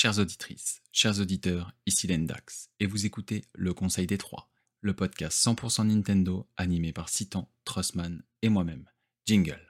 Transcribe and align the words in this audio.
Chères 0.00 0.20
auditrices, 0.20 0.80
chers 0.92 1.18
auditeurs, 1.18 1.72
ici 1.84 2.06
Lendax, 2.06 2.70
et 2.78 2.86
vous 2.86 3.04
écoutez 3.04 3.44
Le 3.52 3.74
Conseil 3.74 4.06
des 4.06 4.16
Trois, 4.16 4.48
le 4.80 4.94
podcast 4.94 5.44
100% 5.44 5.88
Nintendo 5.88 6.48
animé 6.56 6.92
par 6.92 7.08
Citan, 7.08 7.50
Trossman 7.64 8.22
et 8.42 8.48
moi-même. 8.48 8.88
Jingle. 9.26 9.67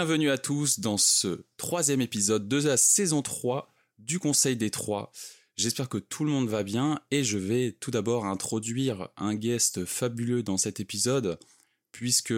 Bienvenue 0.00 0.30
à 0.30 0.38
tous 0.38 0.80
dans 0.80 0.96
ce 0.96 1.44
troisième 1.58 2.00
épisode 2.00 2.48
de 2.48 2.56
la 2.56 2.78
saison 2.78 3.20
3 3.20 3.70
du 3.98 4.18
Conseil 4.18 4.56
des 4.56 4.70
Trois. 4.70 5.12
J'espère 5.56 5.90
que 5.90 5.98
tout 5.98 6.24
le 6.24 6.30
monde 6.30 6.48
va 6.48 6.62
bien 6.62 7.02
et 7.10 7.22
je 7.22 7.36
vais 7.36 7.72
tout 7.72 7.90
d'abord 7.90 8.24
introduire 8.24 9.10
un 9.18 9.34
guest 9.34 9.84
fabuleux 9.84 10.42
dans 10.42 10.56
cet 10.56 10.80
épisode 10.80 11.38
puisque 11.92 12.32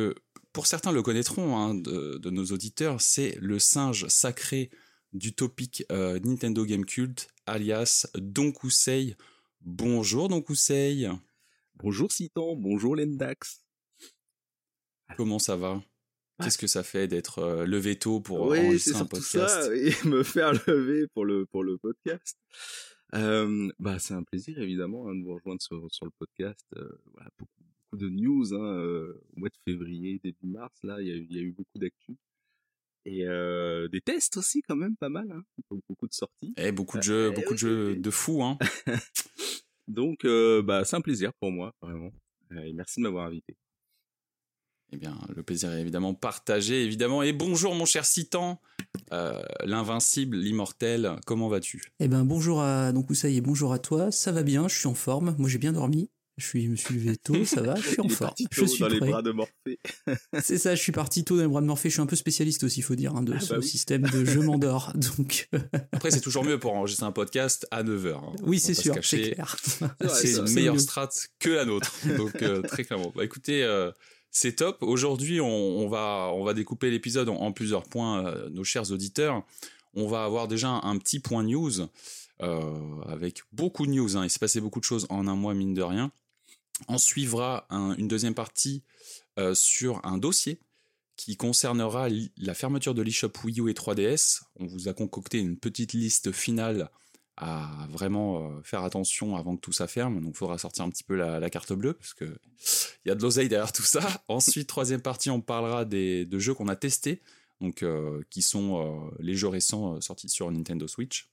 pour 0.52 0.66
certains 0.66 0.90
le 0.90 1.04
connaîtront 1.04 1.56
hein, 1.56 1.76
de, 1.76 2.18
de 2.18 2.30
nos 2.30 2.46
auditeurs, 2.46 3.00
c'est 3.00 3.38
le 3.40 3.60
singe 3.60 4.08
sacré 4.08 4.68
du 5.12 5.32
topic 5.32 5.84
euh, 5.92 6.18
Nintendo 6.18 6.64
Game 6.64 6.84
Cult 6.84 7.28
alias 7.46 8.08
Don 8.16 8.50
Kusei. 8.50 9.14
Bonjour 9.60 10.28
Don 10.28 10.42
Kusei, 10.42 11.06
Bonjour 11.76 12.10
Citan, 12.10 12.56
bonjour 12.56 12.96
Lendax. 12.96 13.60
comment 15.16 15.38
ça 15.38 15.54
va? 15.54 15.80
Qu'est-ce 16.42 16.58
que 16.58 16.66
ça 16.66 16.82
fait 16.82 17.08
d'être 17.08 17.38
euh, 17.40 17.66
levé 17.66 17.96
tôt 17.98 18.20
pour 18.20 18.42
oui, 18.48 18.58
enregistrer 18.58 19.00
un 19.00 19.06
podcast 19.06 19.62
ça, 19.64 19.68
oui, 19.70 19.92
me 20.04 20.22
faire 20.22 20.52
lever 20.66 21.06
pour 21.14 21.24
le 21.24 21.46
pour 21.46 21.62
le 21.64 21.78
podcast. 21.78 22.36
Euh, 23.14 23.70
bah 23.78 23.98
c'est 23.98 24.14
un 24.14 24.22
plaisir 24.22 24.58
évidemment 24.58 25.08
hein, 25.08 25.14
de 25.14 25.22
vous 25.22 25.34
rejoindre 25.34 25.60
sur, 25.60 25.86
sur 25.92 26.06
le 26.06 26.12
podcast. 26.18 26.64
Euh, 26.76 26.88
voilà, 27.12 27.30
beaucoup, 27.38 27.52
beaucoup 27.90 27.96
de 28.04 28.08
news 28.08 28.54
hein, 28.54 28.78
euh, 28.78 29.22
au 29.36 29.40
mois 29.40 29.48
de 29.50 29.58
février, 29.70 30.18
début 30.24 30.46
mars 30.46 30.74
là, 30.82 30.96
il 31.00 31.08
y 31.08 31.10
a, 31.12 31.14
eu- 31.14 31.26
il 31.28 31.36
y 31.36 31.38
a 31.38 31.42
eu 31.42 31.52
beaucoup 31.52 31.78
d'actu 31.78 32.16
et 33.04 33.24
des 33.90 34.00
tests 34.00 34.36
aussi 34.36 34.62
quand 34.62 34.76
même 34.76 34.96
pas 34.96 35.08
mal, 35.08 35.28
hein, 35.32 35.42
beaucoup, 35.68 36.06
de 36.06 36.12
sorties. 36.12 36.54
Eh, 36.56 36.70
beaucoup 36.70 36.98
de 36.98 37.02
jeux, 37.02 37.30
Eh 37.32 37.34
beaucoup 37.34 37.54
de 37.54 37.58
jeux 37.58 37.96
de 37.96 38.10
fous, 38.10 38.44
hein. 38.44 38.56
Donc 39.88 40.24
bah 40.64 40.84
c'est 40.84 40.94
un 40.96 41.00
plaisir 41.00 41.32
pour 41.34 41.50
moi 41.50 41.74
vraiment. 41.82 42.12
Et 42.64 42.72
merci 42.72 43.00
de 43.00 43.02
m'avoir 43.02 43.26
invité. 43.26 43.56
Eh 44.94 44.98
bien, 44.98 45.16
le 45.34 45.42
plaisir 45.42 45.72
est 45.72 45.80
évidemment 45.80 46.12
partagé, 46.12 46.84
évidemment. 46.84 47.22
Et 47.22 47.32
bonjour, 47.32 47.74
mon 47.74 47.86
cher 47.86 48.04
Citan, 48.04 48.60
euh, 49.12 49.40
l'invincible, 49.64 50.36
l'immortel. 50.36 51.16
Comment 51.24 51.48
vas-tu? 51.48 51.82
Eh 51.98 52.08
ben 52.08 52.24
bonjour 52.24 52.60
à 52.62 52.92
donc 52.92 53.08
Oussaï 53.08 53.38
et 53.38 53.40
bonjour 53.40 53.72
à 53.72 53.78
toi. 53.78 54.10
Ça 54.12 54.32
va 54.32 54.42
bien, 54.42 54.68
je 54.68 54.76
suis 54.78 54.86
en 54.88 54.94
forme. 54.94 55.34
Moi 55.38 55.48
j'ai 55.48 55.58
bien 55.58 55.72
dormi. 55.72 56.10
Je 56.38 56.46
suis, 56.46 56.64
je 56.64 56.70
me 56.70 56.76
suis 56.76 56.94
levé 56.94 57.16
tôt, 57.18 57.44
ça 57.44 57.60
va, 57.60 57.74
je 57.76 57.88
suis 57.88 58.00
en 58.00 58.08
forme. 58.08 58.30
parti 58.30 58.46
Je 58.50 58.60
tôt 58.62 58.66
suis 58.66 58.80
dans 58.80 58.88
les 58.88 58.98
prêt. 58.98 59.10
bras 59.10 59.20
de 59.22 59.32
Morphée. 59.32 59.78
C'est 60.42 60.56
ça, 60.56 60.74
je 60.74 60.80
suis 60.80 60.90
parti 60.92 61.24
tôt 61.24 61.36
dans 61.36 61.42
les 61.42 61.48
bras 61.48 61.60
de 61.60 61.66
Morphée. 61.66 61.90
Je 61.90 61.94
suis 61.94 62.00
un 62.02 62.06
peu 62.06 62.16
spécialiste 62.16 62.64
aussi, 62.64 62.80
il 62.80 62.82
faut 62.82 62.94
dire, 62.94 63.14
hein, 63.14 63.22
de 63.22 63.34
Ah 63.36 63.40
ce 63.40 63.50
bah 63.52 63.60
oui. 63.60 63.66
système 63.68 64.02
de 64.02 64.24
je 64.24 64.38
m'endors. 64.40 64.92
Donc 65.18 65.48
euh, 65.54 65.58
Après, 65.92 66.10
c'est 66.10 66.22
toujours 66.22 66.42
mieux 66.44 66.58
pour 66.58 66.72
enregistrer 66.74 67.04
un 67.06 67.12
podcast 67.12 67.66
à 67.70 67.82
9h. 67.82 68.18
oui, 68.44 68.58
c'est 68.60 68.72
sûr, 68.74 68.94
c'est 69.02 69.32
clair. 69.32 69.56
C'est 70.08 70.36
une 70.38 70.50
meilleure 70.52 70.80
strat 70.80 71.10
que 71.38 71.50
la 71.50 71.64
nôtre. 71.66 71.92
Donc, 72.16 72.40
euh, 72.42 72.62
très 72.62 72.84
clairement. 72.84 73.12
Bah, 73.14 73.24
écoutez, 73.24 73.62
euh, 73.62 73.92
c'est 74.32 74.56
top. 74.56 74.82
Aujourd'hui, 74.82 75.40
on, 75.40 75.46
on 75.46 75.88
va, 75.88 76.30
on 76.34 76.42
va 76.42 76.54
découper 76.54 76.90
l'épisode 76.90 77.28
en, 77.28 77.52
plusieurs 77.52 77.84
points, 77.84 78.26
euh, 78.26 78.48
nos 78.50 78.64
chers 78.64 78.90
auditeurs. 78.90 79.44
On 79.94 80.08
va 80.08 80.24
avoir 80.24 80.48
déjà 80.48 80.70
un, 80.70 80.96
petit 80.98 81.20
point 81.20 81.42
news, 81.44 81.70
euh, 82.40 83.00
avec 83.06 83.42
beaucoup 83.52 83.86
de 83.86 83.92
news. 83.92 84.16
hein. 84.16 84.24
Il 84.24 84.30
s'est 84.30 84.38
passé 84.38 84.60
beaucoup 84.60 84.80
de 84.80 84.84
choses 84.84 85.06
en 85.10 85.28
un 85.28 85.36
mois, 85.36 85.52
mine 85.54 85.74
de 85.74 85.82
rien. 85.82 86.10
En 86.88 86.96
suivra 86.98 87.66
un- 87.70 87.94
une 87.96 88.08
deuxième 88.08 88.34
partie 88.34 88.82
euh, 89.38 89.54
sur 89.54 90.00
un 90.04 90.16
dossier 90.18 90.58
qui 91.16 91.36
concernera 91.36 92.08
la 92.38 92.54
fermeture 92.54 92.94
de 92.94 93.02
l'eShop 93.02 93.32
Wii 93.44 93.60
U 93.60 93.70
et 93.70 93.74
3DS. 93.74 94.40
On 94.56 94.66
vous 94.66 94.88
a 94.88 94.94
concocté 94.94 95.38
une 95.38 95.58
petite 95.58 95.92
liste 95.92 96.32
finale 96.32 96.90
à 97.36 97.86
vraiment 97.88 98.62
faire 98.62 98.84
attention 98.84 99.36
avant 99.36 99.56
que 99.56 99.60
tout 99.60 99.72
ça 99.72 99.86
ferme. 99.86 100.20
Donc, 100.20 100.34
il 100.34 100.36
faudra 100.36 100.58
sortir 100.58 100.84
un 100.84 100.90
petit 100.90 101.04
peu 101.04 101.16
la, 101.16 101.40
la 101.40 101.50
carte 101.50 101.72
bleue 101.72 101.94
parce 101.94 102.14
que 102.14 102.24
il 103.04 103.08
y 103.08 103.10
a 103.10 103.14
de 103.14 103.22
l'oseille 103.22 103.48
derrière 103.48 103.72
tout 103.72 103.82
ça. 103.82 104.00
Ensuite, 104.28 104.68
troisième 104.68 105.02
partie, 105.02 105.30
on 105.30 105.40
parlera 105.40 105.84
des 105.84 106.24
de 106.24 106.38
jeux 106.38 106.54
qu'on 106.54 106.68
a 106.68 106.76
testés, 106.76 107.22
donc 107.60 107.82
euh, 107.82 108.22
qui 108.30 108.42
sont 108.42 108.80
euh, 108.80 109.16
les 109.18 109.34
jeux 109.34 109.48
récents 109.48 110.00
sortis 110.00 110.28
sur 110.28 110.50
Nintendo 110.50 110.86
Switch. 110.86 111.30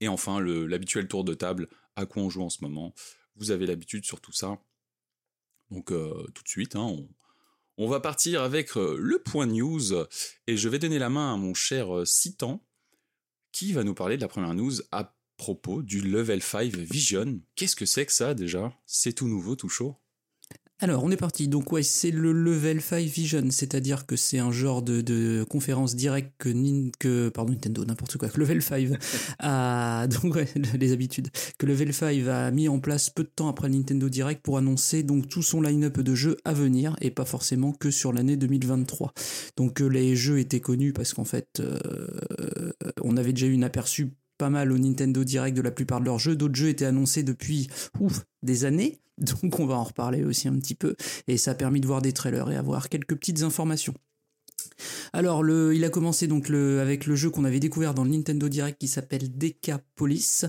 Et 0.00 0.08
enfin, 0.08 0.40
l'habituel 0.40 1.06
tour 1.06 1.22
de 1.22 1.34
table, 1.34 1.68
à 1.94 2.06
quoi 2.06 2.22
on 2.22 2.30
joue 2.30 2.42
en 2.42 2.50
ce 2.50 2.58
moment. 2.62 2.92
Vous 3.36 3.52
avez 3.52 3.66
l'habitude 3.66 4.04
sur 4.04 4.20
tout 4.20 4.32
ça. 4.32 4.58
Donc, 5.70 5.92
euh, 5.92 6.26
tout 6.34 6.42
de 6.42 6.48
suite, 6.48 6.74
hein, 6.74 6.82
on, 6.82 7.08
on 7.78 7.88
va 7.88 8.00
partir 8.00 8.42
avec 8.42 8.74
le 8.74 9.22
point 9.24 9.46
news 9.46 9.94
et 10.46 10.56
je 10.56 10.68
vais 10.68 10.80
donner 10.80 10.98
la 10.98 11.08
main 11.08 11.32
à 11.32 11.36
mon 11.36 11.54
cher 11.54 12.04
Citan 12.04 12.62
qui 13.52 13.72
va 13.72 13.84
nous 13.84 13.94
parler 13.94 14.16
de 14.16 14.22
la 14.22 14.28
première 14.28 14.54
news 14.54 14.72
à 14.90 15.14
propos 15.36 15.82
du 15.82 16.00
Level 16.00 16.42
5 16.42 16.72
Vision. 16.74 17.40
Qu'est-ce 17.54 17.76
que 17.76 17.86
c'est 17.86 18.06
que 18.06 18.12
ça 18.12 18.34
déjà? 18.34 18.72
C'est 18.86 19.12
tout 19.12 19.28
nouveau, 19.28 19.56
tout 19.56 19.68
chaud? 19.68 20.01
Alors, 20.82 21.04
on 21.04 21.12
est 21.12 21.16
parti. 21.16 21.46
Donc, 21.46 21.70
ouais, 21.70 21.84
c'est 21.84 22.10
le 22.10 22.32
Level 22.32 22.80
5 22.80 23.06
Vision, 23.06 23.44
c'est-à-dire 23.50 24.04
que 24.04 24.16
c'est 24.16 24.40
un 24.40 24.50
genre 24.50 24.82
de, 24.82 25.00
de 25.00 25.46
conférence 25.48 25.94
directe 25.94 26.32
que, 26.38 26.48
Nin- 26.48 26.90
que 26.98 27.28
pardon, 27.28 27.52
Nintendo, 27.52 27.84
n'importe 27.84 28.16
quoi, 28.16 28.28
que 28.28 28.40
Level 28.40 28.60
5 28.60 28.88
a, 29.38 30.08
donc, 30.08 30.34
ouais, 30.34 30.48
les 30.76 30.90
habitudes, 30.90 31.28
que 31.56 31.66
Level 31.66 31.94
5 31.94 32.26
a 32.26 32.50
mis 32.50 32.68
en 32.68 32.80
place 32.80 33.10
peu 33.10 33.22
de 33.22 33.28
temps 33.28 33.46
après 33.46 33.68
le 33.68 33.76
Nintendo 33.76 34.08
Direct 34.08 34.42
pour 34.42 34.58
annoncer 34.58 35.04
donc 35.04 35.28
tout 35.28 35.42
son 35.42 35.62
line-up 35.62 36.00
de 36.00 36.14
jeux 36.16 36.36
à 36.44 36.52
venir 36.52 36.96
et 37.00 37.12
pas 37.12 37.24
forcément 37.24 37.72
que 37.72 37.92
sur 37.92 38.12
l'année 38.12 38.36
2023. 38.36 39.14
Donc, 39.56 39.80
euh, 39.80 39.86
les 39.86 40.16
jeux 40.16 40.40
étaient 40.40 40.58
connus 40.58 40.92
parce 40.92 41.14
qu'en 41.14 41.24
fait, 41.24 41.60
euh, 41.60 41.78
on 43.02 43.16
avait 43.16 43.32
déjà 43.32 43.46
eu 43.46 43.56
un 43.56 43.62
aperçu 43.62 44.14
pas 44.36 44.50
mal 44.50 44.72
au 44.72 44.78
Nintendo 44.78 45.22
Direct 45.22 45.56
de 45.56 45.62
la 45.62 45.70
plupart 45.70 46.00
de 46.00 46.06
leurs 46.06 46.18
jeux. 46.18 46.34
D'autres 46.34 46.56
jeux 46.56 46.70
étaient 46.70 46.86
annoncés 46.86 47.22
depuis 47.22 47.68
ouf, 48.00 48.24
des 48.42 48.64
années, 48.64 48.98
donc 49.18 49.60
on 49.60 49.66
va 49.66 49.74
en 49.74 49.84
reparler 49.84 50.24
aussi 50.24 50.48
un 50.48 50.58
petit 50.58 50.74
peu. 50.74 50.94
Et 51.28 51.36
ça 51.36 51.52
a 51.52 51.54
permis 51.54 51.80
de 51.80 51.86
voir 51.86 52.02
des 52.02 52.12
trailers 52.12 52.50
et 52.50 52.56
avoir 52.56 52.88
quelques 52.88 53.16
petites 53.16 53.42
informations. 53.42 53.94
Alors, 55.12 55.44
il 55.72 55.84
a 55.84 55.88
commencé 55.88 56.26
donc 56.26 56.50
avec 56.50 57.06
le 57.06 57.16
jeu 57.16 57.30
qu'on 57.30 57.44
avait 57.44 57.60
découvert 57.60 57.94
dans 57.94 58.04
le 58.04 58.10
Nintendo 58.10 58.48
Direct 58.48 58.78
qui 58.78 58.88
s'appelle 58.88 59.36
Decapolis, 59.36 60.44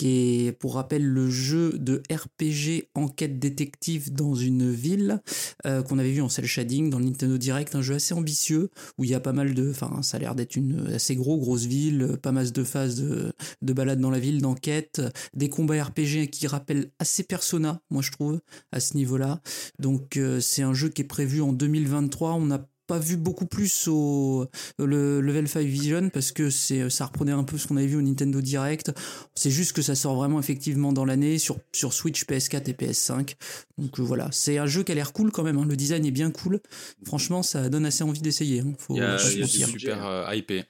qui 0.00 0.46
est, 0.46 0.52
pour 0.52 0.76
rappel, 0.76 1.04
le 1.04 1.28
jeu 1.28 1.74
de 1.78 2.02
RPG 2.10 2.88
enquête 2.94 3.38
détective 3.38 4.14
dans 4.14 4.34
une 4.34 4.70
ville 4.70 5.20
euh, 5.66 5.82
qu'on 5.82 5.98
avait 5.98 6.12
vu 6.12 6.22
en 6.22 6.30
cel 6.30 6.46
shading 6.46 6.88
dans 6.88 6.98
le 6.98 7.04
Nintendo 7.04 7.36
Direct, 7.36 7.74
un 7.74 7.82
jeu 7.82 7.96
assez 7.96 8.14
ambitieux 8.14 8.70
où 8.96 9.04
il 9.04 9.10
y 9.10 9.14
a 9.14 9.20
pas 9.20 9.34
mal 9.34 9.52
de, 9.52 9.70
enfin, 9.70 10.00
ça 10.02 10.16
a 10.16 10.20
l'air 10.20 10.34
d'être 10.34 10.56
une 10.56 10.86
assez 10.94 11.14
gros 11.16 11.36
grosse 11.36 11.66
ville, 11.66 12.16
pas 12.22 12.32
mal 12.32 12.50
de 12.50 12.64
phases 12.64 12.96
de, 12.96 13.32
de 13.60 13.72
balade 13.74 14.00
dans 14.00 14.10
la 14.10 14.18
ville, 14.18 14.40
d'enquête, 14.40 15.02
des 15.34 15.50
combats 15.50 15.84
RPG 15.84 16.30
qui 16.30 16.46
rappellent 16.46 16.90
assez 16.98 17.22
Persona, 17.22 17.82
moi 17.90 18.00
je 18.00 18.10
trouve, 18.10 18.40
à 18.72 18.80
ce 18.80 18.96
niveau-là. 18.96 19.42
Donc 19.78 20.16
euh, 20.16 20.40
c'est 20.40 20.62
un 20.62 20.72
jeu 20.72 20.88
qui 20.88 21.02
est 21.02 21.04
prévu 21.04 21.42
en 21.42 21.52
2023. 21.52 22.32
On 22.32 22.46
n'a 22.46 22.66
pas 22.90 22.98
vu 22.98 23.16
beaucoup 23.16 23.46
plus 23.46 23.86
au 23.88 24.46
le 24.78 25.20
level 25.20 25.46
5 25.48 25.64
Vision 25.64 26.10
parce 26.10 26.32
que 26.32 26.50
c'est 26.50 26.90
ça 26.90 27.06
reprenait 27.06 27.30
un 27.32 27.44
peu 27.44 27.56
ce 27.56 27.68
qu'on 27.68 27.76
avait 27.76 27.86
vu 27.86 27.96
au 27.96 28.02
Nintendo 28.02 28.40
Direct. 28.40 28.90
C'est 29.36 29.52
juste 29.52 29.72
que 29.74 29.80
ça 29.82 29.94
sort 29.94 30.16
vraiment 30.16 30.40
effectivement 30.40 30.92
dans 30.92 31.04
l'année 31.04 31.38
sur 31.38 31.58
sur 31.72 31.92
Switch, 31.92 32.24
PS4 32.24 32.68
et 32.68 32.72
PS5. 32.72 33.36
Donc 33.78 34.00
euh, 34.00 34.02
voilà, 34.02 34.28
c'est 34.32 34.58
un 34.58 34.66
jeu 34.66 34.82
qui 34.82 34.90
a 34.90 34.96
l'air 34.96 35.12
cool 35.12 35.30
quand 35.30 35.44
même. 35.44 35.56
hein. 35.58 35.64
Le 35.68 35.76
design 35.76 36.04
est 36.04 36.10
bien 36.10 36.32
cool. 36.32 36.60
Franchement, 37.04 37.42
ça 37.44 37.68
donne 37.68 37.86
assez 37.86 38.02
envie 38.02 38.20
d'essayer. 38.22 38.60
hein. 38.60 38.72
Faut 38.78 38.94
Il 38.96 38.98
y 38.98 39.02
a- 39.02 39.16
y 39.32 39.42
a 39.42 39.46
du 39.46 39.48
super 39.48 40.04
euh, 40.06 40.34
hypé. 40.34 40.64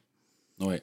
Ouais. 0.60 0.82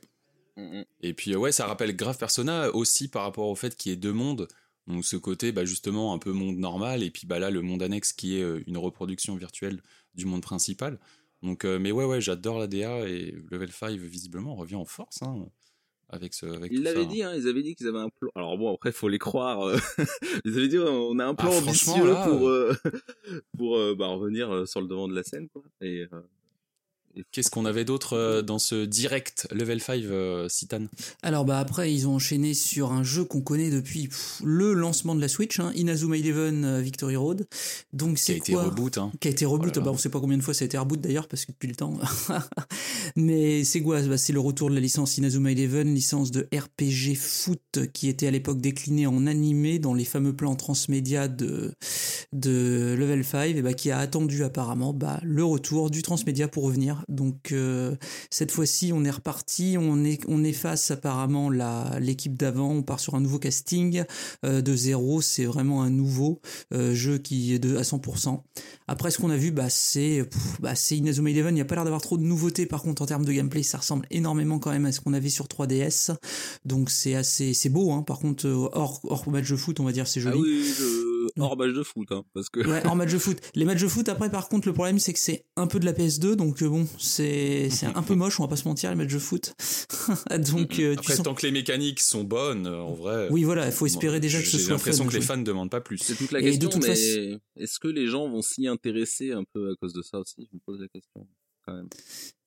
Mm. 0.57 0.81
Et 1.03 1.13
puis 1.13 1.33
euh, 1.33 1.37
ouais, 1.37 1.51
ça 1.51 1.67
rappelle 1.67 1.95
grave 1.95 2.17
Persona 2.17 2.73
aussi 2.73 3.07
par 3.09 3.21
rapport 3.23 3.47
au 3.47 3.55
fait 3.55 3.75
qu'il 3.75 3.91
y 3.91 3.93
ait 3.93 3.97
deux 3.97 4.13
mondes. 4.13 4.47
Donc 4.87 5.03
ce 5.05 5.17
côté 5.17 5.51
bah 5.51 5.65
justement 5.65 6.13
un 6.13 6.17
peu 6.17 6.31
monde 6.31 6.57
normal 6.57 7.03
et 7.03 7.11
puis 7.11 7.27
bah 7.27 7.39
là 7.39 7.51
le 7.51 7.61
monde 7.61 7.83
annexe 7.83 8.13
qui 8.13 8.37
est 8.37 8.41
euh, 8.41 8.63
une 8.67 8.77
reproduction 8.77 9.35
virtuelle 9.35 9.81
du 10.15 10.25
monde 10.25 10.41
principal. 10.41 10.97
Donc 11.43 11.65
euh, 11.65 11.77
mais 11.79 11.91
ouais 11.91 12.05
ouais, 12.05 12.19
j'adore 12.21 12.59
la 12.59 12.67
DA 12.67 13.07
et 13.07 13.35
Level 13.51 13.71
5 13.71 13.97
visiblement 13.99 14.55
revient 14.55 14.75
en 14.75 14.85
force 14.85 15.21
hein, 15.21 15.45
avec 16.09 16.33
ce 16.33 16.45
avec 16.45 16.71
Ils 16.71 16.81
l'avaient 16.83 17.05
dit, 17.05 17.21
hein, 17.21 17.33
ils 17.35 17.47
avaient 17.47 17.61
dit 17.63 17.75
qu'ils 17.75 17.87
avaient 17.87 17.99
un 17.99 18.09
plan. 18.09 18.29
Alors 18.35 18.57
bon, 18.57 18.73
après, 18.73 18.91
faut 18.91 19.07
les 19.09 19.19
croire. 19.19 19.61
euh, 19.61 19.77
ils 20.45 20.57
avaient 20.57 20.67
dit, 20.67 20.79
on 20.79 21.19
a 21.19 21.25
un 21.25 21.35
plan 21.35 21.49
Ah, 21.49 21.61
franchement, 21.61 21.93
ambitieux 21.93 22.07
là, 22.11 22.27
pour 22.27 22.47
euh, 22.49 22.73
pour 23.57 23.77
euh, 23.77 23.95
bah, 23.95 24.07
revenir 24.07 24.67
sur 24.67 24.81
le 24.81 24.87
devant 24.87 25.07
de 25.07 25.13
la 25.15 25.23
scène, 25.23 25.47
quoi. 25.49 25.61
Et, 25.81 26.07
euh, 26.11 26.21
Et- 26.21 26.36
Qu'est-ce 27.31 27.49
qu'on 27.49 27.65
avait 27.65 27.85
d'autre 27.85 28.13
euh, 28.13 28.41
dans 28.41 28.59
ce 28.59 28.85
direct 28.85 29.47
level 29.51 29.81
5 29.81 30.03
euh, 30.03 30.49
Citan 30.49 30.87
Alors 31.21 31.45
bah 31.45 31.59
après 31.59 31.93
ils 31.93 32.07
ont 32.07 32.15
enchaîné 32.15 32.53
sur 32.53 32.91
un 32.91 33.03
jeu 33.03 33.23
qu'on 33.23 33.41
connaît 33.41 33.69
depuis 33.69 34.07
pff, 34.07 34.41
le 34.43 34.73
lancement 34.73 35.15
de 35.15 35.21
la 35.21 35.27
Switch, 35.27 35.59
hein, 35.59 35.71
Inazuma 35.75 36.17
Eleven 36.17 36.65
euh, 36.65 36.81
Victory 36.81 37.15
Road. 37.15 37.47
Donc 37.93 38.17
qui 38.17 38.23
a 38.23 38.25
c'est 38.25 38.37
été 38.37 38.53
quoi 38.53 38.63
reboot 38.63 38.97
hein. 38.97 39.11
Qui 39.19 39.27
a 39.27 39.31
été 39.31 39.45
reboot. 39.45 39.79
Bah, 39.79 39.91
on 39.91 39.97
sait 39.97 40.09
pas 40.09 40.19
combien 40.19 40.37
de 40.37 40.43
fois 40.43 40.53
ça 40.53 40.63
a 40.63 40.67
été 40.67 40.77
reboot 40.77 40.99
d'ailleurs 40.99 41.27
parce 41.27 41.45
que 41.45 41.51
depuis 41.51 41.67
le 41.67 41.75
temps. 41.75 41.97
Mais 43.15 43.63
c'est 43.63 43.81
quoi? 43.81 44.01
Bah, 44.01 44.17
C'est 44.17 44.33
le 44.33 44.39
retour 44.39 44.69
de 44.69 44.75
la 44.75 44.81
licence 44.81 45.17
Inazuma 45.17 45.51
Eleven, 45.51 45.93
licence 45.93 46.31
de 46.31 46.47
RPG 46.53 47.15
foot 47.15 47.79
qui 47.93 48.09
était 48.09 48.27
à 48.27 48.31
l'époque 48.31 48.59
déclinée 48.59 49.07
en 49.07 49.27
animé 49.27 49.79
dans 49.79 49.93
les 49.93 50.05
fameux 50.05 50.35
plans 50.35 50.55
transmédia 50.55 51.27
de 51.27 51.73
de 52.33 52.95
Level 52.97 53.23
5 53.23 53.55
et 53.55 53.61
bah, 53.61 53.73
qui 53.73 53.91
a 53.91 53.99
attendu 53.99 54.43
apparemment 54.43 54.93
bah, 54.93 55.19
le 55.23 55.43
retour 55.43 55.89
du 55.89 56.01
transmédia 56.01 56.47
pour 56.47 56.63
revenir. 56.63 57.03
Donc 57.07 57.51
euh, 57.51 57.95
cette 58.29 58.51
fois-ci, 58.51 58.91
on 58.93 59.05
est 59.05 59.11
reparti, 59.11 59.77
on 59.79 60.03
est, 60.03 60.21
on 60.27 60.43
efface 60.43 60.91
apparemment 60.91 61.49
la, 61.49 61.97
l'équipe 61.99 62.37
d'avant, 62.37 62.71
on 62.71 62.83
part 62.83 62.99
sur 62.99 63.15
un 63.15 63.21
nouveau 63.21 63.39
casting 63.39 64.03
euh, 64.45 64.61
de 64.61 64.75
zéro, 64.75 65.21
c'est 65.21 65.45
vraiment 65.45 65.83
un 65.83 65.89
nouveau 65.89 66.41
euh, 66.73 66.93
jeu 66.93 67.17
qui 67.17 67.53
est 67.53 67.59
de 67.59 67.77
à 67.77 67.81
100%. 67.81 68.41
Après, 68.87 69.11
ce 69.11 69.17
qu'on 69.17 69.29
a 69.29 69.37
vu, 69.37 69.51
bah, 69.51 69.69
c'est, 69.69 70.27
bah, 70.59 70.75
c'est 70.75 70.97
Inazuma 70.97 71.29
Eleven, 71.29 71.53
il 71.53 71.55
n'y 71.55 71.61
a 71.61 71.65
pas 71.65 71.75
l'air 71.75 71.85
d'avoir 71.85 72.01
trop 72.01 72.17
de 72.17 72.23
nouveautés 72.23 72.65
par 72.65 72.81
contre 72.81 73.01
en 73.01 73.05
termes 73.05 73.25
de 73.25 73.31
gameplay, 73.31 73.63
ça 73.63 73.77
ressemble 73.77 74.05
énormément 74.11 74.59
quand 74.59 74.71
même 74.71 74.85
à 74.85 74.91
ce 74.91 74.99
qu'on 74.99 75.13
avait 75.13 75.29
sur 75.29 75.45
3DS, 75.45 76.15
donc 76.65 76.89
c'est 76.89 77.15
assez, 77.15 77.53
c'est 77.53 77.69
beau, 77.69 77.91
hein. 77.91 78.01
par 78.01 78.19
contre, 78.19 78.47
euh, 78.47 78.69
hors, 78.73 78.99
hors 79.03 79.29
match 79.29 79.49
de 79.49 79.55
foot, 79.55 79.79
on 79.79 79.83
va 79.83 79.91
dire, 79.91 80.07
c'est 80.07 80.21
joli. 80.21 80.37
Ah 80.37 80.41
oui, 80.41 80.73
je... 80.77 81.16
hors 81.39 81.57
match 81.57 81.73
de 81.73 81.83
foot, 81.83 82.11
hein, 82.11 82.23
parce 82.33 82.49
que. 82.49 82.59
Ouais, 82.67 82.85
en 82.87 82.95
match 82.95 83.11
de 83.11 83.17
foot. 83.17 83.37
Les 83.55 83.65
matchs 83.65 83.81
de 83.81 83.87
foot, 83.87 84.09
après, 84.09 84.29
par 84.29 84.49
contre, 84.49 84.67
le 84.67 84.73
problème, 84.73 84.99
c'est 84.99 85.13
que 85.13 85.19
c'est 85.19 85.45
un 85.55 85.67
peu 85.67 85.79
de 85.79 85.85
la 85.85 85.93
PS2, 85.93 86.35
donc 86.35 86.61
euh, 86.61 86.69
bon, 86.69 86.87
c'est 86.99 87.69
c'est 87.69 87.85
un 87.87 88.03
peu 88.03 88.15
moche, 88.15 88.39
on 88.39 88.43
va 88.43 88.49
pas 88.49 88.55
se 88.55 88.67
mentir, 88.67 88.89
les 88.89 88.95
matchs 88.95 89.13
de 89.13 89.19
foot. 89.19 89.53
donc, 90.51 90.79
euh, 90.79 90.93
tu 90.93 90.99
Après, 90.99 91.15
sens- 91.15 91.23
tant 91.25 91.33
que 91.35 91.45
les 91.45 91.51
mécaniques 91.51 91.99
sont 91.99 92.23
bonnes, 92.23 92.67
en 92.67 92.93
vrai. 92.93 93.27
Oui, 93.31 93.43
voilà, 93.43 93.65
il 93.65 93.71
faut 93.71 93.85
espérer 93.85 94.19
déjà 94.19 94.39
que 94.39 94.45
ce 94.45 94.57
J'ai 94.57 94.63
soit 94.63 94.73
l'impression 94.73 95.03
fun, 95.05 95.09
que 95.11 95.15
les 95.15 95.21
fans 95.21 95.37
ne 95.37 95.43
demandent 95.43 95.71
pas 95.71 95.81
plus. 95.81 95.97
C'est 95.99 96.15
toute 96.15 96.31
la 96.31 96.39
Et 96.39 96.43
de 96.43 96.49
question, 96.49 96.69
toute 96.69 96.81
mais 96.83 96.95
façon- 96.95 97.39
est-ce 97.57 97.79
que 97.79 97.87
les 97.87 98.07
gens 98.07 98.29
vont 98.29 98.41
s'y 98.41 98.67
intéresser 98.67 99.31
un 99.31 99.43
peu 99.53 99.69
à 99.71 99.75
cause 99.81 99.93
de 99.93 100.01
ça 100.01 100.19
aussi? 100.19 100.35
Je 100.37 100.55
me 100.55 100.59
pose 100.65 100.79
la 100.79 100.87
question. 100.87 101.27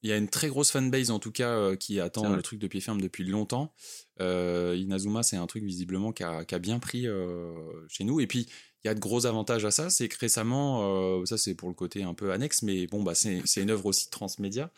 Il 0.03 0.09
y 0.09 0.13
a 0.15 0.17
une 0.17 0.29
très 0.31 0.49
grosse 0.49 0.71
fanbase 0.71 1.11
en 1.11 1.19
tout 1.19 1.31
cas 1.31 1.51
euh, 1.51 1.77
qui 1.77 2.01
attend 2.01 2.35
le 2.35 2.41
truc 2.41 2.59
de 2.59 2.67
pied 2.67 2.81
ferme 2.81 3.03
depuis 3.03 3.23
longtemps. 3.25 3.75
Euh, 4.19 4.75
Inazuma, 4.79 5.23
c'est 5.23 5.37
un 5.37 5.47
truc 5.47 5.63
visiblement 5.63 6.13
qui 6.13 6.23
a, 6.23 6.47
qui 6.47 6.55
a 6.55 6.59
bien 6.59 6.79
pris 6.79 7.07
euh, 7.07 7.53
chez 7.89 8.05
nous. 8.05 8.19
Et 8.21 8.27
puis, 8.27 8.47
il 8.85 8.89
y 8.89 8.91
a 8.91 8.95
de 8.95 9.01
gros 9.01 9.27
avantages 9.27 9.65
à 9.65 9.71
ça. 9.71 9.91
C'est 9.91 10.09
que 10.09 10.19
récemment, 10.19 11.21
euh, 11.21 11.25
ça 11.27 11.37
c'est 11.39 11.55
pour 11.55 11.69
le 11.69 11.75
côté 11.75 12.03
un 12.03 12.15
peu 12.15 12.33
annexe, 12.33 12.63
mais 12.63 12.87
bon, 12.87 13.03
bah, 13.03 13.15
c'est 13.15 13.43
une 13.63 13.71
œuvre 13.71 13.87
aussi 13.87 14.11
transmédia. 14.11 14.71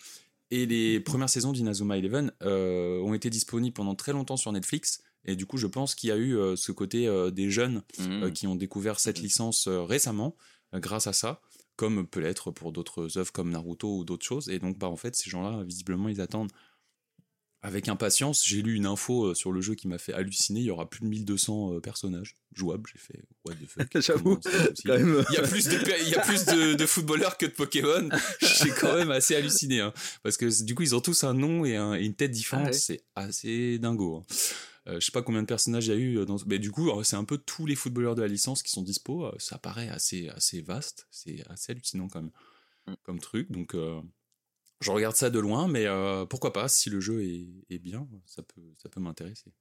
Et 0.51 0.67
les 0.67 1.01
premières 1.01 1.31
saisons 1.31 1.53
d'Inazuma 1.53 1.97
Eleven 1.97 2.31
euh, 2.43 3.01
ont 3.01 3.15
été 3.15 3.31
disponibles 3.31 3.73
pendant 3.73 3.95
très 3.95 4.13
longtemps 4.13 4.37
sur 4.37 4.53
Netflix. 4.53 5.03
Et 5.25 5.37
du 5.37 5.47
coup, 5.47 5.57
je 5.57 5.67
pense 5.67 5.95
qu'il 5.95 6.09
y 6.09 6.13
a 6.13 6.17
eu 6.17 6.37
euh, 6.37 6.57
ce 6.57 6.73
côté 6.73 7.07
euh, 7.07 7.31
des 7.31 7.49
jeunes 7.49 7.83
euh, 8.01 8.31
qui 8.31 8.47
ont 8.47 8.57
découvert 8.57 9.01
cette 9.01 9.21
licence 9.21 9.67
euh, 9.67 9.83
récemment 9.83 10.37
grâce 10.75 11.07
à 11.07 11.13
ça, 11.13 11.41
comme 11.77 12.07
peut 12.07 12.21
l'être 12.21 12.51
pour 12.51 12.73
d'autres 12.73 13.19
œuvres 13.19 13.33
comme 13.33 13.51
Naruto 13.51 13.99
ou 13.99 14.05
d'autres 14.05 14.27
choses. 14.27 14.49
Et 14.49 14.59
donc, 14.59 14.79
bah, 14.79 14.89
en 14.89 14.97
fait, 14.97 15.15
ces 15.15 15.31
gens-là, 15.31 15.63
visiblement, 15.65 16.09
ils 16.09 16.21
attendent 16.21 16.51
avec 17.63 17.89
impatience. 17.89 18.45
J'ai 18.45 18.61
lu 18.63 18.75
une 18.75 18.87
info 18.87 19.27
euh, 19.27 19.35
sur 19.35 19.53
le 19.53 19.61
jeu 19.61 19.75
qui 19.75 19.87
m'a 19.89 19.99
fait 19.99 20.13
halluciner. 20.13 20.61
Il 20.61 20.67
y 20.67 20.71
aura 20.71 20.89
plus 20.91 21.01
de 21.01 21.07
1200 21.07 21.75
euh, 21.75 21.81
personnages 21.81 22.37
jouables. 22.55 22.91
J'ai 22.93 22.99
fait 22.99 23.23
what 23.45 23.55
the 23.55 23.67
fuck? 23.67 24.01
J'avoue, 24.01 24.39
il 24.85 25.35
y 25.35 25.39
a 25.39 25.43
plus 25.43 25.69
de 25.69 26.03
il 26.03 26.09
y 26.11 26.15
a 26.17 26.21
plus 26.21 26.45
de, 26.45 26.75
de 26.75 26.87
footballeurs 26.87 27.39
que 27.39 27.47
de 27.47 27.53
Pokémon. 27.53 28.09
J'ai 28.41 28.71
quand 28.71 28.95
même 28.97 29.11
assez 29.11 29.37
halluciné 29.37 29.81
hein. 29.81 29.93
parce 30.23 30.37
que 30.37 30.63
du 30.65 30.75
coup 30.75 30.83
ils 30.83 30.95
ont 30.95 31.01
tous 31.01 31.25
un 31.25 31.35
nom 31.35 31.65
et, 31.65 31.77
un- 31.77 31.95
et 31.95 32.05
une 32.05 32.15
tête 32.15 32.33
différente. 32.33 32.67
Ah 32.67 32.71
ouais. 32.71 32.77
C'est 32.77 33.05
assez 33.15 33.79
dingo. 33.79 34.17
hein. 34.17 34.35
Euh, 34.89 34.99
je 34.99 35.07
sais 35.07 35.13
pas 35.13 35.23
combien 35.23 35.43
de 35.43 35.47
personnages 35.47 35.87
il 35.87 35.91
y 35.91 35.93
a 35.93 35.97
eu 35.97 36.27
dans 36.27 36.39
mais 36.47 36.59
du 36.59 36.73
coup 36.73 36.91
euh, 36.91 37.05
c'est 37.05 37.15
un 37.15 37.23
peu 37.23 37.39
tous 37.39 37.67
les 37.67 37.77
footballeurs 37.77 38.17
de 38.17 38.23
la 38.23 38.27
licence 38.29 38.65
qui 38.65 38.73
sont 38.73 38.83
dispo. 38.83 39.27
Euh, 39.27 39.33
Ça 39.39 39.57
paraît 39.57 39.89
assez 39.89 40.29
assez 40.31 40.61
vaste. 40.61 41.07
C'est 41.13 41.45
assez 41.49 41.71
hallucinant 41.73 42.09
quand 42.09 42.23
même 42.23 42.31
Mm. 42.89 42.95
comme 43.05 43.21
truc. 43.21 43.49
Donc 43.53 43.77
euh, 43.77 44.01
je 44.83 44.91
regarde 44.91 45.17
ça 45.17 45.31
de 45.31 45.39
loin, 45.39 45.69
mais 45.69 45.87
euh, 45.87 46.27
pourquoi 46.27 46.53
pas 46.53 46.69
si 46.69 46.91
le 46.91 47.01
jeu 47.01 47.23
est, 47.25 47.47
est 47.71 47.79
bien, 47.79 48.09
ça 48.27 48.43
peut 48.43 48.75
ça 48.79 48.89
peut 48.89 49.01
m'intéresser. 49.01 49.53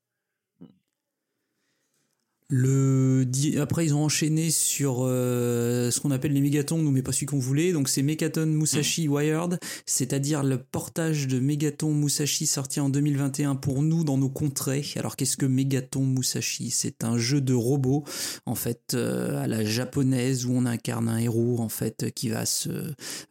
Le 2.53 3.25
après 3.61 3.85
ils 3.85 3.95
ont 3.95 4.03
enchaîné 4.03 4.51
sur 4.51 4.97
euh, 4.99 5.89
ce 5.89 6.01
qu'on 6.01 6.11
appelle 6.11 6.33
les 6.33 6.41
mégatons, 6.41 6.79
nous 6.79 6.91
mais 6.91 7.01
pas 7.01 7.13
celui 7.13 7.25
qu'on 7.25 7.39
voulait. 7.39 7.71
Donc 7.71 7.87
c'est 7.87 8.01
Megaton 8.01 8.45
Musashi 8.45 9.07
Wired, 9.07 9.57
c'est-à-dire 9.85 10.43
le 10.43 10.57
portage 10.57 11.27
de 11.27 11.39
Megaton 11.39 11.93
Musashi 11.93 12.45
sorti 12.47 12.81
en 12.81 12.89
2021 12.89 13.55
pour 13.55 13.81
nous 13.81 14.03
dans 14.03 14.17
nos 14.17 14.27
contrées. 14.27 14.85
Alors 14.97 15.15
qu'est-ce 15.15 15.37
que 15.37 15.45
Megaton 15.45 16.05
Musashi? 16.05 16.71
C'est 16.71 17.05
un 17.05 17.17
jeu 17.17 17.39
de 17.39 17.53
robots 17.53 18.03
en 18.45 18.55
fait 18.55 18.95
euh, 18.95 19.41
à 19.41 19.47
la 19.47 19.63
japonaise 19.63 20.45
où 20.45 20.51
on 20.53 20.65
incarne 20.65 21.07
un 21.07 21.19
héros 21.19 21.59
en 21.59 21.69
fait 21.69 22.11
qui 22.13 22.27
va 22.27 22.45
se 22.45 22.69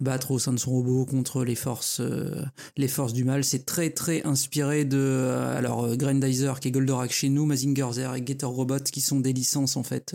battre 0.00 0.30
au 0.30 0.38
sein 0.38 0.54
de 0.54 0.58
son 0.58 0.70
robot 0.70 1.04
contre 1.04 1.44
les 1.44 1.56
forces 1.56 2.00
euh, 2.00 2.42
les 2.78 2.88
forces 2.88 3.12
du 3.12 3.24
mal. 3.24 3.44
C'est 3.44 3.66
très 3.66 3.90
très 3.90 4.22
inspiré 4.26 4.86
de 4.86 5.28
alors 5.58 5.94
Grandizer 5.98 6.58
qui 6.58 6.68
est 6.68 6.70
Goldorak 6.70 7.12
chez 7.12 7.28
nous, 7.28 7.44
Mazinger 7.44 7.88
Z 7.92 7.98
et 8.16 8.22
Gator 8.22 8.52
Robot 8.52 8.78
qui 8.90 9.02
sont 9.02 9.09
des 9.18 9.32
licences 9.32 9.76
en 9.76 9.82
fait 9.82 10.14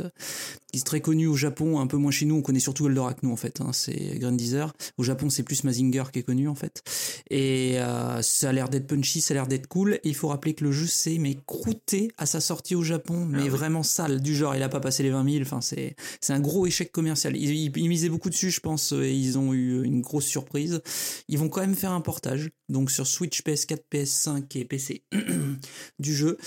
qui 0.71 0.79
sont 0.79 0.85
très 0.85 1.01
connues 1.01 1.27
au 1.27 1.35
Japon, 1.35 1.79
un 1.79 1.87
peu 1.87 1.97
moins 1.97 2.11
chez 2.11 2.25
nous. 2.25 2.35
On 2.35 2.41
connaît 2.41 2.59
surtout 2.59 2.83
Goldorak 2.83 3.23
nous 3.23 3.31
en 3.31 3.35
fait. 3.35 3.59
hein, 3.61 3.71
c'est 3.73 4.17
Grandizer. 4.19 4.73
Au 4.97 5.03
Japon 5.03 5.29
c'est 5.29 5.43
plus 5.43 5.63
Mazinger 5.65 6.03
qui 6.13 6.19
est 6.19 6.23
connu 6.23 6.47
en 6.47 6.55
fait. 6.55 6.81
Et 7.29 7.79
euh, 7.79 8.21
ça 8.21 8.49
a 8.49 8.53
l'air 8.53 8.69
d'être 8.69 8.87
punchy, 8.87 9.19
ça 9.21 9.33
a 9.33 9.35
l'air 9.35 9.47
d'être 9.47 9.67
cool. 9.67 9.95
Et 10.03 10.09
il 10.09 10.15
faut 10.15 10.27
rappeler 10.29 10.53
que 10.53 10.63
le 10.63 10.71
jeu 10.71 10.85
s'est 10.87 11.17
mais 11.17 11.35
croûté 11.45 12.09
à 12.17 12.25
sa 12.25 12.39
sortie 12.39 12.75
au 12.75 12.83
Japon, 12.83 13.25
mais 13.25 13.43
oui. 13.43 13.49
vraiment 13.49 13.83
sale 13.83 14.21
du 14.21 14.35
genre. 14.35 14.55
Il 14.55 14.63
a 14.63 14.69
pas 14.69 14.79
passé 14.79 15.03
les 15.03 15.09
20 15.09 15.29
000. 15.29 15.41
Enfin 15.41 15.61
c'est 15.61 15.95
c'est 16.21 16.33
un 16.33 16.39
gros 16.39 16.65
échec 16.67 16.91
commercial. 16.91 17.35
Ils, 17.35 17.49
ils- 17.51 17.71
ils 17.77 17.89
misaient 17.89 18.09
beaucoup 18.09 18.29
dessus, 18.29 18.51
je 18.51 18.59
pense, 18.59 18.91
et 18.91 19.11
ils 19.13 19.37
ont 19.37 19.53
eu 19.53 19.83
une 19.83 20.01
grosse 20.01 20.25
surprise. 20.25 20.81
Ils 21.27 21.37
vont 21.37 21.49
quand 21.49 21.61
même 21.61 21.75
faire 21.75 21.91
un 21.91 22.01
portage, 22.01 22.49
donc 22.69 22.91
sur 22.91 23.05
Switch, 23.07 23.43
PS4, 23.43 23.81
PS5 23.91 24.57
et 24.57 24.65
PC 24.65 25.03
du 25.99 26.13
jeu. 26.15 26.37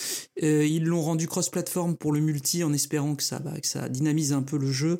Euh, 0.42 0.66
ils 0.66 0.84
l'ont 0.84 1.02
rendu 1.02 1.26
cross-platform 1.26 1.96
pour 1.96 2.12
le 2.12 2.20
multi 2.20 2.64
en 2.64 2.72
espérant 2.72 3.14
que 3.14 3.22
ça, 3.22 3.38
bah, 3.38 3.60
que 3.60 3.66
ça 3.66 3.88
dynamise 3.88 4.32
un 4.32 4.42
peu 4.42 4.58
le 4.58 4.70
jeu. 4.70 4.96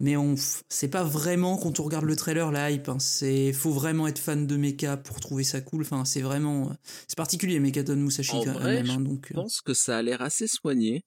Mais 0.00 0.16
on, 0.16 0.34
c'est 0.68 0.88
pas 0.88 1.04
vraiment 1.04 1.56
quand 1.56 1.78
on 1.78 1.84
regarde 1.84 2.04
le 2.04 2.16
trailer 2.16 2.50
la 2.50 2.70
hype. 2.70 2.88
Hein. 2.88 2.98
C'est, 2.98 3.52
faut 3.52 3.70
vraiment 3.70 4.08
être 4.08 4.18
fan 4.18 4.46
de 4.46 4.56
mecha 4.56 4.96
pour 4.96 5.20
trouver 5.20 5.44
ça 5.44 5.60
cool. 5.60 5.82
Enfin, 5.82 6.04
c'est 6.04 6.20
vraiment, 6.20 6.76
c'est 7.08 7.16
particulier 7.16 7.60
Mechaton 7.60 7.96
Musashi 7.96 8.32
En 8.32 8.44
quand 8.44 8.52
vrai, 8.54 8.82
même. 8.82 8.90
hein, 8.90 8.96
je 8.98 9.04
donc, 9.04 9.26
Je 9.28 9.34
euh, 9.34 9.42
pense 9.42 9.60
que 9.60 9.72
ça 9.72 9.98
a 9.98 10.02
l'air 10.02 10.20
assez 10.20 10.48
soigné, 10.48 11.04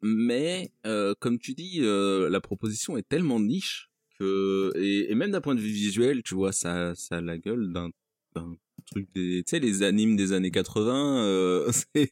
mais 0.00 0.72
euh, 0.86 1.14
comme 1.18 1.38
tu 1.38 1.54
dis, 1.54 1.78
euh, 1.80 2.30
la 2.30 2.40
proposition 2.40 2.96
est 2.96 3.06
tellement 3.08 3.40
niche 3.40 3.90
que 4.18 4.72
et, 4.76 5.10
et 5.10 5.14
même 5.16 5.32
d'un 5.32 5.40
point 5.40 5.56
de 5.56 5.60
vue 5.60 5.72
visuel, 5.72 6.22
tu 6.22 6.34
vois, 6.34 6.52
ça 6.52 6.94
ça 6.94 7.16
a 7.16 7.20
la 7.20 7.36
gueule 7.36 7.72
d'un 7.72 7.90
d'un 8.36 8.56
truc 8.90 9.08
des 9.14 9.42
tu 9.44 9.50
sais 9.50 9.60
les 9.60 9.82
animes 9.82 10.16
des 10.16 10.32
années 10.32 10.50
80 10.50 11.24
euh, 11.24 11.70
il 11.94 12.08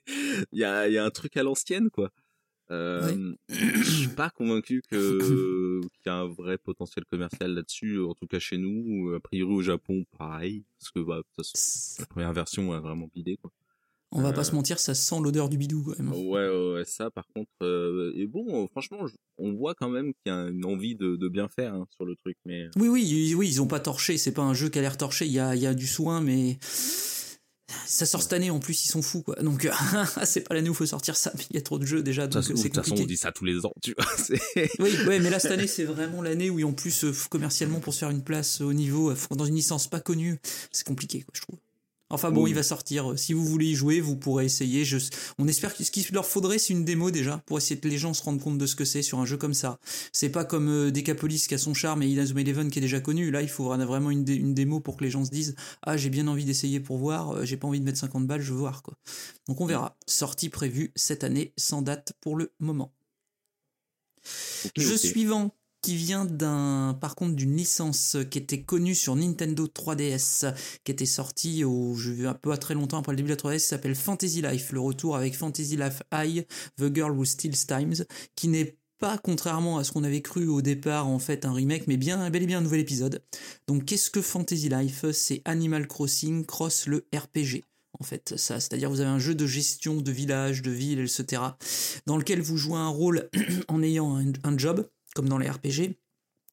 y 0.52 0.64
a 0.64 0.88
il 0.88 0.94
y 0.94 0.98
a 0.98 1.04
un 1.04 1.10
truc 1.10 1.36
à 1.36 1.42
l'ancienne 1.42 1.90
quoi. 1.90 2.10
Euh, 2.70 3.34
Je 3.48 3.90
suis 3.90 4.08
pas 4.08 4.30
convaincu 4.30 4.82
que 4.90 5.80
qu'il 5.80 6.06
y 6.06 6.08
a 6.10 6.16
un 6.16 6.26
vrai 6.28 6.58
potentiel 6.58 7.04
commercial 7.06 7.54
là-dessus, 7.54 7.98
en 8.00 8.14
tout 8.14 8.26
cas 8.26 8.38
chez 8.38 8.58
nous. 8.58 9.14
A 9.14 9.20
priori 9.20 9.54
au 9.54 9.62
Japon, 9.62 10.04
pareil, 10.18 10.64
parce 10.78 10.90
que 10.90 11.00
bah, 11.00 11.16
de 11.16 11.22
toute 11.22 11.46
façon, 11.46 11.96
la 12.00 12.06
première 12.06 12.32
version 12.32 12.72
a 12.72 12.80
vraiment 12.80 13.08
bidé 13.14 13.36
quoi. 13.36 13.50
On 14.10 14.22
va 14.22 14.32
pas 14.32 14.40
euh, 14.40 14.44
se 14.44 14.54
mentir, 14.54 14.78
ça 14.78 14.94
sent 14.94 15.16
l'odeur 15.22 15.48
du 15.48 15.58
bidou 15.58 15.82
quand 15.84 16.02
même. 16.02 16.12
Ouais, 16.12 16.48
ouais, 16.48 16.72
ouais, 16.74 16.84
ça 16.86 17.10
par 17.10 17.24
contre. 17.34 17.50
Euh, 17.62 18.12
et 18.16 18.26
bon, 18.26 18.64
euh, 18.64 18.66
franchement, 18.68 19.06
je- 19.06 19.14
on 19.36 19.52
voit 19.54 19.74
quand 19.74 19.88
même 19.90 20.12
qu'il 20.14 20.32
y 20.32 20.34
a 20.34 20.48
une 20.48 20.64
envie 20.64 20.94
de, 20.96 21.16
de 21.16 21.28
bien 21.28 21.48
faire 21.48 21.74
hein, 21.74 21.86
sur 21.94 22.04
le 22.06 22.16
truc, 22.16 22.36
mais 22.46 22.68
Oui, 22.76 22.88
oui, 22.88 23.04
ils- 23.06 23.34
oui, 23.34 23.48
ils 23.48 23.60
ont 23.62 23.66
pas 23.66 23.80
torché. 23.80 24.16
C'est 24.18 24.32
pas 24.32 24.42
un 24.42 24.54
jeu 24.54 24.68
qui 24.70 24.78
a 24.78 24.82
l'air 24.82 24.96
torché. 24.96 25.26
Il 25.26 25.32
y 25.32 25.38
a, 25.38 25.54
il 25.54 25.60
y 25.62 25.66
a 25.66 25.74
du 25.74 25.86
soin, 25.86 26.20
mais 26.22 26.58
ça 27.86 28.06
sort 28.06 28.22
cette 28.22 28.32
année. 28.32 28.50
En 28.50 28.60
plus, 28.60 28.84
ils 28.84 28.88
sont 28.88 29.02
fous, 29.02 29.22
quoi. 29.22 29.34
Donc, 29.36 29.68
c'est 30.24 30.40
pas 30.42 30.54
l'année 30.54 30.70
où 30.70 30.74
faut 30.74 30.86
sortir 30.86 31.16
ça. 31.16 31.32
Il 31.50 31.56
y 31.56 31.58
a 31.58 31.62
trop 31.62 31.78
de 31.78 31.84
jeux 31.86 32.02
déjà, 32.02 32.26
de 32.26 32.32
donc 32.32 32.42
toute 32.44 32.52
façon, 32.56 32.62
c'est 32.62 32.68
de 32.70 32.74
toute 32.74 32.84
façon, 32.84 33.02
on 33.02 33.06
dit 33.06 33.16
ça 33.16 33.32
tous 33.32 33.44
les 33.44 33.64
ans, 33.66 33.72
tu 33.82 33.94
vois. 33.96 34.06
Oui, 34.78 34.90
ouais, 35.06 35.18
mais 35.20 35.30
là 35.30 35.38
cette 35.38 35.52
année, 35.52 35.66
c'est 35.66 35.84
vraiment 35.84 36.22
l'année 36.22 36.50
où, 36.50 36.62
en 36.66 36.72
plus, 36.72 37.04
euh, 37.04 37.12
commercialement, 37.30 37.80
pour 37.80 37.92
se 37.94 37.98
faire 38.00 38.10
une 38.10 38.24
place 38.24 38.60
au 38.60 38.72
niveau, 38.72 39.12
dans 39.36 39.44
une 39.44 39.54
licence 39.54 39.86
pas 39.88 40.00
connue, 40.00 40.38
c'est 40.72 40.86
compliqué, 40.86 41.22
quoi, 41.22 41.32
je 41.34 41.42
trouve. 41.42 41.58
Enfin 42.10 42.30
bon, 42.30 42.44
Oui. 42.44 42.50
il 42.50 42.54
va 42.54 42.62
sortir. 42.62 43.18
Si 43.18 43.34
vous 43.34 43.44
voulez 43.44 43.66
y 43.66 43.74
jouer, 43.74 44.00
vous 44.00 44.16
pourrez 44.16 44.46
essayer. 44.46 44.84
Je, 44.84 44.96
on 45.38 45.46
espère 45.46 45.76
que 45.76 45.84
ce 45.84 45.90
qu'il 45.90 46.06
leur 46.12 46.24
faudrait, 46.24 46.58
c'est 46.58 46.72
une 46.72 46.84
démo 46.84 47.10
déjà, 47.10 47.38
pour 47.46 47.58
essayer 47.58 47.78
que 47.78 47.86
les 47.86 47.98
gens 47.98 48.14
se 48.14 48.22
rendent 48.22 48.40
compte 48.40 48.56
de 48.56 48.64
ce 48.66 48.74
que 48.76 48.84
c'est 48.86 49.02
sur 49.02 49.18
un 49.18 49.26
jeu 49.26 49.36
comme 49.36 49.52
ça. 49.54 49.78
C'est 50.12 50.30
pas 50.30 50.44
comme 50.46 50.68
euh, 50.68 50.90
Decapolis 50.90 51.46
qui 51.46 51.54
a 51.54 51.58
son 51.58 51.74
charme 51.74 52.02
et 52.02 52.06
Inazuma 52.08 52.40
Eleven 52.40 52.70
qui 52.70 52.78
est 52.78 52.82
déjà 52.82 53.00
connu. 53.00 53.30
Là, 53.30 53.42
il 53.42 53.48
faut 53.48 53.64
vraiment 53.64 54.10
une, 54.10 54.24
dé- 54.24 54.34
une 54.36 54.54
démo 54.54 54.80
pour 54.80 54.96
que 54.96 55.04
les 55.04 55.10
gens 55.10 55.24
se 55.24 55.30
disent 55.30 55.54
Ah, 55.82 55.96
j'ai 55.98 56.08
bien 56.10 56.26
envie 56.28 56.44
d'essayer 56.46 56.80
pour 56.80 56.96
voir, 56.96 57.32
euh, 57.32 57.44
j'ai 57.44 57.56
pas 57.58 57.68
envie 57.68 57.80
de 57.80 57.84
mettre 57.84 57.98
50 57.98 58.26
balles, 58.26 58.40
je 58.40 58.52
veux 58.52 58.58
voir, 58.58 58.82
quoi. 58.82 58.94
Donc 59.46 59.60
on 59.60 59.66
verra. 59.66 59.96
Sortie 60.06 60.48
prévue 60.48 60.92
cette 60.96 61.24
année, 61.24 61.52
sans 61.58 61.82
date 61.82 62.14
pour 62.22 62.36
le 62.36 62.52
moment. 62.58 62.94
Ok, 64.64 64.72
Jeu 64.76 64.96
suivant, 64.96 65.54
qui 65.82 65.96
vient 65.96 66.24
d'un, 66.24 66.96
par 67.00 67.14
contre, 67.14 67.34
d'une 67.34 67.56
licence 67.56 68.16
qui 68.30 68.38
était 68.38 68.62
connue 68.62 68.94
sur 68.94 69.16
Nintendo 69.16 69.66
3DS, 69.66 70.54
qui 70.84 70.92
était 70.92 71.06
sortie 71.06 71.64
au, 71.64 71.94
je 71.94 72.26
un 72.26 72.34
peu 72.34 72.52
à 72.52 72.56
très 72.56 72.74
longtemps 72.74 72.98
après 72.98 73.12
le 73.12 73.16
début 73.16 73.28
de 73.28 73.34
la 73.34 73.40
3DS, 73.40 73.60
qui 73.60 73.66
s'appelle 73.66 73.94
Fantasy 73.94 74.42
Life, 74.42 74.72
le 74.72 74.80
retour 74.80 75.16
avec 75.16 75.36
Fantasy 75.36 75.76
Life 75.76 76.02
High, 76.12 76.46
The 76.76 76.94
Girl 76.94 77.12
Who 77.12 77.24
Steals 77.24 77.66
Times, 77.66 78.04
qui 78.34 78.48
n'est 78.48 78.76
pas, 78.98 79.18
contrairement 79.18 79.78
à 79.78 79.84
ce 79.84 79.92
qu'on 79.92 80.04
avait 80.04 80.22
cru 80.22 80.48
au 80.48 80.60
départ, 80.60 81.06
en 81.06 81.18
fait, 81.18 81.44
un 81.44 81.52
remake, 81.52 81.86
mais 81.86 81.96
bien, 81.96 82.28
bel 82.30 82.42
et 82.42 82.46
bien 82.46 82.58
un 82.58 82.62
nouvel 82.62 82.80
épisode. 82.80 83.22
Donc, 83.68 83.84
qu'est-ce 83.84 84.10
que 84.10 84.20
Fantasy 84.20 84.68
Life? 84.68 85.04
C'est 85.12 85.42
Animal 85.44 85.86
Crossing 85.86 86.44
cross 86.44 86.86
le 86.86 87.06
RPG. 87.14 87.62
En 88.00 88.04
fait, 88.04 88.36
ça, 88.36 88.60
c'est-à-dire 88.60 88.90
vous 88.90 89.00
avez 89.00 89.10
un 89.10 89.18
jeu 89.18 89.34
de 89.34 89.46
gestion 89.46 90.00
de 90.00 90.12
village, 90.12 90.62
de 90.62 90.70
ville, 90.70 91.00
etc., 91.00 91.42
dans 92.06 92.16
lequel 92.16 92.40
vous 92.40 92.56
jouez 92.56 92.76
un 92.76 92.88
rôle 92.88 93.28
en 93.68 93.82
ayant 93.82 94.16
un 94.16 94.58
job, 94.58 94.88
comme 95.18 95.28
dans 95.28 95.38
les 95.38 95.50
RPG. 95.50 95.98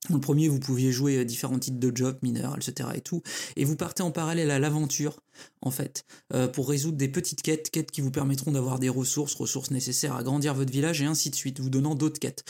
Dans 0.09 0.15
le 0.15 0.21
premier, 0.21 0.47
vous 0.47 0.59
pouviez 0.59 0.91
jouer 0.91 1.17
euh, 1.17 1.23
différents 1.23 1.59
types 1.59 1.77
de 1.77 1.95
jobs, 1.95 2.17
mineurs, 2.23 2.55
etc. 2.55 2.89
et 2.95 3.01
tout. 3.01 3.21
Et 3.57 3.63
vous 3.63 3.75
partez 3.75 4.01
en 4.01 4.09
parallèle 4.09 4.49
à 4.49 4.57
l'aventure, 4.57 5.21
en 5.61 5.69
fait, 5.69 6.03
euh, 6.33 6.47
pour 6.47 6.67
résoudre 6.67 6.97
des 6.97 7.07
petites 7.07 7.43
quêtes, 7.43 7.69
quêtes 7.69 7.91
qui 7.91 8.01
vous 8.01 8.09
permettront 8.09 8.51
d'avoir 8.51 8.79
des 8.79 8.89
ressources, 8.89 9.35
ressources 9.35 9.69
nécessaires 9.69 10.15
à 10.15 10.23
grandir 10.23 10.55
votre 10.55 10.71
village 10.71 10.99
et 11.03 11.05
ainsi 11.05 11.29
de 11.29 11.35
suite, 11.35 11.59
vous 11.59 11.69
donnant 11.69 11.93
d'autres 11.93 12.19
quêtes. 12.19 12.43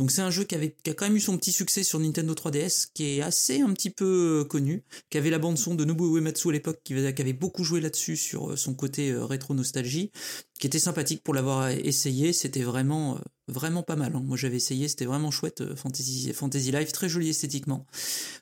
Donc 0.00 0.12
c'est 0.12 0.22
un 0.22 0.30
jeu 0.30 0.44
qui, 0.44 0.54
a 0.54 0.94
quand 0.94 1.04
même 1.04 1.16
eu 1.16 1.20
son 1.20 1.36
petit 1.36 1.52
succès 1.52 1.84
sur 1.84 2.00
Nintendo 2.00 2.32
3DS, 2.32 2.88
qui 2.94 3.18
est 3.18 3.20
assez 3.20 3.60
un 3.60 3.70
petit 3.74 3.90
peu 3.90 4.40
euh, 4.40 4.44
connu, 4.48 4.82
qui 5.10 5.18
avait 5.18 5.28
la 5.28 5.38
bande 5.38 5.58
son 5.58 5.74
de 5.74 5.84
Nobuo 5.84 6.16
Uematsu 6.16 6.48
à 6.48 6.52
l'époque, 6.52 6.80
qui, 6.82 6.94
avait 6.94 7.34
beaucoup 7.34 7.64
joué 7.64 7.82
là-dessus 7.82 8.16
sur 8.16 8.52
euh, 8.52 8.56
son 8.56 8.72
côté 8.72 9.10
euh, 9.10 9.26
rétro 9.26 9.52
nostalgie, 9.52 10.10
qui 10.58 10.66
était 10.66 10.78
sympathique 10.78 11.22
pour 11.22 11.34
l'avoir 11.34 11.68
essayé. 11.68 12.32
C'était 12.32 12.62
vraiment 12.62 13.20
vraiment 13.46 13.82
pas 13.82 13.94
mal. 13.94 14.16
hein. 14.16 14.22
Moi 14.24 14.38
j'avais 14.38 14.56
essayé, 14.56 14.88
c'était 14.88 15.04
vraiment 15.04 15.30
chouette. 15.30 15.74
Fantasy 15.74 16.32
Fantasy 16.32 16.72
Life, 16.72 16.92
très 16.92 17.10
joli 17.10 17.28
esthétiquement. 17.28 17.84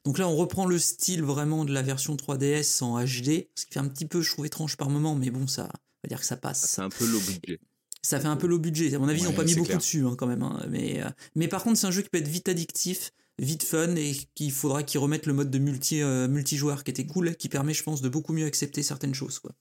Donc 0.05 0.19
là 0.19 0.29
on 0.29 0.37
reprend 0.37 0.65
le 0.65 0.79
style 0.79 1.25
vraiment 1.25 1.65
de 1.65 1.73
la 1.73 1.83
version 1.83 2.15
3DS 2.15 2.85
en 2.85 3.03
HD, 3.03 3.49
ce 3.57 3.67
qui 3.67 3.73
fait 3.73 3.81
un 3.81 3.88
petit 3.88 4.07
peu 4.07 4.23
je 4.23 4.31
trouve 4.31 4.47
étrange 4.47 4.77
par 4.77 4.91
moment, 4.91 5.17
mais 5.17 5.31
bon 5.31 5.49
ça, 5.49 5.65
on 5.65 6.05
va 6.05 6.09
dire 6.09 6.21
que 6.21 6.27
ça 6.27 6.37
passe. 6.37 6.67
C'est 6.71 6.83
un 6.83 6.88
peu 6.88 7.05
budget. 7.05 7.59
Ça 8.02 8.21
fait 8.21 8.26
un 8.28 8.37
peu 8.37 8.47
low 8.47 8.59
budget. 8.59 8.95
À 8.95 8.99
mon 8.99 9.09
avis, 9.09 9.21
ils 9.21 9.25
n'ont 9.25 9.33
pas 9.33 9.45
mis 9.45 9.55
beaucoup 9.55 9.67
clair. 9.67 9.78
dessus 9.78 10.05
hein, 10.07 10.14
quand 10.17 10.26
même. 10.26 10.43
hein. 10.43 10.64
Mais, 10.71 11.02
euh, 11.02 11.09
mais 11.35 11.49
par 11.49 11.62
contre, 11.64 11.78
c'est 11.78 11.87
un 11.87 11.90
jeu 11.90 12.02
qui 12.02 12.09
peut 12.09 12.19
être 12.19 12.28
vite 12.28 12.49
addictif, 12.49 13.12
vite 13.38 13.64
fun 13.64 13.95
et 13.97 14.14
qu'il 14.35 14.52
faudra 14.52 14.83
qu'ils 14.83 15.00
remettent 15.00 15.26
le 15.26 15.33
mode 15.33 15.50
de 15.50 15.59
multi, 15.59 16.00
euh, 16.02 16.28
multijoueur 16.28 16.85
qui 16.85 16.90
était 16.93 17.07
cool, 17.07 17.35
qui 17.37 17.49
permet, 17.49 17.75
je 17.75 17.83
pense, 17.83 18.00
de 18.00 18.09
beaucoup 18.09 18.33
mieux 18.33 18.47
accepter 18.47 18.83
certaines 18.83 19.14
choses. 19.14 19.38
Quoi. 19.40 19.52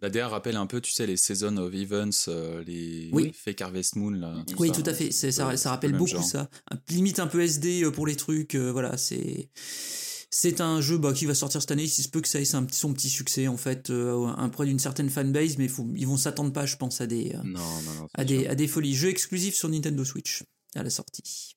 La 0.00 0.10
DR 0.10 0.30
rappelle 0.30 0.56
un 0.56 0.66
peu, 0.66 0.80
tu 0.80 0.92
sais, 0.92 1.06
les 1.06 1.16
Season 1.16 1.56
of 1.58 1.72
Events, 1.74 2.10
euh, 2.28 2.64
les 2.66 3.10
Oui. 3.12 3.32
Fake 3.34 3.60
Harvest 3.60 3.96
Moon. 3.96 4.10
Là, 4.10 4.44
Oui, 4.58 4.68
ça, 4.68 4.74
tout 4.74 4.90
à 4.90 4.92
fait. 4.94 5.10
Ça, 5.12 5.56
ça 5.56 5.70
rappelle 5.70 5.92
beaucoup 5.92 6.10
genre. 6.10 6.24
ça. 6.24 6.50
Limite 6.90 7.20
un 7.20 7.26
peu 7.26 7.40
SD 7.42 7.84
euh, 7.84 7.90
pour 7.90 8.06
les 8.06 8.16
trucs. 8.16 8.54
voilà, 8.56 8.96
c'est. 8.96 9.48
C'est 10.36 10.60
un 10.60 10.80
jeu 10.80 10.98
bah, 10.98 11.12
qui 11.12 11.26
va 11.26 11.34
sortir 11.34 11.60
cette 11.60 11.70
année. 11.70 11.84
Il 11.84 11.88
se 11.88 12.08
peut 12.08 12.20
que 12.20 12.26
ça 12.26 12.40
ait 12.40 12.54
un 12.56 12.66
son 12.72 12.92
petit 12.92 13.08
succès 13.08 13.46
en 13.46 13.56
fait, 13.56 13.90
euh, 13.90 14.26
un 14.36 14.48
près 14.48 14.66
d'une 14.66 14.80
certaine 14.80 15.08
fanbase, 15.08 15.58
mais 15.58 15.68
faut, 15.68 15.86
ils 15.94 16.08
vont 16.08 16.16
s'attendre 16.16 16.52
pas, 16.52 16.66
je 16.66 16.76
pense, 16.76 17.00
à 17.00 17.06
des, 17.06 17.36
euh, 17.36 17.42
Non, 17.44 17.60
non, 17.60 17.94
non. 18.00 18.08
c'est 18.12 18.20
à 18.20 18.24
des, 18.24 18.40
sûr. 18.40 18.50
à 18.50 18.54
des 18.56 18.66
folies. 18.66 18.94
Jeu 18.96 19.10
exclusif 19.10 19.54
sur 19.54 19.68
Nintendo 19.68 20.04
Switch 20.04 20.42
à 20.74 20.82
la 20.82 20.90
sortie. 20.90 21.54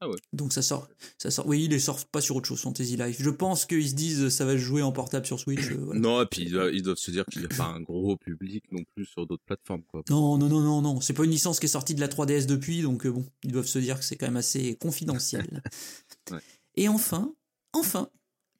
Ah 0.00 0.10
ouais. 0.10 0.16
Donc 0.34 0.52
ça 0.52 0.60
sort, 0.60 0.88
ça 1.16 1.30
sort. 1.30 1.46
Oui, 1.46 1.66
il 1.70 1.80
sort 1.80 2.04
pas 2.04 2.20
sur 2.20 2.36
autre 2.36 2.46
chose, 2.48 2.60
Fantasy 2.60 2.98
Life. 2.98 3.16
Je 3.18 3.30
pense 3.30 3.64
qu'ils 3.64 3.88
se 3.88 3.94
disent 3.94 4.28
ça 4.28 4.44
va 4.44 4.52
se 4.52 4.58
jouer 4.58 4.82
en 4.82 4.92
portable 4.92 5.24
sur 5.24 5.40
Switch. 5.40 5.70
euh, 5.70 5.78
voilà. 5.82 6.00
Non, 6.00 6.20
et 6.20 6.26
puis 6.26 6.42
ils 6.42 6.50
doivent, 6.50 6.74
ils 6.74 6.82
doivent 6.82 6.98
se 6.98 7.12
dire 7.12 7.24
qu'il 7.24 7.40
n'y 7.40 7.46
a 7.46 7.56
pas 7.56 7.64
un 7.64 7.80
gros 7.80 8.18
public 8.18 8.64
non 8.72 8.82
plus 8.94 9.06
sur 9.06 9.26
d'autres 9.26 9.44
plateformes, 9.46 9.84
quoi. 9.84 10.02
Non, 10.10 10.36
non, 10.36 10.50
non, 10.50 10.60
non, 10.60 10.82
non. 10.82 11.00
C'est 11.00 11.14
pas 11.14 11.24
une 11.24 11.30
licence 11.30 11.60
qui 11.60 11.64
est 11.64 11.70
sortie 11.70 11.94
de 11.94 12.00
la 12.00 12.08
3DS 12.08 12.44
depuis, 12.44 12.82
donc 12.82 13.06
euh, 13.06 13.10
bon, 13.10 13.24
ils 13.42 13.52
doivent 13.52 13.66
se 13.66 13.78
dire 13.78 13.98
que 13.98 14.04
c'est 14.04 14.16
quand 14.16 14.26
même 14.26 14.36
assez 14.36 14.74
confidentiel. 14.76 15.62
Ouais. 16.30 16.38
Et 16.76 16.88
enfin, 16.88 17.34
enfin, 17.72 18.08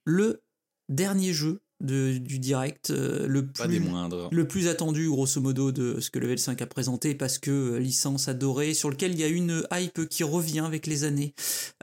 le 0.04 0.42
dernier 0.88 1.32
jeu 1.32 1.62
de, 1.82 2.16
du 2.18 2.38
direct, 2.38 2.90
euh, 2.90 3.26
le 3.26 3.46
Pas 3.46 3.66
des 3.66 3.80
plus 3.80 3.88
moindres. 3.88 4.28
le 4.32 4.48
plus 4.48 4.68
attendu 4.68 5.08
grosso 5.08 5.40
modo 5.40 5.72
de 5.72 6.00
ce 6.00 6.10
que 6.10 6.18
Level 6.18 6.38
5 6.38 6.62
a 6.62 6.66
présenté 6.66 7.14
parce 7.14 7.38
que 7.38 7.50
euh, 7.50 7.78
licence 7.78 8.28
adorée 8.28 8.72
sur 8.72 8.88
lequel 8.88 9.12
il 9.12 9.20
y 9.20 9.24
a 9.24 9.28
une 9.28 9.64
hype 9.72 10.08
qui 10.08 10.22
revient 10.22 10.60
avec 10.60 10.86
les 10.86 11.04
années. 11.04 11.34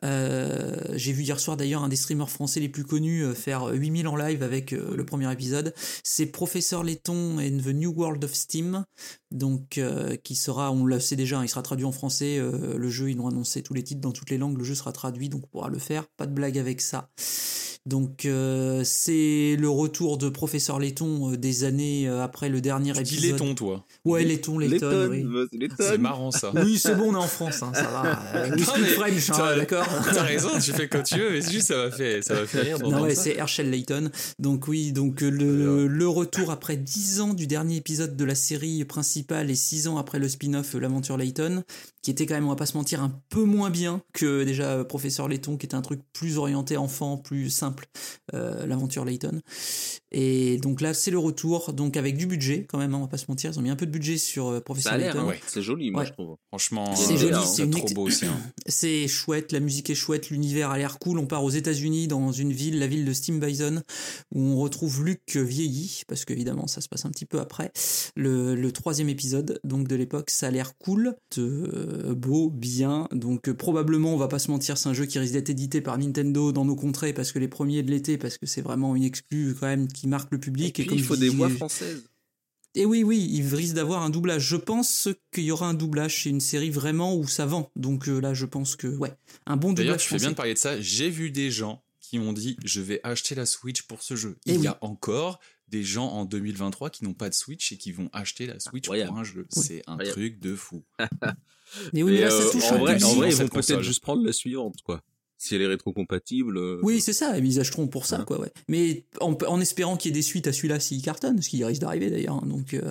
Euh, 0.03 0.75
J'ai 0.95 1.11
vu 1.11 1.23
hier 1.23 1.39
soir 1.39 1.57
d'ailleurs 1.57 1.83
un 1.83 1.89
des 1.89 1.97
streamers 1.97 2.29
français 2.29 2.59
les 2.59 2.69
plus 2.69 2.85
connus 2.85 3.25
faire 3.35 3.65
8000 3.67 4.07
en 4.07 4.15
live 4.15 4.41
avec 4.41 4.71
le 4.71 5.05
premier 5.05 5.31
épisode. 5.31 5.73
C'est 6.03 6.27
Professeur 6.27 6.83
Letton 6.83 7.37
and 7.39 7.57
the 7.63 7.73
New 7.73 7.91
World 7.91 8.23
of 8.23 8.33
Steam. 8.33 8.85
Donc 9.31 9.79
qui 10.23 10.35
sera, 10.35 10.71
on 10.71 10.85
le 10.85 10.99
sait 10.99 11.15
déjà, 11.15 11.39
hein, 11.39 11.43
il 11.43 11.49
sera 11.49 11.61
traduit 11.61 11.85
en 11.85 11.91
français. 11.91 12.39
le 12.39 12.89
jeu, 12.89 13.11
ils 13.11 13.17
l'ont 13.17 13.27
annoncé 13.27 13.61
tous 13.61 13.73
les 13.73 13.83
titres 13.83 14.01
dans 14.01 14.11
toutes 14.11 14.29
les 14.29 14.37
langues. 14.37 14.57
Le 14.57 14.63
jeu 14.63 14.75
sera 14.75 14.91
traduit, 14.91 15.29
donc 15.29 15.43
on 15.45 15.47
pourra 15.47 15.69
le 15.69 15.79
faire. 15.79 16.05
Pas 16.17 16.25
de 16.25 16.33
blague 16.33 16.57
avec 16.57 16.81
ça. 16.81 17.09
Donc 17.85 18.25
euh, 18.25 18.83
c'est 18.83 19.55
le 19.57 19.69
retour 19.69 20.17
de 20.17 20.29
Professeur 20.29 20.79
Letton 20.79 21.31
euh, 21.31 21.37
des 21.37 21.63
années 21.63 22.07
euh, 22.07 22.21
après 22.23 22.49
le 22.49 22.61
dernier 22.61 22.93
Tu 22.93 23.03
dis 23.03 23.13
épisode. 23.15 23.31
laiton, 23.31 23.55
toi. 23.55 23.85
Ouais, 24.05 24.23
Letton, 24.23 24.59
Letton. 24.59 25.07
oui. 25.09 25.25
c'est 25.79 25.97
marrant 25.97 26.29
ça. 26.31 26.51
Oui, 26.53 26.77
c'est 26.77 26.95
bon, 26.95 27.11
on 27.11 27.13
est 27.13 27.17
en 27.23 27.27
France, 27.27 27.63
hein, 27.63 27.71
ça 27.73 27.83
va. 27.83 28.19
Euh, 28.35 28.47
mais 28.55 28.61
French, 28.63 29.29
hein, 29.31 29.33
t'as- 29.37 29.55
d'accord 29.55 29.87
T'as 30.13 30.23
raison, 30.23 30.49
tu 30.61 30.71
fais 30.71 30.87
comme 30.87 31.03
tu 31.03 31.17
veux, 31.17 31.31
mais 31.31 31.41
juste 31.41 31.67
ça 31.67 31.77
m'a 31.77 31.91
fait, 31.91 32.21
ça 32.21 32.33
m'a 32.35 32.45
fait 32.45 32.61
rire 32.61 32.79
Non, 32.79 33.01
ouais, 33.01 33.15
c'est 33.15 33.35
Herschel 33.35 33.69
Layton. 33.71 34.09
Donc 34.39 34.67
oui, 34.67 34.91
donc 34.91 35.21
le, 35.21 35.87
le 35.87 36.07
retour 36.07 36.51
après 36.51 36.75
10 36.77 37.21
ans 37.21 37.33
du 37.33 37.47
dernier 37.47 37.77
épisode 37.77 38.15
de 38.15 38.25
la 38.25 38.35
série 38.35 38.83
principale 38.85 39.49
et 39.49 39.55
6 39.55 39.87
ans 39.87 39.97
après 39.97 40.19
le 40.19 40.27
spin-off 40.29 40.73
L'aventure 40.75 41.17
Layton, 41.17 41.63
qui 42.01 42.11
était 42.11 42.25
quand 42.25 42.33
même, 42.35 42.45
on 42.45 42.49
va 42.49 42.55
pas 42.55 42.65
se 42.65 42.77
mentir, 42.77 43.01
un 43.03 43.11
peu 43.29 43.43
moins 43.43 43.69
bien 43.69 44.01
que 44.13 44.43
déjà 44.43 44.71
euh, 44.71 44.83
Professeur 44.83 45.27
Layton, 45.27 45.57
qui 45.57 45.65
était 45.65 45.75
un 45.75 45.81
truc 45.81 46.01
plus 46.13 46.37
orienté 46.37 46.77
enfant, 46.77 47.17
plus 47.17 47.49
simple, 47.49 47.87
euh, 48.33 48.65
L'aventure 48.65 49.05
Layton. 49.05 49.41
Et 50.11 50.57
donc 50.57 50.81
là, 50.81 50.93
c'est 50.93 51.11
le 51.11 51.19
retour, 51.19 51.73
donc 51.73 51.95
avec 51.97 52.17
du 52.17 52.25
budget 52.25 52.65
quand 52.67 52.79
même, 52.79 52.93
hein, 52.95 52.97
on 52.97 53.01
va 53.01 53.07
pas 53.07 53.17
se 53.17 53.25
mentir, 53.27 53.51
ils 53.53 53.59
ont 53.59 53.61
mis 53.61 53.69
un 53.69 53.75
peu 53.75 53.85
de 53.85 53.91
budget 53.91 54.17
sur 54.17 54.47
euh, 54.47 54.55
Ça 54.55 54.61
Professeur 54.61 54.93
a 54.93 54.97
l'air, 54.97 55.13
Layton. 55.13 55.25
hein. 55.27 55.29
Ouais. 55.29 55.39
c'est 55.47 55.61
joli, 55.61 55.91
moi, 55.91 56.01
Ouais. 56.01 56.07
je 56.07 56.13
trouve. 56.13 56.35
Franchement, 56.47 56.95
C'est 56.95 57.13
euh, 57.13 57.17
joli, 57.17 57.45
c'est 57.45 57.69
trop 57.69 57.87
beau 57.93 58.03
aussi. 58.07 58.25
hein. 58.25 58.37
C'est 58.67 59.07
chouette, 59.07 59.51
la 59.51 59.59
musique 59.59 59.89
est 59.89 59.95
chouette, 59.95 60.29
l'univers 60.29 60.69
a 60.71 60.77
l'air 60.77 60.99
cool. 60.99 61.17
On 61.19 61.25
part 61.27 61.43
aux 61.43 61.49
États-Unis 61.49 62.07
dans 62.07 62.31
une 62.31 62.53
ville, 62.53 62.79
la 62.79 62.87
ville 62.87 63.03
de 63.05 63.13
Steam 63.13 63.39
Bison, 63.39 63.81
où 64.33 64.41
on 64.41 64.57
retrouve 64.57 65.03
Luke 65.03 65.35
vieilli, 65.35 66.01
parce 66.07 66.23
qu'évidemment 66.25 66.67
ça 66.67 66.81
se 66.81 66.87
passe 66.89 67.05
un 67.05 67.09
petit 67.09 67.25
peu 67.25 67.39
après 67.39 67.71
le, 68.15 68.55
le 68.55 68.71
troisième 68.71 69.09
épisode 69.09 69.59
donc 69.63 69.87
de 69.87 69.95
l'époque. 69.95 70.29
Ça 70.29 70.47
a 70.47 70.51
l'air 70.51 70.77
cool, 70.77 71.15
euh, 71.89 72.13
beau, 72.15 72.49
bien. 72.49 73.07
Donc 73.11 73.49
euh, 73.49 73.53
probablement, 73.53 74.13
on 74.13 74.17
va 74.17 74.27
pas 74.27 74.39
se 74.39 74.49
mentir, 74.51 74.77
c'est 74.77 74.89
un 74.89 74.93
jeu 74.93 75.05
qui 75.05 75.19
risque 75.19 75.33
d'être 75.33 75.49
édité 75.49 75.81
par 75.81 75.97
Nintendo 75.97 76.51
dans 76.51 76.65
nos 76.65 76.75
contrées 76.75 77.13
parce 77.13 77.31
que 77.31 77.39
les 77.39 77.47
premiers 77.47 77.83
de 77.83 77.91
l'été, 77.91 78.17
parce 78.17 78.37
que 78.37 78.45
c'est 78.45 78.61
vraiment 78.61 78.95
une 78.95 79.03
exclue 79.03 79.55
quand 79.59 79.67
même 79.67 79.87
qui 79.87 80.07
marque 80.07 80.31
le 80.31 80.39
public. 80.39 80.79
Et 80.79 80.83
puis, 80.83 80.89
comme 80.89 80.97
il 80.97 81.03
faut 81.03 81.15
des 81.15 81.29
dis- 81.29 81.35
voix 81.35 81.49
françaises. 81.49 82.03
et 82.75 82.85
oui, 82.85 83.03
oui, 83.03 83.27
il 83.31 83.53
risque 83.55 83.73
d'avoir 83.75 84.03
un 84.03 84.09
doublage. 84.09 84.43
Je 84.47 84.55
pense 84.55 85.09
qu'il 85.33 85.43
y 85.43 85.51
aura 85.51 85.67
un 85.67 85.73
doublage. 85.73 86.23
C'est 86.23 86.29
une 86.29 86.39
série 86.41 86.69
vraiment 86.69 87.15
où 87.15 87.27
ça 87.27 87.45
vend. 87.45 87.71
Donc 87.75 88.07
euh, 88.07 88.19
là, 88.19 88.33
je 88.33 88.45
pense 88.45 88.75
que, 88.75 88.87
ouais, 88.87 89.13
un 89.45 89.57
bon 89.57 89.69
doublage. 89.69 89.85
D'ailleurs, 89.85 89.97
tu 89.97 90.07
fais 90.09 90.17
bien 90.17 90.29
de 90.31 90.35
parler 90.35 90.53
de 90.53 90.59
ça. 90.59 90.79
J'ai 90.79 91.09
vu 91.09 91.31
des 91.31 91.51
gens 91.51 91.83
qui 91.99 92.17
m'ont 92.19 92.33
dit 92.33 92.57
je 92.65 92.81
vais 92.81 92.99
acheter 93.03 93.35
la 93.35 93.45
Switch 93.45 93.83
pour 93.83 94.01
ce 94.01 94.15
jeu. 94.15 94.37
Eh 94.47 94.53
Il 94.53 94.57
oui. 94.59 94.63
y 94.65 94.67
a 94.67 94.77
encore 94.81 95.39
des 95.67 95.83
gens 95.83 96.07
en 96.07 96.25
2023 96.25 96.89
qui 96.89 97.03
n'ont 97.03 97.13
pas 97.13 97.29
de 97.29 97.35
Switch 97.35 97.71
et 97.71 97.77
qui 97.77 97.91
vont 97.91 98.09
acheter 98.11 98.47
la 98.47 98.59
Switch 98.59 98.87
pour 98.87 98.95
un 98.95 99.23
jeu. 99.23 99.45
Oui. 99.55 99.63
C'est 99.63 99.83
un 99.85 99.97
truc 99.97 100.39
de 100.39 100.55
fou. 100.55 100.83
Mais 101.93 102.03
oui, 102.03 102.13
mais 102.13 102.21
là, 102.21 102.29
ça 102.31 102.43
euh, 102.43 102.51
touche 102.51 102.63
en 102.71 102.75
un 102.75 102.77
vrai, 102.79 103.03
en 103.03 103.13
vrai, 103.15 103.29
ils 103.29 103.35
vont 103.35 103.47
peut-être 103.47 103.81
juste 103.81 104.01
prendre 104.01 104.23
la 104.25 104.33
suivante, 104.33 104.75
quoi. 104.83 105.01
Si 105.41 105.55
elle 105.55 105.61
est 105.61 105.67
rétrocompatible. 105.67 106.57
euh, 106.57 106.81
Oui, 106.83 106.99
c'est 106.99 107.13
ça, 107.13 107.37
ils 107.37 107.61
achèteront 107.61 107.87
pour 107.87 108.05
ça, 108.05 108.19
Hein. 108.19 108.23
quoi, 108.25 108.41
ouais. 108.41 108.51
Mais 108.67 109.05
en, 109.21 109.37
en 109.47 109.61
espérant 109.61 109.95
qu'il 109.95 110.09
y 110.09 110.11
ait 110.11 110.13
des 110.13 110.21
suites 110.21 110.47
à 110.47 110.51
celui-là 110.51 110.81
s'il 110.81 111.01
cartonne, 111.01 111.41
ce 111.41 111.47
qui 111.47 111.63
risque 111.63 111.79
d'arriver 111.79 112.09
d'ailleurs. 112.09 112.35
hein, 112.43 112.45
donc, 112.45 112.73
euh, 112.73 112.81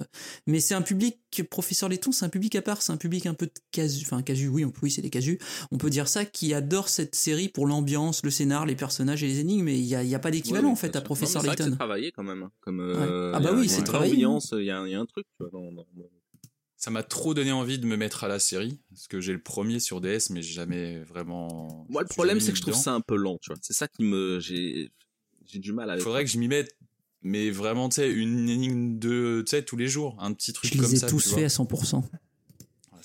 mais 0.46 0.58
c'est 0.60 0.72
un 0.74 0.80
public, 0.80 1.18
Professeur 1.50 1.90
Letton, 1.90 2.10
c'est 2.10 2.24
un 2.24 2.30
public 2.30 2.54
à 2.56 2.62
part, 2.62 2.80
c'est 2.80 2.90
un 2.90 2.96
public 2.96 3.26
un 3.26 3.34
peu 3.34 3.44
de 3.44 3.52
casu, 3.70 4.02
enfin 4.06 4.22
casu, 4.22 4.48
oui, 4.48 4.64
on 4.64 4.72
oui, 4.82 4.90
c'est 4.90 5.02
des 5.02 5.10
casus, 5.10 5.38
on 5.72 5.76
peut 5.76 5.90
dire 5.90 6.08
ça, 6.08 6.24
qui 6.24 6.54
adore 6.54 6.88
cette 6.88 7.14
série 7.14 7.50
pour 7.50 7.66
l'ambiance, 7.66 8.22
le 8.24 8.30
scénar, 8.30 8.64
les 8.64 8.76
personnages 8.76 9.22
et 9.22 9.26
les 9.26 9.40
énigmes, 9.40 9.64
mais 9.66 9.78
il 9.78 9.84
n'y 9.84 9.94
a, 9.94 10.02
il 10.02 10.08
y 10.08 10.14
a 10.14 10.18
pas 10.18 10.30
d'équivalent 10.30 10.68
ouais, 10.68 10.72
en 10.72 10.76
fait 10.76 10.96
à. 10.96 11.02
Professeur 11.02 11.42
mais 11.42 11.50
c'est 11.58 11.70
travaillé 11.76 12.12
quand 12.12 12.24
même. 12.24 12.44
hein, 12.44 12.50
Comme, 12.60 12.80
euh, 12.80 13.32
Ah 13.34 13.40
bah 13.40 13.50
oui, 13.54 13.68
c'est 13.68 13.82
travaillé. 13.82 14.14
ambiance, 14.14 14.54
Il 14.58 14.64
y, 14.64 14.70
a, 14.70 14.82
il 14.86 14.92
y 14.92 14.94
a 14.94 15.00
un 15.00 15.04
truc, 15.06 15.26
tu 15.36 15.42
vois, 15.44 15.50
dans, 15.52 15.70
dans- 15.70 15.86
dans- 15.94 16.10
Ça 16.80 16.92
m'a 16.92 17.02
trop 17.02 17.34
donné 17.34 17.50
envie 17.50 17.80
de 17.80 17.86
me 17.86 17.96
mettre 17.96 18.22
à 18.22 18.28
la 18.28 18.38
série 18.38 18.80
parce 18.90 19.08
que 19.08 19.20
j'ai 19.20 19.32
le 19.32 19.42
premier 19.42 19.80
sur 19.80 20.00
DS, 20.00 20.30
mais 20.30 20.42
j'ai 20.42 20.52
jamais 20.54 21.00
vraiment. 21.00 21.84
Moi, 21.88 22.02
le 22.02 22.08
je 22.08 22.14
problème, 22.14 22.38
c'est 22.38 22.52
que 22.52 22.56
je 22.56 22.62
trouve 22.62 22.74
ça 22.74 22.92
un 22.92 23.00
peu 23.00 23.16
lent, 23.16 23.36
tu 23.42 23.50
vois. 23.50 23.58
C'est 23.60 23.72
ça 23.72 23.88
qui 23.88 24.04
me. 24.04 24.38
J'ai 24.38 24.90
j'ai 25.44 25.58
du 25.58 25.72
mal 25.72 25.90
avec. 25.90 26.02
Faudrait 26.04 26.24
que 26.24 26.30
je 26.30 26.38
m'y 26.38 26.46
mette, 26.46 26.76
mais 27.22 27.50
vraiment, 27.50 27.88
tu 27.88 27.96
sais, 27.96 28.10
une 28.10 28.48
énigme 28.48 28.98
de, 28.98 29.42
tu 29.44 29.50
sais, 29.50 29.64
tous 29.64 29.76
les 29.76 29.88
jours, 29.88 30.16
un 30.20 30.32
petit 30.32 30.52
truc 30.52 30.70
Je 30.72 30.76
comme 30.78 30.86
les 30.88 30.94
ai 30.94 30.98
ça. 31.00 31.08
tous 31.08 31.34
faits 31.34 31.58
à 31.58 31.62
vois. 31.62 31.66
100%. 31.66 32.04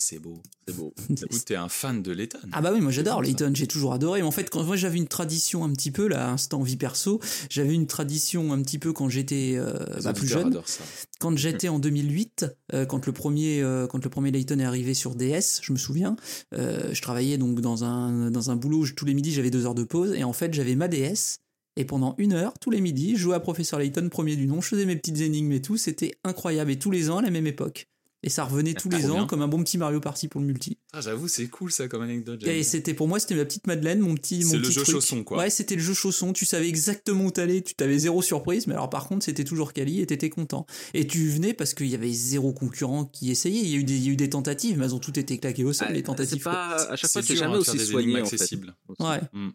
Ah, 0.04 0.06
c'est 0.10 0.20
beau. 0.20 0.42
C'est 0.68 0.76
beau. 0.76 0.94
T'es 1.46 1.56
un 1.56 1.70
fan 1.70 2.02
de 2.04 2.12
Letton. 2.12 2.40
Ah 2.52 2.62
bah 2.62 2.72
oui, 2.74 2.82
moi 2.82 2.92
j'adore. 2.92 3.22
Layton, 3.22 3.52
j'ai 3.54 3.68
toujours 3.68 3.94
adoré. 3.94 4.22
Mais 4.22 4.28
en 4.28 4.32
fait, 4.32 4.50
quand 4.50 4.64
moi 4.64 4.76
j'avais 4.76 4.98
une 4.98 5.08
tradition 5.08 5.64
un 5.64 5.72
petit 5.72 5.92
peu, 5.92 6.08
là, 6.08 6.30
instant 6.30 6.62
vie 6.62 6.76
perso, 6.78 7.22
j'avais 7.50 7.74
une 7.74 7.88
tradition 7.88 8.52
un 8.52 8.62
petit 8.62 8.80
peu 8.80 8.92
quand 8.94 9.08
j'étais 9.10 9.54
euh, 9.56 9.74
bah, 10.04 10.14
plus 10.14 10.28
jeune. 10.28 10.60
ça. 10.66 10.84
quand 11.20 11.38
j'étais 11.38 11.70
en 11.70 11.80
2008, 11.80 12.46
euh, 12.74 12.86
quand 12.86 13.06
le 13.06 13.14
premier, 13.14 13.62
euh, 13.62 13.88
quand 13.88 14.04
le 14.04 14.10
premier 14.10 14.32
Layton 14.32 14.60
est 14.60 14.66
arrivé 14.66 14.94
sur 14.94 15.16
DS, 15.16 15.60
je 15.62 15.72
me 15.72 15.78
souviens, 15.78 16.16
euh, 16.54 16.94
je 16.94 17.02
travaillais 17.02 17.38
donc 17.38 17.62
dans 17.62 17.84
un 17.84 18.30
dans 18.32 18.52
un 18.52 18.56
boulot 18.56 18.80
où 18.80 18.86
je- 18.86 18.94
tous 18.94 19.06
les 19.06 19.14
midis 19.14 19.32
j'avais 19.32 19.52
deux 19.52 19.66
heures 19.66 19.76
de 19.76 19.84
pause 19.84 20.14
et 20.14 20.24
en 20.24 20.34
fait 20.34 20.54
j'avais 20.54 20.76
ma 20.76 20.88
DS 20.88 21.40
et 21.76 21.86
pendant 21.86 22.16
une 22.18 22.34
heure 22.34 22.54
tous 22.60 22.70
les 22.70 22.82
midis 22.82 23.16
je 23.16 23.22
jouais 23.22 23.36
à 23.36 23.40
Professeur 23.40 23.80
Layton 23.80 24.08
premier 24.10 24.36
du 24.36 24.48
nom, 24.48 24.62
je 24.62 24.68
faisais 24.70 24.86
mes 24.86 24.96
petites 24.96 25.22
énigmes 25.22 25.52
et 25.54 25.62
tout, 25.62 25.78
c'était 25.78 26.14
incroyable 26.24 26.72
et 26.72 26.78
tous 26.80 26.92
les 26.92 27.10
ans 27.10 27.18
à 27.18 27.22
la 27.22 27.32
même 27.32 27.48
époque 27.48 27.88
et 28.24 28.30
ça 28.30 28.46
revenait 28.46 28.74
tous 28.74 28.90
les 28.90 29.10
ans 29.12 29.16
bien. 29.16 29.28
comme 29.28 29.42
un 29.42 29.48
bon 29.48 29.62
petit 29.64 29.78
Mario 29.78 30.00
Party 30.00 30.28
pour 30.28 30.42
le 30.42 30.48
multi. 30.48 30.78
Ah, 30.94 31.02
J'avoue, 31.02 31.28
c'est 31.28 31.48
cool 31.48 31.72
ça 31.72 31.88
comme 31.88 32.02
anecdote. 32.02 32.42
Et 32.48 32.64
c'était 32.64 32.94
pour 32.94 33.08
moi, 33.08 33.20
c'était 33.20 33.36
ma 33.36 33.46
petite 33.46 33.68
Madeleine, 33.68 34.00
mon 34.00 34.16
petit, 34.16 34.44
mon 34.46 34.52
C'est 34.52 34.58
le 34.58 34.62
petit 34.64 34.72
jeu 34.74 34.82
truc. 34.84 34.94
chausson, 34.96 35.24
quoi. 35.24 35.38
Ouais, 35.40 35.50
c'était 35.50 35.76
le 35.76 35.82
jeu 35.82 35.94
chausson. 35.94 36.34
Tu 36.34 36.46
savais 36.46 36.68
exactement 36.70 37.26
où 37.26 37.32
t'allais, 37.32 37.62
tu 37.62 37.76
t'avais 37.76 37.98
zéro 37.98 38.22
surprise, 38.22 38.68
mais 38.68 38.74
alors 38.74 38.90
par 38.90 39.08
contre, 39.08 39.26
c'était 39.26 39.44
toujours 39.44 39.74
quali 39.74 40.02
et 40.02 40.06
t'étais 40.06 40.30
content. 40.30 40.66
Et 40.94 41.06
tu 41.06 41.28
venais 41.30 41.54
parce 41.54 41.74
qu'il 41.74 41.88
y 41.88 41.96
avait 41.96 42.12
zéro 42.14 42.54
concurrent 42.54 43.06
qui 43.06 43.30
essayait. 43.32 43.62
Il 43.62 43.68
y 43.70 43.76
a 43.76 43.78
eu 43.78 43.84
des, 43.84 43.96
il 43.98 44.06
y 44.06 44.10
a 44.10 44.12
eu 44.12 44.16
des 44.16 44.30
tentatives, 44.30 44.78
mais 44.78 44.86
elles 44.86 44.96
ont 44.96 45.00
toutes 45.00 45.18
été 45.18 45.38
claquées 45.38 45.64
au 45.66 45.74
sol, 45.74 45.88
Ah, 45.90 45.94
les 45.94 46.04
tentatives. 46.04 46.38
C'est 46.38 46.44
pas 46.44 46.76
à 46.76 46.96
chaque 46.96 47.12
fois, 47.12 47.22
c'est 47.22 47.36
jamais 47.36 47.54
hein, 47.54 47.58
de 47.58 47.62
aussi 47.62 47.80
soigné 47.80 48.22
en 48.22 48.26
fait. 48.26 48.56
Ouais. 49.00 49.20
Mm. 49.34 49.50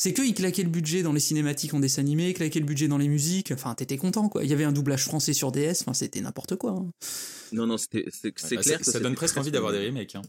C'est 0.00 0.14
que 0.14 0.22
ils 0.22 0.32
claquaient 0.32 0.62
le 0.62 0.68
budget 0.70 1.02
dans 1.02 1.12
les 1.12 1.18
cinématiques 1.20 1.74
en 1.74 1.80
dessin 1.80 2.02
animé, 2.02 2.32
claquaient 2.32 2.60
le 2.60 2.66
budget 2.66 2.86
dans 2.86 2.98
les 2.98 3.08
musiques. 3.08 3.50
Enfin, 3.50 3.74
t'étais 3.74 3.96
content, 3.96 4.28
quoi. 4.28 4.44
Il 4.44 4.50
y 4.50 4.52
avait 4.52 4.62
un 4.64 4.70
doublage 4.72 5.04
français 5.04 5.32
sur 5.32 5.50
DS. 5.50 5.80
Enfin, 5.82 5.92
c'était 5.92 6.20
n'importe 6.20 6.54
quoi. 6.54 6.70
hein. 6.70 6.90
Non, 7.52 7.66
non, 7.66 7.76
c'était- 7.76 8.04
c'est 8.12 8.32
c'est 8.38 8.54
Bah, 8.56 8.62
clair. 8.62 8.78
ça, 8.78 8.84
que 8.84 8.90
ça 8.92 9.00
donne 9.00 9.16
presque 9.16 9.36
envie 9.36 9.50
d'avoir 9.50 9.72
des 9.72 9.84
remakes. 9.84 10.14
Hein. 10.14 10.22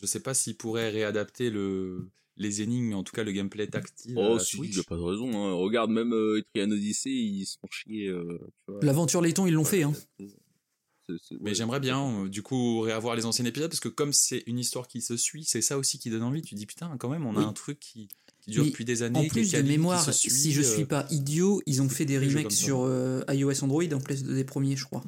Je 0.00 0.06
sais 0.06 0.20
pas 0.20 0.34
s'ils 0.34 0.56
pourraient 0.56 0.90
réadapter 0.90 1.50
le 1.50 2.08
les 2.36 2.62
énigmes, 2.62 2.86
mais 2.88 2.94
en 2.96 3.04
tout 3.04 3.12
cas 3.12 3.22
le 3.22 3.30
gameplay 3.30 3.68
tactile. 3.68 4.14
Oh, 4.16 4.38
si, 4.40 4.56
il 4.62 4.78
a 4.78 4.82
pas 4.82 4.96
de 4.96 5.00
raison. 5.02 5.30
Hein. 5.34 5.52
Regarde, 5.52 5.90
même 5.90 6.12
euh, 6.12 6.38
Etrian 6.40 6.68
Odyssey, 6.70 7.10
ils 7.10 7.46
se 7.46 7.58
font 7.60 7.68
chier. 7.70 8.08
euh. 8.08 8.40
L'aventure 8.82 9.20
Layton, 9.20 9.46
ils 9.46 9.54
l'ont 9.54 9.64
fait, 9.64 9.84
hein. 9.84 9.92
C'est- 10.18 11.16
c'est- 11.22 11.34
Mais 11.40 11.50
ouais, 11.50 11.54
j'aimerais 11.54 11.78
bien, 11.80 12.24
euh, 12.24 12.28
du 12.28 12.42
coup, 12.42 12.80
réavoir 12.80 13.14
les 13.14 13.24
anciens 13.24 13.44
épisodes 13.44 13.70
parce 13.70 13.78
que 13.80 13.88
comme 13.88 14.12
c'est 14.12 14.42
une 14.46 14.58
histoire 14.58 14.88
qui 14.88 15.00
se 15.00 15.16
suit, 15.16 15.44
c'est 15.44 15.60
ça 15.62 15.78
aussi 15.78 15.98
qui 15.98 16.10
donne 16.10 16.22
envie. 16.24 16.42
Tu 16.42 16.54
dis 16.56 16.66
putain, 16.66 16.96
quand 16.98 17.08
même, 17.08 17.24
on 17.26 17.36
a 17.36 17.40
Oui. 17.40 17.44
un 17.44 17.52
truc 17.52 17.78
qui, 17.78 18.08
qui 18.44 18.50
dure 18.50 18.64
Mais 18.64 18.70
depuis 18.70 18.84
des 18.84 19.02
années. 19.02 19.18
En 19.18 19.26
plus 19.26 19.50
de 19.52 19.62
mémoire, 19.62 20.12
suit, 20.14 20.30
si 20.30 20.52
je 20.52 20.60
euh, 20.60 20.74
suis 20.74 20.84
pas 20.84 21.06
idiot, 21.10 21.62
ils 21.66 21.82
ont 21.82 21.88
fait 21.88 22.04
des 22.04 22.18
remakes 22.18 22.52
sur 22.52 22.82
euh, 22.82 23.22
iOS 23.28 23.64
Android 23.64 23.84
en 23.92 24.00
place 24.00 24.22
des 24.22 24.44
premiers, 24.44 24.76
je 24.76 24.84
crois. 24.84 25.02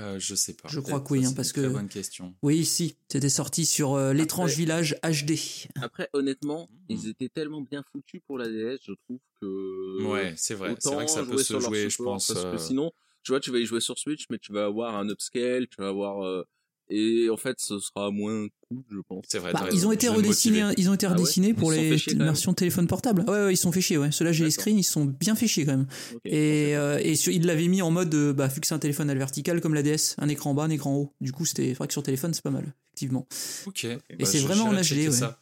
euh, 0.00 0.18
je 0.18 0.34
sais 0.34 0.54
pas. 0.54 0.68
Je 0.68 0.80
crois 0.80 1.00
que 1.00 1.12
oui, 1.12 1.20
c'est 1.20 1.26
hein, 1.26 1.30
une 1.30 1.34
parce 1.36 1.52
très 1.52 1.62
que- 1.62 1.66
bonne 1.68 1.88
question. 1.88 2.34
Oui, 2.42 2.64
si, 2.64 2.96
c'était 3.08 3.28
sorti 3.28 3.66
sur 3.66 3.94
euh, 3.94 4.12
l'étrange 4.12 4.54
village 4.56 4.96
HD. 5.02 5.34
Après, 5.80 6.08
honnêtement, 6.12 6.68
Mhm. 6.70 6.96
ils 6.96 7.08
étaient 7.08 7.28
tellement 7.28 7.62
bien 7.62 7.82
foutus 7.90 8.20
pour 8.26 8.38
la 8.38 8.48
DS, 8.48 8.78
je 8.86 8.92
trouve 8.92 9.18
que. 9.40 10.04
Ouais, 10.06 10.34
c'est 10.36 10.54
vrai. 10.54 10.76
C'est 10.78 10.94
vrai 10.94 11.04
que 11.06 11.10
ça 11.10 11.24
peut 11.24 11.42
se 11.42 11.58
jouer, 11.58 11.88
je 11.90 12.02
pense. 12.02 12.28
Parce 12.28 12.44
euh, 12.44 12.52
que 12.52 12.58
sinon, 12.58 12.92
tu 13.22 13.32
vois, 13.32 13.40
tu 13.40 13.50
vas 13.50 13.58
y 13.58 13.66
jouer 13.66 13.80
sur 13.80 13.98
Switch, 13.98 14.26
mais 14.30 14.38
tu 14.38 14.52
vas 14.52 14.66
avoir 14.66 14.94
un 14.96 15.08
upscale, 15.08 15.66
tu 15.68 15.80
vas 15.80 15.88
avoir. 15.88 16.22
euh, 16.24 16.44
Et 16.90 17.28
en 17.30 17.36
fait, 17.36 17.56
ce 17.60 17.78
sera 17.80 18.10
moins 18.10 18.46
cool, 18.68 18.82
je 18.90 18.98
pense. 19.06 19.24
C'est 19.28 19.38
vrai. 19.38 19.52
Bah, 19.52 19.68
ils 19.72 19.86
ont 19.86 19.92
été 19.92 20.08
redessinés, 20.08 20.62
motiver. 20.62 20.80
ils 20.80 20.88
ont 20.88 20.94
été 20.94 21.04
Ah 21.06 21.10
ouais 21.10 21.16
redessinés 21.16 21.52
pour 21.52 21.70
les 21.70 21.96
versions 21.96 22.54
téléphone 22.54 22.86
portable. 22.86 23.24
Ah 23.26 23.30
ouais, 23.32 23.44
ouais, 23.44 23.52
ils 23.52 23.56
se 23.58 23.64
sont 23.64 23.72
fait 23.72 23.80
chier, 23.82 23.98
ouais. 23.98 24.10
Ceux-là, 24.10 24.32
j'ai 24.32 24.44
les 24.44 24.50
screens, 24.50 24.78
ils 24.78 24.84
se 24.84 24.92
sont 24.92 25.04
bien 25.04 25.34
fait 25.34 25.46
chier 25.46 25.66
quand 25.66 25.76
même. 25.76 25.86
Et, 26.24 26.74
euh, 26.76 26.98
et 27.02 27.14
sur- 27.14 27.32
ils 27.32 27.44
l'avaient 27.44 27.68
mis 27.68 27.82
en 27.82 27.90
mode, 27.90 28.14
euh, 28.14 28.32
bah, 28.32 28.46
vu 28.46 28.60
que 28.60 28.66
c'est 28.66 28.74
un 28.74 28.78
téléphone 28.78 29.10
à 29.10 29.14
la 29.14 29.18
verticale 29.18 29.60
comme 29.60 29.74
la 29.74 29.82
DS, 29.82 30.14
un 30.18 30.28
écran 30.28 30.54
bas, 30.54 30.62
un 30.64 30.70
écran 30.70 30.94
haut. 30.96 31.12
Du 31.20 31.32
coup, 31.32 31.44
c'était 31.44 31.72
vrai 31.74 31.86
que 31.88 31.92
sur 31.92 32.02
téléphone, 32.02 32.32
c'est 32.32 32.42
pas 32.42 32.50
mal, 32.50 32.72
effectivement. 32.86 33.26
Ok. 33.66 33.84
Et 33.84 33.98
Bah, 34.18 34.24
c'est 34.24 34.38
vraiment 34.40 34.64
en 34.64 34.72
HD, 34.72 35.10
ça. 35.12 35.38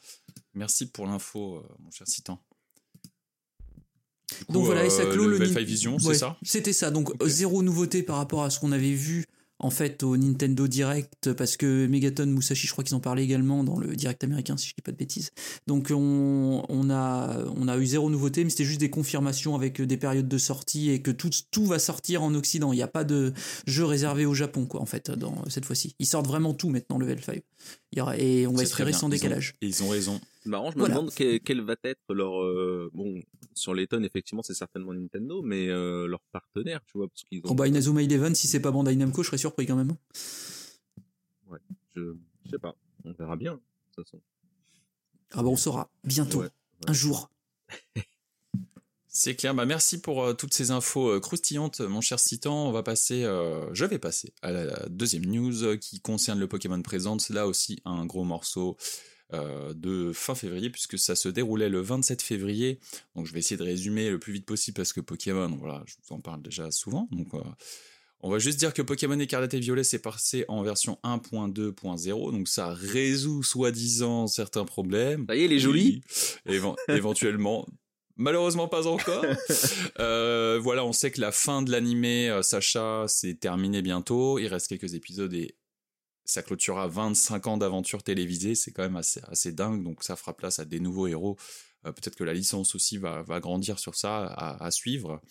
Merci 0.55 0.87
pour 0.87 1.07
l'info, 1.07 1.57
euh, 1.59 1.63
mon 1.85 1.91
cher 1.93 2.09
Citan. 2.09 2.41
Du 4.39 4.45
coup, 4.47 4.53
Donc 4.55 4.65
voilà, 4.65 4.85
et 4.85 4.91
ça 4.91 5.03
euh, 5.03 5.13
clôt 5.13 5.29
le, 5.29 5.39
5 5.47 5.59
Vision, 5.65 5.93
Ouais, 5.97 6.01
c'est 6.15 6.15
ça? 6.15 6.37
C'était 6.43 6.73
ça. 6.73 6.91
Donc 6.91 7.13
zéro 7.27 7.63
nouveauté 7.63 8.03
par 8.03 8.17
rapport 8.17 8.43
à 8.43 8.51
ce 8.51 8.59
qu'on 8.59 8.73
avait 8.73 8.93
vu 8.93 9.25
en 9.59 9.71
fait 9.71 10.03
au 10.03 10.17
Nintendo 10.17 10.69
Direct 10.69 11.33
parce 11.33 11.57
que 11.57 11.87
Megaton 11.87 12.27
Musashi, 12.27 12.67
je 12.67 12.73
crois 12.73 12.85
qu'ils 12.85 12.95
en 12.95 13.01
parlaient 13.01 13.25
également 13.25 13.65
dans 13.65 13.79
le 13.79 13.97
Direct 13.97 14.23
américain 14.25 14.57
si 14.57 14.69
je 14.69 14.75
dis 14.75 14.83
pas 14.83 14.93
de 14.93 14.97
bêtises. 14.97 15.31
Donc 15.67 15.91
on, 15.95 16.65
on 16.69 16.91
a 16.91 17.45
on 17.57 17.67
a 17.69 17.79
eu 17.79 17.87
zéro 17.87 18.11
nouveauté, 18.11 18.45
mais 18.45 18.51
c'était 18.51 18.65
juste 18.65 18.81
des 18.81 18.91
confirmations 18.91 19.55
avec 19.55 19.81
des 19.81 19.97
périodes 19.97 20.29
de 20.29 20.39
sortie 20.39 20.91
et 20.91 21.01
que 21.01 21.11
tout 21.11 21.31
tout 21.51 21.65
va 21.67 21.79
sortir 21.79 22.23
en 22.23 22.35
Occident. 22.35 22.73
Il 22.73 22.77
n'y 22.77 22.83
a 22.83 22.89
pas 22.89 23.05
de 23.05 23.33
jeu 23.67 23.85
réservé 23.85 24.27
au 24.27 24.35
Japon 24.35 24.67
quoi 24.67 24.81
en 24.83 24.87
fait 24.87 25.11
dans 25.11 25.43
cette 25.49 25.65
fois-ci. 25.65 25.95
Ils 25.99 26.07
sortent 26.07 26.27
vraiment 26.27 26.53
tout 26.55 26.69
maintenant 26.69 26.99
Level 26.99 27.23
5. 27.23 27.41
Il 27.93 27.99
y 27.99 28.03
aura, 28.03 28.17
et 28.19 28.47
on 28.47 28.53
va 28.53 28.63
espérer 28.63 28.93
sans 28.93 28.99
Ils 29.01 29.05
ont- 29.07 29.09
décalage. 29.11 29.55
Ils 29.63 29.83
ont 29.83 29.89
raison. 29.89 30.21
C'est 30.47 30.51
marrant, 30.51 30.71
je 30.71 30.77
me 30.77 30.83
Voilà. 30.83 30.95
demande 30.95 31.13
quel, 31.13 31.41
quel 31.41 31.61
va 31.61 31.75
être 31.83 32.15
leur. 32.15 32.41
euh, 32.41 32.89
Bon, 32.95 33.21
sur 33.53 33.75
Layton, 33.75 34.05
effectivement, 34.05 34.45
c'est 34.45 34.55
certainement 34.55 34.93
Nintendo, 34.95 35.43
mais 35.43 35.67
euh, 35.67 36.07
leur 36.07 36.21
partenaire, 36.31 36.81
tu 36.87 36.99
vois, 36.99 37.09
parce 37.09 37.25
qu'ils 37.25 37.41
ont. 37.41 37.49
Oh 37.51 37.55
bah 37.55 37.67
Inazuma 37.67 38.01
Eleven, 38.01 38.33
si 38.37 38.47
c'est 38.47 38.61
pas 38.61 38.71
Bandai 38.71 38.95
Namco, 38.95 39.25
je 39.25 39.27
serais 39.27 39.39
surpris 39.39 39.67
quand 39.67 39.75
même. 39.75 39.97
Je, 41.97 42.15
je 42.45 42.51
sais 42.51 42.59
pas. 42.61 42.77
On 43.05 43.13
verra 43.13 43.35
bien, 43.35 43.55
de 43.55 43.61
toute 43.93 44.05
façon. 44.05 44.21
Ah 45.33 45.43
bah 45.43 45.49
on 45.49 45.57
saura 45.57 45.91
bientôt, 46.05 46.43
Ouais. 46.43 46.49
un 46.87 46.93
jour. 46.93 47.29
C'est 49.09 49.35
clair. 49.35 49.53
Bah, 49.55 49.65
merci 49.65 50.01
pour 50.01 50.23
euh, 50.23 50.35
toutes 50.35 50.53
ces 50.55 50.71
infos 50.71 51.09
euh, 51.09 51.21
croustillantes, 51.21 51.81
mon 51.81 52.03
cher 52.03 52.21
Citan. 52.21 52.69
On 52.69 52.71
va 52.71 52.83
passer, 52.85 53.25
euh, 53.25 53.73
je 53.75 53.85
vais 53.87 53.99
passer 53.99 54.33
à 54.43 54.53
la 54.53 54.87
deuxième 54.91 55.25
news 55.25 55.65
euh, 55.65 55.77
qui 55.77 56.01
concerne 56.01 56.39
le 56.39 56.47
Pokémon 56.47 56.81
Presents. 56.83 57.17
Là 57.31 57.47
aussi, 57.49 57.81
un 57.87 58.05
gros 58.05 58.25
morceau 58.25 58.77
euh, 59.33 59.75
de 59.75 60.13
fin 60.13 60.35
février 60.35 60.71
puisque 60.71 60.99
ça 60.99 61.17
se 61.17 61.29
déroulait 61.29 61.69
le 61.69 61.81
27 61.81 62.23
février. 62.23 62.79
Donc, 63.15 63.27
je 63.27 63.33
vais 63.33 63.41
essayer 63.41 63.57
de 63.57 63.63
résumer 63.65 64.11
le 64.11 64.19
plus 64.19 64.33
vite 64.33 64.47
possible 64.47 64.77
parce 64.77 64.93
que 64.93 65.01
Pokémon, 65.01 65.49
voilà, 65.59 65.83
je 65.87 65.95
vous 66.03 66.15
en 66.15 66.21
parle 66.21 66.43
déjà 66.43 66.71
souvent. 66.71 67.09
Donc, 67.11 67.35
euh, 67.35 67.41
on 68.21 68.31
va 68.31 68.39
juste 68.39 68.59
dire 68.59 68.73
que 68.73 68.83
Pokémon 68.83 69.19
Écarlate 69.19 69.55
et 69.55 69.61
Violet 69.61 69.85
s'est 69.85 69.99
passé 69.99 70.45
en 70.49 70.63
version 70.63 70.99
1.2.0. 71.05 72.33
Donc, 72.33 72.49
ça 72.49 72.73
résout 72.73 73.43
soi-disant 73.43 74.27
certains 74.27 74.65
problèmes. 74.65 75.27
Ça 75.29 75.37
y 75.37 75.43
est, 75.43 75.45
elle 75.47 75.53
est 75.53 75.61
évent- 76.47 76.77
éventuellement. 76.89 77.67
Malheureusement 78.19 78.69
pas 78.69 78.87
encore. 78.87 79.25
Euh, 79.99 80.59
voilà, 80.63 80.85
on 80.85 80.93
sait 80.93 81.11
que 81.11 81.21
la 81.21 81.33
fin 81.33 81.63
de 81.63 81.71
l'animé 81.71 82.29
euh, 82.29 82.43
Sacha 82.43 83.05
c'est 83.09 83.35
terminé 83.41 83.81
bientôt. 83.83 84.39
Il 84.39 84.47
reste 84.47 84.69
quelques 84.69 84.93
épisodes 84.95 85.33
et 85.33 85.55
ça 86.27 86.43
clôturera 86.43 86.89
25 86.89 87.47
ans 87.47 87.57
d'aventure 87.57 88.03
télévisée. 88.03 88.55
C'est 88.55 88.73
quand 88.73 88.83
même 88.83 88.97
assez, 88.97 89.21
assez 89.29 89.53
dingue. 89.53 89.83
Donc 89.83 90.05
ça 90.05 90.17
fera 90.17 90.37
place 90.37 90.59
à 90.59 90.65
des 90.65 90.81
nouveaux 90.81 91.07
héros. 91.07 91.37
Euh, 91.87 91.93
Peut-être 91.93 92.17
que 92.17 92.25
la 92.25 92.35
licence 92.35 92.75
aussi 92.75 92.99
va, 92.99 93.23
va 93.23 93.41
grandir 93.41 93.79
sur 93.79 93.95
ça 93.95 94.27
à, 94.27 94.63
à 94.63 94.71
suivre. 94.71 95.23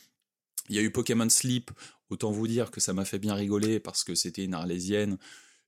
Il 0.70 0.76
y 0.76 0.80
a 0.80 0.82
eu 0.82 0.92
Pokémon 0.92 1.30
Sleep. 1.30 1.70
Autant 2.10 2.32
vous 2.32 2.48
dire 2.48 2.72
que 2.72 2.80
ça 2.80 2.94
m'a 2.94 3.06
fait 3.06 3.20
bien 3.20 3.36
rigoler 3.36 3.80
parce 3.80 4.04
que 4.04 4.16
c'était 4.16 4.44
une 4.44 4.54
arlésienne 4.54 5.18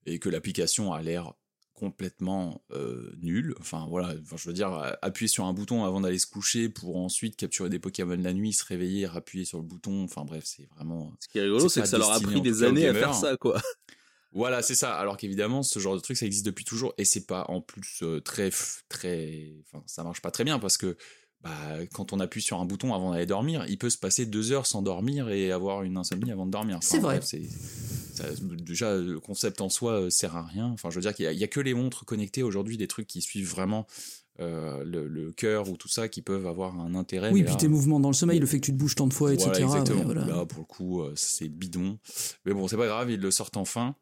et 0.06 0.18
que 0.18 0.28
l'application 0.28 0.92
a 0.92 1.02
l'air 1.02 1.34
complètement 1.74 2.64
euh, 2.72 3.12
nul. 3.20 3.54
Enfin 3.60 3.86
voilà, 3.88 4.14
enfin, 4.20 4.36
je 4.36 4.48
veux 4.48 4.54
dire, 4.54 4.70
appuyer 5.02 5.28
sur 5.28 5.44
un 5.44 5.52
bouton 5.52 5.84
avant 5.84 6.00
d'aller 6.00 6.18
se 6.18 6.26
coucher 6.26 6.68
pour 6.68 6.96
ensuite 6.96 7.36
capturer 7.36 7.68
des 7.68 7.78
Pokémon 7.78 8.16
la 8.16 8.32
nuit, 8.32 8.52
se 8.52 8.64
réveiller, 8.64 9.06
appuyer 9.06 9.44
sur 9.44 9.58
le 9.58 9.64
bouton. 9.64 10.04
Enfin 10.04 10.24
bref, 10.24 10.44
c'est 10.44 10.68
vraiment. 10.74 11.12
Ce 11.20 11.28
qui 11.28 11.38
est 11.38 11.42
rigolo, 11.42 11.68
C'est 11.68 11.82
que 11.82 11.88
ça 11.88 11.98
leur 11.98 12.10
a 12.10 12.20
pris 12.20 12.40
des 12.40 12.62
années 12.62 12.88
à 12.88 12.94
faire 12.94 13.14
ça, 13.14 13.36
quoi. 13.36 13.60
Voilà, 14.32 14.62
c'est 14.62 14.74
ça. 14.74 14.94
Alors 14.94 15.16
qu'évidemment, 15.16 15.62
ce 15.62 15.78
genre 15.78 15.94
de 15.94 16.00
truc, 16.00 16.16
ça 16.16 16.26
existe 16.26 16.44
depuis 16.46 16.64
toujours 16.64 16.92
et 16.98 17.04
c'est 17.04 17.26
pas 17.26 17.44
en 17.48 17.60
plus 17.60 18.00
euh, 18.02 18.20
très, 18.20 18.50
très. 18.88 19.54
Enfin, 19.62 19.82
ça 19.86 20.04
marche 20.04 20.20
pas 20.22 20.30
très 20.30 20.44
bien 20.44 20.58
parce 20.58 20.76
que. 20.76 20.96
Bah, 21.40 21.50
quand 21.92 22.12
on 22.12 22.18
appuie 22.18 22.42
sur 22.42 22.58
un 22.60 22.64
bouton 22.64 22.92
avant 22.94 23.12
d'aller 23.12 23.24
dormir, 23.24 23.64
il 23.68 23.78
peut 23.78 23.90
se 23.90 23.96
passer 23.96 24.26
deux 24.26 24.50
heures 24.50 24.66
sans 24.66 24.82
dormir 24.82 25.28
et 25.28 25.52
avoir 25.52 25.84
une 25.84 25.96
insomnie 25.96 26.32
avant 26.32 26.46
de 26.46 26.50
dormir. 26.50 26.78
Enfin, 26.78 26.88
C'est 26.90 26.98
vrai. 26.98 27.18
bref, 27.18 27.28
c'est- 27.28 27.48
ça- 28.16 28.24
déjà, 28.42 28.96
le 28.96 29.20
concept 29.20 29.60
en 29.60 29.68
soi 29.68 29.92
euh, 29.92 30.10
sert 30.10 30.34
à 30.34 30.42
rien. 30.44 30.66
Enfin, 30.66 30.90
je 30.90 30.96
veux 30.96 31.00
dire 31.00 31.14
qu'il 31.14 31.32
y, 31.32 31.44
a- 31.44 31.46
que 31.46 31.60
les 31.60 31.74
montres 31.74 32.04
connectées 32.04 32.42
aujourd'hui, 32.42 32.76
des 32.76 32.88
trucs 32.88 33.06
qui 33.06 33.22
suivent 33.22 33.48
vraiment 33.48 33.86
euh, 34.40 34.82
le, 34.84 35.06
le 35.06 35.30
cœur 35.30 35.68
ou 35.70 35.76
tout 35.76 35.86
ça, 35.86 36.08
qui 36.08 36.22
peuvent 36.22 36.48
avoir 36.48 36.78
un 36.80 36.96
intérêt. 36.96 37.30
Oui, 37.30 37.44
puis 37.44 37.52
là- 37.52 37.56
tes 37.56 37.68
mouvements 37.68 38.00
dans 38.00 38.08
le 38.10 38.14
sommeil, 38.14 38.40
le 38.40 38.46
fait 38.46 38.58
que 38.58 38.66
tu 38.66 38.72
te 38.72 38.76
bouges 38.76 38.96
tant 38.96 39.06
de 39.06 39.14
fois, 39.14 39.32
etc. 39.32 39.50
exactement. 39.62 39.98
ouais, 40.00 40.04
voilà. 40.06 40.24
Là, 40.26 40.44
pour 40.44 40.58
le 40.58 40.64
coup, 40.64 41.02
euh, 41.02 41.12
c'est 41.14 41.48
bidon. 41.48 42.00
Mais 42.46 42.52
bon, 42.52 42.66
c'est 42.66 42.76
pas 42.76 42.86
grave, 42.88 43.12
ils 43.12 43.20
le 43.20 43.30
sortent 43.30 43.56
enfin. 43.58 43.94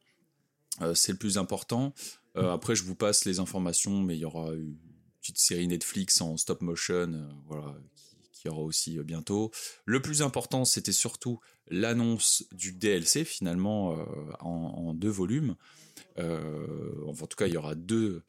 Euh, 0.82 0.94
c'est 0.94 1.12
le 1.12 1.18
plus 1.18 1.38
important. 1.38 1.94
Euh, 2.36 2.52
après, 2.52 2.74
je 2.74 2.84
vous 2.84 2.94
passe 2.94 3.24
les 3.24 3.38
informations, 3.38 4.02
mais 4.02 4.16
il 4.16 4.20
y 4.20 4.24
aura 4.24 4.52
une 4.52 4.76
petite 5.20 5.38
série 5.38 5.66
Netflix 5.66 6.20
en 6.20 6.36
stop 6.36 6.60
motion, 6.60 7.12
euh, 7.12 7.28
voilà, 7.46 7.74
qui, 7.94 8.16
qui 8.32 8.48
aura 8.48 8.60
aussi 8.60 8.98
bientôt. 8.98 9.50
Le 9.84 10.00
plus 10.00 10.22
important, 10.22 10.64
c'était 10.64 10.92
surtout 10.92 11.40
l'annonce 11.68 12.44
du 12.52 12.72
DLC, 12.72 13.24
finalement, 13.24 13.96
en, 14.40 14.74
en 14.75 14.75
deux 14.96 15.08
volumes. 15.10 15.56
Euh, 16.18 16.92
enfin, 17.06 17.24
en 17.24 17.26
tout 17.26 17.36
cas, 17.36 17.46
il 17.46 17.54
y 17.54 17.56
aura 17.56 17.74
deux, 17.74 18.22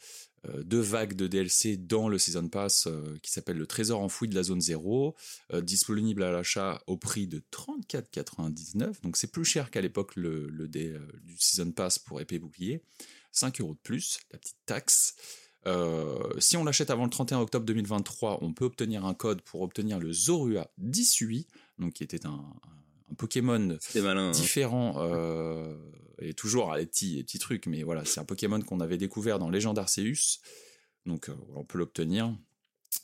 euh, 0.47 0.63
deux 0.63 0.79
vagues 0.79 1.15
de 1.15 1.27
DLC 1.27 1.77
dans 1.77 2.09
le 2.09 2.17
Season 2.17 2.47
Pass 2.49 2.87
euh, 2.87 3.17
qui 3.23 3.31
s'appelle 3.31 3.57
le 3.57 3.67
Trésor 3.67 4.01
enfoui 4.01 4.27
de 4.27 4.35
la 4.35 4.43
zone 4.43 4.61
0, 4.61 5.15
euh, 5.53 5.61
disponible 5.61 6.23
à 6.23 6.31
l'achat 6.31 6.81
au 6.87 6.97
prix 6.97 7.27
de 7.27 7.41
34,99. 7.51 9.01
Donc 9.03 9.17
c'est 9.17 9.31
plus 9.31 9.45
cher 9.45 9.71
qu'à 9.71 9.81
l'époque 9.81 10.15
le, 10.15 10.47
le 10.49 10.67
dé- 10.67 10.97
du 11.23 11.35
Season 11.37 11.71
Pass 11.71 11.99
pour 11.99 12.21
épée 12.21 12.39
bouclier. 12.39 12.81
5 13.31 13.61
euros 13.61 13.73
de 13.73 13.79
plus, 13.79 14.19
la 14.31 14.39
petite 14.39 14.57
taxe. 14.65 15.15
Euh, 15.65 16.17
si 16.39 16.55
on 16.55 16.63
l'achète 16.63 16.89
avant 16.89 17.03
le 17.03 17.09
31 17.09 17.39
octobre 17.39 17.65
2023, 17.65 18.39
on 18.41 18.53
peut 18.53 18.65
obtenir 18.65 19.05
un 19.05 19.13
code 19.13 19.41
pour 19.41 19.61
obtenir 19.61 19.99
le 19.99 20.11
Zorua 20.13 20.71
18, 20.77 21.47
donc 21.79 21.93
qui 21.93 22.03
était 22.03 22.25
un, 22.25 22.43
un 23.11 23.13
Pokémon 23.15 23.77
hein. 24.17 24.31
différent 24.31 24.95
euh, 24.97 25.75
et 26.19 26.33
toujours 26.33 26.73
les 26.75 26.85
petits, 26.85 27.15
les 27.15 27.23
petits 27.23 27.39
trucs, 27.39 27.67
mais 27.67 27.83
voilà, 27.83 28.05
c'est 28.05 28.19
un 28.19 28.25
Pokémon 28.25 28.61
qu'on 28.61 28.79
avait 28.79 28.97
découvert 28.97 29.39
dans 29.39 29.49
Légende 29.49 29.79
Arceus, 29.79 30.39
donc 31.05 31.29
euh, 31.29 31.35
on 31.55 31.63
peut 31.63 31.77
l'obtenir. 31.77 32.35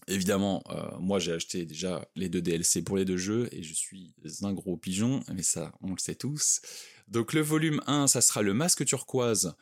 Évidemment, 0.08 0.64
euh, 0.70 0.98
moi 1.00 1.20
j'ai 1.20 1.34
acheté 1.34 1.66
déjà 1.66 2.08
les 2.16 2.30
deux 2.30 2.42
DLC 2.42 2.84
pour 2.84 2.98
les 2.98 3.06
deux 3.06 3.18
jeux 3.18 3.50
et 3.52 3.64
je 3.64 3.74
suis 3.74 4.14
un 4.42 4.54
gros 4.54 4.78
pigeon, 4.78 5.22
mais 5.34 5.44
ça 5.44 5.74
on 5.82 5.92
le 5.92 6.00
sait 6.00 6.16
tous. 6.16 6.62
Donc 7.08 7.34
le 7.34 7.42
volume 7.42 7.82
1, 7.88 8.08
ça 8.08 8.22
sera 8.22 8.42
le 8.42 8.54
masque 8.54 8.86
turquoise 8.86 9.56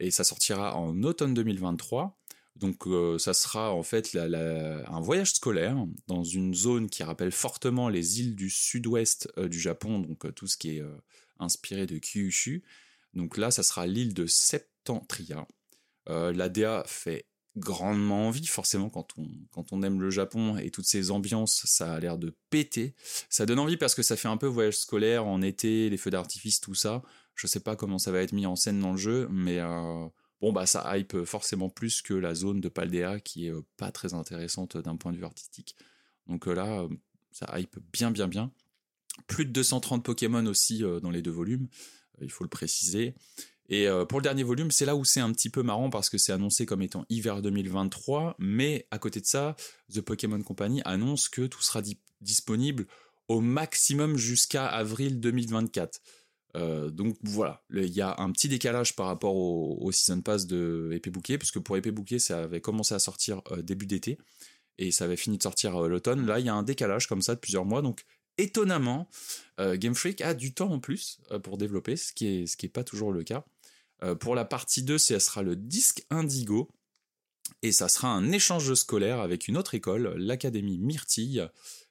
et 0.00 0.10
ça 0.10 0.24
sortira 0.24 0.76
en 0.76 1.02
automne 1.02 1.34
2023. 1.34 2.18
Donc 2.56 2.86
euh, 2.86 3.18
ça 3.18 3.34
sera 3.34 3.72
en 3.74 3.82
fait 3.82 4.16
un 4.16 5.00
voyage 5.00 5.32
scolaire 5.32 5.76
dans 6.06 6.22
une 6.22 6.54
zone 6.54 6.88
qui 6.88 7.02
rappelle 7.02 7.32
fortement 7.32 7.88
les 7.88 8.20
îles 8.20 8.36
du 8.36 8.48
sud-ouest 8.48 9.28
du 9.38 9.60
Japon, 9.60 9.98
donc 9.98 10.32
tout 10.34 10.46
ce 10.46 10.56
qui 10.56 10.78
est 10.78 10.82
inspiré 11.40 11.86
de 11.86 11.98
Kyushu. 11.98 12.62
Donc 13.14 13.36
là, 13.36 13.50
ça 13.50 13.62
sera 13.62 13.86
l'île 13.86 14.14
de 14.14 14.26
Septentria. 14.26 15.46
Euh, 16.08 16.32
la 16.32 16.48
DA 16.48 16.84
fait 16.86 17.26
grandement 17.56 18.26
envie, 18.28 18.46
forcément, 18.46 18.90
quand 18.90 19.14
on, 19.70 19.82
aime 19.82 20.00
le 20.00 20.10
Japon 20.10 20.56
et 20.56 20.70
toutes 20.70 20.86
ces 20.86 21.10
ambiances, 21.10 21.62
ça 21.66 21.94
a 21.94 22.00
l'air 22.00 22.18
de 22.18 22.36
péter. 22.50 22.94
Ça 23.28 23.46
donne 23.46 23.60
envie 23.60 23.76
parce 23.76 23.94
que 23.94 24.02
ça 24.02 24.16
fait 24.16 24.28
un 24.28 24.36
peu 24.36 24.46
voyage 24.46 24.76
scolaire 24.76 25.26
en 25.26 25.40
été, 25.40 25.88
les 25.88 25.96
feux 25.96 26.10
d'artifice, 26.10 26.60
tout 26.60 26.74
ça. 26.74 27.02
Je 27.36 27.46
sais 27.46 27.60
pas 27.60 27.76
comment 27.76 27.98
ça 27.98 28.10
va 28.10 28.20
être 28.20 28.32
mis 28.32 28.46
en 28.46 28.56
scène 28.56 28.80
dans 28.80 28.92
le 28.92 28.96
jeu, 28.96 29.28
mais 29.30 29.58
euh, 29.60 30.06
bon, 30.40 30.52
bah 30.52 30.66
ça 30.66 30.96
hype 30.96 31.24
forcément 31.24 31.68
plus 31.68 32.02
que 32.02 32.14
la 32.14 32.34
zone 32.34 32.60
de 32.60 32.68
Paldea 32.68 33.20
qui 33.20 33.46
est 33.46 33.52
euh, 33.52 33.62
pas 33.76 33.92
très 33.92 34.14
intéressante 34.14 34.76
d'un 34.76 34.96
point 34.96 35.12
de 35.12 35.16
vue 35.16 35.24
artistique. 35.24 35.76
Donc 36.26 36.46
là, 36.46 36.88
ça 37.30 37.58
hype 37.58 37.78
bien, 37.92 38.10
bien, 38.10 38.28
bien. 38.28 38.50
Plus 39.28 39.46
de 39.46 39.52
230 39.52 40.04
Pokémon 40.04 40.44
aussi 40.46 40.82
dans 41.02 41.10
les 41.10 41.22
deux 41.22 41.30
volumes, 41.30 41.68
il 42.20 42.30
faut 42.30 42.44
le 42.44 42.50
préciser. 42.50 43.14
Et 43.68 43.88
euh, 43.88 44.04
pour 44.04 44.18
le 44.18 44.22
dernier 44.22 44.42
volume, 44.42 44.70
c'est 44.70 44.84
là 44.84 44.94
où 44.94 45.04
c'est 45.04 45.20
un 45.20 45.32
petit 45.32 45.48
peu 45.48 45.62
marrant 45.62 45.88
parce 45.88 46.10
que 46.10 46.18
c'est 46.18 46.32
annoncé 46.32 46.66
comme 46.66 46.82
étant 46.82 47.06
hiver 47.08 47.40
2023, 47.40 48.36
mais 48.38 48.86
à 48.90 48.98
côté 48.98 49.20
de 49.20 49.26
ça, 49.26 49.56
The 49.92 50.00
Pokémon 50.02 50.42
Company 50.42 50.82
annonce 50.84 51.28
que 51.28 51.46
tout 51.46 51.62
sera 51.62 51.80
di- 51.80 51.98
disponible 52.20 52.86
au 53.28 53.40
maximum 53.40 54.16
jusqu'à 54.16 54.66
avril 54.66 55.18
2024. 55.18 56.00
Euh, 56.56 56.90
donc 56.90 57.16
voilà, 57.22 57.64
il 57.70 57.86
y 57.86 58.02
a 58.02 58.14
un 58.18 58.30
petit 58.30 58.48
décalage 58.48 58.94
par 58.94 59.06
rapport 59.06 59.34
au, 59.34 59.90
Season 59.90 60.20
Pass 60.20 60.46
de 60.46 60.90
Épée 60.92 61.10
Bouquet, 61.10 61.38
puisque 61.38 61.58
pour 61.58 61.76
Épée 61.76 61.90
Bouquet, 61.90 62.18
ça 62.18 62.42
avait 62.42 62.60
commencé 62.60 62.94
à 62.94 62.98
sortir 62.98 63.40
euh, 63.50 63.62
début 63.62 63.86
d'été, 63.86 64.18
et 64.78 64.90
ça 64.90 65.06
avait 65.06 65.16
fini 65.16 65.38
de 65.38 65.42
sortir 65.42 65.80
l'automne. 65.80 66.26
Là, 66.26 66.38
il 66.38 66.46
y 66.46 66.48
a 66.48 66.54
un 66.54 66.62
décalage 66.62 67.06
comme 67.08 67.22
ça 67.22 67.34
de 67.34 67.40
plusieurs 67.40 67.64
mois, 67.64 67.80
donc 67.80 68.04
étonnamment, 68.38 69.08
euh, 69.60 69.76
Game 69.76 69.94
Freak 69.94 70.20
a 70.20 70.34
du 70.34 70.52
temps 70.54 70.70
en 70.70 70.80
plus 70.80 71.20
euh, 71.30 71.38
pour 71.38 71.58
développer, 71.58 71.96
ce 71.96 72.12
qui 72.12 72.26
est, 72.26 72.46
ce 72.46 72.66
pas 72.66 72.84
toujours 72.84 73.12
le 73.12 73.22
cas. 73.22 73.44
Euh, 74.02 74.14
pour 74.14 74.34
la 74.34 74.44
partie 74.44 74.82
2, 74.82 74.98
ça 74.98 75.20
sera 75.20 75.42
le 75.42 75.56
disque 75.56 76.04
Indigo, 76.10 76.68
et 77.62 77.72
ça 77.72 77.88
sera 77.88 78.08
un 78.08 78.32
échange 78.32 78.74
scolaire 78.74 79.20
avec 79.20 79.48
une 79.48 79.56
autre 79.56 79.74
école, 79.74 80.14
l'Académie 80.16 80.78
Myrtille, 80.78 81.48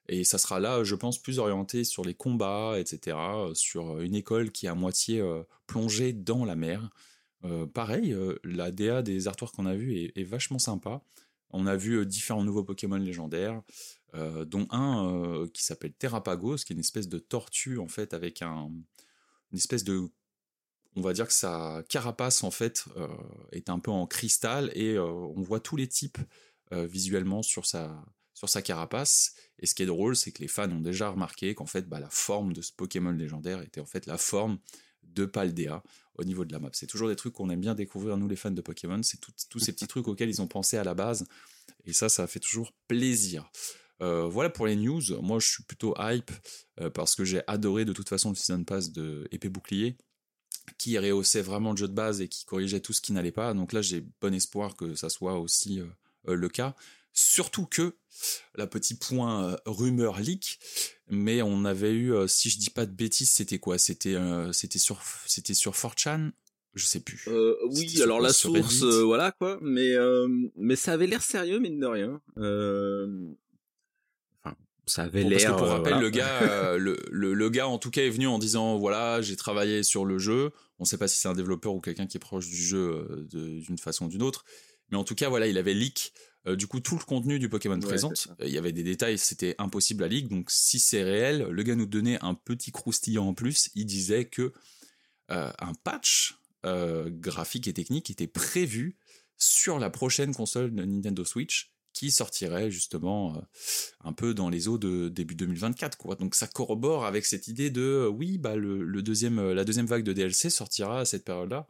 et 0.10 0.24
ça 0.24 0.38
sera 0.38 0.60
là, 0.60 0.84
je 0.84 0.96
pense, 0.96 1.18
plus 1.18 1.40
orienté 1.40 1.84
sur 1.84 2.04
les 2.04 2.14
combats, 2.14 2.78
etc., 2.78 3.18
sur 3.54 4.02
une 4.02 4.16
école 4.16 4.52
qui 4.52 4.66
est 4.66 4.70
à 4.70 4.76
moitié 4.76 5.24
plongée 5.66 6.12
dans 6.12 6.44
la 6.44 6.58
mer. 6.58 6.90
Pareil, 7.74 8.14
la 8.44 8.72
DA 8.72 9.02
des 9.02 9.30
artworks 9.30 9.56
qu'on 9.56 9.66
a 9.66 9.76
vu 9.76 10.12
est, 10.14 10.24
vachement 10.24 10.60
sympa. 10.60 11.02
On 11.52 11.68
a 11.68 11.78
vu 11.78 12.06
différents 12.06 12.44
nouveaux 12.44 12.66
Pokémon 12.66 12.98
légendaires, 12.98 13.62
euh, 14.16 14.46
dont 14.46 14.68
un 14.70 15.08
euh, 15.08 15.48
qui 15.48 15.64
s'appelle 15.64 15.94
Terrapagos, 15.94 16.58
qui 16.58 16.74
est 16.74 16.76
une 16.76 16.80
espèce 16.80 17.10
de 17.10 17.20
tortue 17.20 17.80
en 17.80 17.88
fait 17.88 18.14
avec 18.14 18.42
un, 18.42 18.72
une 19.52 19.58
espèce 19.58 19.84
de, 19.84 20.10
on 20.96 21.02
va 21.02 21.14
dire 21.14 21.28
que 21.28 21.34
sa 21.34 21.84
carapace 21.90 22.44
en 22.44 22.52
fait 22.52 22.86
euh, 22.98 23.08
est 23.52 23.70
un 23.70 23.80
peu 23.80 23.92
en 23.92 24.06
cristal 24.06 24.72
et 24.76 25.00
on 25.00 25.42
voit 25.42 25.60
tous 25.60 25.76
les 25.76 25.88
types 25.88 26.20
visuellement 26.72 27.44
sur 27.44 27.68
sa 27.68 28.04
sur 28.34 28.50
sa 28.50 28.62
carapace. 28.62 29.36
Et 29.60 29.66
ce 29.66 29.76
qui 29.76 29.84
est 29.84 29.88
drôle, 29.88 30.16
c'est 30.16 30.32
que 30.32 30.42
les 30.42 30.48
fans 30.48 30.72
ont 30.72 30.82
déjà 30.82 31.10
remarqué 31.10 31.54
qu'en 31.56 31.66
fait, 31.66 31.88
bah, 31.88 32.00
la 32.00 32.10
forme 32.10 32.52
de 32.52 32.62
ce 32.62 32.74
Pokémon 32.74 33.12
légendaire 33.12 33.62
était 33.62 33.80
en 33.80 33.86
fait 33.86 34.06
la 34.06 34.18
forme 34.18 34.58
de 35.04 35.26
Paldea 35.26 35.84
au 36.16 36.24
niveau 36.24 36.46
de 36.46 36.52
la 36.52 36.60
map. 36.60 36.70
C'est 36.74 36.88
toujours 36.88 37.10
des 37.10 37.16
trucs 37.16 37.34
qu'on 37.34 37.50
aime 37.50 37.62
bien 37.62 37.76
découvrir, 37.76 38.18
nous 38.18 38.28
les 38.28 38.36
fans 38.36 38.52
de 38.52 38.62
Pokémon. 38.62 39.02
C'est 39.04 39.20
tous 39.50 39.60
ces 39.60 39.72
petits 39.72 39.88
trucs 39.88 40.08
auxquels 40.08 40.30
ils 40.30 40.42
ont 40.42 40.48
pensé 40.48 40.78
à 40.78 40.84
la 40.84 40.94
base. 40.94 41.26
Et 41.86 41.94
ça, 41.94 42.10
ça 42.10 42.28
fait 42.28 42.40
toujours 42.40 42.74
plaisir. 42.88 43.50
Euh, 44.02 44.28
voilà 44.28 44.50
pour 44.50 44.68
les 44.68 44.76
news. 44.76 45.02
Moi, 45.22 45.40
je 45.40 45.48
suis 45.48 45.64
plutôt 45.64 45.96
hype 46.00 46.32
euh, 46.80 46.90
parce 46.90 47.16
que 47.16 47.24
j'ai 47.24 47.42
adoré 47.48 47.86
de 47.86 47.94
toute 47.94 48.10
façon 48.10 48.30
le 48.30 48.36
Season 48.36 48.64
Pass 48.64 48.92
de 48.92 49.28
Épée 49.32 49.50
Bouclier 49.50 49.98
qui 50.78 50.98
rehaussait 50.98 51.42
vraiment 51.42 51.72
le 51.72 51.78
jeu 51.78 51.88
de 51.88 51.94
base 51.94 52.22
et 52.22 52.28
qui 52.30 52.46
corrigeait 52.46 52.80
tout 52.80 52.94
ce 52.94 53.02
qui 53.02 53.12
n'allait 53.12 53.32
pas. 53.32 53.54
Donc 53.54 53.74
là, 53.74 53.82
j'ai 53.82 54.06
bon 54.22 54.34
espoir 54.34 54.76
que 54.76 54.96
ça 54.96 55.10
soit 55.10 55.40
aussi 55.40 55.82
euh, 55.82 56.36
le 56.36 56.50
cas. 56.50 56.76
Surtout 57.12 57.66
que, 57.66 57.96
la 58.56 58.66
petit 58.66 58.96
point 58.96 59.56
rumeur 59.68 60.20
leak, 60.20 60.60
mais 61.10 61.44
on 61.44 61.64
avait 61.64 61.94
eu, 61.94 62.14
si 62.28 62.50
je 62.50 62.58
dis 62.58 62.72
pas 62.72 62.88
de 62.88 62.92
bêtises, 62.92 63.32
c'était 63.32 63.60
quoi? 63.60 63.78
C'était 63.78 64.18
c'était 64.52 64.80
sur 64.80 65.00
c'était 65.28 65.54
sur 65.54 65.74
4chan 65.74 66.32
Je 66.74 66.86
sais 66.86 67.02
plus. 67.02 67.24
Euh, 67.28 67.56
oui, 67.70 68.02
alors 68.02 68.20
la 68.20 68.34
source, 68.34 68.82
euh, 68.82 69.04
voilà 69.04 69.32
quoi, 69.32 69.60
mais 69.62 69.92
euh, 69.92 70.28
mais 70.56 70.76
ça 70.76 70.94
avait 70.94 71.06
l'air 71.06 71.22
sérieux 71.22 71.60
mine 71.60 71.80
de 71.80 71.86
rien. 71.86 72.22
Ça 74.86 75.04
avait 75.04 75.24
Bon, 75.24 75.30
parce 75.30 75.44
que 75.44 75.48
l'air. 75.48 75.58
pour 75.58 75.68
euh, 75.68 75.70
rappel, 75.78 75.94
voilà. 75.94 76.02
le 76.02 76.10
gars, 76.10 76.42
euh, 76.42 76.78
le, 76.78 76.98
le, 77.10 77.34
le 77.34 77.50
gars 77.50 77.68
en 77.68 77.78
tout 77.80 77.90
cas 77.92 78.02
est 78.02 78.10
venu 78.10 78.28
en 78.28 78.38
disant 78.40 78.78
voilà, 78.78 79.22
j'ai 79.22 79.36
travaillé 79.36 79.84
sur 79.84 80.04
le 80.06 80.18
jeu. 80.18 80.52
On 80.80 80.86
sait 80.86 80.98
pas 80.98 81.08
si 81.08 81.18
c'est 81.18 81.28
un 81.30 81.34
développeur 81.34 81.74
ou 81.74 81.80
quelqu'un 81.82 82.06
qui 82.08 82.18
est 82.18 82.20
proche 82.20 82.48
du 82.48 82.56
jeu 82.62 83.08
euh, 83.10 83.60
d'une 83.62 83.78
façon 83.78 84.06
ou 84.06 84.10
d'une 84.10 84.24
autre, 84.24 84.44
mais 84.92 84.98
en 84.98 85.04
tout 85.04 85.16
cas 85.16 85.30
voilà, 85.30 85.48
il 85.48 85.58
avait 85.58 85.74
leak 85.74 86.14
euh, 86.46 86.58
du 86.58 86.68
coup 86.68 86.82
tout 86.82 86.98
le 86.98 87.04
contenu 87.06 87.40
du 87.40 87.48
Pokémon 87.48 87.76
Ouais, 87.76 87.82
présent. 87.82 88.12
c'est 88.14 88.28
ça. 88.28 88.36
Il 88.42 88.50
y 88.50 88.58
avait 88.58 88.74
des 88.74 88.84
détails, 88.84 89.18
c'était 89.18 89.56
impossible 89.58 90.04
à 90.04 90.08
leak. 90.10 90.28
Donc 90.28 90.52
si 90.52 90.80
c'est 90.80 91.04
réel, 91.04 91.48
le 91.50 91.64
gars 91.64 91.76
nous 91.76 91.86
donnait 91.86 92.18
un 92.22 92.34
petit 92.34 92.72
croustillant 92.72 93.28
en 93.28 93.34
plus. 93.34 93.70
Il 93.76 93.86
disait 93.86 94.26
que 94.26 94.52
un 95.30 95.74
patch 95.84 96.38
graphique 96.66 97.68
et 97.68 97.74
technique 97.74 98.10
était 98.12 98.28
prévu 98.28 98.98
sur 99.38 99.80
la 99.80 99.90
prochaine 99.90 100.34
console 100.36 100.74
de 100.76 100.84
Nintendo 100.86 101.26
Switch 101.26 101.73
qui 101.94 102.12
sortirait 102.12 102.72
justement 102.72 103.38
euh, 103.38 103.40
un 104.04 104.14
peu 104.14 104.34
dans 104.34 104.50
les 104.50 104.68
eaux 104.68 104.78
de 104.78 105.10
début 105.10 105.36
2024 105.36 105.98
quoi. 105.98 106.16
Donc 106.16 106.36
ça 106.36 106.48
corrobore 106.48 107.06
avec 107.06 107.26
cette 107.26 107.48
idée 107.48 107.70
de 107.70 107.82
euh, 107.82 108.08
oui 108.08 108.38
bah 108.38 108.56
le, 108.56 108.84
le 108.84 109.02
deuxième 109.04 109.40
euh, 109.40 109.54
la 109.54 109.64
deuxième 109.64 109.86
vague 109.86 110.04
de 110.04 110.12
DLC 110.12 110.50
sortira 110.50 111.02
à 111.02 111.06
cette 111.06 111.24
période-là. 111.24 111.68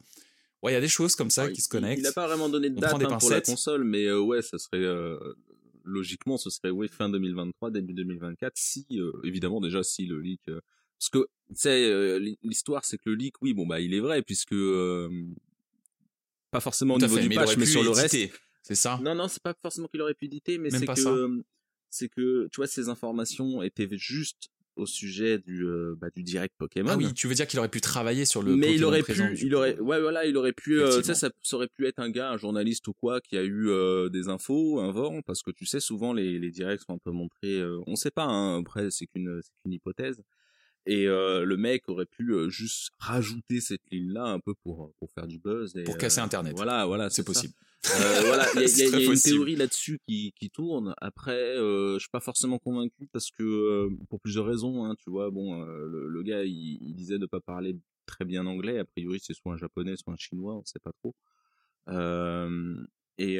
Ouais, 0.63 0.71
il 0.71 0.75
y 0.75 0.77
a 0.77 0.81
des 0.81 0.87
choses 0.87 1.15
comme 1.15 1.29
ça 1.29 1.45
Ouais, 1.45 1.51
qui 1.51 1.61
se 1.61 1.67
connectent. 1.67 1.99
Il 1.99 2.03
n'a 2.03 2.13
pas 2.13 2.25
vraiment 2.25 2.47
donné 2.47 2.69
de 2.69 2.79
date 2.79 2.93
hein, 2.93 3.17
pour 3.17 3.29
la 3.29 3.41
console, 3.41 3.83
mais 3.83 4.05
euh, 4.05 4.21
ouais, 4.21 4.41
ça 4.41 4.57
serait 4.57 4.81
logiquement, 5.83 6.37
ce 6.37 6.49
serait 6.49 6.69
ouais 6.69 6.87
fin 6.87 7.09
2023, 7.09 7.69
début 7.69 7.93
2024, 7.93 8.53
si 8.55 8.87
évidemment 9.25 9.59
déjà 9.59 9.83
si 9.83 10.05
le 10.05 10.21
leak. 10.21 10.41
parce 10.45 11.09
que 11.09 11.27
euh, 11.65 12.35
l'histoire 12.43 12.85
c'est 12.85 12.97
que 12.97 13.09
le 13.09 13.15
leak, 13.15 13.41
oui, 13.41 13.53
bon 13.53 13.67
bah 13.67 13.81
il 13.81 13.93
est 13.93 13.99
vrai 13.99 14.21
puisque 14.21 14.55
pas 16.51 16.61
forcément 16.61 16.93
au 16.93 16.97
Tout 16.97 17.05
niveau 17.07 17.17
fait, 17.17 17.23
du 17.23 17.29
mais 17.29 17.35
patch, 17.35 17.57
mais 17.57 17.65
pu 17.65 17.71
sur 17.71 17.83
le 17.83 17.89
reste. 17.89 18.15
C'est 18.63 18.75
ça 18.75 18.99
Non, 19.03 19.13
non, 19.13 19.27
c'est 19.27 19.43
pas 19.43 19.53
forcément 19.61 19.87
qu'il 19.87 20.01
aurait 20.01 20.13
pu 20.13 20.25
éditer, 20.25 20.57
mais 20.57 20.71
c'est 20.71 20.85
que 20.85 21.07
euh, 21.07 21.43
c'est 21.89 22.09
que 22.09 22.47
tu 22.51 22.57
vois 22.57 22.67
ces 22.67 22.89
informations 22.89 23.61
étaient 23.61 23.87
juste 23.91 24.49
au 24.75 24.85
sujet 24.85 25.37
du 25.37 25.65
euh, 25.65 25.95
bah, 25.99 26.09
du 26.09 26.23
direct 26.23 26.55
Pokémon. 26.57 26.89
Ah 26.91 26.97
oui, 26.97 27.13
tu 27.13 27.27
veux 27.27 27.35
dire 27.35 27.45
qu'il 27.45 27.59
aurait 27.59 27.69
pu 27.69 27.81
travailler 27.81 28.25
sur 28.25 28.41
le 28.41 28.55
mais 28.55 28.73
il 28.73 28.83
aurait 28.83 29.03
présent, 29.03 29.27
pu, 29.27 29.45
il 29.45 29.53
aurait, 29.53 29.77
ouais, 29.79 30.01
voilà, 30.01 30.25
il 30.25 30.35
aurait 30.37 30.53
pu, 30.53 30.79
euh, 30.81 31.01
ça, 31.03 31.13
ça 31.13 31.29
aurait 31.51 31.67
pu 31.67 31.85
être 31.85 31.99
un 31.99 32.09
gars, 32.09 32.31
un 32.31 32.37
journaliste 32.37 32.87
ou 32.87 32.93
quoi, 32.93 33.21
qui 33.21 33.37
a 33.37 33.43
eu 33.43 33.69
euh, 33.69 34.09
des 34.09 34.29
infos, 34.29 34.79
un 34.79 34.91
vent, 34.91 35.21
parce 35.21 35.43
que 35.43 35.51
tu 35.51 35.65
sais, 35.65 35.79
souvent 35.79 36.13
les, 36.13 36.39
les 36.39 36.49
directs 36.51 36.81
sont 36.81 36.93
un 36.93 36.97
peu 36.97 37.11
montrés, 37.11 37.59
euh, 37.59 37.79
on 37.85 37.95
sait 37.95 38.11
pas, 38.11 38.23
hein, 38.23 38.59
après 38.59 38.89
c'est 38.89 39.05
qu'une, 39.05 39.39
c'est 39.43 39.51
qu'une 39.61 39.73
hypothèse. 39.73 40.21
Et 40.85 41.07
euh, 41.07 41.45
le 41.45 41.55
mec 41.55 41.87
aurait 41.87 42.05
pu 42.05 42.33
euh, 42.33 42.49
juste 42.49 42.91
rajouter 42.99 43.61
cette 43.61 43.81
ligne-là 43.91 44.25
un 44.25 44.39
peu 44.39 44.53
pour 44.53 44.93
pour 44.99 45.11
faire 45.11 45.27
du 45.27 45.39
buzz. 45.39 45.75
Et, 45.77 45.83
Pour 45.83 45.97
casser 45.97 46.19
Internet. 46.19 46.53
Voilà, 46.55 46.85
voilà, 46.85 47.09
C'est 47.09 47.23
possible. 47.23 47.53
Euh, 47.85 48.21
voilà, 48.25 48.45
il 48.55 48.61
y 48.61 48.63
a, 48.63 48.67
y 48.89 48.95
a- 48.95 48.99
y 48.99 49.07
a 49.07 49.11
une 49.11 49.19
théorie 49.19 49.55
là-dessus 49.55 49.99
qui, 50.07 50.33
qui 50.39 50.49
tourne. 50.49 50.93
Après, 51.01 51.57
euh, 51.57 51.95
je 51.95 51.99
suis 51.99 52.09
pas 52.09 52.19
forcément 52.21 52.59
convaincu 52.59 53.07
parce 53.11 53.29
que 53.31 53.43
euh, 53.43 53.89
pour 54.09 54.19
plusieurs 54.21 54.45
raisons, 54.45 54.85
hein, 54.85 54.95
tu 54.97 55.09
vois. 55.09 55.31
Bon, 55.31 55.61
euh, 55.63 55.87
le, 55.87 56.07
le 56.09 56.23
gars, 56.23 56.43
il, 56.43 56.77
il 56.81 56.93
disait 56.93 57.19
de 57.19 57.25
pas 57.25 57.39
parler 57.41 57.77
très 58.05 58.25
bien 58.25 58.45
anglais. 58.45 58.79
A 58.79 58.85
priori, 58.85 59.19
c'est 59.21 59.33
soit 59.33 59.53
un 59.53 59.57
japonais, 59.57 59.95
soit 59.97 60.13
un 60.13 60.17
chinois, 60.17 60.55
on 60.55 60.63
sait 60.65 60.79
pas 60.79 60.91
trop. 60.93 61.13
Euh, 61.89 62.75
et, 63.17 63.39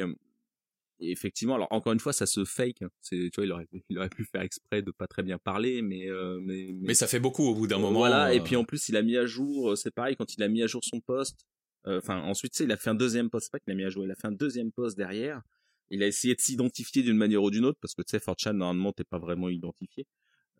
et 1.00 1.10
effectivement, 1.10 1.54
alors 1.56 1.68
encore 1.70 1.92
une 1.92 2.00
fois, 2.00 2.12
ça 2.12 2.26
se 2.26 2.44
fake. 2.44 2.82
hein. 2.82 2.88
C'est, 3.00 3.30
tu 3.32 3.36
vois, 3.36 3.44
il 3.44 3.52
aurait, 3.52 3.68
il 3.88 3.98
aurait 3.98 4.08
pu 4.08 4.24
faire 4.24 4.42
exprès 4.42 4.82
de 4.82 4.90
pas 4.90 5.06
très 5.06 5.22
bien 5.22 5.38
parler, 5.38 5.82
mais 5.82 6.08
euh, 6.08 6.38
mais, 6.40 6.70
mais 6.72 6.88
Mais 6.88 6.94
ça 6.94 7.06
fait 7.06 7.20
beaucoup 7.20 7.44
au 7.44 7.54
bout 7.54 7.66
d'un 7.66 7.78
moment. 7.78 7.98
voilà, 7.98 8.32
et 8.34 8.40
euh, 8.40 8.42
puis 8.42 8.56
en 8.56 8.64
plus, 8.64 8.88
il 8.88 8.96
a 8.96 9.02
mis 9.02 9.16
à 9.16 9.26
jour, 9.26 9.72
euh, 9.72 9.76
c'est 9.76 9.90
pareil, 9.90 10.16
quand 10.16 10.34
il 10.34 10.42
a 10.42 10.48
mis 10.48 10.62
à 10.62 10.66
jour 10.66 10.82
son 10.84 11.00
poste, 11.00 11.46
euh, 11.86 11.98
enfin, 11.98 12.22
ensuite, 12.22 12.52
tu 12.52 12.58
sais, 12.58 12.64
il 12.64 12.72
a 12.72 12.76
fait 12.76 12.90
un 12.90 12.94
deuxième 12.94 13.28
poste, 13.28 13.50
pas 13.52 13.58
qu'il 13.58 13.72
a 13.72 13.76
mis 13.76 13.84
à 13.84 13.90
jour, 13.90 14.04
il 14.04 14.10
a 14.10 14.14
fait 14.14 14.28
un 14.28 14.32
deuxième 14.32 14.72
poste 14.72 14.96
derrière, 14.96 15.42
il 15.90 16.02
a 16.02 16.06
essayé 16.06 16.34
de 16.34 16.40
s'identifier 16.40 17.02
d'une 17.02 17.16
manière 17.16 17.42
ou 17.42 17.50
d'une 17.50 17.64
autre, 17.64 17.78
parce 17.80 17.94
que 17.94 18.02
tu 18.02 18.10
sais, 18.10 18.18
4chan, 18.18 18.52
normalement, 18.52 18.92
t'es 18.92 19.04
pas 19.04 19.18
vraiment 19.18 19.48
identifié. 19.48 20.06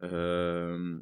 Euh, 0.03 0.99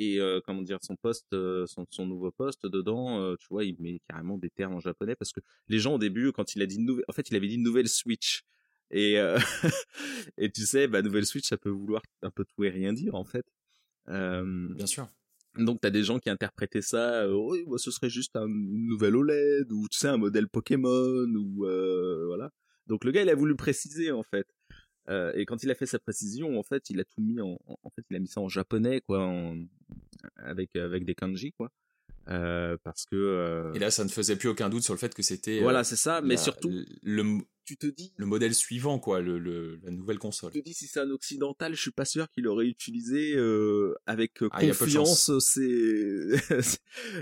et 0.00 0.18
euh, 0.18 0.40
comment 0.44 0.62
dire 0.62 0.78
son 0.80 0.96
poste 0.96 1.32
euh, 1.34 1.66
son, 1.66 1.86
son 1.90 2.06
nouveau 2.06 2.30
poste 2.30 2.66
dedans 2.66 3.20
euh, 3.20 3.36
tu 3.38 3.46
vois 3.50 3.64
il 3.64 3.76
met 3.80 4.00
carrément 4.08 4.38
des 4.38 4.48
termes 4.48 4.74
en 4.74 4.80
japonais 4.80 5.14
parce 5.14 5.30
que 5.30 5.40
les 5.68 5.78
gens 5.78 5.94
au 5.94 5.98
début 5.98 6.32
quand 6.32 6.54
il 6.54 6.62
a 6.62 6.66
dit 6.66 6.76
une 6.76 6.86
nouvelle 6.86 7.04
en 7.06 7.12
fait 7.12 7.28
il 7.28 7.36
avait 7.36 7.48
dit 7.48 7.56
une 7.56 7.62
nouvelle 7.62 7.86
Switch 7.86 8.42
et 8.90 9.16
et 10.38 10.50
tu 10.50 10.62
sais 10.62 10.88
bah 10.88 11.02
nouvelle 11.02 11.26
Switch 11.26 11.46
ça 11.46 11.58
peut 11.58 11.68
vouloir 11.68 12.02
un 12.22 12.30
peu 12.30 12.44
tout 12.44 12.64
et 12.64 12.70
rien 12.70 12.92
dire 12.92 13.14
en 13.14 13.24
fait. 13.24 13.44
Bien 14.08 14.86
sûr. 14.86 15.06
donc 15.56 15.80
t'as 15.80 15.90
des 15.90 16.02
gens 16.02 16.18
qui 16.18 16.30
interprétaient 16.30 16.82
ça 16.82 17.28
oui 17.32 17.62
bah, 17.68 17.76
ce 17.78 17.92
serait 17.92 18.10
juste 18.10 18.34
un, 18.34 18.48
une 18.48 18.86
nouvelle 18.86 19.14
OLED 19.14 19.70
ou 19.70 19.86
tu 19.88 19.98
sais 19.98 20.08
un 20.08 20.16
modèle 20.16 20.48
Pokémon 20.48 21.28
ou 21.36 21.66
voilà. 22.26 22.50
Donc 22.86 23.04
le 23.04 23.12
gars 23.12 23.22
il 23.22 23.28
a 23.28 23.34
voulu 23.34 23.54
préciser 23.54 24.10
en 24.10 24.22
fait 24.22 24.46
Euh, 25.10 25.32
et 25.34 25.44
quand 25.44 25.62
il 25.64 25.70
a 25.70 25.74
fait 25.74 25.86
sa 25.86 25.98
précision 25.98 26.58
en 26.58 26.62
fait 26.62 26.88
il 26.90 27.00
a 27.00 27.04
tout 27.04 27.20
mis 27.20 27.40
en 27.40 27.58
en 27.82 27.90
fait 27.90 28.02
il 28.10 28.16
a 28.16 28.20
mis 28.20 28.28
ça 28.28 28.40
en 28.40 28.48
japonais 28.48 29.00
quoi 29.00 29.24
en, 29.26 29.56
avec 30.36 30.76
avec 30.76 31.04
des 31.04 31.14
kanji 31.14 31.52
quoi 31.52 31.70
euh, 32.28 32.76
parce 32.84 33.06
que 33.06 33.16
euh, 33.16 33.74
Et 33.74 33.78
là, 33.78 33.90
ça 33.90 34.04
ne 34.04 34.08
faisait 34.08 34.36
plus 34.36 34.48
aucun 34.48 34.68
doute 34.68 34.82
sur 34.82 34.94
le 34.94 34.98
fait 34.98 35.12
que 35.14 35.22
c'était. 35.22 35.58
euh, 35.58 35.62
voilà 35.62 35.84
c'est 35.84 35.96
ça 35.96 36.20
mais 36.20 36.34
la- 36.34 36.42
surtout 36.42 36.70
le, 37.02 37.38
tu 37.64 37.76
te 37.76 37.86
dis 37.86 38.12
le 38.16 38.26
modèle 38.26 38.54
suivant, 38.54 38.98
quoi, 38.98 39.20
le, 39.20 39.38
le- 39.38 39.80
la 39.82 39.90
nouvelle 39.90 40.18
console. 40.18 40.52
je 40.54 40.58
te 40.60 40.64
dis 40.64 40.74
si 40.74 40.86
c'est 40.86 41.00
un 41.00 41.10
occidental, 41.10 41.74
je 41.74 41.80
suis 41.80 41.90
pas 41.90 42.04
sûr 42.04 42.30
qu'il 42.30 42.46
aurait 42.46 42.66
utilisé 42.66 43.34
euh, 43.36 43.94
avec 44.06 44.42
euh, 44.42 44.48
Ah, 44.52 44.60
confiance 44.60 45.38
ces 45.38 46.34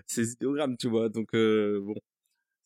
ces 0.06 0.32
idéogrammes, 0.32 0.76
tu 0.76 0.88
vois. 0.88 1.08
Donc 1.08 1.34
euh, 1.34 1.80
bon, 1.80 1.94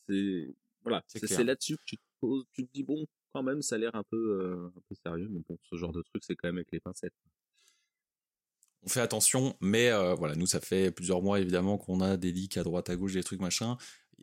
c'est 0.09 0.55
voilà, 0.83 1.03
C'est 1.09 1.45
là-dessus 1.45 1.77
que 1.77 1.85
tu 1.85 1.97
te 1.97 2.03
poses, 2.21 2.45
tu 2.53 2.67
te 2.67 2.73
dis 2.73 2.83
bon, 2.83 3.05
quand 3.33 3.43
même, 3.43 3.63
ça 3.63 3.75
a 3.77 3.79
l'air 3.79 3.95
un 3.95 4.03
peu 4.05 4.17
euh, 4.17 4.69
un 4.77 4.81
peu 4.89 4.95
sérieux, 5.05 5.29
mais 5.31 5.41
bon, 5.49 5.59
ce 5.63 5.77
genre 5.77 5.93
de 5.93 6.03
truc, 6.03 6.23
c'est 6.27 6.35
quand 6.37 6.49
même 6.49 6.57
avec 6.57 6.71
les 6.73 6.81
pincettes. 6.81 7.15
On 8.85 8.89
fait 8.89 9.01
attention, 9.01 9.57
mais 9.61 9.91
euh, 9.91 10.15
voilà, 10.15 10.35
nous, 10.35 10.47
ça 10.47 10.61
fait 10.61 10.91
plusieurs 10.91 11.23
mois, 11.23 11.39
évidemment, 11.41 11.79
qu'on 11.79 12.01
a 12.01 12.17
des 12.17 12.33
leaks 12.33 12.57
à 12.57 12.65
droite, 12.65 12.91
à 12.91 12.97
gauche, 12.97 13.13
des 13.13 13.23
trucs 13.23 13.41
machin. 13.41 13.77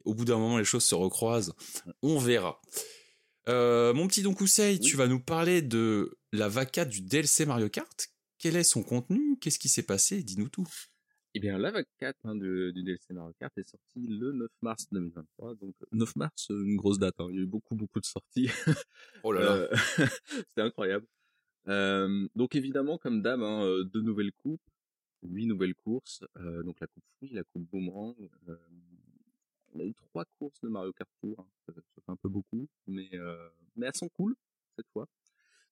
Au 0.04 0.14
bout 0.14 0.26
d'un 0.26 0.38
moment, 0.38 0.58
les 0.58 0.66
choses 0.66 0.84
se 0.84 0.96
recroisent. 0.96 1.54
On 2.02 2.20
verra. 2.20 2.62
Euh, 3.48 3.94
mon 3.94 4.08
petit 4.08 4.22
Don 4.22 4.34
Kusei, 4.34 4.74
Oui. 4.74 4.80
tu 4.80 4.98
vas 4.98 5.08
nous 5.08 5.20
parler 5.22 5.62
de 5.62 6.18
la 6.34 6.50
vaca 6.50 6.84
du 6.86 7.02
DLC 7.02 7.46
Mario 7.46 7.70
Kart. 7.70 8.10
Quel 8.38 8.56
est 8.58 8.64
son 8.64 8.84
contenu? 8.84 9.38
Qu'est-ce 9.40 9.60
qui 9.60 9.70
s'est 9.70 9.84
passé? 9.84 10.24
Dis-nous 10.24 10.50
tout. 10.50 10.68
Eh 11.36 11.40
bien, 11.40 11.58
la 11.60 11.70
vague 11.72 11.86
4 12.00 12.18
hein, 12.26 12.36
de- 12.36 12.72
du 12.72 12.82
DLC 12.84 13.14
Mario 13.14 13.34
Kart 13.40 13.56
est 13.58 13.64
sortie 13.70 14.08
le 14.08 14.32
9 14.32 14.50
mars 14.62 14.88
2023. 14.92 15.56
Donc 15.56 15.76
9 15.92 16.16
mars, 16.16 16.50
euh, 16.50 16.64
une 16.66 16.76
grosse 16.76 16.98
date. 16.98 17.16
hein. 17.20 17.28
Il 17.30 17.36
y 17.36 17.40
a 17.40 17.42
eu 17.44 17.46
beaucoup 17.46 17.76
beaucoup 17.76 18.00
de 18.00 18.06
sorties. 18.06 18.48
Oh 19.24 19.32
là 19.32 19.42
là. 19.44 19.52
Euh, 19.54 19.68
C'était 20.48 20.62
incroyable. 20.62 21.06
Euh, 21.68 22.28
donc 22.36 22.56
évidemment, 22.56 22.98
comme 22.98 23.22
d'hab, 23.22 23.42
hein, 23.44 23.64
euh, 23.64 23.84
deux 23.84 24.02
nouvelles 24.02 24.32
coupes, 24.32 24.62
huit 25.22 25.46
nouvelles 25.46 25.76
courses. 25.76 26.24
euh, 26.38 26.64
donc 26.64 26.80
la 26.80 26.88
coupe 26.88 27.04
fruit, 27.18 27.30
la 27.32 27.44
coupe 27.44 27.70
boomerang. 27.70 28.16
euh, 28.48 28.56
on 29.74 29.80
a 29.82 29.84
eu 29.84 29.94
trois 29.94 30.26
courses 30.40 30.60
de 30.62 30.68
Mario 30.70 30.94
Kart 30.94 31.10
Tour. 31.22 31.36
hein. 31.40 31.48
Ça, 31.68 31.74
ça 31.76 31.82
fait 32.04 32.12
un 32.12 32.16
peu 32.16 32.30
beaucoup, 32.30 32.68
mais 32.88 33.10
euh, 33.14 33.50
mais 33.76 33.86
elles 33.86 33.96
sont 33.96 34.10
cool 34.10 34.36
cette 34.76 34.88
fois. 34.94 35.08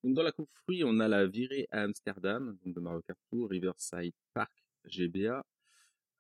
Donc 0.03 0.13
dans 0.13 0.21
la 0.23 0.31
coupe 0.31 0.51
fruit, 0.53 0.83
on 0.83 0.99
a 0.99 1.07
la 1.07 1.25
virée 1.25 1.67
à 1.71 1.81
Amsterdam, 1.81 2.55
donc 2.63 2.75
de 2.75 2.79
Mario 2.79 3.01
Kart 3.01 3.19
Tour, 3.31 3.49
Riverside 3.49 4.13
Park 4.35 4.51
GBA, 4.85 5.45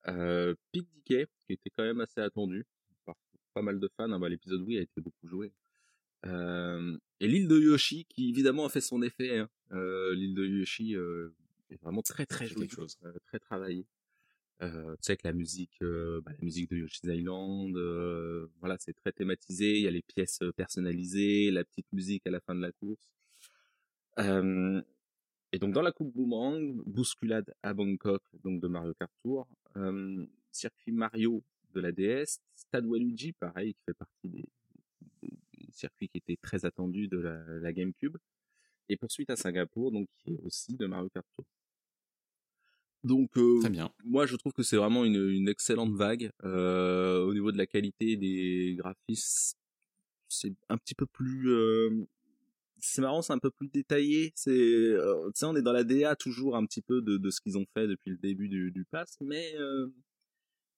euh, 0.07 0.55
Pic 0.71 0.87
Dickey, 0.93 1.27
qui 1.45 1.53
était 1.53 1.69
quand 1.69 1.83
même 1.83 2.01
assez 2.01 2.21
attendu 2.21 2.65
par 3.05 3.15
pas 3.53 3.61
mal 3.61 3.79
de 3.79 3.89
fans. 3.97 4.11
hein. 4.11 4.19
Bah, 4.19 4.29
L'épisode 4.29 4.61
oui 4.61 4.77
a 4.77 4.81
été 4.81 5.01
beaucoup 5.01 5.27
joué. 5.27 5.51
Euh, 6.25 6.97
et 7.19 7.27
l'île 7.27 7.47
de 7.47 7.59
Yoshi, 7.59 8.05
qui 8.05 8.29
évidemment 8.29 8.65
a 8.65 8.69
fait 8.69 8.81
son 8.81 9.01
effet. 9.01 9.37
hein. 9.39 9.49
Euh, 9.71 10.13
l'île 10.15 10.33
de 10.35 10.45
Yoshi 10.45 10.93
est 10.93 11.81
vraiment 11.81 12.01
très 12.01 12.25
très 12.25 12.47
jolie, 12.47 12.69
chose. 12.69 12.97
très 13.25 13.39
travaillée. 13.39 13.85
Euh, 14.63 14.93
tu 14.93 14.99
sais 15.03 15.11
avec 15.11 15.23
la 15.23 15.33
musique, 15.33 15.77
bah, 15.81 16.31
la 16.31 16.41
musique 16.41 16.69
de 16.71 16.77
Yoshi's 16.77 17.03
Island, 17.03 17.77
voilà, 18.59 18.77
c'est 18.79 18.93
très 18.93 19.11
thématisé. 19.11 19.77
Il 19.77 19.83
y 19.83 19.87
a 19.87 19.91
les 19.91 20.01
pièces 20.01 20.39
personnalisées, 20.55 21.51
la 21.51 21.63
petite 21.63 21.91
musique 21.91 22.25
à 22.25 22.31
la 22.31 22.39
fin 22.39 22.55
de 22.55 22.61
la 22.61 22.71
course. 22.71 23.07
Euh, 24.19 24.81
et 25.57 25.59
donc 25.59 25.73
dans 25.73 25.81
la 25.81 25.91
coupe 25.91 26.13
Boomerang, 26.13 26.83
bousculade 26.85 27.51
à 27.63 27.73
Bangkok, 27.73 28.21
donc 28.43 28.61
de 28.61 28.67
Mario 28.67 28.93
Kart 28.93 29.11
Tour, 29.23 29.47
euh, 29.75 30.23
circuit 30.51 30.91
Mario 30.91 31.43
de 31.73 31.79
la 31.79 31.91
DS, 31.91 32.39
Stade 32.55 32.85
Waluigi, 32.85 33.33
pareil, 33.33 33.73
qui 33.73 33.81
fait 33.85 33.93
partie 33.95 34.29
des, 34.29 34.45
des- 35.23 35.29
des 35.57 35.71
circuits 35.71 36.09
qui 36.09 36.17
étaient 36.19 36.37
très 36.39 36.63
attendus 36.65 37.07
de 37.07 37.17
la, 37.17 37.43
la 37.59 37.73
GameCube, 37.73 38.17
et 38.89 38.97
poursuite 38.97 39.31
à 39.31 39.35
Singapour, 39.35 39.91
donc 39.91 40.07
qui 40.19 40.33
est 40.33 40.39
aussi 40.43 40.75
de 40.77 40.85
Mario 40.85 41.09
Kart 41.09 41.25
Tour. 41.35 41.45
Donc 43.03 43.35
euh, 43.37 43.59
Très 43.61 43.69
bien. 43.69 43.91
moi 44.03 44.25
je 44.25 44.35
trouve 44.35 44.53
que 44.53 44.63
c'est 44.63 44.77
vraiment 44.77 45.05
une, 45.05 45.15
une 45.29 45.47
excellente 45.49 45.93
vague 45.93 46.31
euh, 46.43 47.23
au 47.25 47.33
niveau 47.33 47.51
de 47.51 47.57
la 47.57 47.65
qualité 47.67 48.15
des 48.17 48.75
graphismes 48.77 49.55
c'est 50.29 50.53
un 50.67 50.77
petit 50.77 50.93
peu 50.95 51.05
plus 51.05 51.49
euh, 51.51 52.05
c'est 52.79 53.01
marrant 53.01 53.21
c'est 53.21 53.33
un 53.33 53.39
peu 53.39 53.51
plus 53.51 53.67
détaillé 53.67 54.31
c'est 54.35 54.51
euh, 54.51 55.25
tu 55.27 55.39
sais 55.39 55.45
on 55.45 55.55
est 55.55 55.61
dans 55.61 55.71
la 55.73 55.83
DA 55.83 56.15
toujours 56.15 56.55
un 56.55 56.65
petit 56.65 56.81
peu 56.81 57.01
de, 57.01 57.17
de 57.17 57.29
ce 57.29 57.41
qu'ils 57.41 57.57
ont 57.57 57.65
fait 57.73 57.87
depuis 57.87 58.11
le 58.11 58.17
début 58.17 58.49
du, 58.49 58.71
du 58.71 58.85
pass 58.85 59.17
mais 59.21 59.55
euh, 59.57 59.87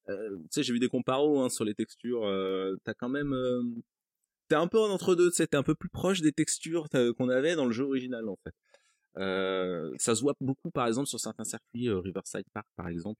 euh, 0.09 0.37
tu 0.37 0.47
sais 0.51 0.63
j'ai 0.63 0.73
vu 0.73 0.79
des 0.79 0.89
comparos 0.89 1.41
hein, 1.41 1.49
sur 1.49 1.65
les 1.65 1.75
textures 1.75 2.25
euh, 2.25 2.75
t'as 2.83 2.93
quand 2.93 3.09
même 3.09 3.33
euh, 3.33 3.61
t'es 4.47 4.55
un 4.55 4.67
peu 4.67 4.79
en 4.79 4.89
entre 4.89 5.15
deux 5.15 5.31
t'es 5.31 5.55
un 5.55 5.63
peu 5.63 5.75
plus 5.75 5.89
proche 5.89 6.21
des 6.21 6.31
textures 6.31 6.87
qu'on 7.17 7.29
avait 7.29 7.55
dans 7.55 7.65
le 7.65 7.71
jeu 7.71 7.83
original 7.85 8.27
en 8.27 8.37
fait. 8.43 8.53
Euh, 9.17 9.93
ça 9.97 10.15
se 10.15 10.21
voit 10.21 10.35
beaucoup 10.39 10.71
par 10.71 10.87
exemple 10.87 11.07
sur 11.07 11.19
certains 11.19 11.43
circuits 11.43 11.89
Riverside 11.89 12.45
Park 12.53 12.67
par 12.75 12.87
exemple 12.87 13.19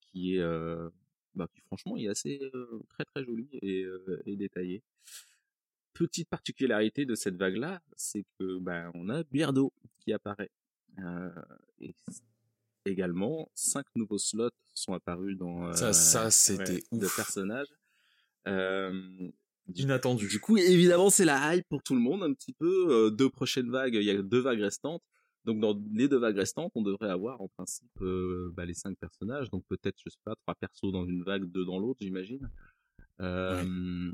qui 0.00 0.36
est 0.36 0.44
bah, 1.34 1.46
qui 1.54 1.60
franchement 1.60 1.96
est 1.96 2.08
assez 2.08 2.40
très 2.88 3.04
très 3.04 3.24
joli 3.24 3.48
et, 3.62 3.84
et 4.24 4.36
détaillé 4.36 4.82
petite 5.98 6.28
particularité 6.28 7.04
de 7.06 7.14
cette 7.14 7.36
vague 7.36 7.56
là 7.56 7.80
c'est 7.96 8.24
que 8.38 8.58
bah, 8.58 8.90
on 8.94 9.08
a 9.08 9.22
Beardo 9.24 9.72
qui 10.00 10.12
apparaît 10.12 10.50
euh, 10.98 11.30
et 11.80 11.94
également 12.84 13.50
cinq 13.54 13.86
nouveaux 13.94 14.18
slots 14.18 14.50
sont 14.74 14.92
apparus 14.94 15.36
dans 15.36 15.66
euh, 15.68 15.72
Ça- 15.72 15.92
ça, 15.92 16.30
c'était 16.30 16.82
de 16.92 17.06
ouf. 17.06 17.16
personnages 17.16 17.68
euh, 18.48 19.30
Inattendu. 19.74 20.28
du 20.28 20.38
coup, 20.38 20.56
évidemment, 20.56 21.10
c'est 21.10 21.24
la 21.24 21.56
hype 21.56 21.66
pour 21.68 21.82
tout 21.82 21.94
le 21.94 22.00
monde 22.00 22.22
un 22.22 22.32
petit 22.32 22.52
peu. 22.52 22.86
Euh, 22.88 23.10
deux 23.10 23.28
prochaines 23.28 23.68
vagues, 23.68 23.94
il 23.94 24.04
y 24.04 24.10
a 24.10 24.22
deux 24.22 24.38
vagues 24.38 24.60
restantes. 24.60 25.02
Donc 25.44 25.58
dans 25.58 25.76
les 25.92 26.06
deux 26.08 26.18
vagues 26.18 26.36
restantes, 26.36 26.70
on 26.76 26.82
devrait 26.82 27.10
avoir 27.10 27.40
en 27.40 27.48
principe 27.48 27.90
euh, 28.02 28.52
bah, 28.54 28.64
les 28.64 28.74
cinq 28.74 28.96
personnages. 28.98 29.50
Donc 29.50 29.64
peut-être, 29.68 29.96
je 30.04 30.10
sais 30.10 30.20
pas, 30.24 30.36
trois 30.36 30.54
persos 30.54 30.92
dans 30.92 31.04
une 31.04 31.24
vague, 31.24 31.44
deux 31.50 31.64
dans 31.64 31.80
l'autre, 31.80 31.98
j'imagine. 32.00 32.48
Euh, 33.20 34.12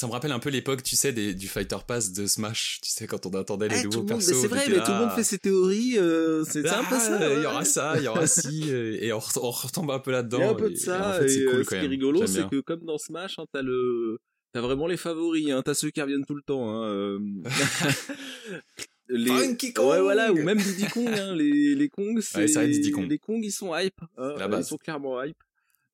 Ça 0.00 0.06
me 0.06 0.12
rappelle 0.12 0.32
un 0.32 0.38
peu 0.38 0.48
l'époque, 0.48 0.82
tu 0.82 0.96
sais, 0.96 1.12
des- 1.12 1.34
du 1.34 1.46
Fighter 1.46 1.76
Pass 1.86 2.10
de 2.12 2.24
Smash. 2.24 2.78
Tu 2.82 2.88
sais, 2.88 3.06
quand 3.06 3.26
on 3.26 3.30
attendait 3.34 3.68
les 3.68 3.80
eh, 3.80 3.84
nouveaux 3.84 4.02
persos. 4.02 4.32
c'est 4.32 4.46
vrai, 4.46 4.64
mais 4.66 4.76
là, 4.76 4.82
tout 4.86 4.92
le 4.92 4.98
monde 4.98 5.10
fait 5.10 5.22
ses 5.24 5.38
théories. 5.38 5.98
euh, 5.98 6.42
c'est 6.44 6.62
c'est 6.62 6.70
un 6.70 6.84
peu 6.84 6.94
Ah, 6.94 7.00
ça. 7.00 7.28
Il 7.28 7.34
y 7.34 7.40
ouais. 7.40 7.44
aura 7.46 7.64
ça, 7.66 7.94
il 7.98 8.04
y 8.04 8.08
aura 8.08 8.26
ci, 8.26 8.70
et 8.70 9.12
on, 9.12 9.18
re- 9.18 9.38
on 9.42 9.50
retombe 9.50 9.90
un 9.90 9.98
peu 9.98 10.10
là-dedans. 10.10 10.38
Il 10.38 10.40
y 10.40 10.44
a 10.46 10.50
un 10.52 10.54
peu 10.54 10.66
et- 10.68 10.70
de 10.70 10.74
et 10.74 10.78
ça. 10.78 11.10
en 11.10 11.12
fait, 11.20 11.26
et, 11.30 11.44
cool 11.44 11.54
euh, 11.56 11.64
ce 11.64 11.68
qui 11.68 11.74
est 11.74 11.80
rigolo, 11.80 12.26
c'est 12.26 12.48
que 12.48 12.60
comme 12.60 12.80
dans 12.86 12.96
Smash, 12.96 13.38
hein, 13.38 13.44
t'as 13.52 13.60
le, 13.60 14.18
t'as 14.54 14.62
vraiment 14.62 14.86
les 14.86 14.96
favoris. 14.96 15.50
Hein, 15.50 15.60
t'as 15.62 15.74
ceux 15.74 15.90
qui 15.90 16.00
reviennent 16.00 16.24
tout 16.24 16.34
le 16.34 16.40
temps. 16.46 16.70
Hein, 16.70 16.84
euh, 16.88 17.18
les... 19.10 19.26
Funky 19.30 19.74
Kong 19.74 19.86
Ouais, 19.86 20.00
voilà, 20.00 20.32
ou 20.32 20.36
même 20.42 20.56
Diddy 20.56 20.86
Kong. 20.86 21.08
Hein, 21.08 21.34
les 21.34 21.74
les 21.74 21.88
Kong, 21.90 22.20
c'est 22.22 22.46
Diddy 22.46 22.90
Kong. 22.90 23.06
les 23.10 23.18
Kong, 23.18 23.40
ils 23.44 23.52
sont 23.52 23.76
hype. 23.76 24.00
hein, 24.16 24.32
La 24.38 24.48
ils 24.58 24.64
sont 24.64 24.78
clairement 24.78 25.22
hype. 25.22 25.36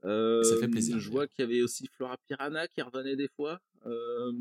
Euh, 0.04 0.44
Ça 0.44 0.56
fait 0.58 0.68
plaisir, 0.68 1.00
Je 1.00 1.10
vois 1.10 1.26
qu'il 1.26 1.40
y 1.44 1.48
avait 1.48 1.62
aussi 1.62 1.88
Flora 1.96 2.16
Piranha 2.28 2.68
qui 2.68 2.80
revenait 2.82 3.16
des 3.16 3.28
fois. 3.34 3.58
Euh, 3.84 4.32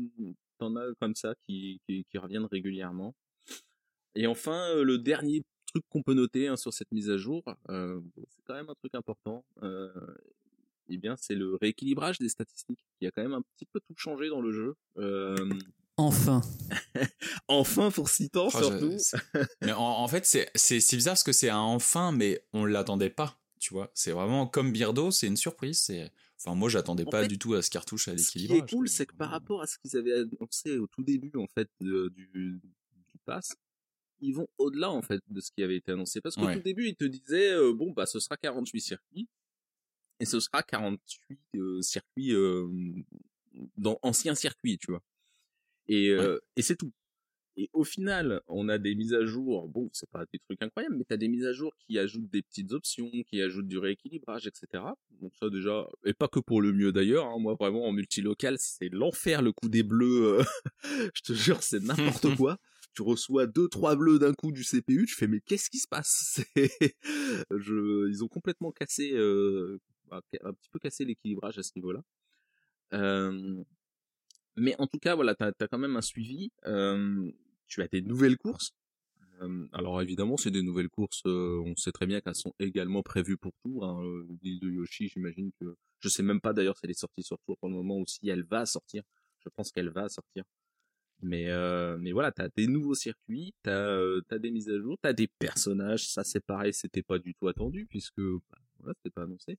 T'en 0.58 0.74
as 0.76 0.94
comme 1.00 1.14
ça 1.14 1.34
qui, 1.46 1.80
qui, 1.86 2.04
qui 2.10 2.18
reviennent 2.18 2.46
régulièrement. 2.46 3.14
Et 4.14 4.26
enfin, 4.26 4.82
le 4.82 4.96
dernier 4.96 5.42
truc 5.66 5.84
qu'on 5.90 6.02
peut 6.02 6.14
noter 6.14 6.48
hein, 6.48 6.56
sur 6.56 6.72
cette 6.72 6.90
mise 6.92 7.10
à 7.10 7.18
jour, 7.18 7.42
euh, 7.68 8.00
c'est 8.30 8.42
quand 8.46 8.54
même 8.54 8.70
un 8.70 8.74
truc 8.74 8.94
important. 8.94 9.44
Euh, 9.62 9.90
eh 10.88 10.96
bien, 10.96 11.16
c'est 11.18 11.34
le 11.34 11.56
rééquilibrage 11.56 12.18
des 12.18 12.30
statistiques 12.30 12.80
qui 12.98 13.06
a 13.06 13.10
quand 13.10 13.22
même 13.22 13.34
un 13.34 13.42
petit 13.42 13.66
peu 13.66 13.80
tout 13.80 13.94
changé 13.96 14.28
dans 14.28 14.40
le 14.40 14.52
jeu. 14.52 14.74
Euh, 14.98 15.36
Enfin. 15.98 16.42
enfin, 17.48 17.90
pour 17.90 18.10
six 18.10 18.26
ans 18.36 18.48
Oh, 18.48 18.50
surtout. 18.50 18.96
mais 19.62 19.72
en, 19.72 19.82
en 19.82 20.08
fait, 20.08 20.26
c'est 20.54 20.96
bizarre 20.96 21.12
parce 21.12 21.24
que 21.24 21.32
c'est 21.32 21.48
un 21.48 21.58
enfin, 21.58 22.12
mais 22.12 22.44
on 22.52 22.66
l'attendait 22.66 23.10
pas. 23.10 23.40
Tu 23.58 23.72
vois, 23.72 23.90
c'est 23.94 24.12
vraiment 24.12 24.46
comme 24.46 24.72
Beardo, 24.72 25.10
c'est 25.10 25.26
une 25.26 25.38
surprise. 25.38 25.80
C'est 25.80 26.10
enfin 26.46 26.56
moi, 26.56 26.68
j'attendais 26.68 27.04
En 27.06 27.10
pas 27.10 27.22
fait, 27.22 27.28
du 27.28 27.38
tout 27.38 27.54
à 27.54 27.62
ce 27.62 27.70
cartouche 27.70 28.08
à 28.08 28.16
Ce 28.16 28.30
qui 28.30 28.46
est 28.52 28.70
cool, 28.70 28.88
c'est 28.88 29.06
que 29.06 29.14
par 29.14 29.30
rapport 29.30 29.62
à 29.62 29.66
ce 29.66 29.78
qu'ils 29.78 29.96
avaient 29.96 30.12
annoncé 30.14 30.78
au 30.78 30.86
tout 30.86 31.02
début 31.02 31.32
en 31.36 31.46
fait 31.48 31.68
de- 31.80 32.08
du, 32.08 32.28
du 32.32 33.18
pass, 33.24 33.54
ils 34.20 34.32
vont 34.32 34.48
au-delà 34.58 34.90
en 34.90 35.02
fait 35.02 35.20
de 35.28 35.40
ce 35.40 35.50
qui 35.50 35.62
avait 35.62 35.76
été 35.76 35.92
annoncé. 35.92 36.20
Parce 36.20 36.36
qu'au 36.36 36.46
Ouais. 36.46 36.54
tout 36.56 36.62
début, 36.62 36.86
ils 36.88 36.96
te 36.96 37.04
disaient 37.04 37.52
euh, 37.52 37.72
bon 37.74 37.92
bah 37.92 38.06
ce 38.06 38.18
sera 38.20 38.36
48 38.36 38.80
circuits 38.80 39.28
et 40.20 40.24
ce 40.24 40.40
sera 40.40 40.62
48 40.62 41.38
euh, 41.56 41.82
circuits 41.82 42.32
euh, 42.32 42.66
dans 43.76 43.98
anciens 44.02 44.34
circuits, 44.34 44.78
tu 44.78 44.90
vois. 44.90 45.02
Et, 45.88 46.10
et 46.56 46.62
c'est 46.62 46.76
tout. 46.76 46.92
Et 47.58 47.70
au 47.72 47.84
final, 47.84 48.42
on 48.48 48.68
a 48.68 48.76
des 48.76 48.94
mises 48.94 49.14
à 49.14 49.24
jour. 49.24 49.66
Bon, 49.68 49.88
c'est 49.94 50.10
pas 50.10 50.24
des 50.32 50.38
trucs 50.40 50.60
incroyables, 50.62 50.96
mais 50.96 51.04
t'as 51.04 51.16
des 51.16 51.28
mises 51.28 51.46
à 51.46 51.52
jour 51.54 51.74
qui 51.78 51.98
ajoutent 51.98 52.28
des 52.30 52.42
petites 52.42 52.72
options, 52.72 53.10
qui 53.26 53.40
ajoutent 53.40 53.66
du 53.68 53.78
rééquilibrage, 53.78 54.46
etc. 54.46 54.84
Donc 55.22 55.32
ça 55.40 55.48
déjà, 55.48 55.86
et 56.04 56.12
pas 56.12 56.28
que 56.28 56.38
pour 56.38 56.60
le 56.60 56.72
mieux 56.72 56.92
d'ailleurs. 56.92 57.26
hein. 57.26 57.38
Moi 57.38 57.54
vraiment 57.58 57.86
en 57.86 57.92
multilocal, 57.92 58.56
c'est 58.58 58.90
l'enfer 58.90 59.40
le 59.40 59.52
coup 59.52 59.68
des 59.70 59.82
bleus. 59.82 60.40
euh, 60.40 60.44
Je 61.14 61.22
te 61.22 61.32
jure, 61.32 61.62
c'est 61.62 61.80
n'importe 61.82 62.26
quoi. 62.36 62.58
Tu 62.92 63.02
reçois 63.02 63.46
deux 63.46 63.68
trois 63.68 63.96
bleus 63.96 64.18
d'un 64.18 64.34
coup 64.34 64.52
du 64.52 64.62
CPU, 64.64 65.06
tu 65.06 65.14
fais 65.14 65.26
mais 65.26 65.40
qu'est-ce 65.40 65.70
qui 65.70 65.78
se 65.78 65.88
passe? 65.88 66.42
C'est- 66.54 66.96
Je... 67.50 68.08
Ils 68.10 68.22
ont 68.22 68.28
complètement 68.28 68.72
cassé, 68.72 69.12
euh, 69.14 69.78
un 70.10 70.20
petit 70.52 70.68
peu 70.70 70.78
cassé 70.78 71.04
l'équilibrage 71.06 71.58
à 71.58 71.62
ce 71.62 71.72
niveau-là. 71.76 72.02
Euh, 72.92 73.62
mais 74.56 74.74
en 74.78 74.86
tout 74.86 74.98
cas, 74.98 75.14
voilà, 75.14 75.34
t'as 75.34 75.52
as 75.58 75.68
quand 75.68 75.78
même 75.78 75.96
un 75.96 76.00
suivi. 76.02 76.50
euh, 76.66 77.30
tu 77.66 77.82
as 77.82 77.88
des 77.88 78.02
nouvelles 78.02 78.36
courses. 78.38 78.70
Euh, 79.42 79.66
alors 79.72 80.00
évidemment, 80.00 80.36
c'est 80.36 80.50
des 80.50 80.62
nouvelles 80.62 80.88
courses. 80.88 81.22
euh, 81.26 81.60
on 81.64 81.76
sait 81.76 81.92
très 81.92 82.06
bien 82.06 82.20
qu'elles 82.20 82.34
sont 82.36 82.54
également 82.58 83.02
prévues 83.02 83.36
pour 83.36 83.52
tout. 83.62 83.84
Hein. 83.84 84.00
L'île 84.42 84.60
de 84.60 84.70
Yoshi, 84.70 85.08
j'imagine 85.08 85.50
que 85.60 85.76
je 86.00 86.08
sais 86.08 86.22
même 86.22 86.40
pas 86.40 86.52
d'ailleurs 86.52 86.76
si 86.76 86.86
elle 86.86 86.90
est 86.90 86.94
sortie 86.98 87.22
sur 87.22 87.38
tour 87.46 87.58
pour 87.58 87.68
le 87.68 87.74
moment 87.74 87.98
ou 87.98 88.06
si 88.06 88.28
elle 88.28 88.44
va 88.44 88.64
sortir. 88.66 89.02
Je 89.40 89.48
pense 89.50 89.70
qu'elle 89.72 89.90
va 89.90 90.08
sortir. 90.08 90.44
Mais 91.22 91.48
euh, 91.50 91.96
mais 91.98 92.12
voilà, 92.12 92.30
t'as 92.32 92.48
des 92.56 92.66
nouveaux 92.66 92.94
circuits, 92.94 93.54
t'as 93.62 93.98
t'as 94.28 94.38
des 94.38 94.50
mises 94.50 94.68
à 94.68 94.78
jour, 94.78 94.96
t'as 95.00 95.12
des 95.14 95.28
personnages. 95.38 96.08
Ça 96.08 96.24
c'est 96.24 96.44
pareil, 96.44 96.72
c'était 96.74 97.02
pas 97.02 97.18
du 97.18 97.34
tout 97.34 97.48
attendu 97.48 97.86
puisque 97.86 98.20
bah, 98.20 98.58
voilà, 98.78 98.94
c'était 98.96 99.10
pas 99.14 99.22
annoncé. 99.22 99.58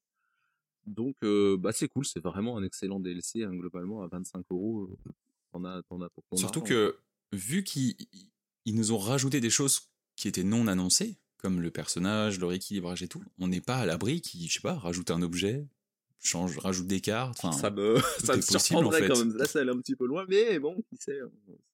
Donc 0.85 1.15
bah 1.59 1.71
c'est 1.71 1.87
cool, 1.89 2.05
c'est 2.05 2.19
vraiment 2.23 2.57
un 2.57 2.63
excellent 2.63 2.99
DLC 2.99 3.43
hein, 3.43 3.53
globalement 3.55 4.03
à 4.03 4.07
25 4.07 4.45
euros. 4.51 4.89
T'en 5.51 5.63
as 5.65 5.81
t'en 5.83 6.01
as 6.01 6.09
pour 6.09 6.23
ton 6.29 6.37
Surtout 6.37 6.59
argent. 6.61 6.69
que, 6.75 6.97
vu 7.31 7.63
qu'ils 7.63 7.95
ils 8.65 8.75
nous 8.75 8.91
ont 8.91 8.97
rajouté 8.97 9.39
des 9.39 9.49
choses 9.49 9.89
qui 10.15 10.27
étaient 10.27 10.43
non 10.43 10.67
annoncées, 10.67 11.17
comme 11.37 11.61
le 11.61 11.71
personnage, 11.71 12.39
le 12.39 12.47
rééquilibrage 12.47 13.03
et 13.03 13.07
tout, 13.07 13.23
on 13.39 13.47
n'est 13.47 13.61
pas 13.61 13.77
à 13.77 13.85
l'abri 13.85 14.21
qui, 14.21 14.47
je 14.47 14.53
sais 14.55 14.59
pas, 14.61 14.73
rajoute 14.75 15.11
un 15.11 15.21
objet, 15.21 15.65
change, 16.21 16.57
rajoute 16.57 16.87
des 16.87 16.99
cartes. 17.01 17.37
Ça 17.53 17.69
me 17.69 17.99
ça 18.19 18.35
me 18.35 18.41
possible, 18.41 18.59
surprendrait 18.59 18.97
en 18.97 19.01
fait. 19.01 19.07
quand 19.09 19.19
même. 19.19 19.37
Là 19.37 19.45
ça 19.45 19.59
allait 19.59 19.71
un 19.71 19.79
petit 19.79 19.95
peu 19.95 20.05
loin, 20.05 20.25
mais 20.27 20.59
bon, 20.59 20.75
qui 20.89 20.97
sait. 20.97 21.19
hein. 21.21 21.29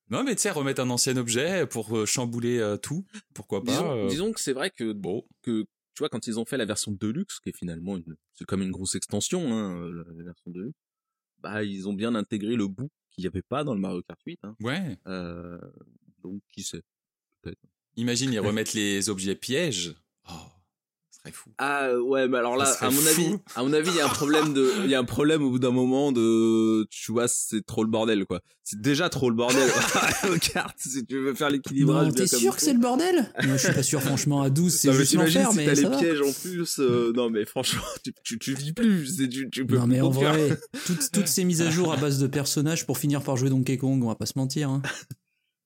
Non, 0.09 0.23
mais 0.23 0.35
tu 0.35 0.41
sais, 0.41 0.51
remettre 0.51 0.81
un 0.81 0.89
ancien 0.89 1.15
objet 1.17 1.65
pour 1.65 1.97
euh, 1.97 2.05
chambouler 2.05 2.59
euh, 2.59 2.77
tout, 2.77 3.05
pourquoi 3.33 3.63
pas. 3.63 3.71
Disons, 3.71 3.91
euh, 3.91 4.07
disons 4.09 4.31
que 4.33 4.41
c'est 4.41 4.53
vrai 4.53 4.69
que 4.69 4.91
Bon, 4.91 5.25
que 5.41 5.61
tu 5.95 5.99
vois 5.99 6.09
quand 6.09 6.27
ils 6.27 6.37
ont 6.39 6.45
fait 6.45 6.57
la 6.57 6.65
version 6.65 6.91
Deluxe 6.91 7.39
qui 7.39 7.49
est 7.49 7.57
finalement 7.57 7.95
une, 7.97 8.15
c'est 8.33 8.45
comme 8.45 8.61
une 8.61 8.71
grosse 8.71 8.95
extension 8.95 9.53
hein, 9.53 9.89
la, 9.89 10.03
la 10.13 10.23
version 10.23 10.51
Deluxe 10.51 10.77
bah 11.39 11.63
ils 11.63 11.87
ont 11.87 11.93
bien 11.93 12.15
intégré 12.15 12.55
le 12.55 12.67
bout 12.67 12.89
qu'il 13.13 13.23
n'y 13.23 13.27
avait 13.27 13.41
pas 13.41 13.63
dans 13.63 13.73
le 13.73 13.79
Mario 13.79 14.01
Kart 14.01 14.19
8 14.25 14.39
hein. 14.43 14.55
ouais. 14.61 14.97
Euh, 15.07 15.59
donc 16.21 16.41
qui 16.51 16.63
sait 16.63 16.81
peut-être 17.41 17.59
Imagine, 17.95 18.33
ils 18.33 18.39
remettent 18.39 18.73
les 18.73 19.09
objets 19.09 19.35
pièges. 19.35 19.95
Oh, 20.27 20.33
serait 21.23 21.31
fou. 21.33 21.49
ah 21.57 21.89
ouais 21.99 22.27
mais 22.27 22.37
alors 22.37 22.55
là 22.57 22.65
à 22.81 22.89
mon 22.89 22.97
fou. 23.01 23.07
avis 23.09 23.37
à 23.55 23.63
mon 23.63 23.73
avis 23.73 23.89
il 23.91 23.95
y 23.95 23.99
a 24.01 24.05
un 24.05 24.09
problème 24.09 24.53
de 24.53 24.69
il 24.83 24.89
y 24.89 24.95
a 24.95 24.99
un 24.99 25.03
problème 25.05 25.43
au 25.43 25.49
bout 25.49 25.59
d'un 25.59 25.71
moment 25.71 26.11
de 26.11 26.85
tu 26.89 27.11
vois 27.11 27.27
c'est 27.27 27.65
trop 27.65 27.83
le 27.83 27.89
bordel 27.89 28.25
quoi 28.25 28.41
c'est 28.63 28.79
déjà 28.81 29.09
trop 29.09 29.29
le 29.29 29.35
bordel 29.35 29.69
Kart 30.53 30.75
si 30.77 31.05
tu 31.05 31.19
veux 31.19 31.33
faire 31.33 31.49
l'équilibrage 31.49 32.07
Non, 32.07 32.13
t'es 32.13 32.27
sûr 32.27 32.55
que 32.55 32.61
c'est 32.61 32.73
le 32.73 32.79
bordel? 32.79 33.31
Moi, 33.43 33.57
je 33.57 33.65
suis 33.65 33.73
pas 33.73 33.83
sûr, 33.83 34.01
franchement, 34.01 34.41
à 34.41 34.49
12, 34.49 34.71
c'est 34.73 34.87
Non, 34.87 34.93
juste 34.93 35.13
l'enfer, 35.15 35.49
si 35.51 35.57
mais 35.57 35.65
t'as 35.65 35.73
les 35.73 35.81
va. 35.83 35.97
pièges 35.97 36.21
en 36.21 36.31
plus 36.31 36.79
euh, 36.79 37.11
non 37.15 37.29
mais 37.29 37.45
franchement 37.45 37.81
tu, 38.03 38.13
tu, 38.23 38.39
tu 38.39 38.53
vis 38.53 38.73
plus 38.73 39.05
c'est 39.17 39.27
tu, 39.27 39.49
tu 39.49 39.65
peux 39.65 39.75
Non, 39.75 39.83
plus 39.83 39.91
mais 39.91 40.01
en 40.01 40.09
vrai, 40.09 40.57
toutes, 40.85 41.09
toutes 41.13 41.27
ces 41.27 41.43
mises 41.43 41.61
à 41.61 41.69
jour 41.69 41.91
à 41.93 41.97
base 41.97 42.19
de 42.19 42.27
personnages 42.27 42.85
pour 42.85 42.97
finir 42.97 43.21
par 43.23 43.35
jouer 43.37 43.49
Donkey 43.49 43.77
Kong, 43.77 44.03
on 44.03 44.07
va 44.07 44.15
pas 44.15 44.25
se 44.25 44.33
mentir. 44.37 44.69
hein. 44.69 44.81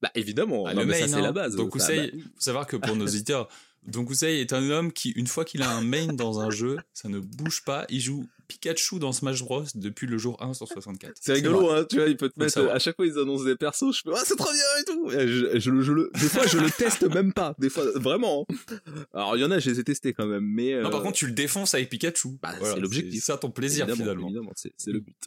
Bah 0.02 0.12
évidemment, 0.13 0.65
Ah, 0.67 0.74
non, 0.76 0.86
mais 0.86 1.00
ça 1.00 1.08
c'est 1.08 1.22
la 1.22 1.30
hein. 1.30 1.32
base. 1.32 1.56
Donc, 1.56 1.72
Ça, 1.80 1.88
Kusei, 1.88 2.12
bah, 2.12 2.17
faut 2.36 2.41
savoir 2.41 2.67
que 2.67 2.78
pour 2.78 2.96
nos 2.96 3.06
auditeurs, 3.06 3.48
donc 3.88 4.10
Kusei 4.10 4.41
est 4.41 4.54
un 4.54 4.69
homme 4.69 4.91
qui, 4.91 5.10
une 5.12 5.28
fois 5.28 5.45
qu'il 5.45 5.62
a 5.62 5.69
un 5.76 5.82
main 5.82 6.08
dans 6.08 6.39
un 6.39 6.50
jeu, 6.50 6.78
ça 6.93 7.10
ne 7.10 7.19
bouge 7.19 7.63
pas. 7.65 7.86
Il 7.89 8.00
joue 8.02 8.26
Pikachu 8.47 9.00
dans 9.00 9.12
Smash 9.12 9.41
Bros 9.43 9.63
depuis 9.76 10.08
le 10.08 10.17
jour 10.17 10.41
1 10.41 10.54
sur 10.54 10.67
64. 10.67 11.13
c'est 11.19 11.34
rigolo, 11.34 11.69
hein, 11.69 11.86
tu 11.89 11.97
vois, 11.97 12.08
il 12.08 12.15
peut 12.15 12.30
te 12.30 12.39
mettre, 12.39 12.60
à 12.69 12.80
chaque 12.80 12.95
fois 12.95 13.06
ils 13.06 13.17
annoncent 13.19 13.43
des 13.43 13.56
persos, 13.58 13.93
je 13.97 14.02
fais, 14.04 14.10
ah, 14.15 14.21
c'est 14.23 14.38
trop 14.38 14.50
bien 14.52 14.82
et 14.82 14.86
tout. 14.86 15.12
Et 15.12 15.28
je, 15.28 15.60
je, 15.60 15.69
le- 15.71 15.82
je 15.82 15.91
le, 15.91 16.10
des 16.13 16.30
fois 16.30 16.47
je 16.47 16.58
le 16.58 16.69
teste 16.69 17.04
même 17.13 17.34
pas, 17.34 17.56
des 17.60 17.69
fois, 17.69 17.84
vraiment. 17.95 18.45
hein. 18.50 18.76
Alors 19.13 19.36
il 19.36 19.41
y 19.41 19.43
en 19.45 19.52
a, 19.52 19.60
je 19.60 19.69
les 19.69 19.80
ai 19.82 19.84
testés 19.84 20.13
quand 20.13 20.26
même, 20.28 20.45
mais. 20.45 20.73
Non, 20.82 20.88
euh, 20.88 20.91
par 20.91 21.02
contre, 21.02 21.17
tu 21.17 21.28
le 21.28 21.34
défonces 21.34 21.73
avec 21.73 21.89
Pikachu. 21.89 22.38
Bah, 22.41 22.54
Voilà, 22.58 22.76
c'est 22.76 22.80
l'objectif. 22.80 23.19
C'est 23.19 23.32
ça 23.34 23.38
ton 23.38 23.52
plaisir 23.52 23.88
évidemment, 23.89 24.28
finalement. 24.28 24.52
C'est, 24.56 24.71
le 24.91 25.02
but. 25.02 25.17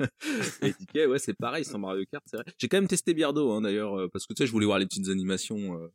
et 0.62 0.72
Ticket, 0.72 1.06
ouais, 1.06 1.18
c'est 1.20 1.34
pareil 1.34 1.64
sans 1.64 1.78
Mario 1.78 2.04
Kart, 2.10 2.24
c'est 2.28 2.36
vrai. 2.36 2.46
J'ai 2.58 2.68
quand 2.68 2.78
même 2.78 2.88
testé 2.88 3.14
Biardo, 3.14 3.52
hein, 3.52 3.60
d'ailleurs, 3.62 3.94
euh, 3.98 4.08
parce 4.12 4.26
que 4.26 4.34
tu 4.34 4.42
sais, 4.42 4.46
je 4.46 4.52
voulais 4.52 4.66
voir 4.66 4.78
les 4.80 4.86
petites 4.86 5.08
animations, 5.08 5.74
euh, 5.80 5.84
euh, 5.84 5.88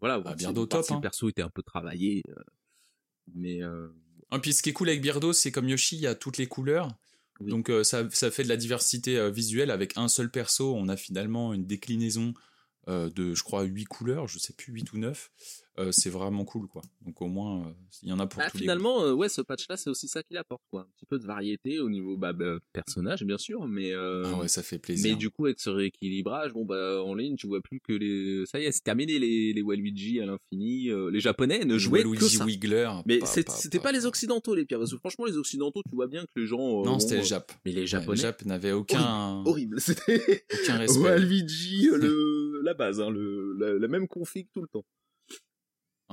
voilà. 0.00 0.18
voir 0.18 0.32
si- 0.34 0.38
Biardo, 0.38 0.66
voir 0.66 0.68
top, 0.82 0.90
hein. 0.90 0.94
le 0.96 1.00
perso 1.02 1.28
était 1.28 1.42
un 1.42 1.50
peu 1.50 1.62
travaillé, 1.62 2.22
euh, 2.28 2.34
mais, 3.34 3.62
euh, 3.62 3.88
Et 4.34 4.38
puis 4.38 4.52
ce 4.52 4.62
qui 4.62 4.70
est 4.70 4.72
cool 4.72 4.88
avec 4.88 5.00
Birdo, 5.02 5.32
c'est 5.32 5.52
comme 5.52 5.68
Yoshi, 5.68 5.96
il 5.96 6.02
y 6.02 6.06
a 6.06 6.14
toutes 6.14 6.38
les 6.38 6.46
couleurs. 6.46 6.88
Oui. 7.40 7.50
Donc 7.50 7.70
euh, 7.70 7.82
ça, 7.84 8.08
ça 8.10 8.30
fait 8.30 8.44
de 8.44 8.48
la 8.48 8.56
diversité 8.56 9.18
euh, 9.18 9.30
visuelle. 9.30 9.70
Avec 9.70 9.96
un 9.96 10.08
seul 10.08 10.30
perso, 10.30 10.74
on 10.74 10.88
a 10.88 10.96
finalement 10.96 11.52
une 11.54 11.66
déclinaison 11.66 12.34
euh, 12.88 13.10
de, 13.10 13.34
je 13.34 13.42
crois, 13.42 13.62
8 13.62 13.84
couleurs, 13.84 14.26
je 14.28 14.38
sais 14.38 14.52
plus, 14.52 14.72
8 14.72 14.92
ou 14.92 14.98
9. 14.98 15.30
Euh, 15.78 15.88
c'est 15.90 16.10
vraiment 16.10 16.44
cool, 16.44 16.68
quoi. 16.68 16.82
Donc 17.00 17.22
au 17.22 17.28
moins, 17.28 17.66
euh, 17.66 17.72
il 18.02 18.10
y 18.10 18.12
en 18.12 18.18
a 18.18 18.26
pour 18.26 18.38
Bah, 18.40 18.48
tous 18.50 18.58
les 18.58 18.62
finalement, 18.62 19.02
euh, 19.04 19.12
ouais, 19.14 19.30
ce 19.30 19.40
patch-là, 19.40 19.78
c'est 19.78 19.88
aussi 19.88 20.06
ça 20.06 20.22
qu'il 20.22 20.36
apporte, 20.36 20.62
quoi. 20.70 20.82
Un 20.82 20.88
petit 20.96 21.06
peu 21.06 21.18
de 21.18 21.24
variété 21.26 21.78
au 21.80 21.88
niveau 21.88 22.18
bah, 22.18 22.34
bah, 22.34 22.58
personnage, 22.74 23.24
bien 23.24 23.38
sûr, 23.38 23.66
mais. 23.66 23.92
Ah 23.94 24.38
ouais, 24.38 24.48
ça 24.48 24.62
fait 24.62 24.78
plaisir. 24.78 25.10
mais 25.12 25.16
du 25.16 25.30
coup, 25.30 25.46
avec 25.46 25.60
ce 25.60 25.70
rééquilibrage, 25.70 26.52
bon 26.52 26.64
bah 26.66 27.02
en 27.02 27.14
ligne, 27.14 27.36
tu 27.36 27.46
vois 27.46 27.60
plus 27.62 27.80
que 27.80 27.92
les, 27.94 28.44
ça 28.46 28.60
y 28.60 28.64
est, 28.64 28.72
c'est 28.72 28.82
terminé 28.82 29.18
les 29.18 29.52
les 29.54 29.62
Waluigi 29.62 30.20
à 30.20 30.26
l'infini. 30.26 30.90
les 31.10 31.20
Japonais 31.20 31.64
ne 31.64 31.78
jouaient 31.78 32.02
que 32.02 32.24
ça. 32.28 32.44
Wiggler. 32.44 32.90
Mais 33.06 33.20
c'est- 33.24 33.44
pas- 33.46 33.52
c'était 33.52 33.78
pas, 33.80 33.92
les 33.92 34.04
occidentaux 34.06 34.54
les 34.54 34.64
pires, 34.66 34.78
parce 34.78 34.92
que 34.92 34.98
franchement, 34.98 35.24
les 35.24 35.36
occidentaux, 35.38 35.80
tu 35.88 35.94
vois 35.94 36.06
bien 36.06 36.24
que 36.24 36.40
les 36.40 36.46
gens. 36.46 36.82
Non, 36.84 36.92
bon, 36.92 36.98
c'était 36.98 37.16
les 37.16 37.24
Jap. 37.24 37.50
Mais 37.64 37.72
les 37.72 37.80
Ouais, 37.82 37.86
Japonais, 37.86 38.16
les 38.16 38.22
Jap 38.22 38.44
n'avaient 38.44 38.72
aucun, 38.72 39.42
horrible. 39.46 39.80
C'était 39.80 40.44
aucun 40.62 40.76
respect. 40.76 41.00
Waluigi, 41.00 41.88
le 41.94 42.60
la 42.62 42.74
base, 42.74 43.00
hein, 43.00 43.10
le 43.10 43.54
la, 43.58 43.72
la 43.78 43.88
même 43.88 44.06
config 44.06 44.48
tout 44.52 44.60
le 44.60 44.68
temps. 44.68 44.84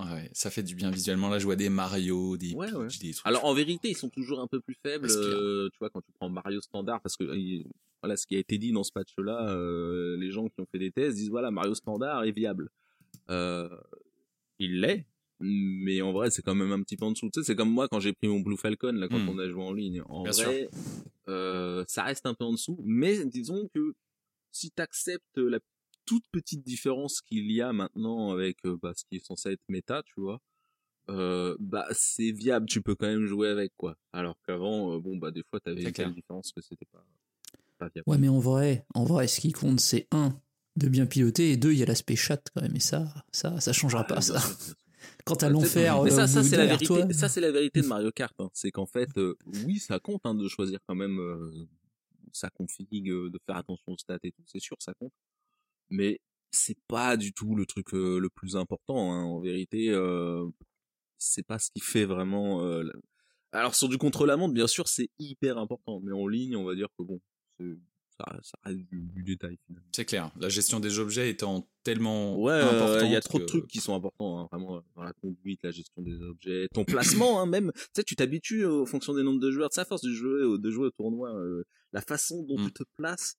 Ouais, 0.05 0.29
ça 0.33 0.49
fait 0.49 0.63
du 0.63 0.75
bien 0.75 0.91
visuellement. 0.91 1.29
Là, 1.29 1.39
je 1.39 1.45
vois 1.45 1.55
des 1.55 1.69
Mario, 1.69 2.37
des 2.37 2.53
Ouais, 2.53 2.67
Peach, 2.67 2.75
ouais. 2.75 2.87
des 3.01 3.13
trucs. 3.13 3.25
Alors 3.25 3.45
en 3.45 3.53
vérité, 3.53 3.89
ils 3.89 3.97
sont 3.97 4.09
toujours 4.09 4.39
un 4.39 4.47
peu 4.47 4.59
plus 4.61 4.75
faibles, 4.83 5.07
euh, 5.09 5.69
tu 5.71 5.77
vois, 5.79 5.89
quand 5.89 6.01
tu 6.01 6.11
prends 6.13 6.29
Mario 6.29 6.61
standard, 6.61 7.01
parce 7.01 7.17
que 7.17 7.23
euh, 7.23 7.37
il- 7.37 7.65
voilà, 8.01 8.15
ce 8.15 8.25
qui 8.27 8.35
a 8.35 8.39
été 8.39 8.57
dit 8.57 8.71
dans 8.71 8.83
ce 8.83 8.91
patch-là, 8.93 9.49
euh, 9.51 10.15
les 10.17 10.31
gens 10.31 10.47
qui 10.47 10.61
ont 10.61 10.67
fait 10.71 10.79
des 10.79 10.91
tests 10.91 11.17
disent 11.17 11.29
voilà, 11.29 11.51
Mario 11.51 11.73
standard 11.75 12.23
est 12.23 12.31
viable. 12.31 12.69
Euh, 13.29 13.69
il 14.59 14.79
l'est, 14.81 15.05
mais 15.39 16.01
en 16.01 16.11
vrai, 16.13 16.31
c'est 16.31 16.41
quand 16.41 16.55
même 16.55 16.71
un 16.71 16.81
petit 16.81 16.95
peu 16.97 17.05
en 17.05 17.11
dessous. 17.11 17.29
Tu 17.33 17.41
sais, 17.41 17.45
c'est 17.45 17.55
comme 17.55 17.71
moi 17.71 17.87
quand 17.89 17.99
j'ai 17.99 18.13
pris 18.13 18.27
mon 18.27 18.39
Blue 18.39 18.57
Falcon 18.57 18.91
là 18.93 19.07
quand 19.07 19.19
Hmm. 19.19 19.29
on 19.29 19.39
a 19.39 19.49
joué 19.49 19.63
en 19.63 19.73
ligne. 19.73 20.01
En 20.07 20.23
Bien 20.23 20.31
vrai, 20.31 20.69
ça 21.87 22.03
reste 22.03 22.25
un 22.25 22.33
peu 22.33 22.43
en 22.45 22.51
dessous, 22.53 22.77
mais 22.83 23.25
disons 23.25 23.67
que 23.73 23.93
si 24.51 24.71
t'acceptes 24.71 25.37
la 25.37 25.59
toute 26.09 26.25
petite 26.31 26.63
différence 26.63 27.21
qu'il 27.21 27.51
y 27.51 27.61
a 27.61 27.71
maintenant 27.71 28.31
avec 28.31 28.57
euh, 28.65 28.75
bah, 28.81 28.93
ce 28.95 29.03
qui 29.05 29.17
est 29.17 29.23
censé 29.23 29.51
être 29.51 29.61
méta, 29.69 30.01
tu 30.03 30.19
vois, 30.19 30.39
euh, 31.11 31.55
bah 31.59 31.85
c'est 31.91 32.31
viable, 32.31 32.65
tu 32.65 32.81
peux 32.81 32.95
quand 32.95 33.05
même 33.05 33.25
jouer 33.27 33.47
avec 33.49 33.73
quoi. 33.77 33.95
Alors 34.11 34.35
qu'avant, 34.47 34.95
euh, 34.95 34.99
bon 34.99 35.17
bah 35.17 35.29
des 35.29 35.43
fois 35.43 35.59
t'avais 35.59 35.83
une 35.83 35.91
telle 35.91 36.13
différence 36.15 36.51
que 36.51 36.61
c'était 36.61 36.87
pas, 36.91 37.05
pas 37.77 37.89
viable. 37.89 38.09
Ouais, 38.09 38.17
mais 38.17 38.27
en 38.27 38.39
vrai, 38.39 38.85
en 38.95 39.03
vrai, 39.05 39.27
ce 39.27 39.39
qui 39.39 39.51
compte, 39.51 39.79
c'est 39.79 40.07
un, 40.09 40.35
de 40.77 40.87
bien 40.89 41.05
piloter, 41.05 41.51
et 41.51 41.57
deux, 41.57 41.73
il 41.73 41.77
y 41.77 41.83
a 41.83 41.85
l'aspect 41.85 42.15
chat 42.15 42.41
quand 42.55 42.63
même, 42.63 42.75
et 42.75 42.79
ça, 42.79 43.05
ça, 43.31 43.59
ça 43.59 43.71
changera 43.71 44.01
Ah, 44.01 44.13
pas, 44.15 44.21
ça. 44.21 44.39
sûr, 44.39 44.61
sûr. 44.61 44.75
Quand 45.25 45.35
t'as 45.35 45.47
Ouais, 45.47 45.53
l'enfer, 45.53 46.01
mais 46.03 46.11
euh, 46.11 46.15
ça, 46.15 46.27
ça 46.27 46.41
c'est 46.43 46.57
la 46.57 46.65
vérité. 46.65 46.87
toi. 46.87 47.07
Ça 47.13 47.29
c'est 47.29 47.41
la 47.41 47.51
vérité 47.51 47.81
de 47.81 47.87
Mario 47.95 48.11
Kart. 48.11 48.33
hein. 48.39 48.49
C'est 48.53 48.71
qu'en 48.71 48.87
fait, 48.87 49.15
euh, 49.17 49.37
oui, 49.65 49.77
ça 49.77 49.99
compte 49.99 50.21
hein, 50.25 50.33
de 50.33 50.47
choisir 50.47 50.79
quand 50.87 50.95
même 50.95 51.19
sa 52.33 52.49
config, 52.49 53.09
euh, 53.09 53.29
de 53.29 53.39
faire 53.45 53.57
attention 53.57 53.91
aux 53.93 53.97
stats 53.97 54.17
et 54.23 54.31
tout. 54.31 54.43
C'est 54.45 54.59
sûr, 54.59 54.77
ça 54.79 54.93
compte. 54.93 55.13
Mais 55.89 56.19
c'est 56.51 56.77
pas 56.87 57.17
du 57.17 57.31
tout 57.33 57.55
le 57.55 57.65
truc 57.65 57.93
euh, 57.93 58.19
le 58.19 58.29
plus 58.29 58.55
important. 58.55 59.13
hein. 59.13 59.23
En 59.23 59.39
vérité, 59.39 59.89
euh, 59.89 60.45
c'est 61.17 61.45
pas 61.45 61.59
ce 61.59 61.69
qui 61.71 61.79
fait 61.81 62.05
vraiment. 62.05 62.63
euh, 62.63 62.83
la- 62.83 62.93
Alors 63.59 63.75
sur 63.75 63.89
du 63.89 63.97
contre-la-montre, 63.97 64.53
bien 64.53 64.67
sûr, 64.67 64.87
c'est 64.87 65.09
hyper 65.19 65.57
important. 65.57 65.99
Mais 66.03 66.11
en 66.11 66.27
ligne, 66.27 66.55
on 66.55 66.63
va 66.63 66.75
dire 66.75 66.87
que 66.97 67.03
bon, 67.03 67.19
ça, 68.17 68.25
ça 68.43 68.57
reste 68.63 68.79
du, 68.79 69.01
du 69.13 69.23
détail. 69.23 69.57
C'est 69.95 70.05
clair. 70.05 70.31
La 70.39 70.49
gestion 70.49 70.79
des 70.79 70.99
objets 70.99 71.29
étant 71.29 71.69
tellement 71.83 72.37
Ouais, 72.39 72.51
euh, 72.53 73.01
il 73.05 73.11
y 73.11 73.15
a 73.15 73.21
trop 73.21 73.39
de 73.39 73.45
trucs 73.45 73.67
qui 73.67 73.79
sont 73.79 73.95
importants, 73.95 74.39
hein, 74.41 74.47
vraiment, 74.51 74.83
dans 74.95 75.03
la 75.03 75.13
conduite, 75.13 75.61
la 75.63 75.71
gestion 75.71 76.01
des 76.01 76.21
objets, 76.21 76.67
ton 76.73 76.83
placement, 76.83 77.41
hein, 77.41 77.45
même. 77.45 77.71
Tu 77.73 77.81
sais, 77.95 78.03
tu 78.03 78.15
t'habitues 78.15 78.65
euh, 78.65 78.81
en 78.81 78.85
fonction 78.85 79.13
des 79.13 79.23
nombres 79.23 79.39
de 79.39 79.51
joueurs, 79.51 79.69
de 79.69 79.73
sa 79.73 79.85
force 79.85 80.01
de 80.01 80.11
jouer, 80.11 80.43
au- 80.43 80.57
de 80.57 80.69
jouer 80.69 80.87
au 80.87 80.91
tournoi, 80.91 81.33
euh, 81.33 81.63
la 81.93 82.01
façon 82.01 82.43
dont 82.43 82.59
Mm. 82.59 82.65
tu 82.67 82.73
te 82.73 82.83
places, 82.97 83.35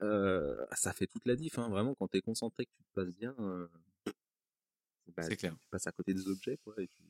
euh, 0.00 0.56
ça 0.74 0.92
fait 0.92 1.06
toute 1.06 1.26
la 1.26 1.36
diff, 1.36 1.58
hein, 1.58 1.68
vraiment, 1.68 1.94
quand 1.94 2.08
t'es 2.08 2.20
concentré, 2.20 2.66
que 2.66 2.70
tu 2.76 2.82
te 2.82 2.92
places 2.94 3.14
bien, 3.14 3.34
euh, 3.40 3.66
bah, 5.16 5.22
C'est 5.24 5.36
clair. 5.36 5.54
tu 5.60 5.68
passes 5.68 5.86
à 5.86 5.92
côté 5.92 6.14
des 6.14 6.26
objets, 6.28 6.58
quoi, 6.64 6.74
et 6.78 6.88
tu... 6.88 7.02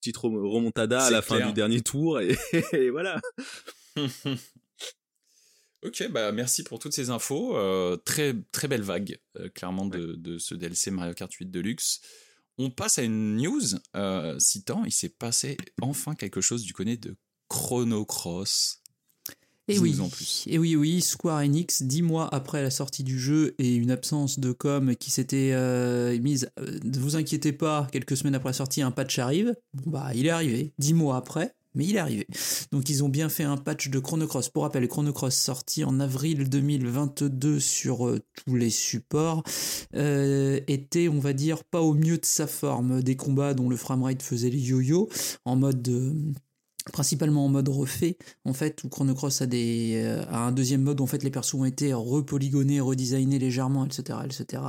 Petite 0.00 0.16
rem- 0.18 0.36
remontada 0.46 1.04
à 1.04 1.10
la 1.10 1.22
fin 1.22 1.44
du 1.46 1.52
dernier 1.52 1.80
tour, 1.80 2.20
et, 2.20 2.36
et 2.72 2.90
voilà. 2.90 3.20
Ok, 5.82 6.08
bah 6.10 6.32
merci 6.32 6.64
pour 6.64 6.78
toutes 6.78 6.94
ces 6.94 7.10
infos. 7.10 7.56
Euh, 7.56 7.96
très 7.96 8.34
très 8.50 8.66
belle 8.66 8.82
vague, 8.82 9.20
clairement, 9.54 9.86
de, 9.86 10.14
de 10.14 10.38
ce 10.38 10.54
DLC 10.54 10.90
Mario 10.90 11.14
Kart 11.14 11.32
8 11.32 11.46
Deluxe. 11.50 12.00
On 12.58 12.70
passe 12.70 12.98
à 12.98 13.02
une 13.02 13.36
news 13.36 13.60
citant, 14.40 14.84
il 14.84 14.90
s'est 14.92 15.10
passé 15.10 15.56
enfin 15.82 16.14
quelque 16.14 16.40
chose 16.40 16.62
du 16.62 16.72
côté 16.72 16.96
de 16.96 17.14
Chrono 17.48 18.04
Cross. 18.04 18.82
Et 19.68 19.78
oui, 19.78 19.98
en 20.00 20.08
plus. 20.08 20.44
et 20.46 20.58
oui, 20.58 20.76
oui, 20.76 21.00
Square 21.00 21.38
Enix, 21.38 21.82
dix 21.82 22.02
mois 22.02 22.32
après 22.32 22.62
la 22.62 22.70
sortie 22.70 23.02
du 23.02 23.18
jeu 23.18 23.54
et 23.58 23.74
une 23.74 23.90
absence 23.90 24.38
de 24.38 24.52
com 24.52 24.94
qui 24.94 25.10
s'était 25.10 25.50
euh, 25.54 26.16
mise, 26.20 26.50
euh, 26.60 26.78
ne 26.84 26.98
vous 26.98 27.16
inquiétez 27.16 27.52
pas, 27.52 27.88
quelques 27.90 28.16
semaines 28.16 28.36
après 28.36 28.50
la 28.50 28.54
sortie, 28.54 28.82
un 28.82 28.92
patch 28.92 29.18
arrive. 29.18 29.56
Bon 29.74 29.90
bah, 29.90 30.10
il 30.14 30.26
est 30.26 30.30
arrivé, 30.30 30.72
dix 30.78 30.94
mois 30.94 31.16
après, 31.16 31.56
mais 31.76 31.84
il 31.84 31.96
est 31.96 32.00
arrivé. 32.00 32.26
Donc 32.72 32.88
ils 32.90 33.04
ont 33.04 33.08
bien 33.08 33.28
fait 33.28 33.44
un 33.44 33.56
patch 33.56 33.90
de 33.90 33.98
Chrono 34.00 34.26
Cross. 34.26 34.48
Pour 34.48 34.64
rappel, 34.64 34.88
Chrono 34.88 35.12
Cross 35.12 35.36
sorti 35.36 35.84
en 35.84 36.00
avril 36.00 36.48
2022 36.48 37.60
sur 37.60 38.08
euh, 38.08 38.20
tous 38.44 38.56
les 38.56 38.70
supports 38.70 39.44
euh, 39.94 40.58
était, 40.66 41.08
on 41.08 41.20
va 41.20 41.34
dire, 41.34 41.62
pas 41.64 41.82
au 41.82 41.94
mieux 41.94 42.16
de 42.16 42.24
sa 42.24 42.46
forme. 42.46 43.02
Des 43.02 43.16
combats 43.16 43.54
dont 43.54 43.68
le 43.68 43.76
framerate 43.76 44.22
faisait 44.22 44.50
les 44.50 44.58
yo-yo 44.58 45.08
en 45.44 45.56
mode 45.56 45.86
euh, 45.88 46.14
principalement 46.92 47.44
en 47.44 47.48
mode 47.48 47.68
refait 47.68 48.16
en 48.44 48.52
fait 48.52 48.82
où 48.84 48.88
Chrono 48.88 49.14
Cross 49.14 49.42
a 49.42 49.46
des 49.46 49.94
euh, 49.96 50.24
a 50.30 50.46
un 50.46 50.52
deuxième 50.52 50.82
mode 50.82 51.00
où 51.00 51.04
en 51.04 51.06
fait 51.06 51.22
les 51.22 51.30
persos 51.30 51.54
ont 51.54 51.64
été 51.64 51.92
repolygonés 51.92 52.80
redesignés 52.80 53.38
légèrement 53.38 53.84
etc 53.86 54.18
etc 54.24 54.62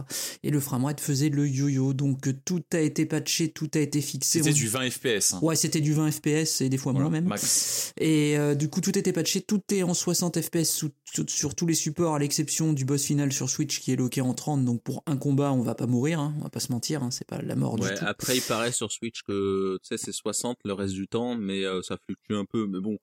et 0.44 0.50
le 0.50 0.60
framerate 0.60 1.00
faisait 1.00 1.30
le 1.30 1.48
yo-yo 1.48 1.94
donc 1.94 2.28
tout 2.46 2.64
a 2.74 2.80
été 2.80 3.06
patché 3.06 3.50
tout 3.50 3.70
a 3.76 3.80
été 3.80 4.02
fixé 4.02 4.40
C'était 4.40 4.50
On- 4.52 4.54
du 4.54 4.68
20 4.68 4.90
FPS. 4.90 5.34
hein. 5.34 5.40
ouais 5.42 5.56
c'était 5.56 5.82
du 5.82 5.94
20 5.94 6.12
fps 6.12 6.62
et 6.62 6.70
des 6.70 6.78
fois 6.78 6.92
Voilà, 6.92 7.10
moins 7.10 7.20
même 7.20 7.28
max. 7.30 7.94
et 8.00 8.38
euh, 8.38 8.56
du 8.56 8.70
coup, 8.70 8.82
tout 8.82 8.98
était 8.98 9.14
patché, 9.14 9.42
tout 9.42 9.62
est 9.72 9.84
en 9.84 9.94
60 9.94 10.42
FPS 10.42 10.66
sous- 10.70 10.90
sur 11.28 11.56
tous 11.56 11.66
les 11.66 11.74
supports, 11.74 12.16
à 12.16 12.20
l'exception 12.20 12.74
du 12.74 12.86
boss 12.86 13.04
final 13.06 13.32
sur 13.32 13.50
Switch 13.50 13.80
qui 13.80 13.92
est 13.92 13.96
loqué 13.96 14.22
en 14.22 14.34
30. 14.34 14.66
Donc 14.66 14.84
pour 14.84 15.04
un 15.06 15.18
combat, 15.18 15.52
on 15.54 15.62
va 15.62 15.76
pas 15.76 15.88
mourir, 15.88 16.20
hein, 16.20 16.34
on 16.40 16.44
va 16.44 16.50
pas 16.50 16.60
se 16.60 16.72
mentir, 16.72 17.04
hein, 17.04 17.12
c'est 17.12 17.28
pas 17.28 17.42
la 17.42 17.56
mort 17.56 17.80
Ouais, 17.80 17.90
du 17.94 17.96
tout. 18.00 18.06
après, 18.06 18.38
il 18.38 18.42
paraît 18.44 18.72
sur 18.72 18.92
Switch 18.92 19.22
que, 19.24 19.78
tu 19.82 19.88
sais, 19.88 19.98
c'est 19.98 20.12
60 20.12 20.58
le 20.66 20.74
reste 20.74 20.94
du 20.94 21.08
temps, 21.08 21.36
mais 21.36 21.64
euh, 21.64 21.82
ça 21.82 21.98
fluctue 22.06 22.34
un 22.34 22.46
peu. 22.46 22.68
Mais 22.68 22.80
bon, 22.80 22.98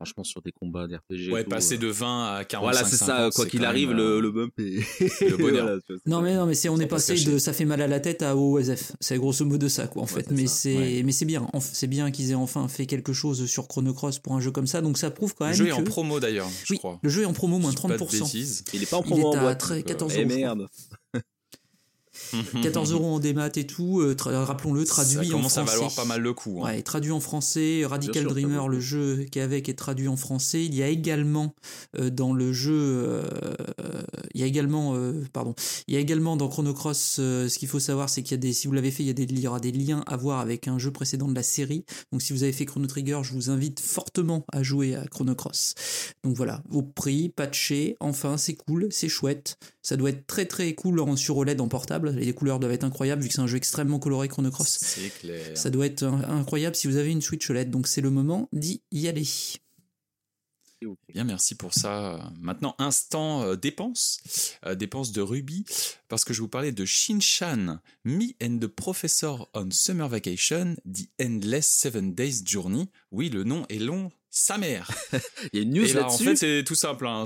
franchement, 0.00 0.24
sur 0.24 0.40
des 0.40 0.50
combats 0.52 0.86
d'RPG. 0.86 1.30
Ouais, 1.30 1.44
tout, 1.44 1.50
passer 1.50 1.74
euh, 1.74 1.78
de 1.78 1.86
20 1.88 2.34
à 2.36 2.44
45. 2.44 2.60
Voilà, 2.72 2.88
c'est 2.88 2.96
ça, 2.96 3.06
50, 3.06 3.34
quoi 3.34 3.46
qu'il 3.46 3.64
arrive, 3.64 3.88
même, 3.88 3.98
le, 3.98 4.02
euh, 4.16 4.20
le 4.20 4.30
bump 4.30 4.52
est. 4.58 4.80
le 5.30 5.36
bonheur. 5.36 5.64
Voilà, 5.66 5.78
vois, 5.88 5.98
Non 6.06 6.22
mais 6.22 6.34
non 6.34 6.46
mais 6.46 6.54
c'est 6.54 6.68
on 6.70 6.78
est 6.80 6.86
passé 6.86 7.14
de 7.22 7.38
ça 7.38 7.52
fait 7.52 7.64
mal 7.66 7.82
à 7.82 7.86
la 7.86 8.00
tête 8.00 8.22
à 8.22 8.34
OSF. 8.36 8.92
C'est 9.00 9.18
grosso 9.18 9.44
modo 9.44 9.68
ça 9.68 9.86
quoi 9.86 10.02
en 10.02 10.06
Ouais, 10.06 10.10
fait. 10.10 10.30
mais 10.30 10.46
c'est 10.46 10.76
Ouais. 10.76 11.02
mais 11.04 11.12
c'est 11.12 11.24
bien. 11.26 11.42
Enf- 11.52 11.68
C'est 11.72 11.86
bien 11.86 12.10
qu'ils 12.10 12.30
aient 12.30 12.34
enfin 12.34 12.66
fait 12.68 12.86
quelque 12.86 13.12
chose 13.12 13.46
sur 13.46 13.68
Chrono 13.68 13.92
Cross 13.92 14.18
pour 14.20 14.34
un 14.34 14.40
jeu 14.40 14.50
comme 14.50 14.66
ça. 14.66 14.80
Donc 14.80 14.96
ça 14.98 15.10
prouve 15.10 15.34
quand 15.34 15.44
Le 15.44 15.50
même 15.50 15.58
jeu 15.58 15.66
est 15.68 15.72
en 15.72 15.84
promo 15.84 16.18
d'ailleurs, 16.20 16.48
je 16.64 16.72
oui, 16.72 16.78
crois. 16.78 16.98
le 17.02 17.08
jeu 17.10 17.22
est 17.22 17.26
en 17.26 17.32
promo 17.32 17.58
moins 17.58 17.70
Je 17.72 17.76
dis 17.76 17.82
pas 17.82 17.88
de 17.96 17.98
30%. 17.98 18.18
bêtises. 18.20 18.64
Il 18.72 18.82
est 18.82 18.86
pas 18.90 18.96
en 18.96 19.02
Il 19.02 19.06
promo 19.10 19.22
est 19.32 19.36
en 19.36 19.38
à 19.38 19.40
boîte. 19.42 19.60
très- 19.60 19.76
donc, 19.80 19.84
euh, 19.84 19.88
14 19.92 20.12
eh 20.16 20.20
euros, 20.24 20.28
merde. 20.28 20.66
14 22.62 22.92
euros 22.92 23.14
en 23.14 23.18
démat 23.20 23.50
et 23.56 23.66
tout. 23.66 24.00
euh, 24.00 24.14
tra- 24.14 24.32
Rappelons-le 24.44 24.84
traduit 24.84 25.14
Ça 25.14 25.20
en 25.34 25.38
commence 25.38 25.58
à 25.58 25.62
français. 25.62 25.72
valoir 25.76 25.94
pas 25.94 26.04
mal 26.04 26.20
le 26.20 26.32
coup. 26.32 26.60
hein. 26.62 26.64
Ouais, 26.74 26.82
traduit 26.82 27.12
en 27.12 27.20
français, 27.20 27.82
Radical 27.84 28.22
sûr, 28.22 28.30
ça 28.30 28.34
Dreamer, 28.34 28.68
le 28.68 28.80
jeu 28.80 29.26
qui 29.30 29.38
est 29.38 29.42
avec 29.42 29.68
est 29.68 29.74
traduit 29.74 30.08
en 30.08 30.16
français. 30.16 30.64
Il 30.64 30.74
y 30.74 30.82
a 30.82 30.88
également 30.88 31.54
euh, 31.98 32.10
dans 32.10 32.32
le 32.32 32.52
jeu, 32.52 32.74
euh, 32.74 33.28
il 34.34 34.40
y 34.40 34.44
a 34.44 34.46
également, 34.46 34.94
euh, 34.94 35.24
pardon, 35.32 35.54
il 35.88 35.94
y 35.94 35.96
a 35.96 36.00
également 36.00 36.36
dans 36.36 36.48
Chrono 36.48 36.72
Cross. 36.74 36.98
ce 37.16 37.58
qu'il 37.58 37.68
faut 37.68 37.80
savoir, 37.80 38.08
c'est 38.08 38.22
qu'il 38.22 38.32
y 38.32 38.34
a 38.34 38.38
des, 38.38 38.52
si 38.52 38.66
vous 38.66 38.72
l'avez 38.72 38.90
fait, 38.90 39.02
il 39.02 39.06
y 39.06 39.10
a 39.10 39.14
des, 39.14 39.24
il 39.24 39.38
y 39.40 39.46
aura 39.46 39.60
des 39.60 39.72
liens 39.72 40.02
à 40.06 40.16
voir 40.16 40.40
avec 40.40 40.68
un 40.68 40.78
jeu 40.78 40.90
précédent 40.90 41.28
de 41.28 41.34
la 41.34 41.42
série. 41.42 41.84
Donc 42.12 42.22
si 42.22 42.32
vous 42.32 42.42
avez 42.42 42.52
fait 42.52 42.64
Chrono 42.66 42.86
Trigger, 42.86 43.20
je 43.22 43.32
vous 43.32 43.50
invite 43.50 43.80
fortement 43.80 44.44
à 44.52 44.62
jouer 44.62 44.94
à 44.94 45.06
Chrono 45.06 45.34
Cross. 45.34 45.74
Donc 46.24 46.36
voilà, 46.36 46.62
au 46.70 46.82
prix, 46.82 47.28
patché, 47.28 47.96
enfin 48.00 48.36
c'est 48.36 48.54
cool, 48.54 48.88
c'est 48.90 49.08
chouette. 49.08 49.56
Ça 49.82 49.96
doit 49.96 50.10
être 50.10 50.26
très 50.26 50.44
très 50.46 50.74
cool 50.74 51.00
en 51.00 51.16
sur 51.16 51.36
OLED 51.38 51.60
en 51.60 51.68
portable. 51.68 52.09
Les 52.12 52.32
couleurs 52.32 52.58
doivent 52.60 52.72
être 52.72 52.84
incroyables 52.84 53.22
vu 53.22 53.28
que 53.28 53.34
c'est 53.34 53.40
un 53.40 53.46
jeu 53.46 53.56
extrêmement 53.56 53.98
coloré 53.98 54.28
Chrono 54.28 54.50
Cross. 54.50 54.78
C'est 54.80 55.10
clair. 55.20 55.56
Ça 55.56 55.70
doit 55.70 55.86
être 55.86 56.02
euh, 56.02 56.10
incroyable 56.28 56.76
si 56.76 56.86
vous 56.86 56.96
avez 56.96 57.10
une 57.10 57.22
Switch 57.22 57.48
OLED, 57.50 57.70
donc 57.70 57.86
c'est 57.86 58.00
le 58.00 58.10
moment 58.10 58.48
d'y 58.52 58.82
y 58.92 59.08
aller. 59.08 59.26
Bien, 61.12 61.24
merci 61.24 61.54
pour 61.56 61.74
ça. 61.74 62.32
Maintenant, 62.40 62.74
instant 62.78 63.42
euh, 63.42 63.54
dépenses, 63.54 64.20
euh, 64.64 64.74
dépenses 64.74 65.12
de 65.12 65.20
Ruby, 65.20 65.66
parce 66.08 66.24
que 66.24 66.32
je 66.32 66.40
vous 66.40 66.48
parlais 66.48 66.72
de 66.72 66.86
Shinshan, 66.86 67.80
Me 68.04 68.28
and 68.42 68.58
the 68.60 68.66
Professor 68.66 69.50
on 69.52 69.68
Summer 69.70 70.08
Vacation, 70.08 70.76
The 70.90 71.06
Endless 71.22 71.66
Seven 71.66 72.14
Days 72.14 72.42
Journey. 72.46 72.88
Oui, 73.10 73.28
le 73.28 73.44
nom 73.44 73.66
est 73.68 73.78
long, 73.78 74.10
sa 74.30 74.56
mère. 74.56 74.90
Il 75.52 75.58
y 75.58 75.58
a 75.58 75.62
une 75.64 75.74
news 75.74 75.84
Et 75.84 75.92
là, 75.92 76.04
en 76.04 76.06
là-dessus. 76.06 76.24
fait, 76.24 76.36
c'est 76.36 76.64
tout 76.64 76.74
simple. 76.74 77.06
hein. 77.06 77.24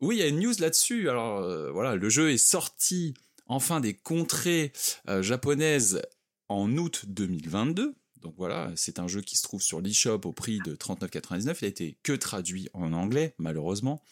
Oui, 0.00 0.16
il 0.16 0.18
y 0.18 0.22
a 0.22 0.26
une 0.26 0.40
news 0.40 0.52
là-dessus. 0.58 1.08
Alors, 1.08 1.38
euh, 1.42 1.70
voilà, 1.70 1.94
le 1.94 2.08
jeu 2.10 2.30
est 2.32 2.36
sorti 2.38 3.14
enfin 3.46 3.80
des 3.80 3.94
contrées 3.94 4.72
euh, 5.08 5.22
japonaises 5.22 6.02
en 6.48 6.76
août 6.76 7.04
2022. 7.08 7.94
Donc 8.22 8.34
voilà, 8.36 8.72
c'est 8.76 8.98
un 8.98 9.08
jeu 9.08 9.20
qui 9.20 9.36
se 9.36 9.42
trouve 9.42 9.62
sur 9.62 9.80
l'eShop 9.80 10.20
au 10.24 10.32
prix 10.32 10.58
de 10.64 10.74
39,99. 10.74 11.58
Il 11.60 11.64
a 11.64 11.68
été 11.68 11.98
que 12.02 12.12
traduit 12.12 12.68
en 12.72 12.92
anglais, 12.92 13.34
malheureusement. 13.38 14.02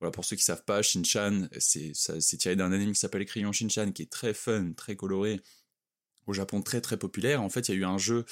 Voilà, 0.00 0.12
pour 0.12 0.24
ceux 0.24 0.36
qui 0.36 0.44
savent 0.44 0.64
pas, 0.64 0.82
Shinchan, 0.82 1.48
c'est 1.58 1.92
c'est 1.94 2.36
tiré 2.36 2.56
d'un 2.56 2.72
anime 2.72 2.92
qui 2.92 2.98
s'appelle 3.00 3.24
Crayon 3.24 3.52
Shinchan, 3.52 3.92
qui 3.92 4.02
est 4.02 4.10
très 4.10 4.34
fun, 4.34 4.72
très 4.76 4.96
coloré, 4.96 5.40
au 6.26 6.32
Japon 6.32 6.62
très 6.62 6.80
très 6.80 6.96
populaire. 6.96 7.42
En 7.42 7.48
fait, 7.48 7.68
il 7.68 7.74
y 7.74 7.74
a 7.74 7.80
eu 7.80 7.84
un 7.84 7.98
jeu 7.98 8.24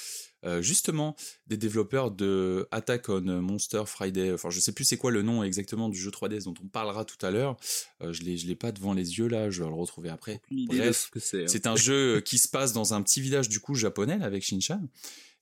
euh, 0.45 0.61
justement 0.61 1.15
des 1.47 1.57
développeurs 1.57 2.11
de 2.11 2.67
Attack 2.71 3.09
on 3.09 3.21
Monster 3.21 3.83
Friday. 3.85 4.33
Enfin, 4.33 4.49
je 4.49 4.59
sais 4.59 4.71
plus 4.71 4.83
c'est 4.83 4.97
quoi 4.97 5.11
le 5.11 5.21
nom 5.21 5.43
exactement 5.43 5.89
du 5.89 5.97
jeu 5.97 6.11
3DS 6.11 6.43
dont 6.43 6.53
on 6.63 6.67
parlera 6.67 7.05
tout 7.05 7.23
à 7.25 7.31
l'heure. 7.31 7.57
Euh, 8.01 8.13
je 8.13 8.23
l'ai 8.23 8.37
je 8.37 8.47
l'ai 8.47 8.55
pas 8.55 8.71
devant 8.71 8.93
les 8.93 9.17
yeux 9.17 9.27
là, 9.27 9.49
je 9.49 9.63
vais 9.63 9.69
le 9.69 9.75
retrouver 9.75 10.09
après. 10.09 10.41
Bref, 10.51 11.11
c'est. 11.17 11.43
hein. 11.43 11.47
c'est 11.47 11.67
un 11.67 11.75
jeu 11.75 12.19
qui 12.21 12.37
se 12.37 12.47
passe 12.47 12.73
dans 12.73 12.93
un 12.93 13.01
petit 13.01 13.21
village 13.21 13.49
du 13.49 13.59
coup 13.59 13.75
japonais 13.75 14.17
là, 14.17 14.25
avec 14.25 14.43
Shinchan. 14.43 14.81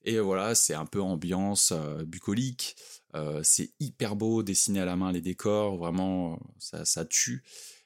Et 0.04 0.18
voilà, 0.18 0.54
c'est 0.54 0.74
un 0.74 0.86
peu 0.86 1.00
ambiance 1.00 1.72
euh, 1.72 2.04
bucolique. 2.04 2.76
Euh, 3.14 3.40
c'est 3.44 3.70
hyper 3.78 4.16
beau, 4.16 4.42
dessiné 4.42 4.80
à 4.80 4.84
la 4.84 4.96
main 4.96 5.12
les 5.12 5.20
décors, 5.20 5.76
vraiment 5.76 6.40
ça, 6.58 6.84
ça 6.84 7.04
tue. 7.04 7.42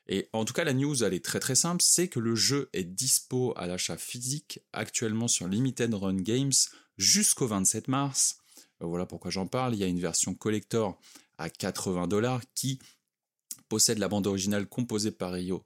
Et 0.08 0.28
en 0.32 0.44
tout 0.44 0.52
cas, 0.52 0.62
la 0.64 0.72
news, 0.72 1.02
elle 1.02 1.14
est 1.14 1.24
très 1.24 1.40
très 1.40 1.56
simple, 1.56 1.82
c'est 1.84 2.06
que 2.08 2.20
le 2.20 2.36
jeu 2.36 2.70
est 2.72 2.84
dispo 2.84 3.52
à 3.56 3.66
l'achat 3.66 3.96
physique 3.96 4.60
actuellement 4.72 5.26
sur 5.26 5.48
Limited 5.48 5.92
Run 5.94 6.16
Games 6.18 6.52
jusqu'au 6.96 7.46
27 7.46 7.88
mars. 7.88 8.38
Euh, 8.82 8.86
voilà 8.86 9.06
pourquoi 9.06 9.30
j'en 9.30 9.46
parle. 9.46 9.74
Il 9.74 9.80
y 9.80 9.84
a 9.84 9.86
une 9.86 10.00
version 10.00 10.34
collector 10.34 10.98
à 11.38 11.50
80 11.50 12.06
dollars 12.08 12.42
qui 12.54 12.78
possède 13.68 13.98
la 13.98 14.08
bande 14.08 14.26
originale 14.26 14.66
composée 14.66 15.10
par 15.10 15.32
Ryo 15.32 15.64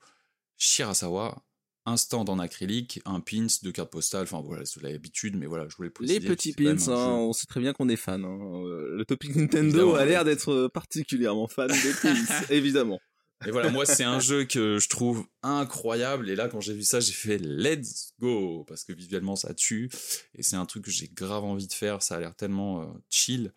Shirasawa, 0.56 1.42
un 1.86 1.96
stand 1.96 2.28
en 2.28 2.38
acrylique, 2.38 3.00
un 3.04 3.20
pins, 3.20 3.46
deux 3.62 3.72
cartes 3.72 3.90
postales, 3.90 4.24
enfin 4.24 4.40
voilà, 4.42 4.64
c'est 4.64 4.82
l'habitude, 4.82 5.36
mais 5.36 5.46
voilà, 5.46 5.66
je 5.68 5.76
voulais 5.76 5.88
le 5.98 6.06
Les 6.06 6.20
préciser. 6.20 6.52
petits 6.52 6.52
pins, 6.52 6.92
hein, 6.92 7.08
on 7.16 7.32
sait 7.32 7.46
très 7.46 7.60
bien 7.60 7.72
qu'on 7.72 7.88
est 7.88 7.96
fan. 7.96 8.24
hein. 8.24 8.38
Euh, 8.66 8.96
Le 8.96 9.04
topic 9.04 9.34
Nintendo 9.36 9.68
Évidemment. 9.78 9.94
a 9.94 10.04
l'air 10.04 10.24
d'être 10.24 10.68
particulièrement 10.72 11.48
fan 11.48 11.68
des 11.68 11.92
pins, 12.02 12.14
évidemment. 12.50 13.00
Et 13.46 13.50
voilà, 13.50 13.70
moi, 13.70 13.86
c'est 13.86 14.04
un 14.04 14.20
jeu 14.20 14.44
que 14.44 14.78
je 14.78 14.88
trouve 14.88 15.26
incroyable. 15.42 16.28
Et 16.28 16.36
là, 16.36 16.48
quand 16.48 16.60
j'ai 16.60 16.74
vu 16.74 16.82
ça, 16.82 17.00
j'ai 17.00 17.12
fait 17.12 17.38
let's 17.38 18.12
go. 18.20 18.64
Parce 18.68 18.84
que 18.84 18.92
visuellement, 18.92 19.36
ça 19.36 19.54
tue. 19.54 19.90
Et 20.34 20.42
c'est 20.42 20.56
un 20.56 20.66
truc 20.66 20.84
que 20.84 20.90
j'ai 20.90 21.08
grave 21.08 21.44
envie 21.44 21.66
de 21.66 21.72
faire. 21.72 22.02
Ça 22.02 22.16
a 22.16 22.20
l'air 22.20 22.34
tellement 22.34 22.82
euh, 22.82 22.86
chill. 23.08 23.52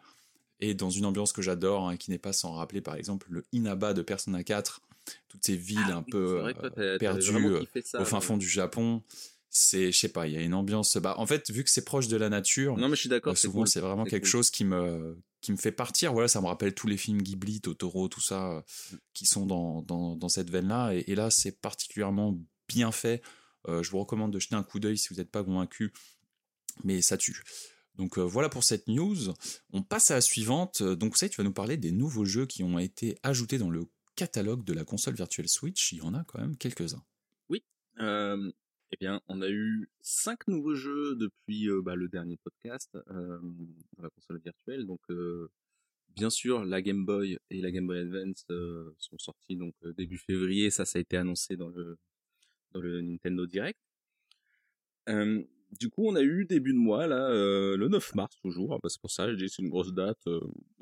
Et 0.61 0.73
dans 0.73 0.89
une 0.89 1.05
ambiance 1.05 1.33
que 1.33 1.41
j'adore, 1.41 1.89
hein, 1.89 1.97
qui 1.97 2.11
n'est 2.11 2.17
pas 2.17 2.31
sans 2.31 2.53
rappeler, 2.53 2.79
par 2.79 2.95
exemple, 2.95 3.27
le 3.29 3.43
Inaba 3.51 3.93
de 3.93 4.01
Persona 4.01 4.43
4. 4.43 4.81
Toutes 5.27 5.45
ces 5.45 5.57
villes 5.57 5.91
un 5.91 6.03
peu 6.03 6.45
euh, 6.77 6.97
perdues 6.97 7.35
euh, 7.35 7.65
au 7.99 8.05
fin 8.05 8.21
fond 8.21 8.37
du 8.37 8.47
Japon. 8.47 9.03
C'est, 9.55 9.91
je 9.91 9.97
sais 9.99 10.09
pas, 10.09 10.25
il 10.27 10.33
y 10.33 10.37
a 10.37 10.41
une 10.41 10.55
ambiance. 10.55 10.97
Bah, 10.97 11.13
en 11.19 11.27
fait, 11.27 11.51
vu 11.51 11.63
que 11.63 11.69
c'est 11.69 11.85
proche 11.85 12.07
de 12.07 12.17
la 12.17 12.27
nature, 12.29 12.75
Non, 12.75 12.89
mais 12.89 12.95
je 12.95 13.01
suis 13.01 13.09
d'accord, 13.09 13.33
euh, 13.33 13.35
souvent 13.35 13.59
cool. 13.59 13.67
c'est 13.67 13.81
vraiment 13.81 14.03
quelque 14.03 14.23
cool. 14.23 14.31
chose 14.31 14.49
qui 14.51 14.65
me 14.65 15.15
qui 15.41 15.51
me 15.51 15.57
fait 15.57 15.73
partir 15.73 16.13
voilà 16.13 16.29
ça 16.29 16.39
me 16.41 16.47
rappelle 16.47 16.73
tous 16.73 16.87
les 16.87 16.95
films 16.95 17.21
Ghibli 17.21 17.59
Totoro 17.59 18.07
tout 18.07 18.21
ça 18.21 18.49
euh, 18.53 18.61
Mm. 18.93 18.95
qui 19.13 19.25
sont 19.25 19.45
dans, 19.45 19.81
dans, 19.81 20.15
dans 20.15 20.29
cette 20.29 20.49
veine 20.49 20.69
là 20.69 20.93
et, 20.93 21.03
et 21.07 21.15
là 21.15 21.29
c'est 21.29 21.59
particulièrement 21.61 22.39
bien 22.69 22.91
fait 22.93 23.21
Euh, 23.67 23.83
je 23.83 23.91
vous 23.91 23.99
recommande 23.99 24.31
de 24.31 24.39
jeter 24.39 24.55
un 24.55 24.63
coup 24.63 24.79
d'œil 24.79 24.97
si 24.97 25.09
vous 25.09 25.15
n'êtes 25.15 25.29
pas 25.31 25.43
convaincu 25.43 25.91
mais 26.85 27.01
ça 27.01 27.17
tue 27.17 27.43
donc 27.95 28.17
euh, 28.17 28.21
voilà 28.23 28.47
pour 28.49 28.63
cette 28.63 28.87
news 28.87 29.33
on 29.73 29.83
passe 29.83 30.11
à 30.11 30.15
la 30.15 30.21
suivante 30.21 30.81
donc 30.81 31.11
vous 31.11 31.17
savez 31.17 31.29
tu 31.29 31.37
vas 31.37 31.43
nous 31.43 31.53
parler 31.53 31.75
des 31.77 31.91
nouveaux 31.91 32.25
jeux 32.25 32.45
qui 32.45 32.63
ont 32.63 32.79
été 32.79 33.17
ajoutés 33.21 33.57
dans 33.57 33.69
le 33.69 33.85
catalogue 34.15 34.63
de 34.63 34.73
la 34.73 34.85
console 34.85 35.15
Virtual 35.15 35.47
Switch 35.49 35.91
il 35.91 35.97
y 35.97 36.01
en 36.01 36.13
a 36.13 36.23
quand 36.23 36.39
même 36.39 36.55
quelques-uns 36.57 37.03
Euh, 37.99 38.51
eh 38.93 38.97
bien, 38.99 39.21
on 39.27 39.41
a 39.41 39.49
eu 39.49 39.89
cinq 40.01 40.47
nouveaux 40.47 40.75
jeux 40.75 41.15
depuis 41.15 41.67
euh, 41.67 41.81
bah, 41.81 41.95
le 41.95 42.07
dernier 42.09 42.37
podcast 42.37 42.95
euh, 43.09 43.39
la 43.99 44.09
console 44.11 44.39
virtuelle. 44.39 44.85
Donc, 44.85 45.01
euh, 45.09 45.49
bien 46.09 46.29
sûr, 46.29 46.63
la 46.63 46.79
Game 46.83 47.03
Boy 47.03 47.39
et 47.49 47.61
la 47.61 47.71
Game 47.71 47.87
Boy 47.87 47.99
Advance 47.99 48.45
sont 48.99 49.17
sortis 49.17 49.55
donc 49.55 49.73
début 49.97 50.19
février. 50.19 50.69
Ça, 50.69 50.85
ça 50.85 50.99
a 50.99 51.01
été 51.01 51.17
annoncé 51.17 51.57
dans 51.57 51.69
le 51.69 53.01
Nintendo 53.01 53.47
Direct. 53.47 53.79
Du 55.07 55.89
coup, 55.89 56.07
on 56.07 56.15
a 56.15 56.21
eu 56.21 56.45
début 56.45 56.73
de 56.73 56.77
mois 56.77 57.07
là, 57.07 57.29
le 57.31 57.87
9 57.87 58.13
mars 58.13 58.35
toujours. 58.43 58.75
Ah 58.75 58.77
bah, 58.83 58.89
c'est 58.89 59.01
pour 59.01 59.09
ça, 59.09 59.27
je 59.31 59.35
dis 59.35 59.49
c'est 59.49 59.63
une 59.63 59.69
grosse 59.69 59.91
date. 59.91 60.23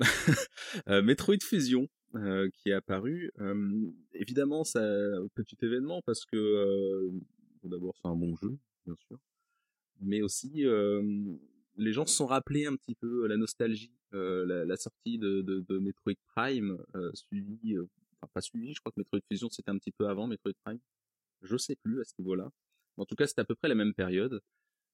Metroid 0.86 1.40
Fusion 1.42 1.88
qui 2.12 2.68
est 2.68 2.74
apparu. 2.74 3.32
Évidemment, 4.12 4.64
ça 4.64 4.82
petit 5.34 5.56
événement 5.62 6.02
parce 6.02 6.26
que 6.26 7.10
d'abord 7.68 7.96
c'est 7.96 8.08
un 8.08 8.16
bon 8.16 8.36
jeu, 8.36 8.56
bien 8.86 8.96
sûr, 9.06 9.18
mais 10.00 10.22
aussi 10.22 10.64
les 11.76 11.92
gens 11.92 12.06
se 12.06 12.14
sont 12.14 12.26
rappelés 12.26 12.66
un 12.66 12.76
petit 12.76 12.94
peu 12.94 13.26
la 13.26 13.36
nostalgie, 13.36 13.92
la, 14.12 14.76
sortie 14.76 15.18
de, 15.18 15.64
Metroid 15.78 16.14
Prime, 16.34 16.78
suivi, 17.14 17.76
enfin 18.20 18.30
pas 18.32 18.40
suivi, 18.40 18.74
je 18.74 18.80
crois 18.80 18.92
que 18.92 19.00
Metroid 19.00 19.20
Fusion 19.30 19.48
c'était 19.50 19.70
un 19.70 19.78
petit 19.78 19.92
peu 19.92 20.08
avant 20.08 20.26
Metroid 20.26 20.52
Prime, 20.64 20.80
je 21.42 21.56
sais 21.56 21.76
plus 21.76 22.00
à 22.00 22.04
ce 22.04 22.14
niveau-là. 22.18 22.50
En 22.96 23.04
tout 23.04 23.14
cas, 23.14 23.26
c'était 23.26 23.40
à 23.40 23.44
peu 23.44 23.54
près 23.54 23.68
la 23.68 23.74
même 23.74 23.94
période. 23.94 24.40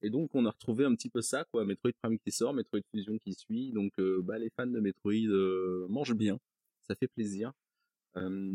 Et 0.02 0.10
donc, 0.10 0.34
on 0.34 0.46
a 0.46 0.50
retrouvé 0.50 0.84
un 0.84 0.94
petit 0.94 1.10
peu 1.10 1.20
ça, 1.20 1.44
quoi. 1.44 1.64
Metroid 1.64 1.92
Prime 2.02 2.18
qui 2.18 2.30
sort, 2.30 2.54
Metroid 2.54 2.80
Fusion 2.90 3.18
qui 3.18 3.34
suit. 3.34 3.72
Donc, 3.72 3.92
bah, 4.22 4.38
les 4.38 4.50
fans 4.50 4.66
de 4.66 4.80
Metroid 4.80 5.88
mangent 5.88 6.14
bien. 6.14 6.38
Ça 6.82 6.94
fait 6.94 7.08
plaisir. 7.08 7.52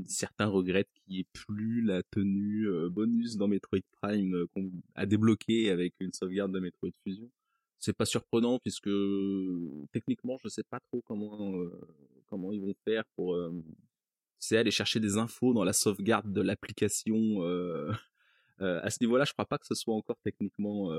Certains 0.07 0.47
regrettent 0.47 0.91
qu'il 0.93 1.13
n'y 1.13 1.19
ait 1.21 1.27
plus 1.31 1.81
la 1.81 2.03
tenue 2.03 2.67
bonus 2.89 3.37
dans 3.37 3.47
Metroid 3.47 3.79
Prime 3.91 4.45
qu'on 4.53 4.71
a 4.95 5.05
débloqué 5.05 5.69
avec 5.69 5.93
une 5.99 6.11
sauvegarde 6.11 6.51
de 6.51 6.59
Metroid 6.59 6.91
Fusion. 7.03 7.29
C'est 7.79 7.93
pas 7.95 8.05
surprenant 8.05 8.59
puisque 8.59 8.89
techniquement, 9.91 10.37
je 10.43 10.47
sais 10.47 10.63
pas 10.63 10.79
trop 10.79 11.01
comment 11.01 11.57
euh, 11.57 11.69
comment 12.27 12.51
ils 12.51 12.61
vont 12.61 12.75
faire 12.85 13.03
pour 13.15 13.35
euh, 13.35 13.51
c'est 14.39 14.57
aller 14.57 14.71
chercher 14.71 14.99
des 14.99 15.17
infos 15.17 15.53
dans 15.53 15.63
la 15.63 15.73
sauvegarde 15.73 16.31
de 16.31 16.41
l'application. 16.41 17.41
à 18.59 18.89
ce 18.89 18.97
niveau-là, 19.01 19.25
je 19.25 19.33
crois 19.33 19.45
pas 19.45 19.57
que 19.57 19.67
ce 19.67 19.75
soit 19.75 19.93
encore 19.93 20.17
techniquement 20.23 20.91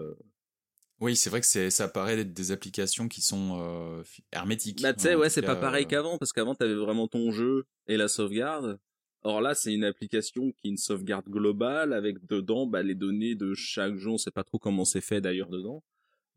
Oui, 1.00 1.16
c'est 1.16 1.28
vrai 1.28 1.40
que 1.40 1.46
c'est, 1.46 1.70
ça 1.70 1.88
paraît 1.88 2.18
être 2.20 2.32
des 2.32 2.52
applications 2.52 3.08
qui 3.08 3.20
sont 3.20 3.58
euh, 3.60 4.02
hermétiques. 4.32 4.80
Bah, 4.80 4.94
tu 4.94 5.02
sais, 5.02 5.14
En 5.14 5.18
ouais, 5.18 5.28
c'est 5.28 5.42
pas 5.42 5.54
cas, 5.54 5.60
pareil 5.60 5.84
euh, 5.84 5.88
qu'avant, 5.88 6.18
parce 6.18 6.32
qu'avant, 6.32 6.54
t'avais 6.54 6.74
vraiment 6.74 7.08
ton 7.08 7.30
jeu 7.32 7.66
et 7.88 7.96
la 7.96 8.08
sauvegarde. 8.08 8.78
Or 9.22 9.40
là, 9.40 9.54
c'est 9.54 9.72
une 9.72 9.84
application 9.84 10.52
qui 10.52 10.68
est 10.68 10.70
une 10.70 10.76
sauvegarde 10.76 11.26
globale 11.28 11.92
avec 11.92 12.24
dedans 12.26 12.66
bah, 12.66 12.82
les 12.82 12.94
données 12.94 13.34
de 13.34 13.54
chaque 13.54 13.96
jeu. 13.96 14.10
On 14.10 14.18
sait 14.18 14.30
pas 14.30 14.44
trop 14.44 14.58
comment 14.58 14.84
c'est 14.84 15.00
fait 15.00 15.20
d'ailleurs 15.20 15.48
dedans. 15.48 15.82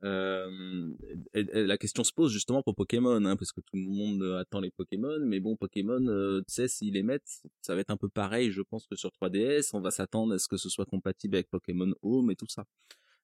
Euh, 0.04 0.90
et- 1.34 1.40
et 1.54 1.66
la 1.66 1.78
question 1.78 2.04
se 2.04 2.14
pose 2.14 2.32
justement 2.32 2.62
pour 2.62 2.76
Pokémon, 2.76 3.24
hein, 3.26 3.36
parce 3.36 3.52
que 3.52 3.62
tout 3.62 3.76
le 3.76 3.82
monde 3.82 4.24
attend 4.40 4.60
les 4.60 4.70
Pokémon, 4.72 5.20
mais 5.26 5.40
bon, 5.40 5.56
Pokémon, 5.56 6.06
euh, 6.08 6.40
tu 6.48 6.54
sais, 6.54 6.68
s'ils 6.68 6.94
les 6.94 7.02
mettent, 7.04 7.42
ça 7.62 7.74
va 7.74 7.82
être 7.82 7.90
un 7.90 7.98
peu 7.98 8.08
pareil, 8.08 8.52
je 8.52 8.62
pense 8.62 8.86
que 8.86 8.96
sur 8.96 9.12
3DS, 9.12 9.74
on 9.74 9.82
va 9.82 9.90
s'attendre 9.92 10.36
à 10.36 10.40
ce 10.40 10.48
que 10.48 10.58
ce 10.58 10.70
soit 10.70 10.86
compatible 10.86 11.36
avec 11.36 11.50
Pokémon 11.50 11.92
Home 12.04 12.30
et 12.32 12.36
tout 12.36 12.48
ça. 12.48 12.66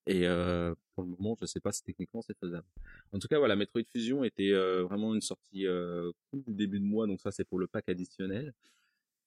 Et 0.05 0.27
euh, 0.27 0.75
pour 0.95 1.03
le 1.03 1.09
moment, 1.11 1.35
je 1.39 1.45
sais 1.45 1.59
pas 1.61 1.71
si 1.71 1.81
techniquement 1.83 2.21
c'est 2.21 2.37
faisable. 2.37 2.67
En 3.13 3.19
tout 3.19 3.27
cas, 3.27 3.39
voilà, 3.39 3.55
Metroid 3.55 3.83
Fusion 3.91 4.23
était 4.23 4.51
euh, 4.51 4.83
vraiment 4.83 5.15
une 5.15 5.21
sortie 5.21 5.65
euh, 5.65 6.11
du 6.33 6.53
début 6.53 6.79
de 6.79 6.85
mois, 6.85 7.07
donc 7.07 7.21
ça 7.21 7.31
c'est 7.31 7.45
pour 7.45 7.57
le 7.59 7.67
pack 7.67 7.87
additionnel. 7.89 8.53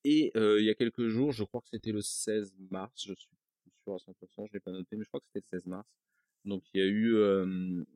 Et 0.05 0.33
euh, 0.37 0.61
il 0.61 0.67
y 0.67 0.71
a 0.71 0.75
quelques 0.75 1.09
jours, 1.09 1.33
je 1.33 1.45
crois 1.45 1.61
que 1.63 1.69
c'était 1.71 1.93
le 1.93 2.03
16 2.03 2.55
mars, 2.71 2.93
je 3.07 3.15
suis 3.15 3.29
sûr 3.85 3.95
à 3.95 3.99
100%, 3.99 4.47
je 4.49 4.53
l'ai 4.53 4.61
pas 4.61 4.71
noté, 4.71 4.97
mais 4.97 5.05
je 5.05 5.09
crois 5.09 5.21
que 5.21 5.27
c'était 5.33 5.45
le 5.53 5.59
16 5.61 5.67
mars. 5.67 5.89
Donc 6.45 6.63
il 6.75 6.79
y 6.81 6.83
a 6.83 6.87
eu 6.87 7.17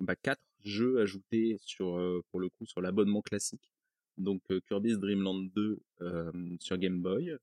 bah, 0.01 0.17
quatre 0.17 0.43
jeux 0.65 1.01
ajoutés 1.01 1.59
sur 1.61 1.99
pour 2.31 2.41
le 2.41 2.49
coup 2.49 2.67
sur 2.67 2.81
l'abonnement 2.81 3.23
classique. 3.23 3.71
Donc 4.17 4.43
Kirby's 4.67 4.99
Dream 4.99 5.23
Land 5.23 5.49
2 5.55 5.79
euh, 6.01 6.33
sur 6.59 6.79
Game 6.79 7.01
Boy. 7.01 7.37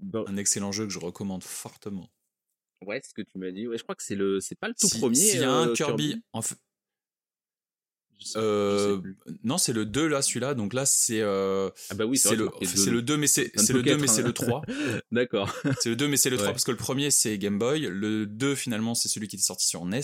Bo- 0.00 0.24
Un 0.28 0.36
excellent 0.36 0.72
jeu 0.72 0.84
que 0.86 0.92
je 0.92 0.98
recommande 0.98 1.42
fortement. 1.44 2.10
Ouais, 2.86 3.00
c'est 3.02 3.10
ce 3.10 3.14
que 3.14 3.22
tu 3.22 3.38
m'as 3.38 3.50
dit. 3.50 3.66
Ouais, 3.66 3.78
je 3.78 3.82
crois 3.82 3.94
que 3.94 4.02
c'est 4.02 4.14
le 4.14 4.40
c'est 4.40 4.54
pas 4.58 4.68
le 4.68 4.74
tout 4.78 4.86
Si- 4.88 4.98
premier. 4.98 5.14
S'il 5.16 5.40
y 5.40 5.44
a 5.44 5.50
un 5.52 5.68
euh, 5.68 5.72
Kirby, 5.74 6.22
en 6.32 6.40
Je 8.18 8.26
sais- 8.26 8.34
euh, 8.38 9.00
non, 9.42 9.58
c'est 9.58 9.72
le 9.72 9.84
2 9.86 10.06
là, 10.06 10.22
celui-là. 10.22 10.54
Donc 10.54 10.72
là, 10.72 10.86
c'est 10.86 11.20
euh, 11.20 11.68
Ah 11.90 11.94
bah 11.94 12.04
oui, 12.06 12.16
c'est 12.16 12.36
le, 12.36 12.48
c'est 12.62 12.90
le 12.90 13.02
2, 13.02 13.16
mais 13.18 13.26
c'est 13.26 13.50
le 13.54 13.82
2, 13.82 13.82
qu'être 13.82 14.00
mais 14.00 14.06
c'est 14.06 14.22
le 14.22 14.32
3. 14.32 14.62
D'accord. 15.10 15.52
C'est 15.80 15.90
le 15.90 15.96
2, 15.96 16.08
mais 16.08 16.16
c'est 16.16 16.30
le 16.30 16.36
3 16.36 16.46
Ouais. 16.48 16.52
parce 16.52 16.64
que 16.64 16.70
le 16.70 16.76
premier 16.76 17.10
c'est 17.10 17.36
Game 17.38 17.58
Boy. 17.58 17.80
Le 17.82 18.26
2, 18.26 18.54
finalement, 18.54 18.94
c'est 18.94 19.08
celui 19.08 19.28
qui 19.28 19.36
est 19.36 19.38
sorti 19.40 19.66
sur 19.66 19.84
NES. 19.84 20.00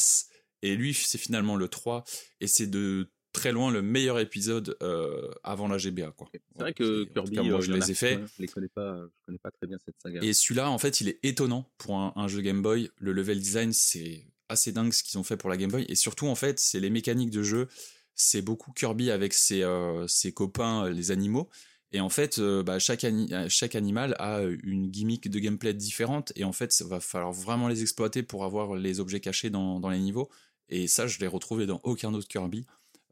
Et 0.62 0.74
lui, 0.76 0.92
c'est 0.92 1.16
finalement 1.18 1.56
le 1.56 1.68
3. 1.68 2.04
Et 2.40 2.46
c'est 2.46 2.66
de 2.66 3.10
très 3.32 3.52
loin 3.52 3.70
le 3.70 3.82
meilleur 3.82 4.18
épisode 4.18 4.76
euh, 4.82 5.30
avant 5.44 5.68
la 5.68 5.78
GBA. 5.78 6.10
quoi. 6.12 6.28
C'est 6.32 6.40
vrai 6.58 6.72
que 6.74 7.04
Kirby, 7.04 7.36
cas, 7.36 7.42
moi, 7.42 7.58
euh, 7.58 7.60
je 7.60 7.72
les 7.72 7.90
ai 7.90 7.94
fait. 7.94 8.16
plein. 8.16 8.26
Je 8.36 8.42
les 8.42 8.48
connais 8.48 8.68
pas. 8.68 8.96
Je 8.96 9.26
connais 9.26 9.38
pas 9.38 9.50
très 9.50 9.66
bien 9.66 9.78
cette 9.84 9.94
saga. 10.02 10.20
Et 10.22 10.32
celui-là, 10.32 10.70
en 10.70 10.78
fait, 10.78 11.00
il 11.00 11.08
est 11.08 11.18
étonnant 11.22 11.70
pour 11.78 11.96
un, 11.96 12.12
un 12.16 12.28
jeu 12.28 12.40
Game 12.40 12.62
Boy. 12.62 12.90
Le 12.98 13.12
level 13.12 13.38
design, 13.40 13.72
c'est 13.72 14.26
assez 14.48 14.72
dingue 14.72 14.92
ce 14.92 15.02
qu'ils 15.02 15.18
ont 15.18 15.22
fait 15.24 15.36
pour 15.36 15.48
la 15.50 15.56
Game 15.56 15.70
Boy. 15.70 15.84
Et 15.88 15.94
surtout, 15.94 16.26
en 16.26 16.34
fait, 16.34 16.58
c'est 16.58 16.80
les 16.80 16.90
mécaniques 16.90 17.30
de 17.30 17.42
jeu. 17.42 17.68
C'est 18.14 18.42
beaucoup 18.42 18.72
Kirby 18.72 19.10
avec 19.10 19.32
ses, 19.32 19.62
euh, 19.62 20.06
ses 20.08 20.32
copains, 20.32 20.90
les 20.90 21.10
animaux. 21.10 21.48
Et 21.92 22.00
en 22.00 22.08
fait, 22.08 22.38
euh, 22.38 22.62
bah, 22.62 22.78
chaque, 22.78 23.02
ani- 23.04 23.32
chaque 23.48 23.74
animal 23.74 24.14
a 24.18 24.42
une 24.62 24.90
gimmick 24.90 25.28
de 25.30 25.38
gameplay 25.38 25.72
différente. 25.74 26.32
Et 26.36 26.44
en 26.44 26.52
fait, 26.52 26.72
ça 26.72 26.84
va 26.84 27.00
falloir 27.00 27.32
vraiment 27.32 27.66
les 27.68 27.82
exploiter 27.82 28.22
pour 28.22 28.44
avoir 28.44 28.74
les 28.74 29.00
objets 29.00 29.20
cachés 29.20 29.50
dans, 29.50 29.80
dans 29.80 29.88
les 29.88 29.98
niveaux. 29.98 30.28
Et 30.68 30.86
ça, 30.86 31.06
je 31.08 31.18
l'ai 31.18 31.26
retrouvé 31.26 31.66
dans 31.66 31.80
aucun 31.82 32.12
autre 32.14 32.28
Kirby. 32.28 32.64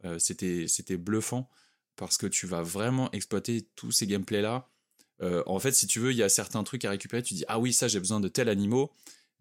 Euh, 0.05 0.19
c'était, 0.19 0.67
c'était 0.69 0.97
bluffant 0.97 1.49
parce 1.97 2.17
que 2.17 2.27
tu 2.27 2.47
vas 2.47 2.63
vraiment 2.63 3.11
exploiter 3.13 3.63
tous 3.75 3.91
ces 3.91 4.07
gameplays-là. 4.07 4.69
Euh, 5.21 5.43
en 5.47 5.59
fait, 5.59 5.73
si 5.73 5.87
tu 5.89 5.99
veux, 5.99 6.13
il 6.13 6.17
y 6.17 6.23
a 6.23 6.29
certains 6.29 6.63
trucs 6.63 6.85
à 6.85 6.91
récupérer. 6.91 7.23
Tu 7.23 7.35
dis, 7.35 7.45
ah 7.49 7.59
oui, 7.59 7.73
ça, 7.73 7.89
j'ai 7.89 7.99
besoin 7.99 8.21
de 8.21 8.29
tel 8.29 8.49
animal, 8.49 8.87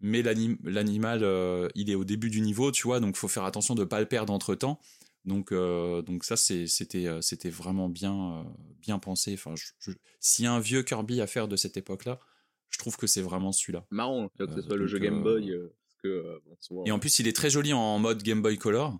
mais 0.00 0.22
l'anim- 0.22 0.58
l'animal, 0.64 1.20
euh, 1.22 1.68
il 1.76 1.90
est 1.90 1.94
au 1.94 2.04
début 2.04 2.30
du 2.30 2.40
niveau, 2.40 2.72
tu 2.72 2.82
vois, 2.84 2.98
donc 2.98 3.16
faut 3.16 3.28
faire 3.28 3.44
attention 3.44 3.74
de 3.76 3.84
pas 3.84 4.00
le 4.00 4.06
perdre 4.06 4.32
entre 4.32 4.54
temps. 4.56 4.80
Donc, 5.24 5.52
donc 5.52 6.24
ça, 6.24 6.36
c'est- 6.36 6.66
c'était, 6.66 7.06
c'était 7.20 7.50
vraiment 7.50 7.88
bien, 7.88 8.46
bien 8.80 8.98
pensé. 8.98 9.34
Enfin, 9.34 9.54
je- 9.56 9.72
je- 9.78 9.92
s'il 10.20 10.44
y 10.46 10.48
a 10.48 10.52
un 10.52 10.60
vieux 10.60 10.82
Kirby 10.82 11.20
à 11.20 11.26
faire 11.26 11.48
de 11.48 11.56
cette 11.56 11.76
époque-là, 11.76 12.18
je 12.70 12.78
trouve 12.78 12.96
que 12.96 13.06
c'est 13.06 13.20
vraiment 13.22 13.52
celui-là. 13.52 13.84
marrant 13.90 14.28
que 14.28 14.46
ce 14.46 14.62
soit 14.62 14.76
le 14.76 14.86
jeu 14.86 14.98
Game 14.98 15.22
Boy. 15.22 15.54
que, 16.02 16.40
bon, 16.70 16.84
Et 16.86 16.92
en 16.92 16.98
plus, 17.00 17.18
il 17.18 17.26
est 17.26 17.32
très 17.34 17.50
joli 17.50 17.72
en 17.72 17.98
mode 17.98 18.22
Game 18.22 18.40
Boy 18.40 18.56
Color. 18.56 18.98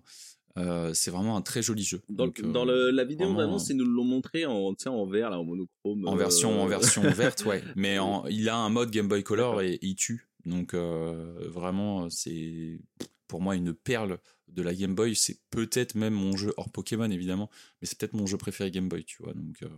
Euh, 0.57 0.93
c'est 0.93 1.11
vraiment 1.11 1.37
un 1.37 1.41
très 1.41 1.61
joli 1.61 1.83
jeu. 1.83 2.01
Dans, 2.09 2.25
Donc, 2.25 2.41
dans 2.41 2.67
euh, 2.67 2.89
le- 2.89 2.91
la 2.91 3.05
vidéo, 3.05 3.27
vraiment, 3.27 3.37
vraiment, 3.41 3.59
c'est 3.59 3.73
nous 3.73 3.85
l'ont 3.85 4.03
montré 4.03 4.45
en, 4.45 4.73
vert, 5.05 5.29
là, 5.29 5.39
en 5.39 5.43
monochrome. 5.43 6.07
En 6.07 6.15
euh, 6.15 6.17
version, 6.17 6.49
en 6.63 6.67
version 6.67 7.03
verte, 7.11 7.45
ouais. 7.45 7.63
Mais 7.75 7.99
en- 7.99 8.25
il 8.27 8.49
a 8.49 8.57
un 8.57 8.69
mode 8.69 8.91
Game 8.91 9.07
Boy 9.07 9.23
Color 9.23 9.61
et 9.61 9.79
il 9.81 9.95
tue. 9.95 10.27
Donc 10.45 10.73
euh, 10.73 11.47
vraiment, 11.49 12.09
c'est 12.09 12.79
pour 13.27 13.41
moi 13.41 13.55
une 13.55 13.73
perle 13.73 14.17
de 14.47 14.61
la 14.63 14.73
Game 14.73 14.95
Boy. 14.95 15.15
C'est 15.15 15.37
peut-être 15.51 15.95
même 15.95 16.13
mon 16.15 16.35
jeu 16.35 16.53
hors 16.57 16.71
Pokémon 16.71 17.09
évidemment, 17.11 17.49
mais 17.81 17.87
c'est 17.87 17.97
peut-être 17.99 18.13
mon 18.13 18.25
jeu 18.25 18.37
préféré 18.37 18.71
Game 18.71 18.89
Boy, 18.89 19.03
tu 19.03 19.21
vois. 19.21 19.33
Donc, 19.33 19.61
euh, 19.61 19.69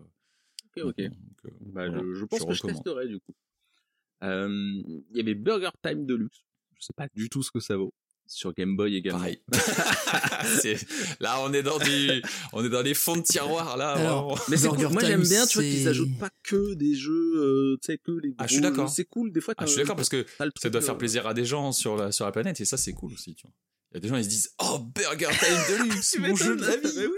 Ok, 0.78 0.84
ok. 0.86 1.02
donc, 1.02 1.46
euh, 1.46 1.50
Bah, 1.66 1.88
voilà, 1.90 2.02
je, 2.04 2.14
je 2.14 2.26
pense 2.26 2.46
que 2.46 2.54
je 2.54 2.62
testerai, 2.62 3.08
du 3.10 3.20
coup. 3.20 3.34
Euh, 4.24 4.48
Il 4.50 5.18
y 5.18 5.20
avait 5.20 5.34
Burger 5.36 5.72
Time 5.84 6.06
Deluxe. 6.06 6.46
Je 6.80 6.86
sais 6.86 6.94
pas 6.96 7.08
du 7.14 7.30
tout 7.30 7.44
ce 7.44 7.52
que 7.52 7.60
ça 7.60 7.76
vaut. 7.76 7.94
Sur 8.34 8.54
Game 8.54 8.78
Boy 8.78 8.96
également. 8.96 9.20
Pareil. 9.20 9.42
C'est- 10.62 10.88
là, 11.20 11.40
on 11.44 11.52
est 11.52 11.64
dans 11.64 11.78
du, 11.80 12.22
on 12.54 12.64
est 12.64 12.70
dans 12.70 12.82
les 12.82 12.94
fonds 12.94 13.18
de 13.18 13.24
tiroir 13.24 13.76
là. 13.76 13.90
Alors. 13.92 14.42
Mais 14.48 14.56
c'est 14.56 14.70
cool. 14.70 14.88
Moi, 14.88 15.04
j'aime 15.04 15.22
bien, 15.22 15.46
tu 15.46 15.56
vois, 15.56 15.64
qu'ils 15.64 15.88
ajoutent 15.90 16.18
pas 16.18 16.30
que 16.44 16.74
des 16.76 16.96
jeux, 16.96 17.34
euh, 17.36 17.78
tu 17.82 17.88
sais, 17.92 17.98
que 17.98 18.12
les 18.12 18.30
gros 18.30 18.38
Ah, 18.40 18.48
je 18.48 18.54
suis 18.54 18.62
d'accord. 18.62 18.88
jeux. 18.88 18.94
C'est 18.96 19.04
cool, 19.06 19.34
des 19.34 19.42
fois. 19.42 19.54
Ah, 19.58 19.66
je 19.66 19.72
suis 19.72 19.82
d'accord 19.82 19.98
parce 19.98 20.08
que 20.10 20.26
ça 20.56 20.70
doit 20.70 20.82
faire 20.82 20.94
euh, 20.94 20.98
plaisir 20.98 21.28
à 21.28 21.34
des 21.34 21.44
gens 21.44 21.74
sur 21.74 21.98
la 21.98 22.12
sur 22.14 22.24
la 22.26 22.32
planète 22.32 22.60
et 22.62 22.66
ça 22.66 22.78
c'est 22.78 22.94
cool 22.94 23.12
aussi, 23.14 23.36
tu 23.36 23.46
vois. 23.48 23.54
Il 23.94 23.96
y 23.96 23.98
a 23.98 24.00
des 24.02 24.08
gens 24.08 24.16
ils 24.16 24.24
se 24.24 24.30
disent 24.30 24.50
oh 24.64 24.80
Burger 24.96 25.28
Time 25.38 25.58
Deluxe, 25.90 26.12
Tu 26.12 26.22
mon 26.22 26.34
jeu 26.36 26.56
de 26.56 26.62
la 26.66 26.78
vie. 26.78 27.12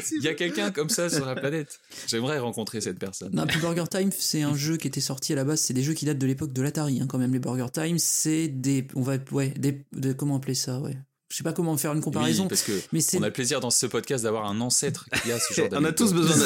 C'est 0.00 0.14
Il 0.16 0.22
y 0.22 0.28
a 0.28 0.34
quelqu'un 0.34 0.70
comme 0.70 0.88
ça 0.88 1.10
sur 1.10 1.26
la 1.26 1.34
planète. 1.34 1.80
J'aimerais 2.06 2.38
rencontrer 2.38 2.80
cette 2.80 2.98
personne. 3.00 3.34
Non, 3.34 3.46
puis 3.46 3.58
Burger 3.58 3.84
Time, 3.90 4.10
c'est 4.16 4.42
un 4.42 4.54
jeu 4.54 4.76
qui 4.76 4.86
était 4.86 5.00
sorti 5.00 5.32
à 5.32 5.36
la 5.36 5.44
base. 5.44 5.60
C'est 5.60 5.74
des 5.74 5.82
jeux 5.82 5.94
qui 5.94 6.04
datent 6.04 6.18
de 6.18 6.26
l'époque 6.26 6.52
de 6.52 6.62
l'Atari, 6.62 7.00
hein, 7.00 7.06
quand 7.08 7.18
même. 7.18 7.32
Les 7.32 7.40
Burger 7.40 7.66
Time, 7.72 7.98
c'est 7.98 8.46
des, 8.46 8.86
on 8.94 9.02
va, 9.02 9.16
ouais, 9.32 9.48
des, 9.58 9.84
de- 9.92 10.12
comment 10.12 10.36
appeler 10.36 10.54
ça, 10.54 10.78
ouais? 10.80 10.96
Je 11.34 11.38
sais 11.38 11.42
pas 11.42 11.52
comment 11.52 11.76
faire 11.76 11.92
une 11.92 12.00
comparaison, 12.00 12.44
Oui, 12.44 12.48
parce 12.48 12.62
que 12.62 12.80
mais 12.92 13.00
on 13.14 13.22
a 13.24 13.26
le 13.26 13.32
plaisir 13.32 13.58
dans 13.58 13.72
ce 13.72 13.86
podcast 13.86 14.22
d'avoir 14.22 14.46
un 14.46 14.60
ancêtre 14.60 15.08
qui 15.20 15.32
a 15.32 15.40
ce 15.40 15.52
genre 15.52 15.66
On 15.72 15.82
a 15.82 15.90
tous 15.90 16.14
besoin 16.14 16.36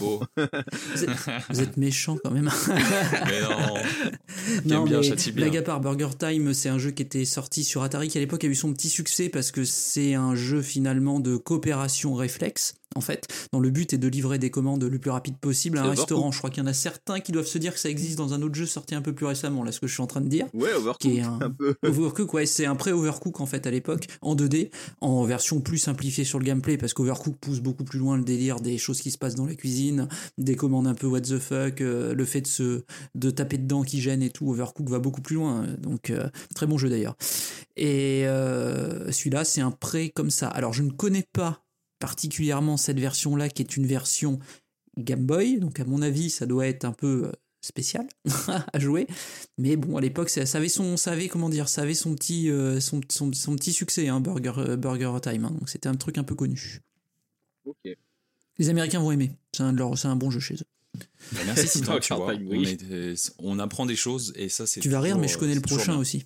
beau. 0.00 0.22
vous 0.38 1.04
êtes, 1.04 1.10
vous 1.50 1.60
êtes 1.60 1.76
méchants 1.76 2.16
quand 2.24 2.30
même. 2.30 2.50
Mais 3.26 3.42
non. 3.42 3.74
non, 4.64 4.84
bien, 4.84 5.00
mais 5.02 5.32
blague 5.32 5.56
à 5.58 5.60
part, 5.60 5.80
Burger 5.80 6.08
Time, 6.18 6.54
c'est 6.54 6.70
un 6.70 6.78
jeu 6.78 6.92
qui 6.92 7.02
était 7.02 7.26
sorti 7.26 7.62
sur 7.62 7.82
Atari, 7.82 8.08
qui 8.08 8.16
à 8.16 8.22
l'époque 8.22 8.42
a 8.42 8.46
eu 8.46 8.54
son 8.54 8.72
petit 8.72 8.88
succès 8.88 9.28
parce 9.28 9.50
que 9.50 9.66
c'est 9.66 10.14
un 10.14 10.34
jeu 10.34 10.62
finalement 10.62 11.20
de 11.20 11.36
coopération 11.36 12.14
réflexe. 12.14 12.77
En 12.96 13.00
fait, 13.00 13.26
dont 13.52 13.60
le 13.60 13.70
but 13.70 13.92
est 13.92 13.98
de 13.98 14.08
livrer 14.08 14.38
des 14.38 14.50
commandes 14.50 14.82
le 14.82 14.98
plus 14.98 15.10
rapide 15.10 15.36
possible 15.38 15.78
à 15.78 15.84
un 15.84 15.90
restaurant. 15.90 16.32
Je 16.32 16.38
crois 16.38 16.50
qu'il 16.50 16.62
y 16.62 16.66
en 16.66 16.68
a 16.68 16.72
certains 16.72 17.20
qui 17.20 17.32
doivent 17.32 17.46
se 17.46 17.58
dire 17.58 17.74
que 17.74 17.80
ça 17.80 17.90
existe 17.90 18.16
dans 18.16 18.34
un 18.34 18.42
autre 18.42 18.54
jeu 18.54 18.66
sorti 18.66 18.94
un 18.94 19.02
peu 19.02 19.12
plus 19.12 19.26
récemment, 19.26 19.62
là, 19.62 19.72
ce 19.72 19.80
que 19.80 19.86
je 19.86 19.92
suis 19.92 20.02
en 20.02 20.06
train 20.06 20.20
de 20.20 20.28
dire. 20.28 20.46
Ouais, 20.54 20.72
Overcooked, 20.72 20.98
qui 20.98 21.18
est 21.18 21.22
un, 21.22 21.38
un 21.40 21.50
peu. 21.50 21.74
Overcook, 21.84 22.32
ouais, 22.34 22.46
c'est 22.46 22.66
un 22.66 22.76
pré-Overcook 22.76 23.40
en 23.40 23.46
fait 23.46 23.66
à 23.66 23.70
l'époque, 23.70 24.06
en 24.22 24.34
2D, 24.34 24.70
en 25.00 25.24
version 25.24 25.60
plus 25.60 25.78
simplifiée 25.78 26.24
sur 26.24 26.38
le 26.38 26.44
gameplay, 26.44 26.76
parce 26.76 26.94
qu'Overcook 26.94 27.36
pousse 27.36 27.60
beaucoup 27.60 27.84
plus 27.84 27.98
loin 27.98 28.16
le 28.16 28.24
délire 28.24 28.60
des 28.60 28.78
choses 28.78 29.00
qui 29.00 29.10
se 29.10 29.18
passent 29.18 29.34
dans 29.34 29.46
la 29.46 29.54
cuisine, 29.54 30.08
des 30.38 30.56
commandes 30.56 30.86
un 30.86 30.94
peu 30.94 31.06
what 31.06 31.20
the 31.22 31.38
fuck, 31.38 31.80
euh, 31.80 32.14
le 32.14 32.24
fait 32.24 32.40
de 32.40 32.46
se 32.46 32.84
de 33.14 33.30
taper 33.30 33.58
dedans 33.58 33.82
qui 33.82 34.00
gêne 34.00 34.22
et 34.22 34.30
tout. 34.30 34.50
Overcook 34.50 34.88
va 34.88 34.98
beaucoup 34.98 35.20
plus 35.20 35.36
loin, 35.36 35.64
euh, 35.64 35.76
donc 35.76 36.10
euh, 36.10 36.28
très 36.54 36.66
bon 36.66 36.78
jeu 36.78 36.88
d'ailleurs. 36.88 37.16
Et 37.76 38.26
euh, 38.26 39.10
celui-là, 39.12 39.44
c'est 39.44 39.60
un 39.60 39.70
pré 39.70 40.10
comme 40.10 40.30
ça. 40.30 40.48
Alors 40.48 40.72
je 40.72 40.82
ne 40.82 40.90
connais 40.90 41.26
pas 41.32 41.62
particulièrement 41.98 42.76
cette 42.76 42.98
version-là, 43.00 43.48
qui 43.48 43.62
est 43.62 43.76
une 43.76 43.86
version 43.86 44.38
Game 44.96 45.24
Boy. 45.24 45.58
Donc 45.60 45.80
à 45.80 45.84
mon 45.84 46.02
avis, 46.02 46.30
ça 46.30 46.46
doit 46.46 46.66
être 46.66 46.84
un 46.84 46.92
peu 46.92 47.26
euh, 47.26 47.32
spécial 47.60 48.06
à 48.72 48.78
jouer. 48.78 49.06
Mais 49.58 49.76
bon, 49.76 49.96
à 49.96 50.00
l'époque, 50.00 50.30
ça, 50.30 50.46
ça 50.46 50.58
avait 50.58 50.68
son, 50.68 50.96
ça 50.96 51.12
avait 51.12 51.28
comment 51.28 51.48
dire, 51.48 51.68
ça 51.68 51.82
avait 51.82 51.94
son 51.94 52.14
petit, 52.14 52.50
euh, 52.50 52.80
son, 52.80 53.00
son, 53.10 53.32
son 53.32 53.56
petit 53.56 53.72
succès, 53.72 54.08
hein, 54.08 54.20
Burger, 54.20 54.52
euh, 54.58 54.76
Burger 54.76 55.12
Time. 55.22 55.44
hein. 55.44 55.50
Donc 55.58 55.68
c'était 55.68 55.88
un 55.88 55.94
truc 55.96 56.18
un 56.18 56.24
peu 56.24 56.34
connu. 56.34 56.80
Ok. 57.64 57.96
Les 58.58 58.68
Américains 58.70 59.00
vont 59.00 59.12
aimer. 59.12 59.30
C'est 59.54 59.62
un, 59.62 59.76
un 59.78 60.16
bon 60.16 60.30
jeu 60.30 60.40
chez 60.40 60.54
eux. 60.54 60.98
Bah, 61.32 61.40
merci 61.46 61.68
tu 61.80 61.84
vois. 61.84 62.00
Time, 62.00 62.46
On, 62.48 62.50
oui. 62.50 62.66
est- 62.68 63.32
on 63.38 63.58
apprend 63.58 63.86
des 63.86 63.94
choses 63.96 64.32
et 64.36 64.48
ça, 64.48 64.66
c'est. 64.66 64.80
Tu 64.80 64.88
vas 64.88 65.00
rire, 65.00 65.18
mais 65.18 65.28
je 65.28 65.38
connais 65.38 65.54
le 65.54 65.60
prochain 65.60 65.92
bien. 65.92 66.00
aussi. 66.00 66.24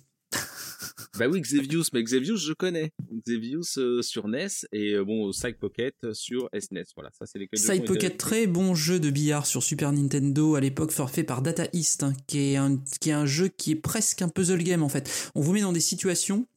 Bah 1.19 1.27
oui, 1.27 1.41
Xevious, 1.41 1.85
mais 1.93 2.03
Xevious, 2.03 2.37
je 2.37 2.53
connais. 2.53 2.91
Xevious 3.25 3.77
euh, 3.77 4.01
sur 4.01 4.27
NES 4.27 4.47
et 4.71 4.93
euh, 4.93 5.03
bon, 5.03 5.31
Side 5.31 5.57
Pocket 5.57 5.95
sur 6.13 6.49
SNES. 6.57 6.85
Voilà, 6.95 7.11
ça 7.11 7.25
c'est 7.25 7.39
les 7.39 7.47
Side 7.53 7.85
Pocket, 7.85 8.17
très 8.17 8.47
bon 8.47 8.75
jeu 8.75 8.99
de 8.99 9.09
billard 9.09 9.45
sur 9.45 9.61
Super 9.63 9.91
Nintendo 9.91 10.55
à 10.55 10.59
l'époque, 10.59 10.91
fait 11.07 11.23
par 11.23 11.41
Data 11.41 11.67
East, 11.73 12.03
hein, 12.03 12.13
qui, 12.27 12.53
est 12.53 12.55
un, 12.55 12.77
qui 12.99 13.09
est 13.09 13.13
un 13.13 13.25
jeu 13.25 13.47
qui 13.47 13.71
est 13.71 13.75
presque 13.75 14.21
un 14.21 14.29
puzzle 14.29 14.63
game 14.63 14.83
en 14.83 14.89
fait. 14.89 15.31
On 15.35 15.41
vous 15.41 15.53
met 15.53 15.61
dans 15.61 15.73
des 15.73 15.79
situations 15.79 16.47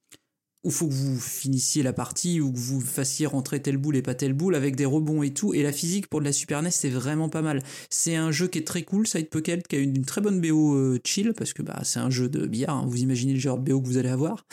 où 0.66 0.70
faut 0.70 0.88
que 0.88 0.92
vous 0.92 1.20
finissiez 1.20 1.84
la 1.84 1.92
partie, 1.92 2.40
ou 2.40 2.52
que 2.52 2.58
vous 2.58 2.80
fassiez 2.80 3.26
rentrer 3.26 3.62
telle 3.62 3.76
boule 3.76 3.94
et 3.94 4.02
pas 4.02 4.16
telle 4.16 4.32
boule 4.32 4.56
avec 4.56 4.74
des 4.74 4.84
rebonds 4.84 5.22
et 5.22 5.32
tout. 5.32 5.54
Et 5.54 5.62
la 5.62 5.70
physique 5.70 6.08
pour 6.08 6.18
de 6.18 6.24
la 6.24 6.32
Super 6.32 6.60
NES, 6.60 6.72
c'est 6.72 6.90
vraiment 6.90 7.28
pas 7.28 7.40
mal. 7.40 7.62
C'est 7.88 8.16
un 8.16 8.32
jeu 8.32 8.48
qui 8.48 8.58
est 8.58 8.66
très 8.66 8.82
cool, 8.82 9.06
Side 9.06 9.30
Pocket, 9.30 9.68
qui 9.68 9.76
a 9.76 9.78
une, 9.78 9.94
une 9.94 10.04
très 10.04 10.20
bonne 10.20 10.40
BO 10.40 10.74
euh, 10.74 10.98
chill, 11.04 11.34
parce 11.34 11.52
que 11.52 11.62
bah, 11.62 11.82
c'est 11.84 12.00
un 12.00 12.10
jeu 12.10 12.28
de 12.28 12.48
billard, 12.48 12.78
hein, 12.78 12.84
vous 12.88 13.00
imaginez 13.00 13.34
le 13.34 13.38
genre 13.38 13.58
de 13.58 13.70
BO 13.70 13.80
que 13.80 13.86
vous 13.86 13.96
allez 13.96 14.08
avoir. 14.08 14.44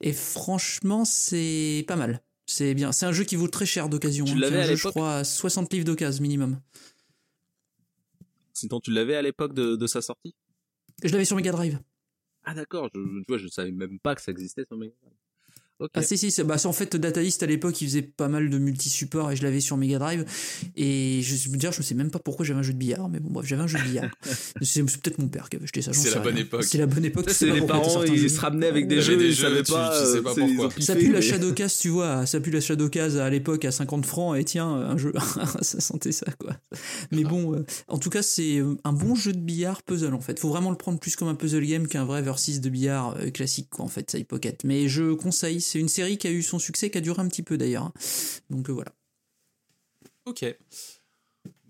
Et 0.00 0.14
franchement, 0.14 1.04
c'est 1.04 1.84
pas 1.86 1.96
mal. 1.96 2.22
C'est 2.46 2.72
bien. 2.72 2.90
C'est 2.90 3.04
un 3.04 3.12
jeu 3.12 3.24
qui 3.24 3.36
vaut 3.36 3.48
très 3.48 3.66
cher 3.66 3.90
d'occasion. 3.90 4.24
Tu 4.24 4.32
hein, 4.32 4.38
l'avais 4.38 4.60
à 4.60 4.62
jeu, 4.62 4.68
je 4.68 4.72
l'époque 4.76 4.92
crois, 4.92 5.16
à 5.16 5.24
60 5.24 5.70
livres 5.74 5.84
d'occasion 5.84 6.22
minimum. 6.22 6.58
Sinon, 8.54 8.80
tu 8.80 8.92
l'avais 8.92 9.14
à 9.14 9.20
l'époque 9.22 9.52
de, 9.52 9.76
de 9.76 9.86
sa 9.86 10.00
sortie? 10.00 10.34
Je 11.04 11.12
l'avais 11.12 11.26
sur 11.26 11.36
Mega 11.36 11.52
Drive. 11.52 11.78
Ah 12.44 12.54
d'accord, 12.54 12.88
je, 12.94 13.00
tu 13.00 13.24
vois, 13.28 13.36
je 13.36 13.46
savais 13.48 13.70
même 13.72 13.98
pas 13.98 14.14
que 14.14 14.22
ça 14.22 14.32
existait 14.32 14.64
sur 14.64 14.78
Mega 14.78 14.94
Drive. 15.02 15.14
Ah 15.94 16.02
si 16.02 16.18
si, 16.18 16.30
c'est- 16.30 16.44
bah, 16.44 16.58
c'est 16.58 16.66
en 16.68 16.72
fait 16.72 16.96
Data 16.96 17.22
East 17.22 17.42
à 17.42 17.46
l'époque 17.46 17.80
il 17.80 17.86
faisait 17.88 18.02
pas 18.02 18.28
mal 18.28 18.50
de 18.50 18.58
multi-support 18.58 19.30
et 19.32 19.36
je 19.36 19.42
l'avais 19.42 19.60
sur 19.60 19.76
Mega 19.76 19.98
Drive 19.98 20.24
et 20.76 21.20
je 21.22 21.48
veux 21.50 21.56
dire 21.56 21.72
je 21.72 21.82
sais 21.82 21.94
même 21.94 22.10
pas 22.10 22.18
pourquoi 22.18 22.44
j'avais 22.44 22.58
un 22.58 22.62
jeu 22.62 22.72
de 22.72 22.78
billard 22.78 23.08
mais 23.08 23.20
bon 23.20 23.30
bref 23.30 23.46
j'avais 23.46 23.62
un 23.62 23.66
jeu 23.66 23.78
de 23.78 23.84
billard. 23.84 24.10
c'est 24.62 24.86
c'est 24.88 25.00
peut-être 25.02 25.18
mon 25.18 25.28
père 25.28 25.48
qui 25.48 25.56
avait 25.56 25.64
acheté 25.64 25.82
ça. 25.82 25.92
C'est 25.92 26.10
la 26.10 26.20
bonne 26.20 26.38
époque. 26.38 26.64
C'est 26.64 26.78
la 26.78 26.86
bonne 26.86 27.04
époque. 27.04 27.28
Ça, 27.30 27.34
c'est 27.34 27.50
les 27.50 27.62
parents, 27.62 28.02
ils 28.04 28.16
jeu. 28.18 28.28
se 28.28 28.40
ramenaient 28.40 28.66
avec 28.68 28.88
des 28.88 29.00
jeux, 29.00 29.16
des 29.16 29.26
ils 29.26 29.32
jeux, 29.32 29.42
savaient 29.48 29.62
tu- 29.62 29.72
pas, 29.72 30.00
tu 30.04 30.12
sais 30.12 30.22
pas 30.22 30.34
pourquoi. 30.34 30.70
Ça 30.80 30.94
pue 30.96 31.12
la 31.12 31.20
mais- 31.20 31.22
Shadowcast, 31.22 31.80
tu 31.80 31.88
vois, 31.88 32.26
ça 32.26 32.40
pue 32.40 32.50
la 32.50 32.60
Shadowcast 32.60 33.16
à 33.16 33.30
l'époque 33.30 33.64
à 33.64 33.70
50 33.72 34.06
francs 34.06 34.36
et 34.38 34.44
tiens, 34.44 34.68
un 34.68 34.96
jeu, 34.96 35.12
ça 35.62 35.80
sentait 35.80 36.12
ça 36.12 36.26
quoi. 36.38 36.56
Mais 37.12 37.24
bon, 37.24 37.54
euh, 37.54 37.64
en 37.88 37.98
tout 37.98 38.10
cas, 38.10 38.22
c'est 38.22 38.58
euh, 38.58 38.76
un 38.84 38.92
bon 38.92 39.14
jeu 39.14 39.32
de 39.32 39.38
billard 39.38 39.82
puzzle 39.82 40.14
en 40.14 40.20
fait. 40.20 40.38
Faut 40.38 40.48
vraiment 40.48 40.70
le 40.70 40.76
prendre 40.76 40.98
plus 40.98 41.16
comme 41.16 41.28
un 41.28 41.34
puzzle 41.34 41.64
game 41.64 41.86
qu'un 41.86 42.04
vrai 42.04 42.22
versus 42.22 42.60
de 42.60 42.68
billard 42.68 43.16
euh, 43.18 43.30
classique 43.30 43.68
quoi 43.70 43.84
en 43.84 43.88
fait, 43.88 44.10
Side 44.10 44.26
Pocket. 44.26 44.64
Mais 44.64 44.88
je 44.88 45.12
conseille, 45.14 45.60
c'est 45.70 45.78
une 45.78 45.88
série 45.88 46.18
qui 46.18 46.26
a 46.26 46.32
eu 46.32 46.42
son 46.42 46.58
succès, 46.58 46.90
qui 46.90 46.98
a 46.98 47.00
duré 47.00 47.22
un 47.22 47.28
petit 47.28 47.44
peu 47.44 47.56
d'ailleurs. 47.56 47.92
Donc 48.50 48.68
euh, 48.68 48.72
voilà. 48.72 48.92
Ok. 50.26 50.44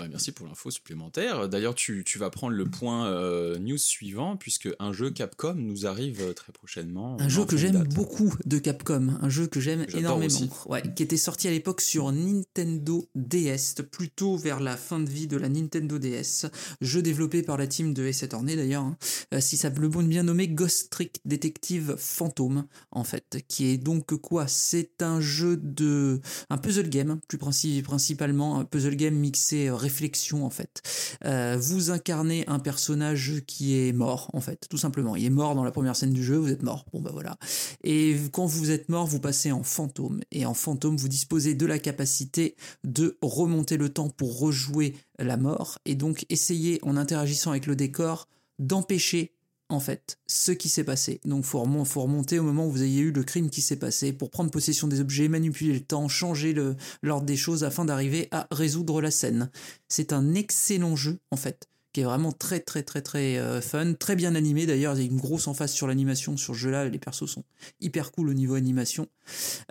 Bah, 0.00 0.08
merci 0.08 0.32
pour 0.32 0.46
l'info 0.46 0.70
supplémentaire. 0.70 1.46
D'ailleurs, 1.48 1.74
tu, 1.74 2.04
tu 2.04 2.18
vas 2.18 2.30
prendre 2.30 2.54
le 2.54 2.64
point 2.64 3.06
euh, 3.08 3.58
news 3.58 3.76
suivant, 3.76 4.36
puisque 4.38 4.68
un 4.78 4.94
jeu 4.94 5.10
Capcom 5.10 5.54
nous 5.54 5.86
arrive 5.86 6.22
euh, 6.22 6.32
très 6.32 6.52
prochainement. 6.52 7.18
Un 7.20 7.28
jeu 7.28 7.44
que 7.44 7.58
j'aime 7.58 7.84
beaucoup 7.94 8.34
de 8.46 8.58
Capcom, 8.58 9.18
un 9.20 9.28
jeu 9.28 9.46
que 9.46 9.60
j'aime 9.60 9.84
énormément, 9.94 10.24
aussi. 10.24 10.48
ouais, 10.70 10.82
qui 10.96 11.02
était 11.02 11.18
sorti 11.18 11.48
à 11.48 11.50
l'époque 11.50 11.82
sur 11.82 12.10
Nintendo 12.12 13.06
DS, 13.14 13.82
plutôt 13.90 14.36
vers 14.36 14.60
la 14.60 14.76
fin 14.78 15.00
de 15.00 15.08
vie 15.08 15.26
de 15.26 15.36
la 15.36 15.50
Nintendo 15.50 15.98
DS, 15.98 16.46
jeu 16.80 17.02
développé 17.02 17.42
par 17.42 17.58
la 17.58 17.66
team 17.66 17.92
de 17.92 18.06
Ace 18.06 18.22
Attorney 18.22 18.56
d'ailleurs, 18.56 18.84
hein. 18.84 18.96
Euh, 19.34 19.40
si 19.40 19.56
ça 19.58 19.68
le 19.68 19.88
bon 19.88 20.02
bien 20.02 20.22
nommé 20.22 20.48
Ghost 20.48 20.90
Trick 20.90 21.20
Detective 21.26 21.94
Phantom 21.98 22.66
en 22.90 23.04
fait, 23.04 23.44
qui 23.48 23.66
est 23.66 23.76
donc 23.78 24.14
quoi? 24.16 24.46
C'est 24.48 25.02
un 25.02 25.20
jeu 25.20 25.56
de 25.56 26.20
un 26.48 26.58
puzzle 26.58 26.88
game, 26.88 27.20
plus 27.28 27.38
princi- 27.38 27.82
principalement 27.82 28.58
un 28.58 28.64
puzzle 28.64 28.96
game 28.96 29.14
mixé 29.14 29.68
euh, 29.68 29.74
réflexion 29.90 30.46
en 30.46 30.50
fait. 30.50 30.82
Euh, 31.24 31.58
vous 31.60 31.90
incarnez 31.90 32.46
un 32.46 32.60
personnage 32.60 33.42
qui 33.46 33.76
est 33.76 33.92
mort 33.92 34.30
en 34.32 34.40
fait, 34.40 34.66
tout 34.70 34.78
simplement. 34.78 35.16
Il 35.16 35.24
est 35.24 35.30
mort 35.30 35.54
dans 35.56 35.64
la 35.64 35.72
première 35.72 35.96
scène 35.96 36.12
du 36.12 36.22
jeu, 36.22 36.36
vous 36.36 36.52
êtes 36.52 36.62
mort. 36.62 36.84
Bon 36.92 37.00
bah 37.00 37.10
voilà. 37.12 37.36
Et 37.82 38.16
quand 38.32 38.46
vous 38.46 38.70
êtes 38.70 38.88
mort, 38.88 39.06
vous 39.06 39.18
passez 39.18 39.50
en 39.50 39.64
fantôme. 39.64 40.20
Et 40.30 40.46
en 40.46 40.54
fantôme, 40.54 40.96
vous 40.96 41.08
disposez 41.08 41.54
de 41.54 41.66
la 41.66 41.78
capacité 41.78 42.54
de 42.84 43.18
remonter 43.20 43.76
le 43.76 43.88
temps 43.88 44.08
pour 44.08 44.38
rejouer 44.38 44.94
la 45.18 45.36
mort. 45.36 45.78
Et 45.84 45.96
donc 45.96 46.24
essayer, 46.30 46.78
en 46.82 46.96
interagissant 46.96 47.50
avec 47.50 47.66
le 47.66 47.74
décor, 47.74 48.28
d'empêcher 48.58 49.34
en 49.70 49.80
fait 49.80 50.18
ce 50.26 50.52
qui 50.52 50.68
s'est 50.68 50.84
passé. 50.84 51.20
Donc 51.24 51.44
faut, 51.44 51.64
faut 51.84 52.02
remonter 52.02 52.38
au 52.38 52.42
moment 52.42 52.66
où 52.66 52.70
vous 52.70 52.82
ayez 52.82 53.00
eu 53.00 53.12
le 53.12 53.22
crime 53.22 53.50
qui 53.50 53.62
s'est 53.62 53.76
passé 53.76 54.12
pour 54.12 54.30
prendre 54.30 54.50
possession 54.50 54.88
des 54.88 55.00
objets, 55.00 55.28
manipuler 55.28 55.72
le 55.72 55.80
temps, 55.80 56.08
changer 56.08 56.54
l'ordre 57.02 57.26
des 57.26 57.36
choses 57.36 57.64
afin 57.64 57.84
d'arriver 57.84 58.28
à 58.30 58.46
résoudre 58.50 59.00
la 59.00 59.10
scène. 59.10 59.50
C'est 59.88 60.12
un 60.12 60.34
excellent 60.34 60.96
jeu 60.96 61.18
en 61.30 61.36
fait 61.36 61.68
qui 61.92 62.00
est 62.00 62.04
vraiment 62.04 62.32
très 62.32 62.60
très 62.60 62.82
très 62.82 63.02
très 63.02 63.38
euh, 63.38 63.60
fun, 63.60 63.94
très 63.94 64.16
bien 64.16 64.34
animé 64.34 64.66
d'ailleurs, 64.66 64.94
il 64.96 65.00
y 65.00 65.02
a 65.02 65.10
une 65.10 65.20
grosse 65.20 65.48
emphase 65.48 65.72
sur 65.72 65.86
l'animation 65.86 66.36
sur 66.36 66.54
ce 66.54 66.60
jeu-là, 66.60 66.88
les 66.88 66.98
persos 66.98 67.26
sont 67.26 67.44
hyper 67.80 68.12
cool 68.12 68.28
au 68.28 68.34
niveau 68.34 68.54
animation, 68.54 69.06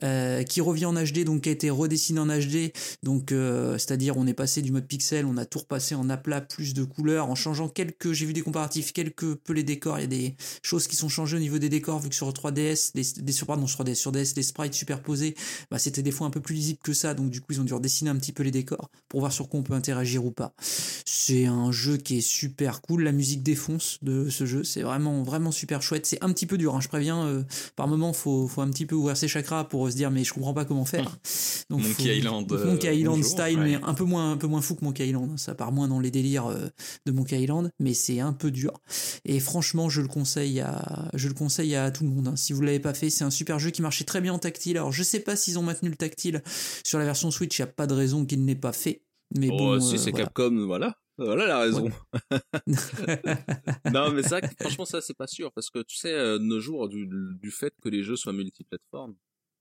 Euh, 0.04 0.44
qui 0.44 0.62
revient 0.62 0.86
en 0.86 0.94
HD, 0.94 1.26
donc 1.26 1.42
qui 1.42 1.50
a 1.50 1.52
été 1.52 1.70
redessiné 1.70 2.20
en 2.20 2.28
HD, 2.28 2.72
donc 3.04 3.32
euh, 3.32 3.78
c'est-à-dire 3.78 4.16
on 4.18 4.26
est 4.28 4.34
passé 4.34 4.62
du 4.62 4.72
mode 4.72 4.88
pixel, 4.88 5.26
on 5.26 5.36
a 5.36 5.46
tout 5.46 5.60
repassé 5.60 5.96
en 5.96 6.10
aplat, 6.10 6.40
plus 6.42 6.74
de 6.74 6.84
couleurs, 6.84 7.30
en 7.30 7.36
changeant 7.36 7.68
quelques, 7.68 8.14
j'ai 8.14 8.26
vu 8.26 8.34
des 8.34 8.42
comparatifs, 8.42 8.94
quelques 8.94 9.36
peu 9.36 9.54
les 9.54 9.64
décors, 9.64 10.00
il 10.00 10.02
y 10.02 10.06
a 10.06 10.08
des 10.08 10.36
choses 10.64 10.88
qui 10.88 10.96
sont 10.96 11.10
changées 11.10 11.36
au 11.36 11.40
niveau 11.40 11.58
des 11.58 11.70
décors, 11.70 12.00
vu 12.00 12.10
que 12.10 12.16
sur 12.16 12.30
3DS, 12.30 12.94
des, 12.94 13.32
sur, 13.34 13.48
pardon, 13.48 13.68
sur 13.68 13.84
3DS, 13.84 13.96
sur 13.96 14.12
DS, 14.12 14.34
les 14.36 14.44
sprites 14.44 14.74
superposés, 14.74 15.36
bah, 15.70 15.80
c'était 15.80 16.04
des 16.04 16.12
fois 16.12 16.28
un 16.28 16.32
peu 16.32 16.42
plus 16.42 16.56
lisible 16.56 16.80
que 16.82 16.94
ça, 16.94 17.14
donc 17.14 17.30
du 17.30 17.42
coup 17.42 17.52
ils 17.52 17.60
ont 17.60 17.66
dû 17.66 17.74
redessiner 17.74 18.10
un 18.10 18.16
petit 18.16 18.32
peu 18.32 18.44
les 18.44 18.52
décors 18.52 18.90
pour 19.10 19.20
voir 19.20 19.34
sur 19.34 19.50
quoi 19.50 19.60
on 19.60 19.64
peut 19.64 19.74
interagir 19.74 20.24
ou 20.24 20.32
pas. 20.32 20.54
C'est 21.06 21.46
un 21.46 21.72
jeu 21.72 21.98
qui 21.98 22.09
est 22.18 22.22
super 22.22 22.82
cool, 22.82 23.04
la 23.04 23.12
musique 23.12 23.44
défonce 23.44 23.98
de 24.02 24.30
ce 24.30 24.46
jeu, 24.46 24.64
c'est 24.64 24.82
vraiment 24.82 25.24
vraiment 25.24 25.52
super 25.52 25.82
chouette. 25.82 26.06
C'est 26.06 26.24
un 26.24 26.32
petit 26.34 26.46
peu 26.46 26.58
dur, 26.58 26.76
hein, 26.76 26.82
je 26.82 26.88
préviens. 26.88 27.26
euh, 27.26 27.44
par 27.76 27.88
moment, 27.88 28.12
faut 28.14 28.48
faut 28.48 28.62
un 28.62 28.70
petit 28.70 28.86
peu 28.86 28.96
ouvrir 28.96 29.16
ses 29.16 29.28
chakras 29.28 29.64
pour 29.66 29.90
se 29.92 29.96
dire 29.96 30.12
mais 30.12 30.24
je 30.24 30.34
comprends 30.34 30.54
pas 30.54 30.66
comment 30.66 30.86
faire. 30.86 31.18
Donc, 31.70 31.82
Monkey 31.82 31.94
faut- 31.94 32.10
Island, 32.10 32.52
euh, 32.52 32.66
Monkey 32.66 32.98
Island 32.98 33.18
bonjour. 33.18 33.32
style, 33.32 33.60
Ouais. 33.60 33.66
mais 33.66 33.84
un 33.84 33.94
peu 33.94 34.04
moins 34.04 34.32
un 34.32 34.38
peu 34.38 34.48
moins 34.48 34.62
fou 34.62 34.76
que 34.76 34.84
Monkey 34.84 35.08
Island. 35.08 35.30
hein. 35.34 35.38
Ça 35.38 35.54
part 35.56 35.72
moins 35.72 35.88
dans 35.88 36.00
les 36.00 36.12
délires 36.12 36.48
euh, 36.48 36.68
de 37.06 37.12
Monkey 37.12 37.42
Island, 37.42 37.72
mais 37.80 37.94
c'est 37.94 38.20
un 38.20 38.34
peu 38.34 38.50
dur. 38.52 38.74
Et 39.26 39.40
franchement, 39.40 39.90
je 39.90 40.02
le 40.02 40.08
conseille 40.08 40.60
à 40.62 41.10
je 41.14 41.28
le 41.28 41.34
conseille 41.34 41.76
à 41.76 41.92
tout 41.92 42.04
le 42.04 42.10
monde. 42.10 42.28
hein. 42.30 42.36
Si 42.36 42.54
vous 42.54 42.62
l'avez 42.62 42.80
pas 42.80 42.94
fait, 42.94 43.10
c'est 43.10 43.24
un 43.24 43.30
super 43.30 43.60
jeu 43.60 43.70
qui 43.70 43.82
marchait 43.82 44.04
très 44.06 44.22
bien 44.22 44.34
en 44.34 44.40
tactile. 44.40 44.78
Alors 44.78 44.92
je 44.92 45.04
sais 45.04 45.20
pas 45.20 45.36
s'ils 45.36 45.60
ont 45.60 45.64
maintenu 45.64 45.90
le 45.90 45.96
tactile 45.96 46.42
sur 46.84 46.98
la 47.00 47.06
version 47.06 47.30
Switch. 47.32 47.58
Il 47.58 47.62
y 47.62 47.64
a 47.64 47.68
pas 47.68 47.86
de 47.88 47.94
raison 47.94 48.26
qu'il 48.26 48.44
n'ait 48.46 48.56
pas 48.56 48.74
fait. 48.74 49.04
Mais 49.38 49.50
Oh, 49.52 49.58
bon, 49.58 49.80
si, 49.80 49.96
euh, 49.96 49.98
c'est 49.98 50.10
voilà. 50.12 50.26
Capcom, 50.26 50.66
voilà. 50.66 50.96
Voilà 51.26 51.48
la 51.48 51.60
raison. 51.60 51.90
non, 53.94 54.12
mais 54.12 54.24
ça, 54.24 54.40
franchement, 54.60 54.86
ça, 54.86 55.02
c'est 55.02 55.14
pas 55.18 55.28
sûr. 55.28 55.52
Parce 55.52 55.70
que, 55.70 55.80
tu 55.84 55.96
sais, 55.98 56.14
euh, 56.14 56.40
de 56.40 56.44
nos 56.44 56.60
jours, 56.60 56.88
du, 56.88 57.08
du 57.08 57.52
fait 57.52 57.74
que 57.82 57.90
les 57.90 58.04
jeux 58.04 58.16
soient 58.16 58.34
multiplateformes, 58.34 59.16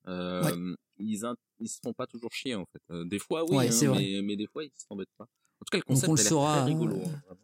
euh, 0.07 0.75
ils, 0.99 1.21
ils 1.61 1.69
se 1.69 1.79
font 1.83 1.93
pas 1.93 2.07
toujours 2.07 2.33
chier, 2.33 2.55
en 2.55 2.65
fait. 2.67 2.83
Euh, 2.91 3.05
des 3.05 3.19
fois, 3.19 3.45
oui, 3.49 3.57
Ouais, 3.57 3.69
hein, 3.69 3.95
mais, 3.97 4.21
mais 4.23 4.37
des 4.37 4.47
fois, 4.47 4.65
ils 4.65 4.71
s'embêtent 4.77 5.09
pas. 5.17 5.25
En 5.25 5.65
tout 5.65 5.71
cas, 5.73 5.79
le 5.79 5.83
Donc, 5.83 5.87
concept, 5.89 6.09
on 6.11 6.15
le 6.15 6.19
saura, 6.19 6.57
très 6.59 6.65
rigolo. 6.67 6.97
hein. 6.97 7.37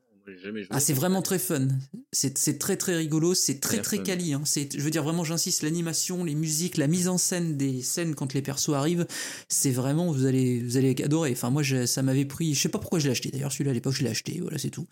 Jamais 0.43 0.61
joué. 0.63 0.69
Ah, 0.71 0.81
c'est 0.81 0.93
vraiment 0.95 1.21
très 1.23 1.39
fun. 1.39 1.69
C'est 2.13 2.39
c'est 2.39 2.59
très 2.59 2.77
très 2.77 2.97
rigolo, 2.97 3.35
c'est 3.35 3.61
très 3.61 3.83
très 3.83 3.99
fun. 3.99 4.03
quali. 4.05 4.33
Hein. 4.33 4.43
C'est, 4.45 4.73
je 4.75 4.81
veux 4.83 4.91
dire 4.91 5.03
vraiment, 5.05 5.23
j'insiste, 5.25 5.63
l'animation, 5.63 6.25
les 6.25 6.35
musiques, 6.35 6.77
la 6.79 6.87
mise 6.87 7.09
en 7.09 7.19
scène 7.19 7.57
des 7.59 7.83
scènes 7.83 8.15
quand 8.15 8.33
les 8.33 8.41
persos 8.43 8.71
arrivent, 8.75 9.07
c'est 9.49 9.71
vraiment 9.71 10.11
vous 10.13 10.25
allez 10.25 10.63
vous 10.63 10.77
allez 10.79 10.95
adorer. 11.05 11.33
Enfin 11.33 11.51
moi, 11.51 11.63
je- 11.63 11.85
ça 11.87 12.03
m'avait 12.03 12.25
pris, 12.25 12.55
je 12.55 12.61
sais 12.61 12.69
pas 12.71 12.79
pourquoi 12.79 12.99
je 13.01 13.05
l'ai 13.07 13.11
acheté. 13.11 13.31
D'ailleurs 13.31 13.53
celui-là 13.53 13.73
à 13.73 13.75
l'époque 13.75 13.93
je 13.95 14.03
l'ai 14.03 14.11
acheté, 14.11 14.39
voilà 14.41 14.57
c'est 14.59 14.71
tout. 14.71 14.87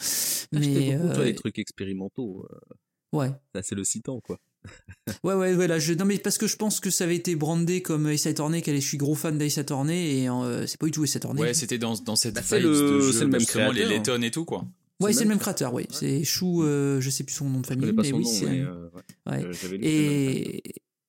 Mais 0.52 0.96
beaucoup, 0.96 1.08
toi, 1.14 1.18
euh, 1.22 1.24
les 1.24 1.34
trucs 1.34 1.58
expérimentaux. 1.58 2.46
euh, 2.52 3.16
ouais, 3.18 3.30
ça, 3.54 3.62
c'est 3.62 3.74
le 3.74 3.84
citant, 3.84 4.20
quoi. 4.20 4.38
ouais 5.24 5.34
ouais 5.34 5.54
ouais 5.54 5.66
là, 5.66 5.78
je, 5.80 5.92
non 5.92 6.04
mais 6.04 6.18
parce 6.18 6.38
que 6.38 6.46
je 6.46 6.54
pense 6.56 6.78
que 6.78 6.90
ça 6.90 7.02
avait 7.04 7.16
été 7.16 7.34
brandé 7.36 7.82
comme 7.82 8.06
Ace 8.08 8.26
Attorney, 8.26 8.62
qu'elle 8.62 8.76
est, 8.76 8.80
je 8.80 8.86
suis 8.86 8.96
gros 8.98 9.14
fan 9.16 9.36
d'Ace 9.38 9.58
Attorney 9.58 10.18
et 10.20 10.28
euh, 10.28 10.66
c'est 10.68 10.78
pas 10.78 10.86
du 10.86 10.92
tout 10.92 11.02
Ace 11.04 11.16
Attorney. 11.16 11.40
Ouais, 11.40 11.54
c'était 11.54 11.78
dans, 11.78 11.94
dans 11.94 12.14
cette 12.16 12.34
Bah, 12.34 12.42
le- 12.58 12.68
de 12.68 12.74
jeu, 12.74 13.20
le 13.22 13.26
même 13.28 13.40
justement, 13.40 13.72
les 13.72 13.80
créateur. 13.82 13.98
Letton 13.98 14.22
et 14.22 14.30
tout, 14.30 14.44
quoi. 14.44 14.64
Ouais, 15.02 15.12
c'est 15.12 15.20
le 15.20 15.24
le 15.24 15.28
même 15.30 15.38
créateur, 15.38 15.72
oui. 15.74 15.86
C'est 15.90 16.24
Chou, 16.24 16.62
euh, 16.62 17.00
je 17.00 17.10
sais 17.10 17.24
plus 17.24 17.34
son 17.34 17.48
nom 17.48 17.60
de 17.60 17.66
famille, 17.66 17.92
mais 17.92 18.12
oui, 18.12 18.24
c'est 18.24 18.46
euh, 18.60 18.88
ouais. 19.26 19.44
ouais. 19.44 19.50
Et, 19.82 20.62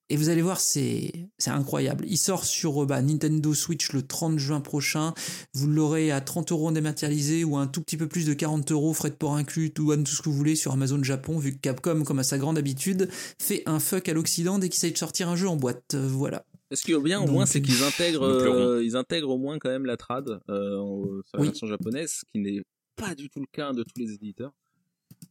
et 0.09 0.17
vous 0.17 0.29
allez 0.29 0.41
voir, 0.41 0.59
c'est 0.59 1.11
incroyable. 1.47 2.05
Il 2.07 2.17
sort 2.17 2.45
sur 2.45 2.83
euh, 2.83 2.85
bah, 2.85 3.01
Nintendo 3.01 3.53
Switch 3.53 3.91
le 3.93 4.01
30 4.05 4.37
juin 4.37 4.59
prochain. 4.61 5.13
Vous 5.53 5.67
l'aurez 5.67 6.11
à 6.11 6.21
30 6.21 6.51
euros 6.51 6.67
en 6.67 6.71
dématérialisé 6.71 7.43
ou 7.43 7.57
un 7.57 7.67
tout 7.67 7.81
petit 7.81 7.97
peu 7.97 8.07
plus 8.07 8.25
de 8.25 8.33
40 8.33 8.71
euros, 8.71 8.93
frais 8.93 9.09
de 9.09 9.15
port 9.15 9.35
inclus, 9.35 9.71
tout, 9.71 9.95
tout 9.95 10.11
ce 10.11 10.21
que 10.21 10.29
vous 10.29 10.35
voulez 10.35 10.55
sur 10.55 10.71
Amazon 10.73 11.01
Japon, 11.03 11.37
vu 11.39 11.53
que 11.53 11.59
Capcom, 11.59 12.03
comme 12.03 12.19
à 12.19 12.23
sa 12.23 12.37
grande 12.37 12.57
habitude, 12.57 13.09
fait 13.41 13.63
un 13.65 13.79
fuck 13.79 14.07
à 14.09 14.13
l'Occident 14.13 14.59
dès 14.59 14.69
qu'il 14.69 14.79
s'agit 14.79 14.93
de 14.93 14.97
sortir 14.97 15.29
un 15.29 15.35
jeu 15.35 15.47
en 15.47 15.55
boîte. 15.55 15.93
Euh, 15.95 16.07
Voilà. 16.07 16.45
Ce 16.73 16.81
qui 16.81 16.91
est 16.93 16.99
bien 16.99 17.21
au 17.21 17.27
moins, 17.27 17.45
c'est 17.45 17.61
qu'ils 17.61 17.83
intègrent, 17.83 18.23
euh, 18.23 18.83
ils 18.83 18.95
intègrent 18.95 19.29
au 19.29 19.37
moins 19.37 19.59
quand 19.59 19.69
même 19.69 19.85
la 19.85 19.95
trad 19.95 20.39
euh, 20.49 20.77
en- 20.79 21.03
sur 21.23 21.35
la 21.35 21.41
Oui. 21.41 21.47
version 21.47 21.67
japonaise, 21.67 22.11
ce 22.11 22.21
qui 22.31 22.39
n'est 22.39 22.63
pas 22.95 23.15
du 23.15 23.29
tout 23.29 23.39
le 23.39 23.47
cas 23.51 23.73
de 23.73 23.83
tous 23.83 23.97
les 23.99 24.13
éditeurs. 24.13 24.53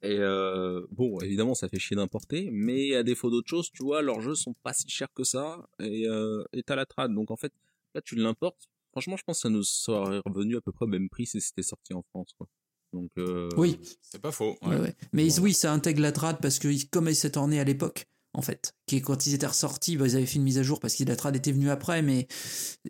Et 0.01 0.17
euh, 0.19 0.87
bon, 0.91 1.19
évidemment, 1.21 1.55
ça 1.55 1.69
fait 1.69 1.79
chier 1.79 1.97
d'importer, 1.97 2.49
mais 2.53 2.95
à 2.95 3.03
défaut 3.03 3.31
d'autre 3.31 3.49
chose, 3.49 3.71
tu 3.73 3.83
vois, 3.83 4.01
leurs 4.03 4.21
jeux 4.21 4.35
sont 4.35 4.55
pas 4.63 4.73
si 4.73 4.89
chers 4.89 5.13
que 5.13 5.25
ça, 5.25 5.67
et 5.81 6.07
euh, 6.09 6.43
et 6.53 6.63
t'as 6.63 6.77
la 6.77 6.87
trad. 6.87 7.13
Donc 7.15 7.31
en 7.31 7.37
fait, 7.37 7.53
là, 7.95 8.01
tu 8.01 8.15
l'importes. 8.17 8.69
Franchement, 8.93 9.17
je 9.17 9.25
pense 9.25 9.39
que 9.39 9.43
ça 9.43 9.49
nous 9.51 9.63
serait 9.63 10.21
revenu 10.27 10.57
à 10.57 10.61
peu 10.61 10.73
près 10.73 10.85
au 10.85 10.89
même 10.89 11.09
prix 11.09 11.27
si 11.27 11.41
c'était 11.41 11.63
sorti 11.63 11.95
en 11.95 12.03
France, 12.03 12.33
quoi. 12.39 12.47
Donc 12.93 13.11
euh, 13.19 13.49
Oui, 13.57 13.79
C'est 14.03 14.21
pas 14.21 14.33
faux. 14.33 14.57
ouais, 14.63 14.69
ouais. 14.69 14.81
ouais. 14.81 14.97
mais 15.13 15.27
Bon. 15.29 15.43
oui, 15.43 15.53
ça 15.55 15.73
intègre 15.73 16.03
la 16.03 16.13
trad 16.13 16.39
parce 16.41 16.59
que 16.59 16.69
comme 16.91 17.09
il 17.09 17.17
s'est 17.17 17.37
orné 17.39 17.59
à 17.61 17.65
l'époque, 17.65 18.07
en 18.35 18.43
fait, 18.43 18.75
qui 18.87 19.03
quand 19.03 19.27
ils 19.27 19.35
étaient 19.35 19.47
ressortis, 19.47 19.97
bah, 19.97 20.07
ils 20.07 20.17
avaient 20.17 20.27
fait 20.27 20.37
une 20.37 20.43
mise 20.43 20.59
à 20.59 20.63
jour 20.63 20.81
parce 20.81 20.95
que 20.95 21.05
la 21.05 21.17
trad 21.17 21.37
était 21.37 21.53
venue 21.53 21.71
après, 21.71 22.01
mais 22.03 22.27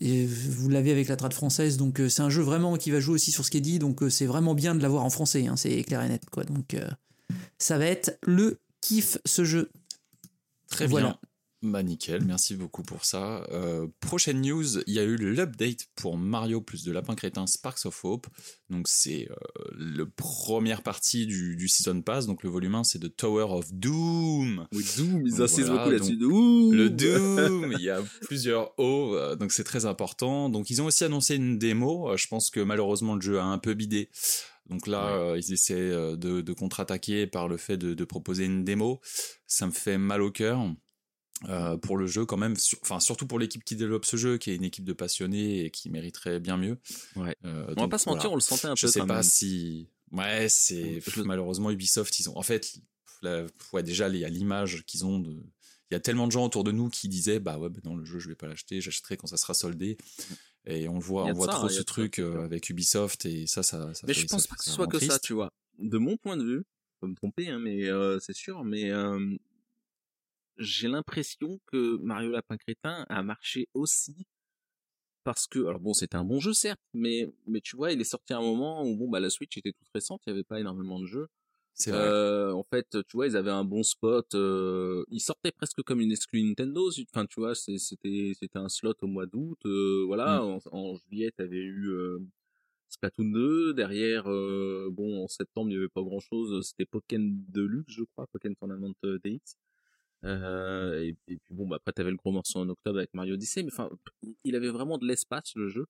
et 0.00 0.24
vous 0.26 0.68
l'avez 0.68 0.92
avec 0.92 1.08
la 1.08 1.16
trad 1.16 1.32
française, 1.32 1.76
donc 1.76 2.00
euh, 2.00 2.08
c'est 2.08 2.22
un 2.22 2.30
jeu 2.30 2.42
vraiment 2.42 2.76
qui 2.76 2.90
va 2.90 3.00
jouer 3.00 3.14
aussi 3.14 3.32
sur 3.32 3.44
ce 3.44 3.50
qui 3.50 3.58
est 3.58 3.60
dit, 3.62 3.78
donc 3.78 4.02
euh, 4.02 4.10
c'est 4.10 4.26
vraiment 4.26 4.54
bien 4.54 4.74
de 4.74 4.82
l'avoir 4.82 5.04
en 5.04 5.10
français, 5.10 5.46
hein, 5.48 5.56
c'est 5.56 5.82
clair 5.82 6.02
et 6.02 6.08
net, 6.08 6.22
quoi. 6.30 6.44
Donc 6.44 6.74
euh, 6.74 6.88
ça 7.58 7.76
va 7.78 7.86
être 7.86 8.18
le 8.24 8.60
kiff 8.80 9.18
ce 9.24 9.44
jeu. 9.44 9.70
Très 10.68 10.86
Voilà. 10.86 11.08
bien. 11.08 11.18
Bah 11.62 11.84
nickel, 11.84 12.24
merci 12.24 12.56
beaucoup 12.56 12.82
pour 12.82 13.04
ça. 13.04 13.46
Euh, 13.52 13.86
prochaine 14.00 14.40
news, 14.40 14.80
il 14.88 14.94
y 14.94 14.98
a 14.98 15.04
eu 15.04 15.14
l'update 15.14 15.86
pour 15.94 16.18
Mario 16.18 16.60
plus 16.60 16.82
de 16.82 16.90
Lapin 16.90 17.14
Crétin 17.14 17.46
Sparks 17.46 17.86
of 17.86 18.04
Hope. 18.04 18.26
Donc 18.68 18.88
c'est 18.88 19.30
euh, 19.30 19.34
le 19.70 20.10
première 20.10 20.82
partie 20.82 21.24
du, 21.24 21.54
du 21.54 21.68
Season 21.68 22.02
Pass. 22.02 22.26
Donc 22.26 22.42
le 22.42 22.50
volume 22.50 22.74
1 22.74 22.82
c'est 22.82 22.98
de 22.98 23.06
Tower 23.06 23.46
of 23.50 23.72
Doom. 23.72 24.66
oui, 24.72 24.84
Doom, 24.96 25.24
ils 25.24 25.40
insistent 25.40 25.68
voilà, 25.68 25.84
beaucoup 25.84 25.92
là-dessus. 25.92 26.16
Le 26.16 26.90
Doom, 27.38 27.74
il 27.78 27.84
y 27.84 27.90
a 27.90 28.02
plusieurs 28.22 28.76
hauts, 28.80 29.14
euh, 29.14 29.36
donc 29.36 29.52
c'est 29.52 29.62
très 29.62 29.86
important. 29.86 30.48
Donc 30.48 30.68
ils 30.68 30.82
ont 30.82 30.86
aussi 30.86 31.04
annoncé 31.04 31.36
une 31.36 31.58
démo. 31.58 32.16
Je 32.16 32.26
pense 32.26 32.50
que 32.50 32.58
malheureusement 32.58 33.14
le 33.14 33.20
jeu 33.20 33.38
a 33.38 33.44
un 33.44 33.58
peu 33.58 33.74
bidé. 33.74 34.10
Donc 34.68 34.88
là, 34.88 35.14
euh, 35.14 35.38
ils 35.38 35.52
essaient 35.52 35.90
de, 35.90 36.40
de 36.40 36.52
contre-attaquer 36.52 37.28
par 37.28 37.46
le 37.46 37.56
fait 37.56 37.76
de, 37.76 37.94
de 37.94 38.04
proposer 38.04 38.46
une 38.46 38.64
démo. 38.64 39.00
Ça 39.46 39.66
me 39.66 39.72
fait 39.72 39.98
mal 39.98 40.22
au 40.22 40.32
cœur. 40.32 40.58
Euh, 41.48 41.76
pour 41.76 41.96
le 41.96 42.06
jeu 42.06 42.24
quand 42.24 42.36
même, 42.36 42.56
sur- 42.56 42.78
enfin 42.82 43.00
surtout 43.00 43.26
pour 43.26 43.38
l'équipe 43.38 43.64
qui 43.64 43.76
développe 43.76 44.04
ce 44.04 44.16
jeu, 44.16 44.38
qui 44.38 44.50
est 44.50 44.56
une 44.56 44.64
équipe 44.64 44.84
de 44.84 44.92
passionnés 44.92 45.64
et 45.64 45.70
qui 45.70 45.90
mériterait 45.90 46.40
bien 46.40 46.56
mieux. 46.56 46.78
Ouais. 47.16 47.36
Euh, 47.44 47.64
On 47.64 47.68
va 47.68 47.74
donc 47.74 47.90
pas 47.90 47.98
se 47.98 48.04
voilà. 48.04 48.16
mentir, 48.18 48.32
on 48.32 48.34
le 48.36 48.40
sentait 48.40 48.68
un 48.68 48.74
Je 48.76 48.86
peu 48.86 48.92
sais 48.92 49.00
quand 49.00 49.06
pas 49.06 49.14
même. 49.14 49.22
si. 49.22 49.88
Ouais, 50.12 50.48
c'est. 50.48 51.00
Je- 51.00 51.22
Malheureusement, 51.22 51.70
Ubisoft, 51.70 52.18
ils 52.20 52.28
ont. 52.30 52.36
En 52.36 52.42
fait, 52.42 52.74
la- 53.22 53.46
ouais, 53.72 53.82
déjà, 53.82 54.08
il 54.08 54.16
y 54.16 54.24
a 54.24 54.28
l'image 54.28 54.84
qu'ils 54.86 55.04
ont 55.04 55.18
de. 55.18 55.30
Il 55.90 55.94
y 55.94 55.96
a 55.96 56.00
tellement 56.00 56.26
de 56.26 56.32
gens 56.32 56.44
autour 56.46 56.64
de 56.64 56.72
nous 56.72 56.88
qui 56.88 57.08
disaient 57.08 57.38
Bah 57.38 57.58
ouais, 57.58 57.68
bah 57.68 57.80
non, 57.84 57.96
le 57.96 58.04
jeu, 58.04 58.18
je 58.18 58.28
vais 58.28 58.34
pas 58.34 58.46
l'acheter, 58.46 58.80
j'achèterai 58.80 59.16
quand 59.16 59.26
ça 59.26 59.36
sera 59.36 59.52
soldé. 59.54 59.98
Et 60.64 60.86
on 60.88 60.94
le 60.94 61.00
voit, 61.00 61.24
on 61.24 61.32
voit 61.32 61.46
ça, 61.46 61.52
trop 61.54 61.66
hein, 61.66 61.68
ce 61.70 61.82
truc 61.82 62.18
euh, 62.20 62.44
avec 62.44 62.70
Ubisoft 62.70 63.26
et 63.26 63.46
ça, 63.48 63.62
ça. 63.64 63.92
ça 63.94 64.06
Mais 64.06 64.14
fait- 64.14 64.20
je 64.20 64.26
pense 64.26 64.46
pas 64.46 64.54
que 64.54 64.62
ce 64.64 64.70
soit 64.70 64.86
que 64.86 64.98
ça, 65.00 65.18
tu 65.18 65.32
vois. 65.32 65.52
De 65.78 65.98
mon 65.98 66.16
point 66.16 66.36
de 66.36 66.44
vue, 66.44 66.62
je 66.64 66.98
peux 67.00 67.08
me 67.08 67.14
tromper, 67.16 67.48
hein, 67.48 67.58
mais 67.58 67.88
euh, 67.90 68.18
c'est 68.20 68.32
sûr, 68.34 68.62
mais 68.64 68.90
euh, 68.90 69.18
j'ai 70.62 70.88
l'impression 70.88 71.60
que 71.66 71.96
Mario 72.02 72.30
Lapin 72.30 72.56
Crétin 72.56 73.04
a 73.08 73.22
marché 73.22 73.68
aussi 73.74 74.26
parce 75.24 75.46
que, 75.46 75.60
alors 75.60 75.78
bon, 75.80 75.94
c'était 75.94 76.16
un 76.16 76.24
bon 76.24 76.40
jeu 76.40 76.52
certes, 76.52 76.80
mais 76.94 77.32
mais 77.46 77.60
tu 77.60 77.76
vois, 77.76 77.92
il 77.92 78.00
est 78.00 78.04
sorti 78.04 78.32
à 78.32 78.38
un 78.38 78.42
moment 78.42 78.82
où 78.84 78.96
bon 78.96 79.08
bah 79.08 79.20
la 79.20 79.30
Switch 79.30 79.56
était 79.56 79.72
toute 79.72 79.88
récente, 79.94 80.20
il 80.26 80.30
y 80.30 80.32
avait 80.32 80.42
pas 80.42 80.58
énormément 80.58 80.98
de 80.98 81.06
jeux. 81.06 81.28
C'est 81.74 81.90
vrai. 81.90 82.00
Euh, 82.00 82.52
en 82.52 82.64
fait, 82.64 82.86
tu 82.90 83.16
vois, 83.16 83.26
ils 83.28 83.36
avaient 83.36 83.50
un 83.52 83.64
bon 83.64 83.82
spot. 83.82 84.34
Euh, 84.34 85.04
ils 85.10 85.20
sortaient 85.20 85.52
presque 85.52 85.80
comme 85.82 86.00
une 86.00 86.12
exclue 86.12 86.42
Nintendo. 86.42 86.90
Enfin, 87.14 87.24
tu 87.26 87.40
vois, 87.40 87.54
c'était 87.54 88.32
c'était 88.34 88.58
un 88.58 88.68
slot 88.68 88.94
au 89.02 89.06
mois 89.06 89.26
d'août. 89.26 89.58
euh, 89.64 90.02
voilà, 90.06 90.42
Mm. 90.42 90.44
en, 90.44 90.60
en 90.72 90.96
juillet, 90.96 91.30
t'avais 91.36 91.56
eu 91.62 91.88
Splatoon 92.88 93.30
2. 93.30 93.74
Derrière, 93.74 94.24
bon, 94.24 95.24
en 95.24 95.28
septembre, 95.28 95.70
il 95.70 95.74
y 95.74 95.76
avait 95.78 95.88
pas 95.88 96.02
grand 96.02 96.20
chose. 96.20 96.66
C'était 96.66 96.84
Pokémon 96.84 97.32
Deluxe, 97.48 97.94
je 97.94 98.04
crois, 98.04 98.26
Pokémon 98.26 98.54
Tournament 98.54 98.92
DX. 99.24 99.56
Euh, 100.24 101.00
et, 101.02 101.16
et 101.28 101.36
puis 101.38 101.54
bon, 101.54 101.66
bah 101.66 101.76
après, 101.76 101.92
t'avais 101.92 102.10
le 102.10 102.16
gros 102.16 102.32
morceau 102.32 102.60
en 102.60 102.68
octobre 102.68 102.98
avec 102.98 103.12
Mario 103.14 103.34
Odyssey. 103.34 103.62
Mais 103.62 103.72
enfin, 103.72 103.90
il 104.44 104.54
avait 104.56 104.70
vraiment 104.70 104.98
de 104.98 105.06
l'espace 105.06 105.54
le 105.56 105.68
jeu. 105.68 105.86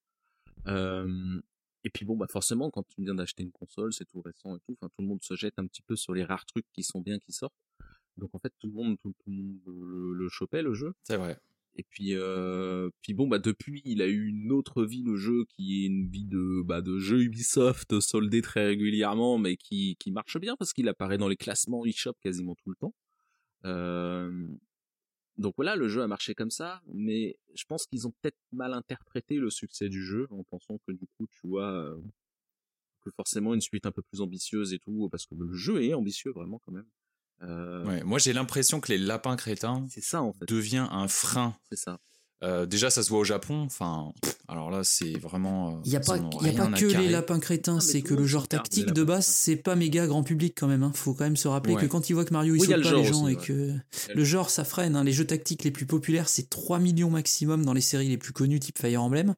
Euh, 0.66 1.40
et 1.84 1.90
puis 1.90 2.04
bon, 2.04 2.16
bah 2.16 2.26
forcément, 2.30 2.70
quand 2.70 2.86
tu 2.88 3.02
viens 3.02 3.14
d'acheter 3.14 3.42
une 3.42 3.52
console, 3.52 3.92
c'est 3.92 4.04
tout 4.06 4.20
récent 4.20 4.56
et 4.56 4.60
tout. 4.60 4.76
Enfin, 4.80 4.88
tout 4.88 5.02
le 5.02 5.08
monde 5.08 5.22
se 5.22 5.34
jette 5.34 5.58
un 5.58 5.66
petit 5.66 5.82
peu 5.82 5.96
sur 5.96 6.14
les 6.14 6.24
rares 6.24 6.46
trucs 6.46 6.66
qui 6.72 6.82
sont 6.82 7.00
bien 7.00 7.18
qui 7.18 7.32
sortent. 7.32 7.54
Donc 8.16 8.34
en 8.34 8.38
fait, 8.38 8.52
tout 8.58 8.68
le 8.68 8.74
monde, 8.74 8.96
tout, 9.02 9.12
tout 9.24 9.30
le 9.30 9.36
monde 9.36 9.58
le, 9.66 10.14
le 10.14 10.28
chopait 10.28 10.62
le 10.62 10.74
jeu. 10.74 10.92
C'est 11.02 11.16
vrai. 11.16 11.38
Et 11.74 11.84
puis, 11.88 12.14
euh, 12.14 12.90
puis 13.00 13.14
bon, 13.14 13.26
bah 13.26 13.38
depuis, 13.38 13.80
il 13.86 14.02
a 14.02 14.06
eu 14.06 14.26
une 14.26 14.52
autre 14.52 14.84
vie 14.84 15.02
le 15.02 15.16
jeu 15.16 15.46
qui 15.48 15.82
est 15.82 15.86
une 15.86 16.06
vie 16.06 16.26
de, 16.26 16.62
bah, 16.62 16.82
de 16.82 16.98
jeu 16.98 17.22
Ubisoft 17.22 17.98
soldé 18.00 18.42
très 18.42 18.66
régulièrement, 18.66 19.38
mais 19.38 19.56
qui, 19.56 19.96
qui 19.98 20.10
marche 20.12 20.38
bien 20.38 20.54
parce 20.56 20.74
qu'il 20.74 20.88
apparaît 20.88 21.16
dans 21.16 21.28
les 21.28 21.36
classements 21.36 21.86
eShop 21.86 22.12
quasiment 22.20 22.54
tout 22.56 22.70
le 22.70 22.76
temps. 22.76 22.94
Euh, 23.64 24.46
donc 25.38 25.54
voilà, 25.56 25.76
le 25.76 25.88
jeu 25.88 26.02
a 26.02 26.06
marché 26.06 26.34
comme 26.34 26.50
ça, 26.50 26.82
mais 26.92 27.38
je 27.54 27.64
pense 27.64 27.86
qu'ils 27.86 28.06
ont 28.06 28.12
peut-être 28.20 28.36
mal 28.52 28.74
interprété 28.74 29.36
le 29.36 29.50
succès 29.50 29.88
du 29.88 30.04
jeu 30.04 30.26
en 30.30 30.44
pensant 30.44 30.78
que 30.86 30.92
du 30.92 31.06
coup, 31.16 31.26
tu 31.26 31.46
vois, 31.46 31.96
que 33.02 33.10
forcément 33.10 33.54
une 33.54 33.60
suite 33.60 33.86
un 33.86 33.92
peu 33.92 34.02
plus 34.02 34.20
ambitieuse 34.20 34.72
et 34.72 34.78
tout, 34.78 35.08
parce 35.10 35.26
que 35.26 35.34
le 35.34 35.52
jeu 35.52 35.82
est 35.84 35.94
ambitieux 35.94 36.32
vraiment 36.32 36.58
quand 36.60 36.72
même. 36.72 36.86
Euh, 37.42 37.84
Ouais. 37.86 38.04
Moi, 38.04 38.18
j'ai 38.18 38.32
l'impression 38.32 38.80
que 38.80 38.92
les 38.92 38.98
lapins 38.98 39.36
crétins 39.36 39.86
C'est 39.88 40.02
ça 40.02 40.22
en 40.22 40.32
fait, 40.32 40.46
devient 40.46 40.86
un 40.90 41.08
frein. 41.08 41.56
c'est 41.68 41.76
ça. 41.78 41.98
Euh, 42.42 42.66
déjà, 42.66 42.90
ça 42.90 43.02
se 43.02 43.08
voit 43.10 43.20
au 43.20 43.24
Japon. 43.24 43.62
Enfin, 43.64 44.12
pff, 44.20 44.36
alors 44.48 44.70
là, 44.70 44.80
c'est 44.82 45.16
vraiment. 45.18 45.80
Il 45.84 45.90
n'y 45.90 45.96
a 45.96 46.00
pas, 46.00 46.16
y 46.16 46.48
a 46.48 46.52
pas 46.52 46.66
que 46.76 46.86
les 46.86 47.08
lapins 47.08 47.38
crétins, 47.38 47.78
c'est 47.80 48.02
que 48.02 48.14
le 48.14 48.26
genre 48.26 48.48
tactique 48.48 48.92
de 48.92 49.04
base, 49.04 49.26
c'est 49.26 49.56
pas 49.56 49.76
méga 49.76 50.06
grand 50.06 50.22
public 50.24 50.54
quand 50.58 50.66
même. 50.66 50.82
Hein. 50.82 50.90
Faut 50.94 51.14
quand 51.14 51.24
même 51.24 51.36
se 51.36 51.46
rappeler 51.48 51.74
Ouais. 51.74 51.82
que 51.82 51.86
quand 51.86 52.10
ils 52.10 52.14
voient 52.14 52.24
que 52.24 52.32
Mario 52.32 52.54
il 52.54 52.60
Oui, 52.60 52.66
saute 52.66 52.76
le 52.76 52.82
pas 52.82 52.90
les 52.92 53.04
genre 53.04 53.04
gens 53.04 53.24
aussi, 53.24 53.32
et 53.34 53.36
que 53.36 53.72
le 54.14 54.24
genre 54.24 54.50
ça 54.50 54.64
freine. 54.64 54.96
hein. 54.96 55.04
Les 55.04 55.12
jeux 55.12 55.26
tactiques 55.26 55.62
les 55.64 55.70
plus 55.70 55.86
populaires, 55.86 56.28
c'est 56.28 56.50
3 56.50 56.78
millions 56.80 57.10
maximum 57.10 57.64
dans 57.64 57.72
les 57.72 57.80
séries 57.80 58.08
les 58.08 58.18
plus 58.18 58.32
connues, 58.32 58.58
type 58.60 58.78
Fire 58.78 59.02
Emblem. 59.02 59.34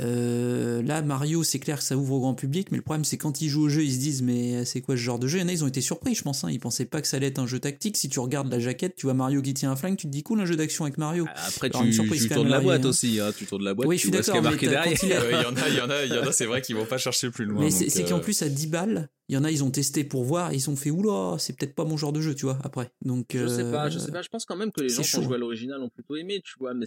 Euh, 0.00 0.82
là, 0.82 1.02
Mario, 1.02 1.42
c'est 1.42 1.58
clair 1.58 1.78
que 1.78 1.84
ça 1.84 1.96
ouvre 1.96 2.14
au 2.14 2.20
grand 2.20 2.34
public, 2.34 2.70
mais 2.70 2.76
le 2.76 2.82
problème, 2.82 3.04
c'est 3.04 3.16
quand 3.16 3.40
ils 3.40 3.48
jouent 3.48 3.64
au 3.64 3.68
jeu, 3.68 3.82
ils 3.82 3.92
se 3.94 3.98
disent, 3.98 4.22
mais 4.22 4.64
c'est 4.64 4.80
quoi 4.80 4.96
ce 4.96 5.00
genre 5.00 5.18
de 5.18 5.26
jeu? 5.26 5.38
Il 5.38 5.42
y 5.42 5.44
en 5.44 5.48
a, 5.48 5.52
ils 5.52 5.64
ont 5.64 5.68
été 5.68 5.80
surpris, 5.80 6.14
je 6.14 6.22
pense. 6.22 6.44
Hein. 6.44 6.50
Ils 6.50 6.60
pensaient 6.60 6.84
pas 6.84 7.00
que 7.00 7.08
ça 7.08 7.16
allait 7.16 7.26
être 7.26 7.38
un 7.38 7.46
jeu 7.46 7.58
tactique. 7.58 7.96
Si 7.96 8.08
tu 8.08 8.20
regardes 8.20 8.50
la 8.50 8.58
jaquette, 8.58 8.94
tu 8.96 9.06
vois 9.06 9.14
Mario 9.14 9.42
qui 9.42 9.54
tient 9.54 9.70
un 9.70 9.76
flingue, 9.76 9.96
tu 9.96 10.06
te 10.06 10.12
dis, 10.12 10.22
cool, 10.22 10.40
un 10.40 10.44
jeu 10.46 10.56
d'action 10.56 10.84
avec 10.84 10.98
Mario. 10.98 11.26
Après, 11.46 11.68
Alors, 11.68 11.82
tu, 11.82 11.92
surprise 11.92 12.22
tu 12.22 12.28
tournes 12.28 12.48
la 12.48 12.60
boîte 12.60 12.84
hein. 12.84 12.88
aussi, 12.88 13.20
hein, 13.20 13.32
tu 13.36 13.46
tournes 13.46 13.64
la 13.64 13.74
boîte, 13.74 13.88
Oui, 13.88 13.96
je 13.96 14.02
tu 14.02 14.08
suis 14.08 14.12
d'accord, 14.12 14.36
il 14.62 14.68
Euh, 14.68 15.30
y 15.42 15.46
en 15.46 15.56
a, 15.56 15.68
il 15.68 15.76
y 15.76 15.80
en 15.80 15.90
a, 15.90 16.04
il 16.04 16.12
y 16.12 16.18
en 16.18 16.26
a, 16.26 16.32
c'est 16.32 16.46
vrai 16.46 16.62
qu'ils 16.62 16.76
vont 16.76 16.86
pas 16.86 16.98
chercher 16.98 17.30
plus 17.30 17.44
loin. 17.44 17.60
Mais 17.60 17.70
c'est 17.70 18.04
qu'en 18.04 18.18
euh, 18.18 18.20
plus, 18.20 18.42
à 18.42 18.48
10 18.48 18.66
balles, 18.68 19.08
il 19.28 19.34
y 19.34 19.38
en 19.38 19.44
a, 19.44 19.50
ils 19.50 19.64
ont 19.64 19.70
testé 19.70 20.04
pour 20.04 20.24
voir, 20.24 20.52
et 20.52 20.56
ils 20.56 20.70
ont 20.70 20.76
fait, 20.76 20.90
oula, 20.90 21.36
c'est 21.38 21.56
peut-être 21.56 21.74
pas 21.74 21.84
mon 21.84 21.96
genre 21.96 22.12
de 22.12 22.20
jeu, 22.20 22.34
tu 22.34 22.46
vois, 22.46 22.58
après. 22.62 22.90
Donc, 23.04 23.26
Je 23.32 23.46
sais 23.46 23.62
euh, 23.62 23.72
pas, 23.72 23.90
je 23.90 23.98
sais 23.98 24.12
pas. 24.12 24.22
Je 24.22 24.28
pense 24.28 24.44
quand 24.44 24.56
même 24.56 24.72
que 24.72 24.80
les 24.80 24.88
gens 24.88 25.02
qui 25.02 25.16
ont 25.16 25.22
joué 25.22 25.34
à 25.34 25.38
l'original 25.38 25.80
ont 25.82 25.88
plutôt 25.90 26.16
aimé, 26.16 26.40
tu 26.44 26.54
vois. 26.58 26.72
Mais 26.74 26.86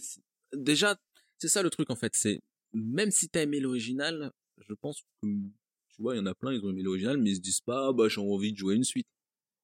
déjà, 0.56 0.96
c'est 1.38 1.48
ça 1.48 1.64
le 1.64 1.70
truc 1.70 1.90
en 1.90 1.96
fait. 1.96 2.12
C'est 2.16 2.42
même 2.74 3.12
si 3.12 3.30
t'as 3.30 3.44
aimé 3.44 3.60
l'original, 3.60 4.32
je 4.60 4.74
pense 4.74 5.02
que 5.22 5.28
tu 5.90 6.02
vois, 6.02 6.16
il 6.16 6.20
y 6.20 6.22
en 6.22 6.26
a 6.26 6.36
plein, 6.36 6.54
ils 6.54 6.64
ont 6.66 6.70
aimé 6.70 6.82
l'original, 6.84 7.18
mais 7.18 7.32
ils 7.32 7.36
se 7.38 7.42
disent 7.42 7.62
pas, 7.62 7.90
ah, 7.90 7.94
bah 7.94 8.08
j'ai 8.10 8.22
envie 8.22 8.54
de 8.54 8.58
jouer 8.58 8.76
une 8.76 8.84
suite. 8.84 9.08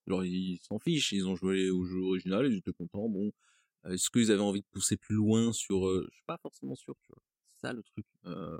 Alors 0.08 0.26
ils 0.26 0.60
s'en 0.60 0.80
fichent, 0.80 1.12
ils 1.14 1.28
ont 1.28 1.36
joué 1.36 1.70
au 1.70 1.86
jeu 1.86 2.00
original, 2.02 2.48
ils 2.52 2.58
étaient 2.58 2.74
contents. 2.74 3.10
Bon, 3.10 3.32
est-ce 3.90 4.10
qu'ils 4.10 4.32
avaient 4.32 4.42
envie 4.42 4.62
de 4.62 4.68
pousser 4.72 4.98
plus 4.98 5.16
loin 5.16 5.54
sur, 5.54 5.88
euh, 5.88 6.08
je 6.12 6.16
suis 6.16 6.26
pas 6.26 6.38
forcément 6.38 6.76
sûr, 6.76 6.96
tu 7.02 7.08
vois. 7.14 7.22
C'est 7.48 7.60
ça 7.68 7.74
le 7.74 7.84
truc. 7.84 8.06
Euh... 8.26 8.58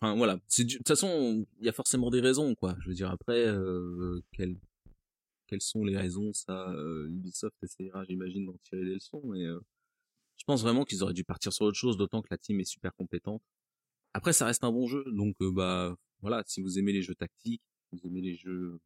Enfin 0.00 0.14
voilà, 0.16 0.38
c'est 0.46 0.64
du- 0.64 0.74
de 0.74 0.78
toute 0.78 0.88
façon, 0.88 1.44
il 1.60 1.66
y 1.66 1.68
a 1.68 1.72
forcément 1.72 2.10
des 2.10 2.20
raisons, 2.20 2.54
quoi. 2.54 2.76
Je 2.80 2.88
veux 2.88 2.94
dire 2.94 3.10
après, 3.10 3.46
euh, 3.46 4.20
quelles 4.32 4.56
quelles 5.48 5.62
sont 5.62 5.84
les 5.84 5.96
raisons 5.96 6.32
Ça, 6.32 6.70
euh, 6.72 7.08
Ubisoft 7.08 7.56
essaiera, 7.62 8.04
j'imagine, 8.04 8.44
d'en 8.46 8.56
tirer 8.64 8.84
des 8.84 8.94
leçons. 8.94 9.22
Mais 9.24 9.44
euh, 9.46 9.58
je 10.38 10.44
pense 10.44 10.62
vraiment 10.62 10.84
qu'ils 10.84 11.02
auraient 11.02 11.12
dû 11.14 11.24
partir 11.24 11.52
sur 11.52 11.66
autre 11.66 11.76
chose, 11.76 11.96
d'autant 11.98 12.22
que 12.22 12.28
la 12.30 12.38
team 12.38 12.58
est 12.60 12.64
super 12.64 12.94
compétente. 12.94 13.42
Après, 14.14 14.32
ça 14.32 14.46
reste 14.46 14.64
un 14.64 14.72
bon 14.72 14.86
jeu, 14.86 15.04
donc 15.12 15.36
euh, 15.42 15.52
bah 15.52 15.94
voilà, 16.22 16.42
si 16.46 16.62
vous 16.62 16.78
aimez 16.78 16.92
les 16.92 17.02
jeux 17.02 17.14
tactiques, 17.14 17.62
si 17.90 17.96
vous 18.00 18.06
aimez 18.08 18.20
les 18.22 18.34
jeux, 18.36 18.80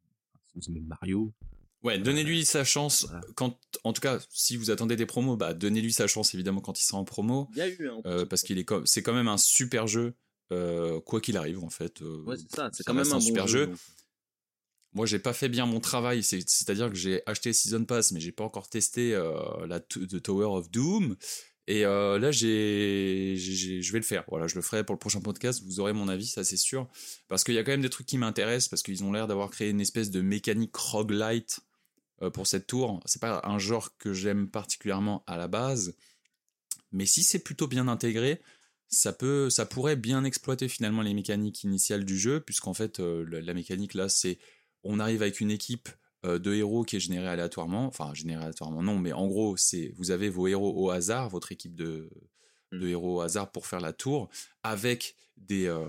si 0.47 0.53
vous 0.59 0.69
aimez 0.69 0.81
Mario, 0.81 1.31
Ouais, 1.83 1.99
donnez-lui 1.99 2.45
sa 2.45 2.63
chance. 2.63 3.07
Voilà. 3.09 3.21
Quand, 3.35 3.59
en 3.83 3.91
tout 3.91 3.99
cas, 3.99 4.17
si 4.29 4.55
vous 4.55 4.71
attendez 4.71 4.95
des 4.95 5.05
promos, 5.05 5.35
bah 5.35 5.53
donnez-lui 5.53 5.91
sa 5.91 6.07
chance 6.07 6.33
évidemment 6.33 6.61
quand 6.61 6.79
il 6.79 6.83
sera 6.85 6.97
en 6.97 7.03
promo, 7.03 7.49
il 7.51 7.57
y 7.57 7.61
a 7.61 7.67
eu 7.67 7.89
un. 7.89 8.01
euh, 8.05 8.25
parce 8.25 8.41
qu'il 8.43 8.57
est, 8.57 8.63
comme- 8.63 8.85
c'est 8.85 9.03
quand 9.03 9.13
même 9.13 9.27
un 9.27 9.37
super 9.37 9.85
jeu, 9.85 10.13
euh, 10.53 11.01
quoi 11.01 11.19
qu'il 11.19 11.35
arrive 11.35 11.61
en 11.61 11.69
fait. 11.69 12.01
euh, 12.01 12.23
ouais, 12.23 12.37
c'est 12.37 12.55
ça, 12.55 12.69
c'est 12.71 12.83
quand 12.85 12.93
même 12.93 13.05
un, 13.07 13.15
un 13.15 13.19
bon 13.19 13.19
super 13.19 13.47
jeu. 13.49 13.69
Moi, 14.93 15.05
j'ai 15.07 15.19
pas 15.19 15.33
fait 15.33 15.49
bien 15.49 15.65
mon 15.65 15.79
travail, 15.79 16.21
c'est- 16.23 16.47
c'est-à-dire 16.47 16.89
que 16.89 16.95
j'ai 16.95 17.21
acheté 17.25 17.51
Season 17.53 17.83
Pass, 17.85 18.11
mais 18.11 18.19
j'ai 18.19 18.31
pas 18.31 18.43
encore 18.43 18.69
testé 18.69 19.13
euh, 19.15 19.65
la 19.67 19.79
The 19.79 20.21
Tower 20.21 20.45
of 20.45 20.69
Doom. 20.69 21.15
Et 21.65 21.85
euh, 21.85 22.19
là, 22.19 22.31
j'ai, 22.31 23.35
je 23.37 23.91
vais 23.93 23.99
le 23.99 24.03
faire. 24.05 24.25
Voilà, 24.27 24.47
je 24.47 24.55
le 24.55 24.61
ferai 24.61 24.83
pour 24.83 24.93
le 24.93 24.99
prochain 24.99 25.21
podcast. 25.21 25.63
Vous 25.65 25.79
aurez 25.79 25.93
mon 25.93 26.09
avis, 26.09 26.27
ça 26.27 26.43
c'est 26.43 26.57
sûr, 26.57 26.89
parce 27.29 27.43
qu'il 27.43 27.55
y 27.55 27.57
a 27.57 27.63
quand 27.63 27.71
même 27.71 27.81
des 27.81 27.89
trucs 27.89 28.05
qui 28.05 28.17
m'intéressent, 28.17 28.67
parce 28.69 28.83
qu'ils 28.83 29.03
ont 29.03 29.11
l'air 29.13 29.27
d'avoir 29.27 29.49
créé 29.49 29.69
une 29.69 29.79
espèce 29.81 30.11
de 30.11 30.21
mécanique 30.21 30.75
roguelite 30.75 31.61
euh, 32.21 32.29
pour 32.29 32.47
cette 32.47 32.67
tour. 32.67 32.99
C'est 33.05 33.21
pas 33.21 33.41
un 33.45 33.59
genre 33.59 33.97
que 33.97 34.13
j'aime 34.13 34.49
particulièrement 34.49 35.23
à 35.25 35.37
la 35.37 35.47
base, 35.47 35.95
Mais 36.91 37.05
si 37.05 37.23
c'est 37.23 37.39
plutôt 37.39 37.67
bien 37.67 37.87
intégré, 37.87 38.39
ça 38.87 39.13
peut, 39.13 39.49
ça 39.49 39.65
pourrait 39.65 39.95
bien 39.95 40.23
exploiter 40.23 40.67
finalement 40.67 41.01
les 41.01 41.13
mécaniques 41.13 41.63
initiales 41.63 42.05
du 42.05 42.17
jeu, 42.17 42.39
puisqu'en 42.39 42.73
fait 42.73 42.99
la 42.99 43.53
mécanique 43.53 43.95
là, 43.95 44.09
c'est 44.09 44.37
on 44.83 44.99
arrive 44.99 45.21
avec 45.21 45.39
une 45.41 45.51
équipe 45.51 45.89
euh, 46.25 46.39
de 46.39 46.53
héros 46.53 46.83
qui 46.83 46.97
est 46.97 46.99
générée 46.99 47.27
aléatoirement, 47.27 47.85
enfin 47.85 48.13
générée 48.13 48.43
aléatoirement 48.43 48.81
non, 48.81 48.97
mais 48.97 49.13
en 49.13 49.27
gros 49.27 49.57
c'est 49.57 49.93
vous 49.95 50.11
avez 50.11 50.29
vos 50.29 50.47
héros 50.47 50.73
au 50.75 50.89
hasard, 50.89 51.29
votre 51.29 51.51
équipe 51.51 51.75
de, 51.75 52.09
de 52.71 52.87
héros 52.87 53.17
au 53.17 53.21
hasard 53.21 53.51
pour 53.51 53.67
faire 53.67 53.81
la 53.81 53.93
tour, 53.93 54.29
avec 54.63 55.15
des 55.37 55.67
euh, 55.67 55.85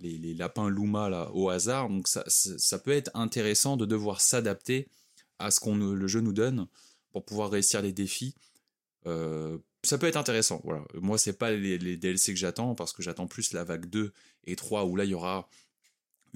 les, 0.00 0.18
les 0.18 0.34
lapins 0.34 0.70
Luma 0.70 1.08
là 1.10 1.30
au 1.32 1.48
hasard, 1.48 1.88
donc 1.88 2.08
ça, 2.08 2.24
ça, 2.26 2.58
ça 2.58 2.78
peut 2.78 2.92
être 2.92 3.10
intéressant 3.14 3.76
de 3.76 3.86
devoir 3.86 4.20
s'adapter 4.20 4.88
à 5.38 5.50
ce 5.50 5.60
qu'on 5.60 5.76
le 5.76 6.06
jeu 6.06 6.20
nous 6.20 6.32
donne 6.32 6.66
pour 7.12 7.24
pouvoir 7.24 7.50
réussir 7.50 7.82
les 7.82 7.92
défis. 7.92 8.34
Euh, 9.06 9.58
ça 9.82 9.98
peut 9.98 10.06
être 10.06 10.16
intéressant. 10.16 10.60
Voilà. 10.64 10.84
Moi, 10.94 11.16
c'est 11.16 11.32
pas 11.32 11.50
les, 11.50 11.78
les 11.78 11.96
DLC 11.96 12.32
que 12.32 12.38
j'attends 12.38 12.74
parce 12.74 12.92
que 12.92 13.02
j'attends 13.02 13.26
plus 13.26 13.52
la 13.52 13.64
vague 13.64 13.86
2 13.86 14.12
et 14.44 14.56
3 14.56 14.84
où 14.84 14.96
là 14.96 15.04
il 15.04 15.10
y 15.10 15.14
aura 15.14 15.48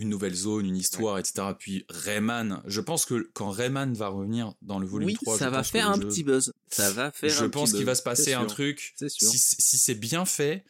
une 0.01 0.09
nouvelle 0.09 0.35
zone, 0.35 0.67
une 0.67 0.77
histoire, 0.77 1.19
etc. 1.19 1.49
Puis 1.59 1.85
Rayman, 1.89 2.63
je 2.67 2.81
pense 2.81 3.05
que 3.05 3.31
quand 3.35 3.51
Rayman 3.51 3.93
va 3.95 4.09
revenir 4.09 4.55
dans 4.63 4.79
le 4.79 4.87
volume 4.87 5.09
Oui, 5.09 5.15
3, 5.15 5.39
ça 5.39 5.47
je 5.47 5.51
va 5.51 5.57
pense 5.59 5.71
faire 5.71 5.91
un 5.91 5.95
jeu- 6.01 6.09
petit 6.09 6.25
buzz. 6.25 6.53
Ça 6.69 6.91
va 6.91 7.11
faire 7.13 7.31
Je 7.31 7.45
un 7.45 7.49
pense 7.51 7.73
qu'il 7.73 7.85
va 7.85 7.95
se 7.95 8.03
passer 8.03 8.33
un 8.33 8.47
truc. 8.47 8.95
Sûr. 8.97 9.11
Si, 9.31 9.39
si 9.39 9.79
c'est 9.79 9.95
bien 9.95 10.25
fait, 10.25 10.65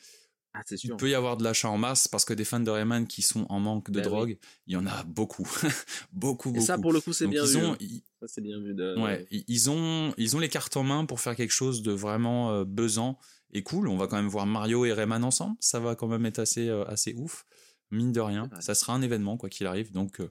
Ah, 0.53 0.63
il 0.71 0.79
sûr. 0.79 0.97
peut 0.97 1.09
y 1.09 1.15
avoir 1.15 1.37
de 1.37 1.45
l'achat 1.45 1.69
en 1.71 1.79
masse 1.79 2.09
parce 2.09 2.25
que 2.25 2.35
des 2.35 2.45
fans 2.45 2.59
de 2.61 2.71
Rayman 2.71 3.07
qui 3.07 3.23
sont 3.23 3.47
en 3.49 3.61
manque 3.61 3.91
de 3.91 4.01
Bah 4.01 4.07
oui. 4.07 4.11
drogue, 4.11 4.39
il 4.67 4.73
y 4.75 4.77
en 4.77 4.85
a 4.87 5.05
beaucoup. 5.05 5.49
beaucoup, 6.13 6.49
Et 6.51 6.53
beaucoup. 6.55 6.67
ça, 6.67 6.77
pour 6.79 6.93
le 6.93 7.01
coup, 7.01 7.13
c'est 7.13 7.29
bien 7.29 7.45
ils 7.45 7.51
vu. 7.59 7.65
ont, 7.65 7.77
ils- 7.81 8.03
Ça, 8.21 8.27
c'est 8.29 8.41
bien 8.41 8.59
vu. 8.59 8.75
De... 8.75 8.99
Ouais, 9.01 9.27
ils 9.31 9.71
ont, 9.71 10.13
ils 10.19 10.35
ont 10.37 10.41
les 10.41 10.49
cartes 10.49 10.77
en 10.77 10.83
main 10.83 11.05
pour 11.07 11.21
faire 11.21 11.37
quelque 11.37 11.53
chose 11.53 11.83
de 11.83 11.93
vraiment 11.93 12.51
euh, 12.53 12.65
buzzant 12.65 13.19
et 13.53 13.63
cool. 13.63 13.89
On 13.89 13.97
va 13.97 14.07
quand 14.09 14.17
même 14.17 14.29
voir 14.29 14.45
Mario 14.47 14.85
et 14.85 14.93
Rayman 14.93 15.23
ensemble. 15.25 15.57
Ça 15.61 15.79
va 15.81 15.95
quand 15.95 16.09
même 16.09 16.27
être 16.27 16.39
assez, 16.41 16.69
euh, 16.69 16.85
assez 16.87 17.15
ouf. 17.15 17.45
Mine 17.91 18.13
de 18.13 18.21
rien, 18.21 18.49
ça 18.61 18.75
sera 18.75 18.93
un 18.95 19.03
événement 19.03 19.37
quoi 19.37 19.49
qu'il 19.49 19.67
arrive. 19.67 19.93
Donc, 19.93 20.21
euh, 20.21 20.31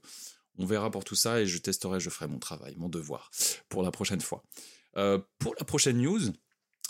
on 0.57 0.66
verra 0.66 0.91
pour 0.91 1.03
tout 1.03 1.16
ça 1.16 1.41
et 1.41 1.45
je 1.45 1.57
testerai, 1.57 1.99
je 1.99 2.10
ferai 2.10 2.28
mon 2.28 2.39
travail, 2.39 2.76
mon 2.78 2.89
devoir 2.89 3.32
pour 3.70 3.84
la 3.84 3.91
prochaine 3.91 4.22
fois. 4.22 4.43
Euh, 4.97 5.20
pour 5.39 5.55
la 5.60 5.66
prochaine 5.66 5.97
news, 5.97 6.20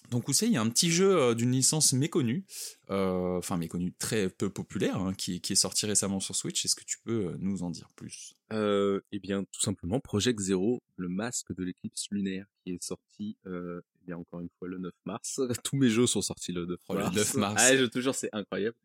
donc 0.09 0.26
vous 0.26 0.34
savez, 0.34 0.51
il 0.51 0.55
y 0.55 0.57
a 0.57 0.61
un 0.61 0.70
petit 0.70 0.89
jeu 0.91 1.15
euh, 1.15 1.36
d'une 1.36 1.51
licence 1.51 1.93
méconnue, 1.93 2.45
euh, 2.89 3.38
enfin 3.38 3.57
méconnue, 3.57 3.93
très 3.99 4.30
peu 4.30 4.49
populaire, 4.49 4.97
hein, 4.97 5.13
qui, 5.13 5.39
qui 5.39 5.53
est 5.53 5.57
sorti 5.57 5.86
récemment 5.86 6.20
sur 6.20 6.36
Switch. 6.36 6.65
Est-ce 6.65 6.76
que 6.76 6.84
tu 6.84 6.97
peux 7.03 7.36
nous 7.39 7.61
en 7.61 7.70
dire 7.70 7.89
plus? 7.95 8.34
Euh, 8.51 9.01
eh 9.11 9.20
bien, 9.20 9.43
tout 9.43 9.61
simplement, 9.61 9.99
Project 9.99 10.39
Zero, 10.39 10.82
le 10.95 11.09
masque 11.09 11.53
de 11.53 11.63
l'éclipse 11.63 12.07
lunaire, 12.09 12.47
qui 12.63 12.72
est 12.72 12.84
sorti, 12.84 13.38
euh, 13.45 13.82
eh 14.01 14.05
bien, 14.07 14.17
encore 14.17 14.39
une 14.39 14.49
fois, 14.57 14.67
le 14.67 14.80
9 14.80 14.91
mars. 15.05 15.41
Tous 15.63 15.76
mes 15.76 15.89
jeux 15.89 16.07
sont 16.07 16.24
sortis 16.24 16.53
le 16.53 16.65
9 16.65 16.80
Oh, 16.88 16.93
le 16.95 16.99
mars. 17.01 17.15
9 17.15 17.34
mars. 17.36 17.61
Ah, 17.63 17.78
je 17.78 17.86
te 17.86 17.99
jure, 17.99 18.15
c'est 18.15 18.30
incroyable. 18.34 18.78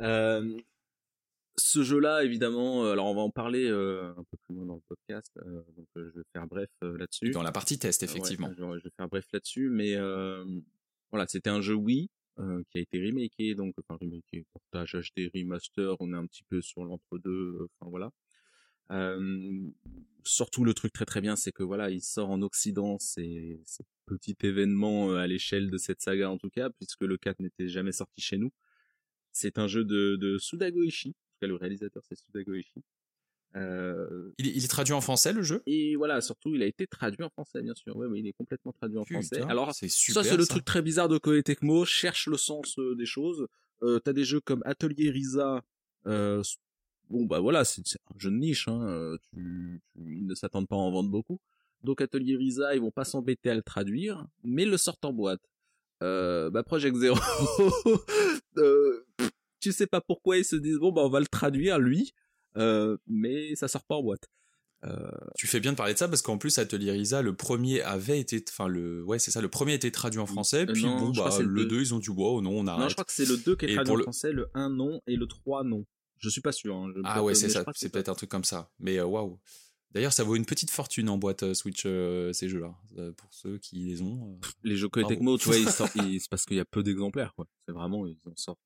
Euh, 0.00 0.58
ce 1.56 1.82
jeu-là, 1.82 2.24
évidemment, 2.24 2.84
euh, 2.84 2.92
alors 2.92 3.06
on 3.06 3.14
va 3.14 3.20
en 3.20 3.30
parler 3.30 3.66
euh, 3.68 4.10
un 4.16 4.24
peu 4.24 4.36
plus 4.42 4.54
loin 4.54 4.66
dans 4.66 4.74
le 4.74 4.82
podcast, 4.88 5.32
euh, 5.38 5.62
donc 5.76 5.86
euh, 5.96 6.10
je 6.12 6.18
vais 6.18 6.24
faire 6.32 6.46
bref 6.46 6.70
euh, 6.82 6.96
là-dessus. 6.98 7.30
Dans 7.30 7.42
la 7.42 7.52
partie 7.52 7.78
test, 7.78 8.02
effectivement. 8.02 8.48
Ouais, 8.48 8.54
je, 8.56 8.78
je 8.78 8.84
vais 8.84 8.92
faire 8.96 9.08
bref 9.08 9.26
là-dessus, 9.32 9.68
mais 9.70 9.94
euh, 9.94 10.44
voilà, 11.10 11.26
c'était 11.28 11.50
un 11.50 11.60
jeu 11.60 11.74
Wii 11.74 12.10
euh, 12.38 12.62
qui 12.70 12.78
a 12.78 12.80
été 12.80 12.98
remaké, 13.04 13.54
donc 13.54 13.74
enfin 13.78 13.98
remaké, 14.00 14.44
portage 14.52 14.96
HD, 15.16 15.30
remaster, 15.34 15.96
on 16.00 16.12
est 16.12 16.16
un 16.16 16.26
petit 16.26 16.44
peu 16.44 16.60
sur 16.60 16.84
l'entre-deux, 16.84 17.68
enfin 17.78 17.90
voilà. 17.90 18.10
Euh, 18.90 19.70
surtout 20.24 20.64
le 20.64 20.74
truc 20.74 20.92
très 20.92 21.06
très 21.06 21.20
bien, 21.20 21.36
c'est 21.36 21.52
que 21.52 21.62
voilà, 21.62 21.90
il 21.90 22.02
sort 22.02 22.30
en 22.30 22.42
Occident, 22.42 22.98
c'est 22.98 23.58
petit 24.06 24.36
événement 24.42 25.10
euh, 25.10 25.16
à 25.16 25.26
l'échelle 25.26 25.70
de 25.70 25.78
cette 25.78 26.02
saga 26.02 26.30
en 26.30 26.36
tout 26.36 26.50
cas, 26.50 26.68
puisque 26.70 27.02
le 27.02 27.16
4 27.16 27.40
n'était 27.40 27.68
jamais 27.68 27.92
sorti 27.92 28.20
chez 28.20 28.36
nous. 28.36 28.52
C'est 29.32 29.58
un 29.58 29.66
jeu 29.66 29.84
de, 29.84 30.16
de 30.16 30.38
Sudago 30.38 30.82
Ishii, 30.82 31.14
cas 31.44 31.48
le 31.48 31.56
réalisateur 31.56 32.02
c'est 32.08 32.16
Sudago 32.16 32.54
Ishii. 32.54 32.82
Euh, 33.56 34.32
Il, 34.38 34.48
est- 34.48 34.52
il 34.56 34.64
est 34.64 34.68
traduit 34.68 34.94
en 34.94 35.00
français, 35.00 35.32
le 35.32 35.42
jeu? 35.42 35.62
Et 35.66 35.94
voilà, 35.94 36.20
surtout, 36.20 36.54
il 36.56 36.62
a 36.62 36.66
été 36.66 36.86
traduit 36.88 37.22
en 37.22 37.30
français, 37.30 37.62
bien 37.62 37.74
sûr. 37.76 37.96
Ouais, 37.96 38.06
oui, 38.08 38.18
il 38.20 38.26
est 38.26 38.32
complètement 38.32 38.72
traduit 38.72 38.98
en 38.98 39.04
français. 39.04 39.42
Alors, 39.42 39.72
c'est 39.74 39.88
super. 39.88 40.22
ça, 40.24 40.28
c'est 40.28 40.36
le 40.36 40.44
truc 40.46 40.64
très 40.64 40.82
bizarre 40.82 41.08
de 41.08 41.18
Koei 41.18 41.40
Tecmo. 41.44 41.84
Cherche 41.84 42.26
le 42.26 42.36
sens 42.36 42.76
euh, 42.80 42.96
des 42.96 43.06
choses. 43.06 43.46
Euh, 43.82 44.00
T'as 44.00 44.12
des 44.12 44.24
jeux 44.24 44.40
comme 44.40 44.60
Atelier 44.64 45.10
Risa. 45.10 45.62
Bon, 46.04 47.26
bah 47.26 47.38
voilà, 47.38 47.64
c'est 47.64 47.86
c'est 47.86 47.98
un 48.14 48.18
jeu 48.18 48.30
de 48.30 48.36
niche. 48.36 48.66
Hein. 48.66 49.16
Tu, 49.30 49.80
tu- 49.92 50.16
ils 50.18 50.26
ne 50.26 50.34
s'attendent 50.34 50.66
pas 50.66 50.74
à 50.76 50.78
en 50.78 50.90
vendre 50.90 51.10
beaucoup. 51.10 51.38
Donc, 51.84 52.00
Atelier 52.00 52.34
Risa, 52.34 52.74
ils 52.74 52.80
vont 52.80 52.90
pas 52.90 53.04
s'embêter 53.04 53.50
à 53.50 53.54
le 53.54 53.62
traduire, 53.62 54.26
mais 54.42 54.64
le 54.64 54.76
sortent 54.78 55.04
en 55.04 55.12
boîte. 55.12 55.42
Bah, 56.00 56.62
Project 56.66 56.96
Zero. 56.96 57.14
euh, 58.58 59.04
pff, 59.16 59.30
tu 59.64 59.72
sais 59.72 59.86
pas 59.86 60.00
pourquoi 60.00 60.36
ils 60.38 60.44
se 60.44 60.56
disent, 60.56 60.76
bon, 60.78 60.92
bah, 60.92 61.02
on 61.04 61.08
va 61.10 61.20
le 61.20 61.26
traduire, 61.26 61.78
lui. 61.78 62.12
Euh, 62.56 62.96
mais 63.06 63.54
ça 63.56 63.66
sort 63.68 63.84
pas 63.84 63.96
en 63.96 64.02
boîte. 64.02 64.28
Euh, 64.84 65.10
Tu 65.36 65.46
fais 65.46 65.60
bien 65.60 65.72
de 65.72 65.76
parler 65.78 65.94
de 65.94 65.98
ça 65.98 66.08
parce 66.08 66.20
qu'en 66.22 66.36
plus 66.38 66.58
Atelier 66.58 66.92
Risa, 66.92 67.22
le 67.22 67.34
premier 67.34 67.80
avait 67.82 68.20
été, 68.20 68.44
enfin 68.50 68.68
le, 68.68 69.02
ouais 69.02 69.18
c'est 69.18 69.30
ça, 69.30 69.40
le 69.40 69.48
premier 69.48 69.72
était 69.74 69.90
traduit 69.90 70.20
en 70.20 70.26
français, 70.26 70.66
Euh, 70.68 70.72
puis 70.72 70.82
non, 70.84 71.10
bon 71.10 71.10
bah 71.12 71.30
le 71.40 71.46
le 71.46 71.64
2 71.64 71.80
ils 71.80 71.94
ont 71.94 71.98
dit 71.98 72.10
wow 72.10 72.42
non 72.42 72.50
on 72.52 72.66
arrête. 72.66 72.82
Non, 72.82 72.88
je 72.90 72.94
crois 72.94 73.04
que 73.06 73.12
c'est 73.12 73.26
le 73.26 73.38
2 73.38 73.56
qui 73.56 73.64
est 73.64 73.70
Et 73.70 73.74
traduit 73.76 73.92
en 73.94 73.96
le- 73.96 74.02
français, 74.02 74.30
le 74.32 74.50
1 74.52 74.68
non 74.68 75.00
et 75.06 75.16
le 75.16 75.26
3 75.26 75.64
non. 75.64 75.86
Je 76.18 76.28
suis 76.28 76.42
pas 76.42 76.52
sûr. 76.52 76.76
hein, 76.76 76.92
je- 76.94 77.00
ah 77.02 77.22
ouais 77.24 77.34
c'est 77.34 77.48
ça, 77.48 77.64
c'est 77.74 77.88
peut-être 77.88 78.10
un 78.10 78.14
truc 78.14 78.28
comme 78.30 78.44
ça. 78.44 78.70
Mais 78.78 79.00
waouh. 79.00 79.40
D'ailleurs 79.92 80.12
ça 80.12 80.22
vaut 80.22 80.36
une 80.36 80.44
petite 80.44 80.70
fortune 80.70 81.08
en 81.08 81.16
boîte 81.16 81.44
euh, 81.44 81.54
Switch 81.54 81.84
euh, 81.86 82.32
ces 82.34 82.50
jeux-là 82.50 82.74
euh, 82.98 83.10
pour 83.12 83.32
ceux 83.32 83.56
qui 83.58 83.76
les 83.86 84.02
ont. 84.02 84.38
euh. 84.42 84.46
Les 84.64 84.76
jeux 84.76 84.88
Koei. 84.90 85.04
Tecmo, 85.06 85.38
tu 85.38 85.46
vois, 85.46 85.56
ils 85.56 85.64
sortent, 85.70 85.94
ils- 85.96 86.20
c'est 86.20 86.28
parce 86.28 86.44
qu'il 86.44 86.58
y 86.58 86.60
a 86.60 86.64
peu 86.66 86.82
d'exemplaires, 86.82 87.32
quoi. 87.34 87.46
C'est 87.66 87.72
vraiment, 87.72 88.06
ils 88.06 88.18
en 88.26 88.36
sortent. 88.36 88.60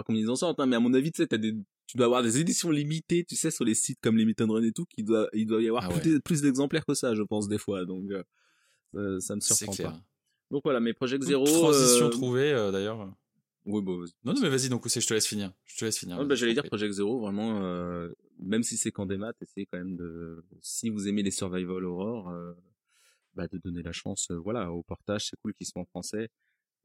Pas 0.00 0.04
combien 0.04 0.22
ils 0.22 0.30
en 0.30 0.36
sortent, 0.36 0.60
hein, 0.60 0.66
mais 0.66 0.76
à 0.76 0.80
mon 0.80 0.94
avis, 0.94 1.12
tu 1.12 1.22
sais, 1.22 1.26
t'as 1.26 1.38
des, 1.38 1.54
tu 1.86 1.96
dois 1.96 2.06
avoir 2.06 2.22
des 2.22 2.38
éditions 2.38 2.70
limitées, 2.70 3.24
tu 3.24 3.36
sais, 3.36 3.50
sur 3.50 3.64
les 3.64 3.74
sites 3.74 3.98
comme 4.00 4.16
Limited 4.16 4.50
Run 4.50 4.62
et 4.62 4.72
tout, 4.72 4.86
qui 4.86 5.02
doit, 5.02 5.28
il 5.32 5.46
doit 5.46 5.62
y 5.62 5.68
avoir 5.68 5.88
Ah 5.90 5.98
plus, 5.98 6.20
plus 6.20 6.42
d'exemplaires 6.42 6.86
que 6.86 6.94
ça, 6.94 7.14
je 7.14 7.22
pense, 7.22 7.48
des 7.48 7.58
fois. 7.58 7.84
Donc, 7.84 8.10
euh, 8.94 9.20
ça 9.20 9.34
me 9.36 9.40
surprend 9.40 9.72
clair. 9.72 9.92
pas. 9.92 10.02
Donc 10.50 10.62
voilà, 10.64 10.80
mais 10.80 10.92
Project 10.92 11.22
Zero. 11.22 11.44
Transition 11.44 12.06
euh, 12.06 12.10
trouvée 12.10 12.52
euh, 12.52 12.72
d'ailleurs. 12.72 13.12
Oui, 13.66 13.82
vas-y. 13.84 14.12
Non 14.24 14.32
non 14.32 14.40
mais 14.40 14.48
vas-y 14.48 14.68
donc 14.68 14.88
je 14.88 15.06
te 15.06 15.14
laisse 15.14 15.26
finir. 15.26 15.52
Je 15.66 15.78
te 15.78 15.84
laisse 15.84 15.98
finir. 15.98 16.18
Ouais, 16.18 16.24
bah, 16.24 16.34
j'allais 16.34 16.54
dire. 16.54 16.64
Project 16.64 16.94
Zero, 16.94 17.20
vraiment, 17.20 17.62
euh, 17.62 18.08
même 18.38 18.62
si 18.62 18.76
c'est 18.76 18.90
qu'en 18.90 19.06
démat, 19.06 19.32
essayez 19.40 19.66
quand 19.66 19.78
même 19.78 19.96
de, 19.96 20.44
si 20.62 20.88
vous 20.88 21.08
aimez 21.08 21.22
les 21.22 21.30
survival 21.30 21.84
horror, 21.84 22.30
euh, 22.30 22.52
bah, 23.34 23.48
de 23.48 23.58
donner 23.58 23.82
la 23.82 23.92
chance, 23.92 24.28
euh, 24.30 24.36
voilà, 24.36 24.72
au 24.72 24.82
portage, 24.82 25.28
c'est 25.28 25.36
cool 25.42 25.54
qu'ils 25.54 25.66
soient 25.66 25.82
en 25.82 25.86
français. 25.86 26.30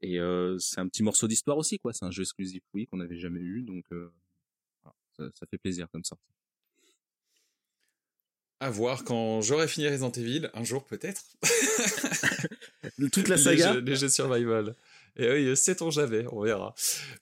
Et 0.02 0.18
euh, 0.20 0.58
c'est 0.58 0.78
un 0.80 0.88
petit 0.88 1.02
morceau 1.02 1.26
d'histoire 1.26 1.56
aussi, 1.56 1.78
quoi. 1.78 1.92
C'est 1.92 2.04
un 2.04 2.10
jeu 2.10 2.22
exclusif, 2.22 2.62
oui, 2.74 2.86
qu'on 2.86 2.98
n'avait 2.98 3.18
jamais 3.18 3.40
eu, 3.40 3.62
donc 3.62 3.84
euh, 3.92 4.12
voilà, 4.82 4.94
ça, 5.16 5.24
ça 5.38 5.46
fait 5.46 5.58
plaisir 5.58 5.88
comme 5.90 6.04
ça. 6.04 6.16
À 8.60 8.70
voir 8.70 9.04
quand 9.04 9.42
j'aurai 9.42 9.68
fini 9.68 9.86
Resident 9.88 10.10
Evil 10.12 10.50
un 10.54 10.64
jour 10.64 10.84
peut-être. 10.86 11.22
Toute 13.12 13.28
la 13.28 13.36
Les 13.36 13.42
saga. 13.42 13.74
jeux- 13.74 13.80
Les 13.80 13.96
jeux, 13.96 14.08
survival. 14.08 14.74
Et 15.18 15.30
oui, 15.30 15.56
sait-on 15.56 15.90
jamais, 15.90 16.24
on 16.30 16.42
verra. 16.42 16.74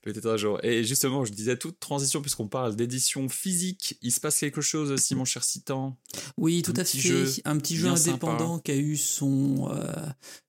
Peut-être 0.03 0.26
un 0.26 0.36
jour. 0.36 0.59
Et 0.64 0.82
justement, 0.84 1.24
je 1.24 1.32
disais 1.32 1.57
toute 1.57 1.78
transition, 1.78 2.20
puisqu'on 2.20 2.49
parle 2.49 2.74
d'édition 2.74 3.28
physique. 3.28 3.97
Il 4.03 4.11
se 4.12 4.20
passe 4.20 4.40
quelque 4.40 4.61
chose 4.61 4.90
aussi, 4.90 5.14
mon 5.14 5.24
cher 5.24 5.45
Citan. 5.45 5.97
Oui, 6.36 6.62
tout 6.62 6.74
Un 6.76 6.80
à 6.80 6.84
fait. 6.84 6.99
jeu 6.99 7.26
un 7.45 7.57
petit 7.59 7.76
jeu 7.76 7.88
indépendant 7.88 8.59
qui 8.59 8.72
a 8.72 8.76
eu 8.76 8.97
son, 8.97 9.70
euh, 9.70 9.92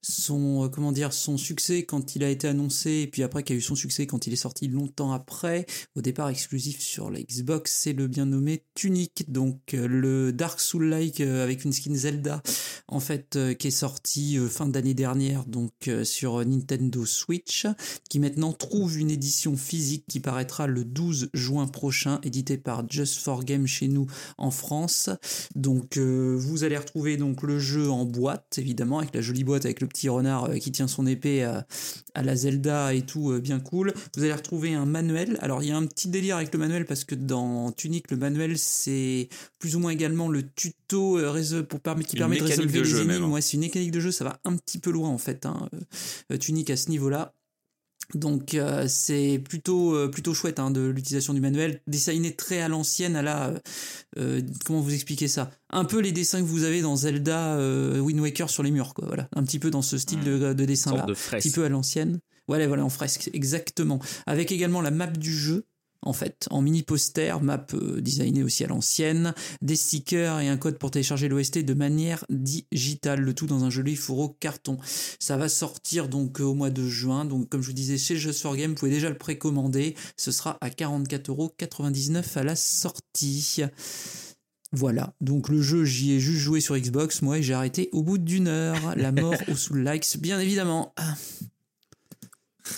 son, 0.02 0.64
euh, 0.64 0.68
comment 0.68 0.92
dire, 0.92 1.12
son 1.12 1.36
succès 1.38 1.84
quand 1.84 2.16
il 2.16 2.24
a 2.24 2.30
été 2.30 2.48
annoncé, 2.48 2.90
et 3.02 3.06
puis 3.06 3.22
après 3.22 3.42
qui 3.42 3.52
a 3.52 3.56
eu 3.56 3.60
son 3.60 3.74
succès 3.74 4.06
quand 4.06 4.26
il 4.26 4.32
est 4.32 4.36
sorti 4.36 4.68
longtemps 4.68 5.12
après. 5.12 5.66
Au 5.94 6.00
départ 6.02 6.28
exclusif 6.28 6.80
sur 6.80 7.10
la 7.10 7.20
Xbox, 7.20 7.72
c'est 7.72 7.92
le 7.92 8.08
bien 8.08 8.26
nommé 8.26 8.64
Tunic, 8.74 9.30
donc 9.30 9.74
euh, 9.74 9.86
le 9.86 10.32
Dark 10.32 10.58
Soul-like 10.60 11.20
avec 11.20 11.64
une 11.64 11.72
skin 11.72 11.94
Zelda, 11.94 12.42
en 12.88 13.00
fait, 13.00 13.38
qui 13.58 13.68
est 13.68 13.70
sorti 13.70 14.38
fin 14.48 14.66
d'année 14.66 14.94
dernière, 14.94 15.44
donc 15.44 15.72
sur 16.04 16.44
Nintendo 16.44 17.04
Switch, 17.04 17.35
qui 18.08 18.18
maintenant 18.20 18.52
trouve 18.52 18.98
une 18.98 19.10
édition 19.10 19.56
physique 19.56 20.04
qui 20.08 20.20
paraîtra 20.20 20.66
le 20.66 20.84
12 20.84 21.30
juin 21.34 21.66
prochain, 21.66 22.20
édité 22.22 22.56
par 22.56 22.88
Just 22.88 23.18
for 23.18 23.44
Game 23.44 23.66
chez 23.66 23.88
nous 23.88 24.06
en 24.38 24.50
France. 24.50 25.10
Donc 25.54 25.96
euh, 25.96 26.36
vous 26.38 26.64
allez 26.64 26.76
retrouver 26.76 27.16
donc 27.16 27.42
le 27.42 27.58
jeu 27.58 27.90
en 27.90 28.04
boîte 28.04 28.58
évidemment 28.58 28.98
avec 28.98 29.14
la 29.14 29.20
jolie 29.20 29.44
boîte 29.44 29.64
avec 29.64 29.80
le 29.80 29.86
petit 29.86 30.08
renard 30.08 30.44
euh, 30.44 30.56
qui 30.58 30.72
tient 30.72 30.88
son 30.88 31.06
épée 31.06 31.44
à, 31.44 31.66
à 32.14 32.22
la 32.22 32.36
Zelda 32.36 32.94
et 32.94 33.02
tout 33.02 33.30
euh, 33.30 33.40
bien 33.40 33.60
cool. 33.60 33.92
Vous 34.16 34.22
allez 34.22 34.32
retrouver 34.32 34.74
un 34.74 34.86
manuel. 34.86 35.38
Alors 35.40 35.62
il 35.62 35.68
y 35.68 35.72
a 35.72 35.76
un 35.76 35.86
petit 35.86 36.08
délire 36.08 36.36
avec 36.36 36.52
le 36.52 36.58
manuel 36.58 36.84
parce 36.86 37.04
que 37.04 37.14
dans 37.14 37.72
Tunic 37.72 38.10
le 38.10 38.16
manuel 38.16 38.58
c'est 38.58 39.28
plus 39.58 39.76
ou 39.76 39.80
moins 39.80 39.90
également 39.90 40.28
le 40.28 40.42
tuto 40.42 41.18
pour 41.68 41.80
qui 42.04 42.16
permet 42.16 42.36
de 42.36 42.44
de 42.72 42.78
les 42.82 42.84
jeu, 42.84 43.02
énigmes. 43.02 43.24
hein. 43.24 43.30
Ouais, 43.30 43.40
c'est 43.40 43.54
une 43.54 43.60
mécanique 43.60 43.90
de 43.90 44.00
jeu, 44.00 44.12
ça 44.12 44.24
va 44.24 44.38
un 44.44 44.56
petit 44.56 44.78
peu 44.78 44.90
loin 44.90 45.08
en 45.08 45.18
fait. 45.18 45.46
Hein, 45.46 45.68
Tunic 46.40 46.70
à 46.70 46.76
ce 46.76 46.90
niveau-là. 46.90 47.25
Donc 48.14 48.54
euh, 48.54 48.86
c'est 48.88 49.40
plutôt 49.44 49.94
euh, 49.94 50.08
plutôt 50.08 50.32
chouette 50.32 50.58
hein, 50.58 50.70
de 50.70 50.86
l'utilisation 50.86 51.34
du 51.34 51.40
manuel, 51.40 51.80
designé 51.86 52.34
très 52.36 52.60
à 52.60 52.68
l'ancienne, 52.68 53.16
à 53.16 53.22
la 53.22 53.48
euh, 53.48 53.58
euh, 54.18 54.42
comment 54.64 54.80
vous 54.80 54.94
expliquer 54.94 55.28
ça? 55.28 55.50
Un 55.70 55.84
peu 55.84 56.00
les 56.00 56.12
dessins 56.12 56.40
que 56.40 56.46
vous 56.46 56.64
avez 56.64 56.82
dans 56.82 56.96
Zelda 56.96 57.56
euh, 57.56 57.98
Wind 57.98 58.20
Waker 58.20 58.48
sur 58.48 58.62
les 58.62 58.70
murs, 58.70 58.94
quoi. 58.94 59.06
Voilà, 59.06 59.28
un 59.34 59.42
petit 59.42 59.58
peu 59.58 59.70
dans 59.70 59.82
ce 59.82 59.98
style 59.98 60.20
de, 60.20 60.52
de 60.52 60.64
dessin 60.64 60.94
là, 60.94 61.02
de 61.04 61.12
un 61.12 61.38
petit 61.38 61.50
peu 61.50 61.64
à 61.64 61.68
l'ancienne. 61.68 62.20
Voilà, 62.48 62.68
voilà, 62.68 62.84
en 62.84 62.90
fresque, 62.90 63.28
exactement. 63.32 64.00
Avec 64.26 64.52
également 64.52 64.80
la 64.80 64.92
map 64.92 65.08
du 65.08 65.32
jeu. 65.32 65.64
En 66.02 66.12
fait, 66.12 66.46
en 66.50 66.62
mini 66.62 66.82
poster, 66.82 67.40
map 67.40 67.66
euh, 67.74 68.00
designée 68.00 68.42
aussi 68.42 68.64
à 68.64 68.68
l'ancienne, 68.68 69.34
des 69.62 69.76
stickers 69.76 70.40
et 70.40 70.48
un 70.48 70.56
code 70.56 70.78
pour 70.78 70.90
télécharger 70.90 71.28
l'OST 71.28 71.58
de 71.58 71.74
manière 71.74 72.24
digitale, 72.30 73.20
le 73.20 73.34
tout 73.34 73.46
dans 73.46 73.64
un 73.64 73.70
joli 73.70 73.96
fourreau 73.96 74.36
carton. 74.40 74.78
Ça 75.18 75.36
va 75.36 75.48
sortir 75.48 76.08
donc 76.08 76.40
euh, 76.40 76.44
au 76.44 76.54
mois 76.54 76.70
de 76.70 76.86
juin. 76.86 77.24
Donc, 77.24 77.48
comme 77.48 77.62
je 77.62 77.68
vous 77.68 77.72
disais, 77.72 77.98
chez 77.98 78.16
Just 78.16 78.40
for 78.40 78.56
Game, 78.56 78.70
vous 78.70 78.76
pouvez 78.76 78.90
déjà 78.90 79.10
le 79.10 79.18
précommander. 79.18 79.94
Ce 80.16 80.32
sera 80.32 80.58
à 80.60 80.68
44,99€ 80.68 82.38
à 82.38 82.44
la 82.44 82.56
sortie. 82.56 83.62
Voilà. 84.72 85.14
Donc, 85.20 85.48
le 85.48 85.62
jeu, 85.62 85.84
j'y 85.84 86.12
ai 86.12 86.20
juste 86.20 86.40
joué 86.40 86.60
sur 86.60 86.76
Xbox, 86.76 87.22
moi, 87.22 87.38
et 87.38 87.42
j'ai 87.42 87.54
arrêté 87.54 87.88
au 87.92 88.02
bout 88.02 88.18
d'une 88.18 88.48
heure. 88.48 88.94
La 88.96 89.12
mort 89.12 89.34
au 89.48 89.56
sous 89.56 89.74
likes, 89.74 90.18
bien 90.20 90.40
évidemment. 90.40 90.94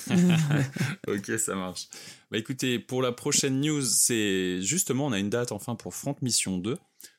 Ok, 1.08 1.30
ça 1.38 1.54
marche. 1.54 1.88
Bah 2.30 2.38
écoutez, 2.38 2.78
pour 2.78 3.02
la 3.02 3.12
prochaine 3.12 3.60
news, 3.60 3.82
c'est 3.82 4.60
justement, 4.62 5.06
on 5.06 5.12
a 5.12 5.18
une 5.18 5.30
date 5.30 5.52
enfin 5.52 5.74
pour 5.74 5.94
Front 5.94 6.16
Mission 6.22 6.58
2. 6.58 6.76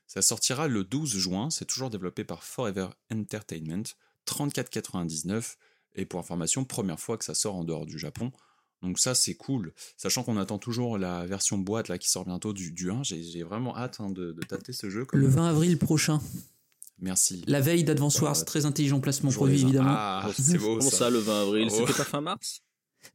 Ça 0.08 0.22
sortira 0.22 0.68
le 0.68 0.84
12 0.84 1.18
juin. 1.18 1.50
C'est 1.50 1.66
toujours 1.66 1.90
développé 1.90 2.24
par 2.24 2.44
Forever 2.44 2.88
Entertainment. 3.14 3.84
34,99. 4.28 5.56
Et 5.96 6.06
pour 6.06 6.20
information, 6.20 6.66
première 6.66 7.00
fois 7.00 7.18
que 7.18 7.26
ça 7.26 7.34
sort 7.34 7.56
en 7.56 7.64
dehors 7.64 7.86
du 7.86 7.98
Japon. 8.00 8.32
Donc 8.82 8.98
ça, 9.00 9.14
c'est 9.14 9.34
cool. 9.36 9.74
Sachant 9.98 10.24
qu'on 10.24 10.38
attend 10.38 10.58
toujours 10.58 10.98
la 10.98 11.26
version 11.26 11.58
boîte 11.58 11.90
là 11.90 11.98
qui 11.98 12.10
sort 12.10 12.26
bientôt 12.26 12.54
du, 12.54 12.72
du 12.72 12.90
1. 12.92 13.04
J'ai 13.04 13.44
vraiment 13.44 13.76
hâte 13.78 13.98
hein, 14.00 14.10
de, 14.10 14.32
de 14.32 14.42
tâter 14.46 14.72
ce 14.72 14.90
jeu. 14.90 15.06
comme- 15.06 15.20
Le 15.20 15.28
20 15.28 15.50
avril 15.50 15.78
prochain, 15.78 16.22
Merci. 17.02 17.44
la 17.48 17.62
veille 17.62 17.84
d'Advance 17.84 18.20
Wars, 18.22 18.38
Ouais. 18.38 18.44
très 18.46 18.66
intelligent 18.66 19.00
placement 19.00 19.32
produit, 19.32 19.58
an- 19.64 19.68
évidemment. 19.68 19.90
Ah, 19.92 20.30
c'est 20.38 20.58
beau 20.58 20.78
Comment 20.78 20.90
ça, 20.90 21.10
le 21.10 21.20
20 21.20 21.42
avril? 21.42 21.68
Oh. 21.72 21.76
C'était 21.78 21.94
pas 21.94 22.04
fin 22.04 22.22
mars? 22.22 22.62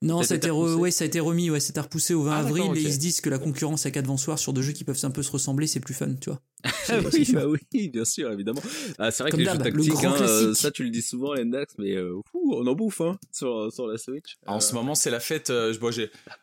Non, 0.03 0.23
Ça 0.23 0.35
a 0.35 0.37
été 0.37 0.47
été 0.47 0.49
re- 0.55 0.59
repoussé 0.61 0.75
ouais, 0.81 0.91
ça 0.91 1.05
a 1.05 1.07
été 1.07 1.21
remis, 1.21 1.51
ouais, 1.51 1.61
c'était 1.61 1.81
repoussé 1.81 2.15
au 2.15 2.23
20 2.23 2.33
Ah, 2.33 2.39
avril 2.39 2.65
et 2.77 2.81
ils 2.83 2.93
se 2.93 2.99
disent 2.99 3.21
que 3.21 3.31
la 3.31 3.39
concurrence 3.39 3.87
avec 3.87 3.97
Advance 3.97 4.27
Wars 4.27 4.39
sur 4.39 4.53
deux 4.53 4.63
jeux 4.63 4.73
qui 4.73 4.85
peuvent 4.85 4.99
un 5.05 5.11
peu 5.11 5.23
se 5.23 5.31
ressembler, 5.31 5.67
c'est 5.67 5.81
plus 5.81 5.95
fun, 5.95 6.15
tu 6.21 6.31
vois. 6.31 6.41
Ah 6.89 6.99
oui, 7.13 7.29
bah 7.33 7.47
oui, 7.47 7.89
bien 7.91 8.05
sûr, 8.07 8.31
évidemment. 8.33 8.63
Ah, 8.99 9.11
c'est 9.11 9.23
vrai 9.23 9.31
Comme 9.31 9.41
que 9.41 9.45
les 9.45 9.51
jeux 9.51 9.59
le 9.59 9.65
tactiques, 9.65 10.05
hein, 10.05 10.15
euh, 10.21 10.45
classique. 10.47 10.57
ça 10.63 10.71
tu 10.71 10.85
le 10.85 10.91
dis 10.91 11.03
souvent, 11.03 11.35
Lendax, 11.35 11.75
mais 11.79 11.95
euh, 11.95 12.15
fou, 12.31 12.55
on 12.57 12.67
en 12.67 12.75
bouffe 12.75 13.01
hein, 13.03 13.19
sur, 13.33 13.71
sur 13.73 13.87
la 13.87 13.99
Switch. 13.99 14.37
En 14.47 14.57
Euh, 14.57 14.61
ce 14.61 14.75
moment, 14.75 14.95
c'est 14.95 15.11
la 15.11 15.21
fête. 15.21 15.51
euh, 15.51 15.75
bon, 15.79 15.91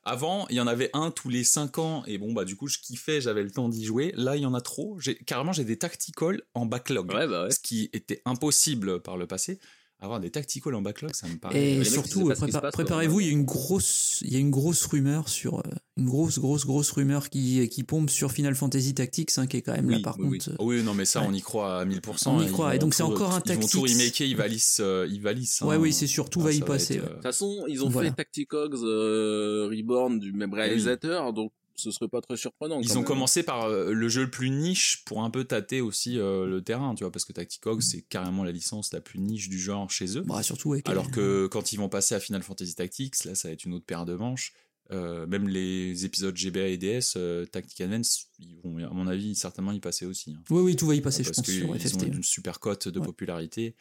Avant, 0.04 0.46
il 0.50 0.56
y 0.56 0.62
en 0.62 0.68
avait 0.68 0.90
un 0.94 1.10
tous 1.12 1.30
les 1.30 1.44
5 1.44 1.80
ans, 1.80 2.04
et 2.06 2.18
bon, 2.20 2.34
bah, 2.34 2.46
du 2.46 2.56
coup, 2.56 2.68
je 2.68 2.78
kiffais, 2.80 3.22
j'avais 3.22 3.42
le 3.44 3.50
temps 3.52 3.70
d'y 3.70 3.84
jouer. 3.84 4.14
Là, 4.16 4.36
il 4.36 4.44
y 4.44 4.46
en 4.46 4.54
a 4.54 4.62
trop. 4.62 4.98
J'ai 5.00 5.16
Carrément, 5.16 5.54
j'ai 5.54 5.66
des 5.66 5.78
tacticals 5.78 6.42
en 6.54 6.66
backlog. 6.68 7.12
Ouais, 7.14 7.28
bah 7.28 7.46
ouais. 7.46 7.52
Ce 7.52 7.60
qui 7.60 7.90
était 7.94 8.22
impossible 8.26 9.02
par 9.02 9.18
le 9.18 9.26
passé. 9.28 9.60
Avoir 10.04 10.20
des 10.20 10.32
tacticals 10.32 10.74
en 10.74 10.82
backlog, 10.82 11.14
ça 11.14 11.28
me 11.28 11.36
paraît. 11.38 11.74
Et 11.74 11.84
surtout, 11.86 12.28
prépa- 12.30 12.72
préparez-vous, 12.72 13.20
il 13.20 13.28
y 13.28 13.30
a 13.30 13.34
une 13.34 13.46
grosse, 13.46 14.18
il 14.24 14.34
y 14.34 14.36
a 14.36 14.40
une 14.40 14.50
grosse 14.50 14.84
rumeur 14.88 15.30
sur, 15.30 15.60
euh, 15.60 15.62
une 15.96 16.06
grosse, 16.08 16.40
grosse, 16.40 16.66
grosse 16.66 16.90
rumeur 16.90 17.30
qui, 17.30 17.70
qui 17.70 17.84
pompe 17.84 18.10
sur 18.10 18.32
Final 18.32 18.56
Fantasy 18.56 18.96
Tactics, 18.96 19.30
hein, 19.38 19.46
qui 19.46 19.58
est 19.58 19.62
quand 19.62 19.74
même 19.74 19.86
Oui, 19.86 19.94
là 19.94 20.00
par 20.04 20.18
oui, 20.20 20.40
contre. 20.40 20.56
Oh 20.58 20.66
oui, 20.70 20.82
non, 20.82 20.96
mais 20.96 21.06
ça, 21.06 21.22
Ouais. 21.22 21.28
on 21.30 21.34
y 21.34 21.42
croit 21.42 21.82
à 21.82 21.86
1000%. 21.86 22.36
On 22.36 22.42
y 22.42 22.46
Ils 22.46 22.52
croit, 22.52 22.76
et 22.76 22.80
donc 22.80 22.96
c'est 22.96 23.04
encore 23.04 23.32
un 23.36 23.42
Ils 23.46 23.54
vont 23.54 23.62
tout 23.68 23.82
Tactics. 23.82 23.98
remaker, 24.00 24.28
ils 24.28 24.36
valissent. 24.36 24.80
euh, 24.82 25.08
ils 25.12 25.22
valissent 25.22 25.62
Ouais, 25.62 25.76
hein. 25.76 25.80
oui, 25.80 25.94
c'est 25.94 26.08
sûr, 26.08 26.32
tout 26.32 26.40
Ah, 26.42 26.46
va 26.46 26.52
y 26.54 26.62
passer. 26.62 26.98
euh, 26.98 27.04
De 27.04 27.08
toute 27.14 27.22
façon, 27.22 27.64
ils 27.68 27.84
ont 27.84 27.90
Voilà. 27.90 28.10
fait 28.10 28.16
Tacticogs 28.16 28.74
euh, 28.84 29.68
Reborn 29.70 30.18
du 30.20 30.34
même 30.34 30.52
oui. 30.52 30.62
réalisateur, 30.62 31.32
donc 31.32 31.52
ce 31.76 31.92
serait 31.92 32.08
pas 32.08 32.22
très 32.22 32.38
surprenant. 32.38 32.80
Ils 32.82 32.92
ont 32.94 32.96
même. 32.98 33.06
commencé 33.06 33.44
par 33.44 33.66
euh, 33.66 33.92
le 33.92 34.10
jeu 34.10 34.22
le 34.24 34.30
plus 34.32 34.50
niche 34.50 35.04
pour 35.06 35.24
un 35.24 35.30
peu 35.30 35.44
tâter 35.44 35.82
aussi 35.82 36.18
euh, 36.20 36.46
le 36.46 36.62
terrain, 36.62 36.94
tu 36.96 37.04
vois, 37.04 37.12
parce 37.12 37.26
que 37.26 37.34
Tacticog, 37.34 37.82
c'est 37.82 38.02
carrément 38.02 38.44
la 38.44 38.52
licence 38.52 38.94
la 38.94 39.02
plus 39.02 39.20
niche 39.20 39.50
du 39.50 39.60
genre 39.60 39.90
chez 39.90 40.18
eux. 40.18 40.22
Bah, 40.26 40.44
surtout, 40.44 40.70
ouais, 40.70 40.82
Alors 40.86 41.10
que 41.12 41.48
quand 41.48 41.74
ils 41.74 41.78
vont 41.78 41.90
passer 41.90 42.16
à 42.16 42.20
Final 42.20 42.44
Fantasy 42.44 42.76
Tactics, 42.76 43.24
là, 43.26 43.36
ça 43.36 43.48
va 43.48 43.54
être 43.54 43.66
une 43.66 43.74
autre 43.74 43.86
paire 43.86 44.06
de 44.06 44.16
manches. 44.16 44.54
Euh, 44.92 45.26
même 45.26 45.48
les 45.48 46.04
épisodes 46.06 46.36
GBA 46.36 46.68
et 46.68 46.78
DS, 46.78 47.14
euh, 47.16 47.46
Tactic 47.46 47.80
Advance, 47.80 48.28
ils 48.40 48.58
vont, 48.62 48.78
à 48.78 48.90
mon 48.90 49.08
avis, 49.08 49.36
certainement 49.36 49.72
y 49.72 49.80
passer 49.80 50.06
aussi. 50.06 50.34
hein. 50.34 50.44
Oui, 50.50 50.62
oui, 50.62 50.76
tout 50.76 50.86
va 50.86 50.96
y 50.96 51.02
passer, 51.02 51.24
je 51.24 51.30
parce 51.30 51.38
pense, 51.38 51.46
qu'ils 51.46 51.62
sur 51.90 51.98
ont 51.98 52.04
une 52.04 52.24
super 52.24 52.60
cote 52.60 52.90
de 52.90 53.00
Ouais. 53.00 53.06
popularité. 53.06 53.76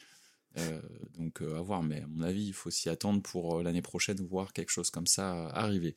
Euh, 0.58 0.80
donc 1.16 1.42
euh, 1.42 1.56
à 1.58 1.62
voir, 1.62 1.82
mais 1.82 2.02
à 2.02 2.06
mon 2.08 2.22
avis, 2.22 2.44
il 2.46 2.52
faut 2.52 2.70
s'y 2.70 2.88
attendre 2.88 3.22
pour 3.22 3.58
euh, 3.58 3.62
l'année 3.62 3.82
prochaine 3.82 4.20
voir 4.28 4.52
quelque 4.52 4.70
chose 4.70 4.90
comme 4.90 5.06
ça 5.06 5.46
arriver. 5.48 5.94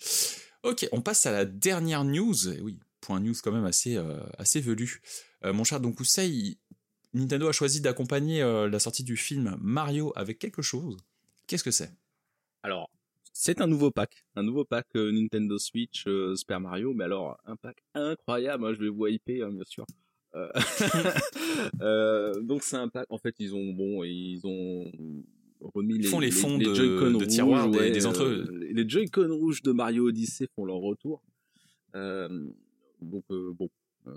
Ok, 0.64 0.88
on 0.94 1.02
passe 1.02 1.26
à 1.26 1.34
la 1.34 1.44
dernière 1.44 2.06
news. 2.06 2.48
Oui, 2.62 2.80
point 3.02 3.20
news 3.20 3.34
quand 3.44 3.52
même 3.52 3.66
assez, 3.66 3.98
euh, 3.98 4.22
assez 4.38 4.62
velu. 4.62 5.02
Euh, 5.44 5.52
mon 5.52 5.66
cher 5.66 5.82
Don 5.82 5.92
Kusei, 5.92 6.58
Nintendo 7.14 7.50
a 7.50 7.52
choisi 7.52 7.82
d'accompagner 7.82 8.42
euh, 8.42 8.70
la 8.70 8.80
sortie 8.80 9.04
du 9.04 9.18
film 9.18 9.58
Mario 9.60 10.14
avec 10.16 10.40
quelque 10.40 10.62
chose. 10.62 10.96
Qu'est-ce 11.48 11.66
que 11.66 11.72
c'est? 11.72 11.92
Alors, 12.64 12.90
c'est 13.34 13.60
un 13.60 13.68
nouveau 13.68 13.92
pack, 13.92 14.26
un 14.38 14.44
nouveau 14.44 14.64
pack 14.64 14.88
Nintendo 14.96 15.60
Switch 15.60 16.08
Super 16.36 16.62
Mario, 16.62 16.94
mais 16.94 17.04
alors 17.04 17.38
un 17.46 17.58
pack 17.58 17.84
incroyable, 17.94 18.66
hein, 18.66 18.74
je 18.74 18.80
vais 18.80 18.90
vous 18.90 19.08
hyper, 19.08 19.48
hein, 19.48 19.52
bien 19.52 19.66
sûr. 19.66 19.86
Donc 22.42 22.64
c'est 22.64 22.78
un 22.78 22.88
pack, 22.88 23.08
en 23.10 23.18
fait 23.18 23.36
ils 23.40 23.54
ont 23.54 23.74
bon, 23.74 24.06
ils 24.06 24.40
ont 24.46 24.90
remis 25.74 25.98
les, 25.98 26.08
font 26.08 26.20
les 26.20 26.32
fonds 26.32 26.58
de- 26.58 26.74
Joy-Con 26.74 27.18
de 27.20 27.26
tiroirs 27.26 27.66
rouges, 27.66 27.74
des- 27.74 27.80
ouais, 27.80 27.92
des 27.92 28.06
euh, 28.06 28.10
entre- 28.10 28.28
les 28.52 28.74
les 28.74 28.90
Joy-Con 28.90 29.30
rouges 29.32 29.62
de 29.62 29.72
Mario 29.72 30.08
Odyssey 30.08 30.48
font 30.56 30.66
leur 30.66 30.78
retour. 30.78 31.24
Euh, 31.96 32.48
donc 33.02 33.24
euh, 33.32 33.54
bon, 33.54 33.70
euh, 34.08 34.14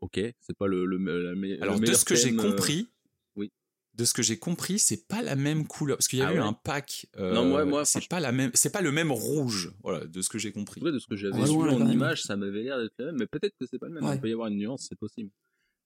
ok, 0.00 0.20
c'est 0.40 0.56
pas 0.56 0.66
le, 0.66 0.84
le, 0.86 0.96
la 1.22 1.34
me- 1.34 1.46
le 1.56 1.62
Alors 1.62 1.78
de 1.80 1.86
ce 1.92 2.04
que 2.04 2.14
j'ai 2.14 2.32
euh, 2.32 2.36
compris, 2.36 2.88
oui. 3.36 3.52
de 3.94 4.04
ce 4.04 4.14
que 4.14 4.22
j'ai 4.22 4.38
compris, 4.38 4.78
c'est 4.78 5.06
pas 5.08 5.22
la 5.22 5.36
même 5.36 5.66
couleur 5.66 5.96
parce 5.98 6.08
qu'il 6.08 6.18
y 6.20 6.22
a 6.22 6.28
Ah 6.28 6.32
eu 6.34 6.38
ouais 6.38 6.44
un 6.44 6.52
pack. 6.54 7.06
euh, 7.18 7.34
Non, 7.34 7.44
moi- 7.46 7.64
moi, 7.64 7.84
c'est 7.84 8.08
pas 8.08 8.20
la 8.20 8.32
même, 8.32 8.50
c'est 8.54 8.72
pas 8.72 8.80
le 8.80 8.92
même 8.92 9.12
rouge. 9.12 9.72
Voilà, 9.82 10.06
de 10.06 10.22
ce 10.22 10.28
que 10.28 10.38
j'ai 10.38 10.52
compris. 10.52 10.80
Ouais, 10.80 10.92
de 10.92 10.98
ce 10.98 11.06
que 11.06 11.16
j'avais 11.16 11.34
Ah, 11.38 11.44
vu 11.44 11.50
en 11.52 11.78
même. 11.80 11.92
image, 11.92 12.22
ça 12.22 12.36
m'avait 12.36 12.62
l'air 12.62 12.78
d'être 12.78 12.94
le 12.98 13.06
même, 13.06 13.16
mais 13.18 13.26
peut-être 13.26 13.54
que 13.60 13.66
c'est 13.66 13.78
pas 13.78 13.88
le 13.88 13.94
même. 13.94 14.04
Ouais. 14.04 14.14
Il 14.16 14.20
peut 14.20 14.28
y 14.30 14.32
avoir 14.32 14.48
une 14.48 14.56
nuance, 14.56 14.86
c'est 14.88 14.98
possible. 14.98 15.30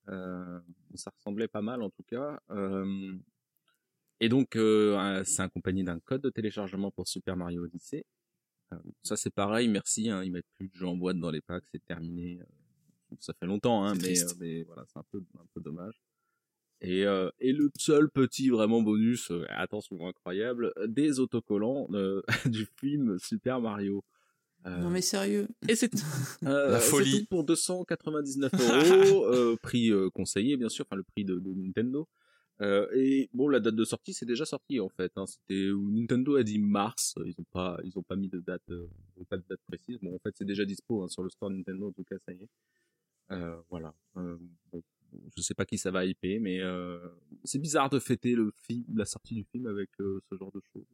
Euh, 0.08 0.58
ça 0.94 1.10
ressemblait 1.16 1.48
pas 1.48 1.62
mal 1.62 1.80
en 1.82 1.88
tout 1.90 2.02
cas. 2.08 2.40
Euh, 2.50 3.12
et 4.24 4.28
donc, 4.28 4.56
euh, 4.56 4.96
un- 4.98 5.24
c'est 5.24 5.42
accompagné 5.42 5.82
d'un 5.82 5.98
code 6.00 6.22
de 6.22 6.30
téléchargement 6.30 6.90
pour 6.90 7.06
Super 7.08 7.36
Mario 7.36 7.64
Odyssey. 7.64 8.04
Euh, 8.72 8.76
ça 9.02 9.16
c'est 9.16 9.34
pareil, 9.34 9.68
merci. 9.68 10.08
Hein, 10.10 10.22
ils 10.24 10.32
mettent 10.32 10.46
plus 10.58 10.68
de 10.68 10.74
jeux 10.74 10.86
en 10.86 10.96
boîte 10.96 11.18
dans 11.18 11.30
les 11.30 11.40
packs, 11.40 11.64
c'est 11.72 11.84
terminé. 11.84 12.38
Euh, 12.40 13.16
Ça 13.20 13.34
fait 13.38 13.46
longtemps, 13.46 13.84
hein, 13.84 13.94
mais, 14.00 14.18
euh, 14.22 14.26
mais 14.40 14.62
voilà, 14.62 14.84
c'est 14.90 14.98
un 14.98 15.04
peu, 15.10 15.22
un 15.38 15.44
peu 15.54 15.60
dommage. 15.60 16.00
Et, 16.80 17.04
euh, 17.06 17.30
et 17.38 17.52
le 17.52 17.70
seul 17.78 18.08
petit 18.10 18.48
vraiment 18.48 18.80
bonus, 18.82 19.30
euh, 19.30 19.44
attention 19.50 20.04
incroyable, 20.08 20.72
des 20.88 21.20
autocollants 21.20 21.86
euh, 21.92 22.22
du 22.56 22.66
film 22.80 23.18
Super 23.18 23.60
Mario. 23.60 24.02
Euh, 24.66 24.78
Non, 24.78 24.90
mais 24.90 25.02
sérieux. 25.02 25.46
et 25.68 25.74
c'est. 25.76 25.92
Euh, 26.44 26.70
La 26.72 26.80
folie. 26.80 27.20
tout 27.20 27.26
pour 27.28 27.44
299 27.44 28.50
euros, 29.12 29.26
euh, 29.26 29.56
prix 29.62 29.90
euh, 29.92 30.08
conseillé 30.10 30.56
bien 30.56 30.68
sûr, 30.70 30.84
enfin 30.88 30.96
le 30.96 31.02
prix 31.04 31.24
de, 31.24 31.38
de 31.38 31.52
Nintendo. 31.52 32.08
Euh, 32.62 32.86
et 32.94 33.28
bon, 33.34 33.48
la 33.48 33.60
date 33.60 33.74
de 33.74 33.84
sortie 33.84 34.14
c'est 34.14 34.24
déjà 34.26 34.44
sorti 34.44 34.78
en 34.80 34.88
fait. 34.88 35.12
Hein. 35.16 35.26
C'était 35.26 35.70
où 35.70 35.90
Nintendo 35.90 36.36
a 36.36 36.42
dit 36.42 36.58
mars. 36.58 37.14
Ils 37.26 37.34
ont 37.38 37.44
pas, 37.50 37.78
ils 37.84 37.98
ont 37.98 38.02
pas 38.02 38.16
mis 38.16 38.28
de 38.28 38.38
date, 38.40 38.62
euh, 38.70 38.86
pas 39.28 39.36
de 39.36 39.44
date 39.48 39.60
précise. 39.66 39.98
Bon, 40.00 40.14
en 40.14 40.18
fait 40.18 40.34
c'est 40.36 40.44
déjà 40.44 40.64
dispo 40.64 41.02
hein, 41.02 41.08
sur 41.08 41.22
le 41.22 41.30
store 41.30 41.50
Nintendo 41.50 41.88
en 41.88 41.92
tout 41.92 42.04
cas, 42.04 42.16
ça 42.24 42.32
y 42.32 42.36
est. 42.42 42.48
Euh, 43.32 43.56
voilà. 43.70 43.94
Euh, 44.16 44.36
bon, 44.72 44.82
je 45.36 45.42
sais 45.42 45.54
pas 45.54 45.64
qui 45.64 45.76
ça 45.78 45.90
va 45.90 46.04
hyper, 46.04 46.40
mais 46.40 46.60
euh, 46.60 46.98
c'est 47.44 47.58
bizarre 47.58 47.90
de 47.90 47.98
fêter 47.98 48.34
le 48.34 48.52
film, 48.62 48.84
la 48.94 49.04
sortie 49.06 49.34
du 49.34 49.44
film 49.44 49.66
avec 49.66 49.90
euh, 50.00 50.20
ce 50.30 50.36
genre 50.36 50.52
de 50.52 50.60
choses. 50.72 50.86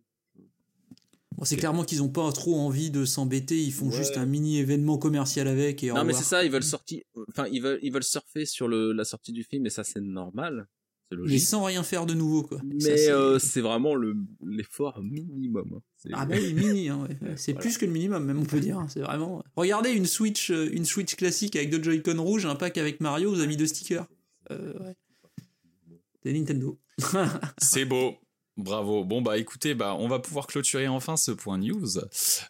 Bon, 1.36 1.44
c'est 1.44 1.56
clairement 1.56 1.84
qu'ils 1.84 2.02
ont 2.02 2.08
pas 2.08 2.32
trop 2.32 2.56
envie 2.56 2.90
de 2.90 3.04
s'embêter, 3.04 3.62
ils 3.62 3.72
font 3.72 3.90
Ouais. 3.90 3.96
juste 3.96 4.16
un 4.16 4.26
mini 4.26 4.58
événement 4.58 4.98
commercial 4.98 5.46
avec 5.46 5.84
et 5.84 5.92
Non, 5.92 6.04
mais 6.04 6.12
c'est 6.12 6.24
ça, 6.24 6.44
ils 6.44 6.50
veulent 6.50 6.64
sortir, 6.64 7.02
enfin, 7.28 7.46
ils 7.46 7.60
veulent, 7.62 7.78
ils 7.82 7.92
veulent 7.92 8.02
surfer 8.02 8.44
sur 8.44 8.66
le, 8.66 8.92
la 8.92 9.04
sortie 9.04 9.32
du 9.32 9.44
film, 9.44 9.64
et 9.66 9.70
ça, 9.70 9.84
c'est 9.84 10.00
normal. 10.00 10.66
C'est 11.10 11.16
Mais 11.16 11.38
sans 11.38 11.64
rien 11.64 11.82
faire 11.82 12.04
de 12.04 12.12
nouveau, 12.14 12.42
quoi. 12.42 12.60
Mais 12.64 12.78
c'est- 12.80 13.10
euh, 13.10 13.38
c'est 13.38 13.60
vraiment 13.62 13.94
le, 13.94 14.14
l'effort 14.44 15.02
minimum. 15.02 15.72
hein. 15.76 15.80
C'est- 15.96 16.10
Ah 16.12 16.26
bah 16.26 16.34
oui, 16.38 16.52
mini, 16.52 16.88
hein, 16.90 16.98
ouais. 17.02 17.16
c'est 17.38 17.52
Voilà. 17.52 17.62
plus 17.62 17.78
que 17.78 17.86
le 17.86 17.92
minimum, 17.92 18.24
même 18.24 18.38
on 18.38 18.44
peut 18.44 18.60
dire. 18.60 18.78
hein. 18.78 18.86
C'est 18.90 19.00
vraiment. 19.00 19.42
Regardez 19.56 19.90
une 19.90 20.04
Switch, 20.06 20.50
euh, 20.50 20.68
une 20.72 20.84
Switch 20.84 21.14
classique 21.16 21.56
avec 21.56 21.70
deux 21.70 21.82
Joy-Con 21.82 22.22
rouges, 22.22 22.44
un 22.46 22.54
pack 22.56 22.76
avec 22.76 23.00
Mario, 23.00 23.30
vous 23.30 23.38
avez 23.38 23.48
mis 23.48 23.56
deux 23.56 23.66
stickers. 23.66 24.06
Euh, 24.50 24.72
ouais. 24.84 24.94
C'est 26.22 26.32
Nintendo. 26.32 26.78
C'est 27.58 27.84
beau. 27.86 28.14
Bravo. 28.58 29.04
Bon 29.04 29.22
bah 29.22 29.38
écoutez, 29.38 29.74
bah 29.76 29.94
on 29.94 30.08
va 30.08 30.18
pouvoir 30.18 30.48
clôturer 30.48 30.88
enfin 30.88 31.16
ce 31.16 31.30
point 31.30 31.58
news. 31.58 31.98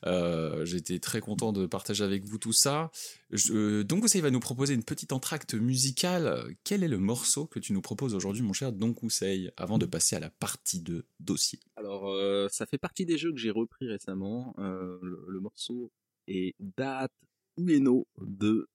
Euh, 0.07 0.65
J'étais 0.65 1.01
très 1.01 1.21
content 1.21 1.53
de 1.53 1.67
partager 1.67 2.03
avec 2.03 2.25
vous 2.25 2.39
tout 2.39 2.55
ça. 2.55 2.91
Je, 3.31 3.53
euh, 3.53 3.85
donc 3.85 4.01
Kousei 4.01 4.23
va 4.23 4.31
nous 4.31 4.41
proposer 4.41 4.73
une 4.73 4.85
petite 4.85 5.13
entracte 5.13 5.53
musicale. 5.53 6.57
Quel 6.65 6.83
est 6.83 6.89
le 6.89 6.97
morceau 6.97 7.45
que 7.45 7.59
tu 7.59 7.75
nous 7.75 7.83
proposes 7.83 8.15
aujourd'hui, 8.15 8.41
mon 8.41 8.55
cher 8.55 8.73
Don 8.73 8.95
Kousei, 8.95 9.53
avant 9.59 9.77
de 9.77 9.85
passer 9.85 10.17
à 10.17 10.19
la 10.19 10.31
partie 10.31 10.81
2 10.81 11.05
dossier? 11.21 11.61
Alors, 11.77 12.09
euh, 12.09 12.49
ça 12.49 12.65
fait 12.65 12.79
partie 12.79 13.05
des 13.05 13.19
jeux 13.19 13.33
que 13.33 13.39
j'ai 13.39 13.51
repris 13.51 13.87
récemment. 13.87 14.55
Le, 14.57 15.41
morceau 15.41 15.93
est 16.27 16.55
Date 16.59 17.13
Ueno 17.59 18.09
de 18.23 18.71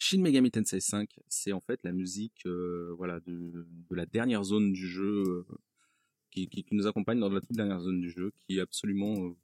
Shin 0.00 0.20
Megami 0.20 0.50
Tensei 0.50 0.80
5. 0.80 1.08
C'est 1.28 1.52
en 1.52 1.60
fait 1.60 1.78
la 1.84 1.92
musique, 1.92 2.44
voilà, 2.98 3.20
de, 3.20 3.68
la 3.92 4.04
dernière 4.04 4.42
zone 4.42 4.72
du 4.72 4.88
jeu 4.88 5.46
qui, 6.32 6.48
qui, 6.48 6.64
qui 6.64 6.74
nous 6.74 6.86
accompagne 6.86 7.20
dans 7.20 7.28
la 7.28 7.40
toute 7.40 7.52
dernière 7.52 7.80
zone 7.80 8.00
du 8.00 8.10
jeu, 8.10 8.32
qui 8.46 8.58
est 8.58 8.60
absolument 8.60 9.14
euh, 9.24 9.36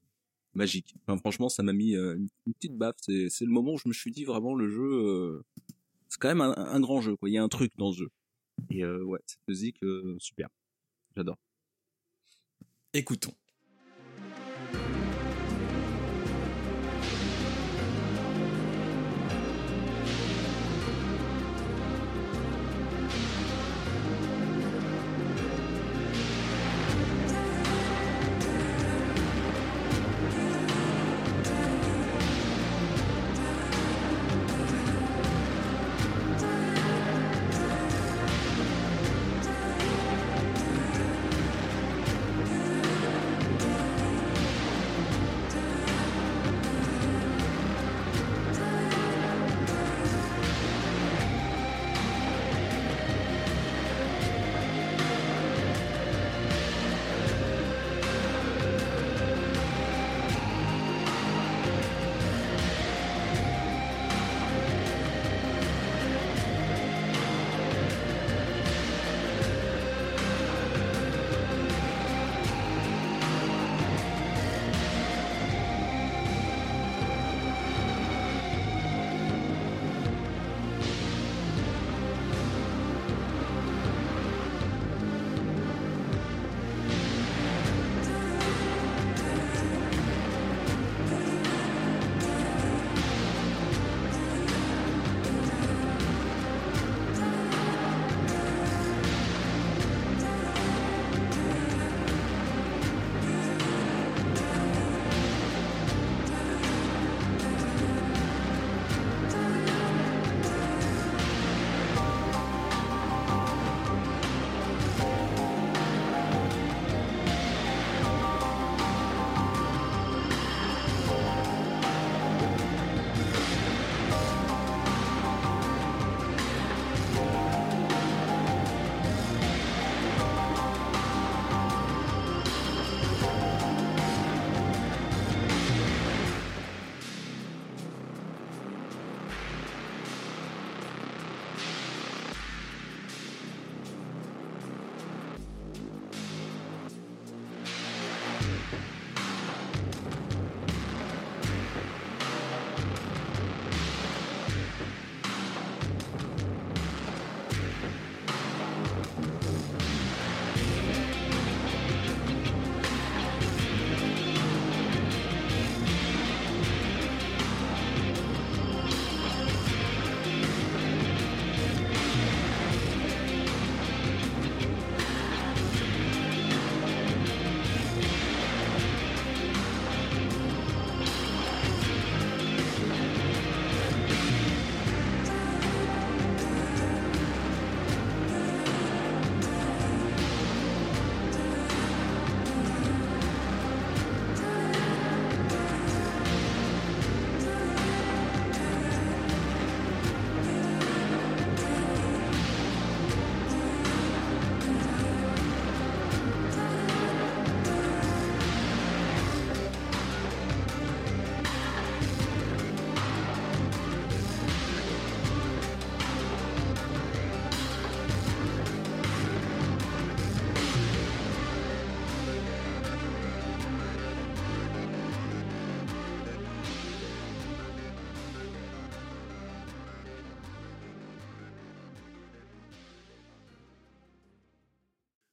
magique. 0.55 0.95
Enfin, 1.03 1.17
franchement, 1.19 1.49
ça 1.49 1.63
m'a 1.63 1.73
mis 1.73 1.95
euh, 1.95 2.17
une, 2.17 2.29
petite 2.55 2.77
baffe. 2.77 2.97
C'est, 3.01 3.29
c'est 3.29 3.45
le 3.45 3.53
moment 3.53 3.75
où 3.75 3.79
je 3.79 3.89
me 3.89 3.93
suis 3.93 4.11
dit 4.11 4.25
vraiment 4.25 4.55
le 4.55 4.69
jeu, 4.69 4.83
euh, 4.83 5.45
c'est 6.09 6.19
quand 6.21 6.29
même 6.29 6.41
un, 6.41 6.55
un 6.57 6.81
grand 6.81 7.01
jeu. 7.01 7.17
Quoi. 7.17 7.29
Il 7.29 7.35
y 7.35 7.39
a 7.39 7.43
un 7.43 7.49
truc 7.49 7.73
dans 7.77 7.93
ce 7.93 7.99
jeu. 7.99 8.11
Et 8.71 8.85
euh, 8.85 9.05
ouais, 9.05 9.21
cette 9.27 9.47
musique, 9.47 9.83
euh, 9.83 10.17
super. 10.19 10.49
J'adore. 11.17 11.39
Écoutons. 12.93 13.35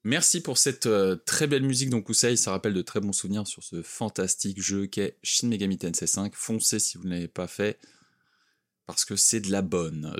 Merci 0.05 0.39
pour 0.39 0.59
cette 0.59 0.85
euh, 0.85 1.15
très 1.15 1.47
belle 1.47 1.63
musique 1.63 1.89
donc 1.89 2.05
Kusei, 2.05 2.35
ça 2.35 2.51
rappelle 2.51 2.75
de 2.75 2.83
très 2.83 2.99
bons 2.99 3.11
souvenirs 3.11 3.47
sur 3.47 3.63
ce 3.63 3.81
fantastique 3.81 4.61
jeu 4.61 4.85
qu'est 4.85 5.17
Shin 5.23 5.47
Megami 5.47 5.79
Tensei 5.79 6.05
5. 6.05 6.35
Foncez 6.35 6.77
si 6.77 6.99
vous 6.99 7.05
ne 7.05 7.09
l'avez 7.09 7.27
pas 7.27 7.47
fait 7.47 7.79
parce 8.85 9.03
que 9.03 9.15
c'est 9.15 9.39
de 9.39 9.51
la 9.51 9.63
bonne. 9.63 10.15